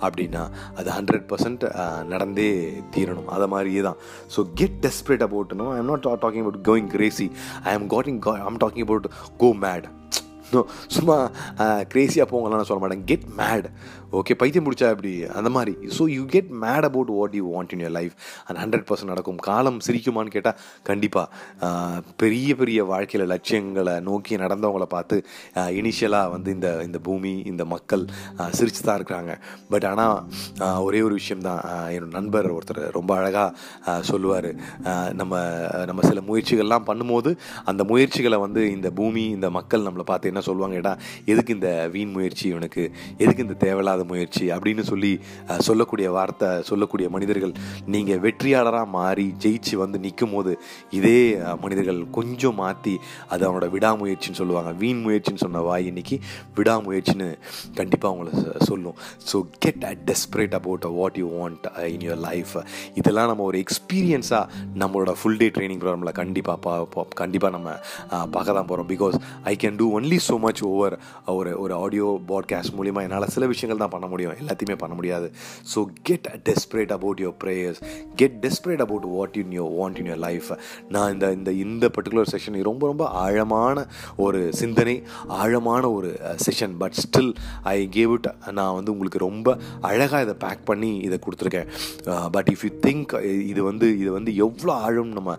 அப்படின்னா 0.06 0.44
அது 0.80 0.90
ஹண்ட்ரட் 0.98 1.26
பர்சன்ட் 1.32 1.64
uh, 1.82 2.00
நடந்தே 2.12 2.50
தீரணும். 2.96 3.30
அதை 3.36 3.48
மாதிரியே 3.54 3.84
தான். 3.88 4.00
So 4.36 4.42
get 4.62 4.78
desperate 4.86 5.26
about 5.28 5.56
no 5.62 5.68
I'm 5.84 5.92
not 5.94 6.06
talking 6.26 6.44
about 6.46 6.62
going 6.70 6.92
crazy 6.96 7.28
I'm 7.80 7.88
cutting 7.96 8.20
I'm 8.52 8.62
talking 8.66 8.86
about 8.88 9.08
go 9.44 9.52
mad 9.66 9.88
சும்மா 10.98 11.18
க்ரேஸியாக 11.94 12.28
போங்கலாம் 12.32 12.60
நான் 12.60 12.70
சொல்ல 12.72 12.82
மாட்டேன். 12.84 13.06
கெட் 13.12 13.28
மேட் 13.38 13.68
ஓகே 14.18 14.34
பைத்தியம் 14.41 14.65
முடிச்சா 14.65 14.88
இப்படி 14.94 15.11
அந்த 15.40 15.49
மாதிரி. 15.56 15.73
So 15.98 16.03
you 16.15 16.23
get 16.34 16.49
mad 16.64 16.86
about 16.88 17.11
what 17.18 17.36
you 17.40 17.44
want 17.56 17.73
in 17.76 17.81
your 17.86 17.94
life 17.98 18.14
and 18.48 18.60
hundred 18.61 18.86
percent 18.90 19.11
நடக்கும். 19.14 19.40
காலம் 19.49 19.77
சிரிக்குமான்னு 19.88 20.34
கேட்டால் 20.36 20.57
கண்டிப்பாக 20.90 21.73
பெரிய 22.23 22.56
பெரிய 22.61 22.80
வாழ்க்கையில் 22.91 23.26
லட்சியங்களை 23.34 23.95
நோக்கி 24.07 24.40
நடந்தவங்கள 24.44 24.88
பார்த்து 24.95 25.18
இனிஷியலாக 25.80 26.31
வந்து 26.36 26.49
இந்த 26.57 26.69
இந்த 26.88 27.02
பூமி 27.07 27.34
இந்த 27.52 27.65
மக்கள் 27.73 28.06
சிரிச்சு 28.60 28.81
தான் 28.88 28.98
இருக்கிறாங்க. 28.99 29.34
பட் 29.73 29.88
ஆனால் 29.91 30.15
ஒரே 30.88 31.02
ஒரு 31.07 31.14
விஷயம் 31.19 31.45
தான். 31.49 31.61
என்னோட 31.95 32.11
நண்பர் 32.19 32.49
ஒருத்தர் 32.57 32.81
ரொம்ப 32.98 33.11
அழகாக 33.19 33.95
சொல்லுவார். 34.11 34.49
நம்ம 35.22 35.44
நம்ம 35.91 36.02
சில 36.10 36.19
முயற்சிகள்லாம் 36.31 36.88
பண்ணும்போது 36.90 37.31
அந்த 37.69 37.81
முயற்சிகளை 37.91 38.38
வந்து 38.45 38.61
இந்த 38.76 38.90
பூமி 38.99 39.23
இந்த 39.38 39.48
மக்கள் 39.60 39.86
நம்மளை 39.88 40.07
பார்த்து 40.11 40.31
என்ன 40.31 40.44
சொல்லுவாங்க 40.49 40.81
ஏடா 40.81 40.95
எதுக்கு 41.31 41.56
இந்த 41.57 41.72
வீண் 41.95 42.14
முயற்சி 42.18 42.45
இவனுக்கு 42.53 42.84
எதுக்கு 43.23 43.45
இந்த 43.48 43.57
தேவையில்லாத 43.65 43.99
முயற்சி 44.04 44.46
அப்படின்னு 44.52 44.82
சொல்லி 44.82 45.20
சொல்லக்கூடிய 45.58 46.12
வார்த்தை 46.12 46.50
சொல்லக்கூடிய 46.62 47.10
மனிதர்கள் 47.10 47.54
நீங்கள் 47.86 48.20
வெற்றியாளராக 48.20 48.86
மாறி 48.86 49.34
ஜெயிச்சு 49.40 49.76
வந்து 49.76 50.00
நிற்கும் 50.00 50.32
போது 50.32 50.60
இதே 50.90 51.38
மனிதர்கள் 51.62 52.02
கொஞ்சம் 52.12 52.56
மாற்றி 52.56 52.96
அது 53.30 53.52
அவனோட 53.52 53.68
விடாமுயற்சின்னு 53.72 54.40
சொல்லுவாங்க. 54.42 54.72
வீண் 54.72 55.02
முயற்சின்னு 55.06 55.44
சொன்ன 55.46 55.62
வாய் 55.62 55.86
இன்னைக்கு 55.86 56.20
விடாமுயற்சின்னு 56.56 57.38
கண்டிப்பாக 57.76 58.12
அவங்கள 58.14 58.58
சொல்லும். 58.66 58.96
So 59.32 59.46
get 59.60 59.84
a 59.84 59.96
desperate 60.06 60.54
about 60.54 60.86
what 60.86 61.18
you 61.18 61.28
want 61.40 61.66
in 61.88 62.02
your 62.02 62.22
life 62.30 62.54
இதெல்லாம் 62.94 63.28
நம்ம 63.28 63.44
ஒரு 63.44 63.58
எக்ஸ்பீரியன்ஸாக 63.60 64.46
நம்மளோட 64.78 65.12
ஃபுல் 65.12 65.38
டே 65.38 65.48
ட்ரைனிங் 65.48 65.82
ப்ரோக்ராமில் 65.84 66.12
கண்டிப்பாக 66.12 66.86
கண்டிப்பாக 67.16 67.52
நம்ம 67.56 67.70
பார்க்க 68.32 68.52
தான் 68.52 68.66
போகிறோம் 68.66 68.90
because 68.90 69.16
I 69.44 69.56
can 69.56 69.76
do 69.76 70.00
only 70.00 70.20
so 70.28 70.40
much 70.40 70.64
over 70.64 71.00
ஒரு 71.26 71.60
ஒரு 71.60 71.74
ஆடியோ 71.74 72.20
பாட்காஸ்ட் 72.28 72.76
மூலிமா 72.78 73.02
என்னால் 73.02 73.28
சில 73.28 73.48
விஷயங்கள் 73.48 73.78
தான் 73.78 73.89
பண்ண 73.95 74.07
முடியும். 74.14 74.34
எல்லாத்தையுமே 74.41 74.78
பண்ண 74.84 74.94
முடியாது. 74.99 75.28
So 75.74 75.80
get 76.10 76.30
desperate 76.49 76.94
about 76.98 77.22
your 77.26 77.38
prayers 77.44 77.82
get 78.22 78.38
desperate 78.45 78.84
about 78.86 79.07
what 79.16 79.38
in 79.44 79.53
your 79.60 79.74
want 79.80 79.99
in 80.02 80.10
your 80.11 80.24
life 80.28 80.49
நான் 80.95 81.11
இந்த 81.16 81.28
இந்த 81.40 81.52
இந்த 81.66 81.86
பர்டிகுலர் 81.98 82.32
செஷன் 82.34 82.57
ரொம்ப 82.72 82.86
ரொம்ப 82.91 83.06
ஆழமான 83.24 83.86
ஒரு 84.26 84.41
சிந்தனை 84.61 84.95
ஆழமான 85.41 85.84
ஒரு 85.98 86.11
session 86.45 86.76
but 86.84 86.98
still 87.03 87.32
I 87.76 87.78
gave 87.98 88.14
it 88.18 88.30
நான் 88.60 88.76
வந்து 88.78 88.94
உங்களுக்கு 88.95 89.26
ரொம்ப 89.28 89.57
அழகாக 89.91 90.24
இதை 90.28 90.36
பேக் 90.45 90.64
பண்ணி 90.72 90.91
இதை 91.07 91.20
கொடுத்துருக்கேன். 91.26 91.70
பட் 92.38 92.52
இஃப் 92.53 92.66
யூ 92.68 92.72
திங்க் 92.88 93.14
இது 93.52 93.61
வந்து 93.70 93.88
இது 94.03 94.11
வந்து 94.18 94.32
எவ்வளோ 94.45 94.74
ஆழம் 94.88 95.14
நம்ம 95.18 95.38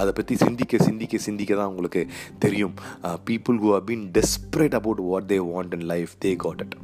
அதை 0.00 0.12
பற்றி 0.20 0.36
சிந்திக்க 0.46 0.82
சிந்திக்க 0.88 1.22
சிந்திக்க 1.28 1.52
தான் 1.60 1.72
உங்களுக்கு 1.74 2.02
தெரியும். 2.46 2.76
People 3.30 3.58
who 3.64 3.70
have 3.76 3.86
been 3.90 4.06
desperate 4.18 4.76
about 4.80 5.02
what 5.10 5.30
they 5.32 5.38
want 5.54 5.74
in 5.78 5.88
life 5.94 6.12
they 6.24 6.32
got 6.44 6.62
it 6.66 6.76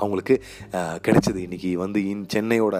அவங்களுக்கு 0.00 0.36
கிடைச்சது. 1.06 1.38
இன்னைக்கு 1.46 1.70
வந்து 1.84 2.00
இன் 2.12 2.24
சென்னையோட 2.34 2.76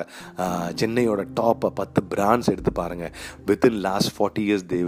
சென்னையோட 0.82 1.24
டாப் 1.40 1.66
பத்து 1.80 2.02
பிராண்ட்ஸ் 2.14 2.50
எடுத்து 2.54 2.72
பாருங்கள் 2.80 3.12
within 3.50 3.78
last 3.86 4.12
forty 4.18 4.44
years 4.48 4.66
they 4.72 4.80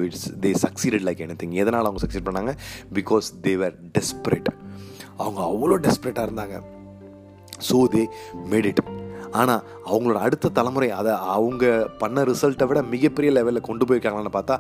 they 0.46 0.52
succeeded 0.66 1.06
like 1.08 1.22
any 1.26 1.36
thing 1.42 1.56
எதனால் 1.64 1.88
அவங்க 1.90 2.02
சக்சீட் 2.06 2.28
பண்ணாங்க? 2.28 2.54
பிகாஸ் 2.98 3.28
தேவர் 3.48 3.76
டெஸ்பரேட் 3.98 4.50
அவங்க 5.22 5.40
அவ்வளோ 5.50 5.78
டெஸ்பரேட்டாக 5.86 6.28
இருந்தாங்க. 6.28 6.58
ஸோ 7.68 7.78
தே 7.94 8.02
மேட் 8.52 8.68
இட் 8.72 8.82
ஆனால் 9.40 9.64
அவங்களோட 9.90 10.18
அடுத்த 10.26 10.52
தலைமுறை 10.58 10.86
அதை 11.00 11.12
அவங்க 11.34 11.64
பண்ண 12.00 12.22
ரிசல்ட்டை 12.30 12.66
விட 12.70 12.80
மிகப்பெரிய 12.94 13.32
லெவலில் 13.36 13.66
கொண்டு 13.68 13.84
போயிருக்காங்களான்னு 13.88 14.36
பார்த்தா 14.36 14.56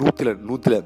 நூற்றில் 0.00 0.32
நூற்றில் 0.48 0.78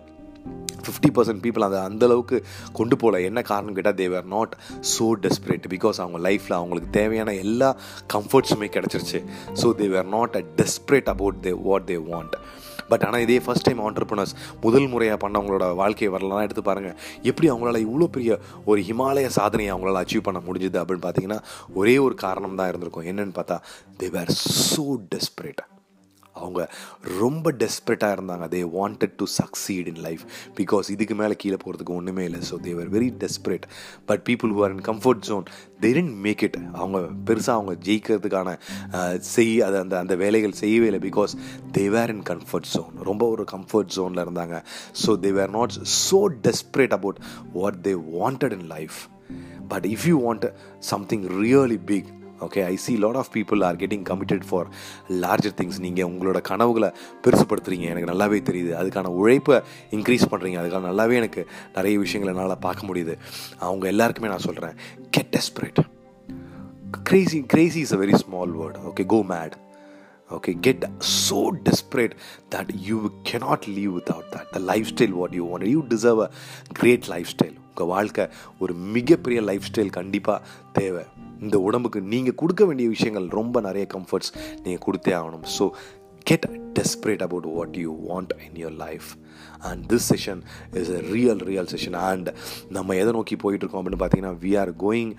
ஃபிஃப்டி 0.86 1.10
பர்சன்ட் 1.18 1.42
பீப்புள் 1.46 1.66
அதை 1.68 1.80
அந்த 1.88 2.02
அளவுக்கு 2.08 2.38
கொண்டு 2.78 2.96
போகல. 3.02 3.20
என்ன 3.30 3.42
காரணம் 3.52 3.76
கேட்டால் 3.78 4.00
they're 4.02 4.28
not 4.34 4.54
so 4.94 5.06
desperate 5.26 5.68
because 5.74 6.00
அவங்க 6.04 6.20
லைஃப்பில் 6.28 6.58
அவங்களுக்கு 6.60 6.90
தேவையான 7.00 7.34
எல்லா 7.44 7.70
கம்ஃபர்ட்ஸுமே 8.16 8.68
கிடச்சிருச்சு. 8.78 9.20
So 9.62 9.68
they're 9.82 10.10
not 10.16 10.36
a 10.40 10.44
desperate 10.60 11.10
about 11.14 11.40
they 11.46 11.54
what 11.68 11.88
they 11.92 11.98
want 12.10 12.36
but 12.90 13.04
ஆனால் 13.06 13.22
இதே 13.24 13.36
ஃபஸ்ட் 13.44 13.66
டைம் 13.66 13.80
ஆண்டர்பனர்ஸ் 13.88 14.32
முதல் 14.64 14.88
முறையாக 14.92 15.18
பண்ணவங்களோட 15.22 15.66
வாழ்க்கை 15.80 16.08
வரலாம் 16.14 16.42
எடுத்து 16.46 16.62
பாருங்கள் 16.68 16.96
எப்படி 17.30 17.50
அவங்களால 17.50 17.80
இவ்வளோ 17.86 18.08
பெரிய 18.16 18.38
ஒரு 18.70 18.80
ஹிமாலய 18.88 19.30
சாதனையை 19.38 19.70
அவங்களால 19.74 20.02
அச்சீவ் 20.04 20.26
பண்ண 20.28 20.42
முடிஞ்சுது 20.48 20.80
அப்படின்னு 20.82 21.06
பார்த்தீங்கன்னா 21.06 21.40
ஒரே 21.80 21.96
ஒரு 22.06 22.16
காரணம் 22.26 22.58
தான் 22.60 22.70
இருந்திருக்கும். 22.72 23.08
என்னென்னு 23.12 23.36
பார்த்தா 23.40 23.58
தே 24.00 24.10
வேர் 24.16 24.32
ஸோ 24.70 24.86
டெஸ்பரேட் 25.14 25.62
அவங்க 26.40 26.60
ரொம்ப 27.22 27.52
டெஸ்பரேட்டாக 27.62 28.16
இருந்தாங்க. 28.16 28.46
They 28.54 28.60
wanted 28.78 29.14
to 29.16 29.26
succeed 29.40 29.88
in 29.92 30.00
life 30.06 30.22
because 30.60 30.90
இதுக்கு 30.94 31.14
மேலே 31.14 31.34
கீழே 31.42 31.58
போகிறதுக்கு 31.64 31.94
ஒன்றுமே 31.98 32.24
இல்லை. 32.28 32.40
So 32.50 32.58
they're 32.68 32.90
very 32.96 33.10
desperate 33.24 33.66
but 34.10 34.22
people 34.28 34.52
who 34.56 34.62
are 34.66 34.74
in 34.76 34.84
comfort 34.90 35.22
zone 35.28 35.44
they 35.84 35.90
make 36.26 36.42
it 36.48 36.58
அவங்க 36.72 36.98
பெருசாக 37.28 37.56
அவங்க 37.58 37.74
ஜெயிக்கிறதுக்கான 37.88 38.56
செய் 39.32 39.54
அது 39.66 39.78
அந்த 39.78 39.98
அந்த 39.98 40.16
வேலைகள் 40.24 40.58
செய்யவே 40.62 40.88
இல்லை 40.90 41.02
because 41.08 41.34
they 41.78 41.84
were 41.96 42.12
in 42.16 42.24
comfort 42.32 42.70
zone 42.74 42.94
ரொம்ப 43.10 43.28
ஒரு 43.28 43.46
கம்ஃபர்ட் 43.54 43.92
ஜோனில் 43.96 44.24
இருந்தாங்க. 44.26 44.58
So 45.04 45.12
they 45.26 45.32
were 45.40 45.54
not 45.58 45.76
so 46.08 46.20
desperate 46.48 46.96
about 46.98 47.20
what 47.52 47.78
they 47.88 47.94
wanted 48.18 48.56
in 48.58 48.66
life 48.76 48.98
but 49.68 49.86
if 49.94 50.06
you 50.12 50.16
want 50.26 50.46
something 50.78 51.26
really 51.44 51.80
big 51.92 52.10
okay 52.46 52.64
I 52.64 52.76
see 52.84 52.96
lot 53.04 53.18
of 53.22 53.30
people 53.34 53.64
are 53.68 53.76
getting 53.76 54.06
committed 54.10 54.46
for 54.48 54.68
larger 55.24 55.56
things 55.60 55.80
நீங்கள் 55.86 56.10
உங்களோட 56.12 56.40
கனவுகளை 56.50 56.90
பெருசுப்படுத்துறீங்க 57.24 57.88
எனக்கு 57.94 58.10
நல்லாவே 58.12 58.40
தெரியுது. 58.50 58.72
அதுக்கான 58.82 59.14
உழைப்பை 59.22 59.58
increase 59.90 60.30
பண்ணுறீங்க 60.32 60.58
அதுக்கான 60.64 60.90
நல்லாவே 60.92 61.16
எனக்கு 61.22 61.44
நிறைய 61.74 61.98
விஷயங்களை 62.04 62.32
என்னால் 62.34 62.64
பார்க்க 62.68 62.90
முடியுது. 62.90 63.16
அவங்க 63.58 63.86
எல்லாருக்குமே 63.94 64.28
நான் 64.28 64.46
சொல்கிறேன் 64.48 64.76
get 65.10 65.34
desperate 65.36 65.82
crazy 67.08 67.38
crazy 67.52 67.80
is 67.84 67.92
a 67.94 67.98
very 68.00 68.16
small 68.22 68.48
word. 68.60 68.74
Okay 68.88 69.04
go 69.12 69.18
mad. 69.30 69.52
Okay 70.36 70.52
get 70.66 70.80
so 70.98 71.38
desperate 71.68 72.14
that 72.54 72.68
you 72.88 72.98
cannot 73.28 73.62
live 73.76 73.92
without 73.98 74.26
that. 74.34 74.46
The 74.56 74.62
lifestyle 74.70 75.14
what 75.20 75.32
you 75.38 75.46
want. 75.52 75.64
You 75.74 75.80
deserve 75.94 76.20
a 76.26 76.30
great 76.80 77.04
lifestyle. 77.14 77.56
உங்கள் 77.68 77.90
வாழ்க்கை 77.94 78.24
ஒரு 78.58 78.74
மிகப்பெரிய 78.74 79.42
life 79.42 79.68
style 79.72 79.90
கண்டிப்பாக 79.98 80.46
தேவை. 80.72 81.04
இந்த 81.42 81.58
உடம்புக்கு 81.68 82.00
நீங்கள் 82.14 82.38
கொடுக்க 82.42 82.64
வேண்டிய 82.64 82.88
விஷயங்கள் 82.88 83.26
ரொம்ப 83.40 83.60
நிறைய 83.60 83.86
கம்ஃபர்ட்ஸ் 83.94 84.32
நீங்கள் 84.64 84.84
கொடுத்தே 84.86 85.14
ஆகணும். 85.20 85.46
So 85.58 85.66
get 86.30 86.46
desperate 86.78 87.22
about 87.26 87.48
what 87.58 87.76
you 87.84 87.92
want 88.10 88.32
in 88.46 88.58
your 88.62 88.78
life 88.86 89.08
and 89.68 89.82
this 89.92 90.06
session 90.12 90.40
is 90.80 90.90
a 90.90 91.00
real 91.12 91.42
real 91.50 91.68
session 91.72 91.96
and 92.02 92.28
நம்ம 92.70 92.94
எதை 92.94 93.12
நோக்கி 93.12 93.36
போயிட்டுருக்கோம் 93.42 93.80
அப்படின்னு 93.80 94.00
பார்த்தீங்கன்னா 94.02 94.34
வி 94.42 94.52
ஆர் 94.56 94.72
கோயிங் 94.82 95.12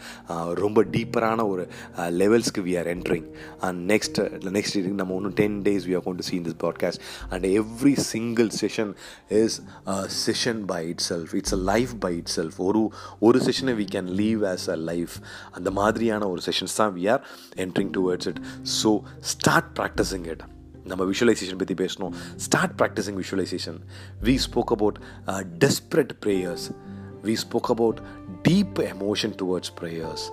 ரொம்ப 0.62 0.84
டீப்பரான 0.96 1.46
ஒரு 1.48 1.66
லெவல்ஸ்க்கு 2.22 2.64
we 2.68 2.76
are 2.82 2.90
entering 2.94 3.28
and 3.68 3.82
next 3.92 4.20
next 4.58 4.78
இதுக்கு 4.80 5.00
நம்ம 5.02 5.16
ஒன்றும் 5.16 5.38
ten 5.42 5.58
days 5.68 5.88
we 5.90 5.96
are 5.96 6.06
gone 6.08 6.20
to 6.22 6.28
seen 6.30 6.46
this 6.48 6.60
podcast 6.66 7.04
and 7.30 7.48
every 7.54 7.96
single 8.08 8.52
session 8.62 8.94
is 9.42 9.58
session 10.26 10.64
by 10.66 10.82
itself 11.10 11.34
it's 11.42 11.56
a 11.56 11.62
life 11.72 11.94
by 12.00 12.14
itself 12.38 12.58
ஒரு 12.62 12.84
ஒரு 13.22 13.40
செஷனை 13.48 13.76
we 13.76 13.88
can 13.96 14.12
live 14.16 14.44
as 14.54 14.68
a 14.70 14.80
life 14.92 15.16
அந்த 15.54 15.72
மாதிரியான 15.74 16.28
ஒரு 16.30 16.44
sessions 16.50 16.78
தான் 16.82 16.94
we 16.98 17.06
are 17.16 17.24
entering 17.58 17.94
towards 18.00 18.30
it 18.34 18.42
so 18.80 18.92
start 19.34 19.72
practising 19.80 20.28
it 20.34 20.44
நம்ம 20.86 21.06
visualisation 21.06 21.60
பற்றி 21.62 21.76
பேசணும். 21.84 22.14
Start 22.38 22.76
practising 22.80 23.20
visualisation 23.22 23.80
we 24.24 24.36
spoke 24.36 24.72
about 24.72 25.00
desperate 25.64 26.14
prayers 26.26 26.66
we 27.24 27.34
spoke 27.34 27.70
about 27.70 28.00
deep 28.42 28.80
emotion 28.94 29.36
towards 29.42 29.74
prayers 29.82 30.26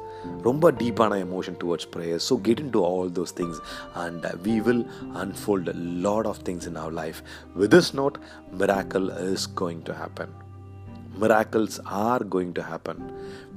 ரொம்ப 0.43 0.73
டீப்பான 0.73 1.19
emotion 1.27 1.59
towards 1.63 1.89
prayers 1.97 2.27
so 2.31 2.41
get 2.41 2.59
into 2.71 2.83
all 2.85 3.11
those 3.11 3.35
things 3.37 3.61
and 3.95 4.27
we 4.49 4.57
will 4.63 4.85
unfold 5.25 5.71
lot 6.09 6.27
of 6.27 6.43
things 6.45 6.69
in 6.73 6.77
our 6.77 6.97
life 7.03 7.21
with 7.57 7.75
this 7.75 7.93
note 7.95 8.19
miracle 8.59 9.33
is 9.33 9.49
going 9.57 9.83
to 9.83 9.93
happen 9.93 10.35
miracles 11.19 11.81
are 11.87 12.21
going 12.25 12.53
to 12.55 12.63
happen. 12.63 12.99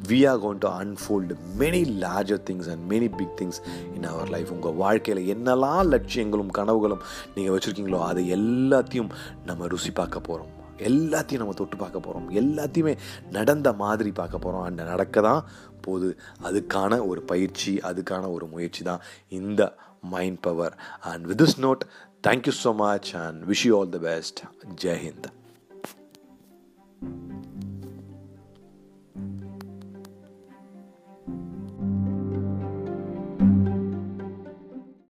We 0.09 0.19
are 0.27 0.39
going 0.39 0.59
to 0.59 0.69
unfold 0.80 1.35
many 1.57 1.81
larger 1.99 2.41
things 2.43 2.69
and 2.69 2.84
many 2.91 3.07
big 3.17 3.35
things 3.38 3.59
in 3.95 4.07
our 4.09 4.30
life 4.30 4.51
உங்கள் 4.51 4.75
வாழ்க்கையில் 4.75 5.21
என்னெல்லாம் 5.34 5.85
லட்சியங்களும் 5.89 6.51
கனவுகளும் 6.51 7.03
நீங்கள் 7.35 7.53
வச்சுருக்கீங்களோ 7.55 8.01
அதை 8.07 8.23
எல்லாத்தையும் 8.30 9.11
நம்ம 9.45 9.67
ருசி 9.67 9.91
பார்க்க 9.91 10.27
போகிறோம் 10.30 10.51
எல்லாத்தையும் 10.84 11.41
நம்ம 11.41 11.53
தொட்டு 11.53 11.77
பார்க்க 11.77 11.99
போகிறோம் 11.99 12.27
எல்லாத்தையுமே 12.34 12.93
நடந்த 13.31 13.71
மாதிரி 13.73 14.11
பார்க்க 14.11 14.43
போகிறோம் 14.45 14.65
அண்ட் 14.65 14.84
நடக்க 14.84 15.21
தான் 15.21 15.43
போது 15.81 16.09
அதுக்கான 16.43 16.99
ஒரு 17.07 17.21
பயிற்சி 17.23 17.73
அதுக்கான 17.84 18.31
ஒரு 18.31 18.47
முயற்சி 18.47 18.84
தான் 18.84 19.03
இந்த 19.31 19.61
mind 20.09 20.41
power 20.41 20.75
and 21.03 21.25
with 21.25 21.41
this 21.41 21.57
note 21.59 21.85
thank you 22.27 22.55
so 22.63 22.73
much 22.77 23.11
and 23.15 23.39
wish 23.45 23.65
you 23.67 23.80
all 23.80 23.89
the 23.89 24.01
best 24.01 24.41
Jai 24.84 25.01
Hind 25.03 25.30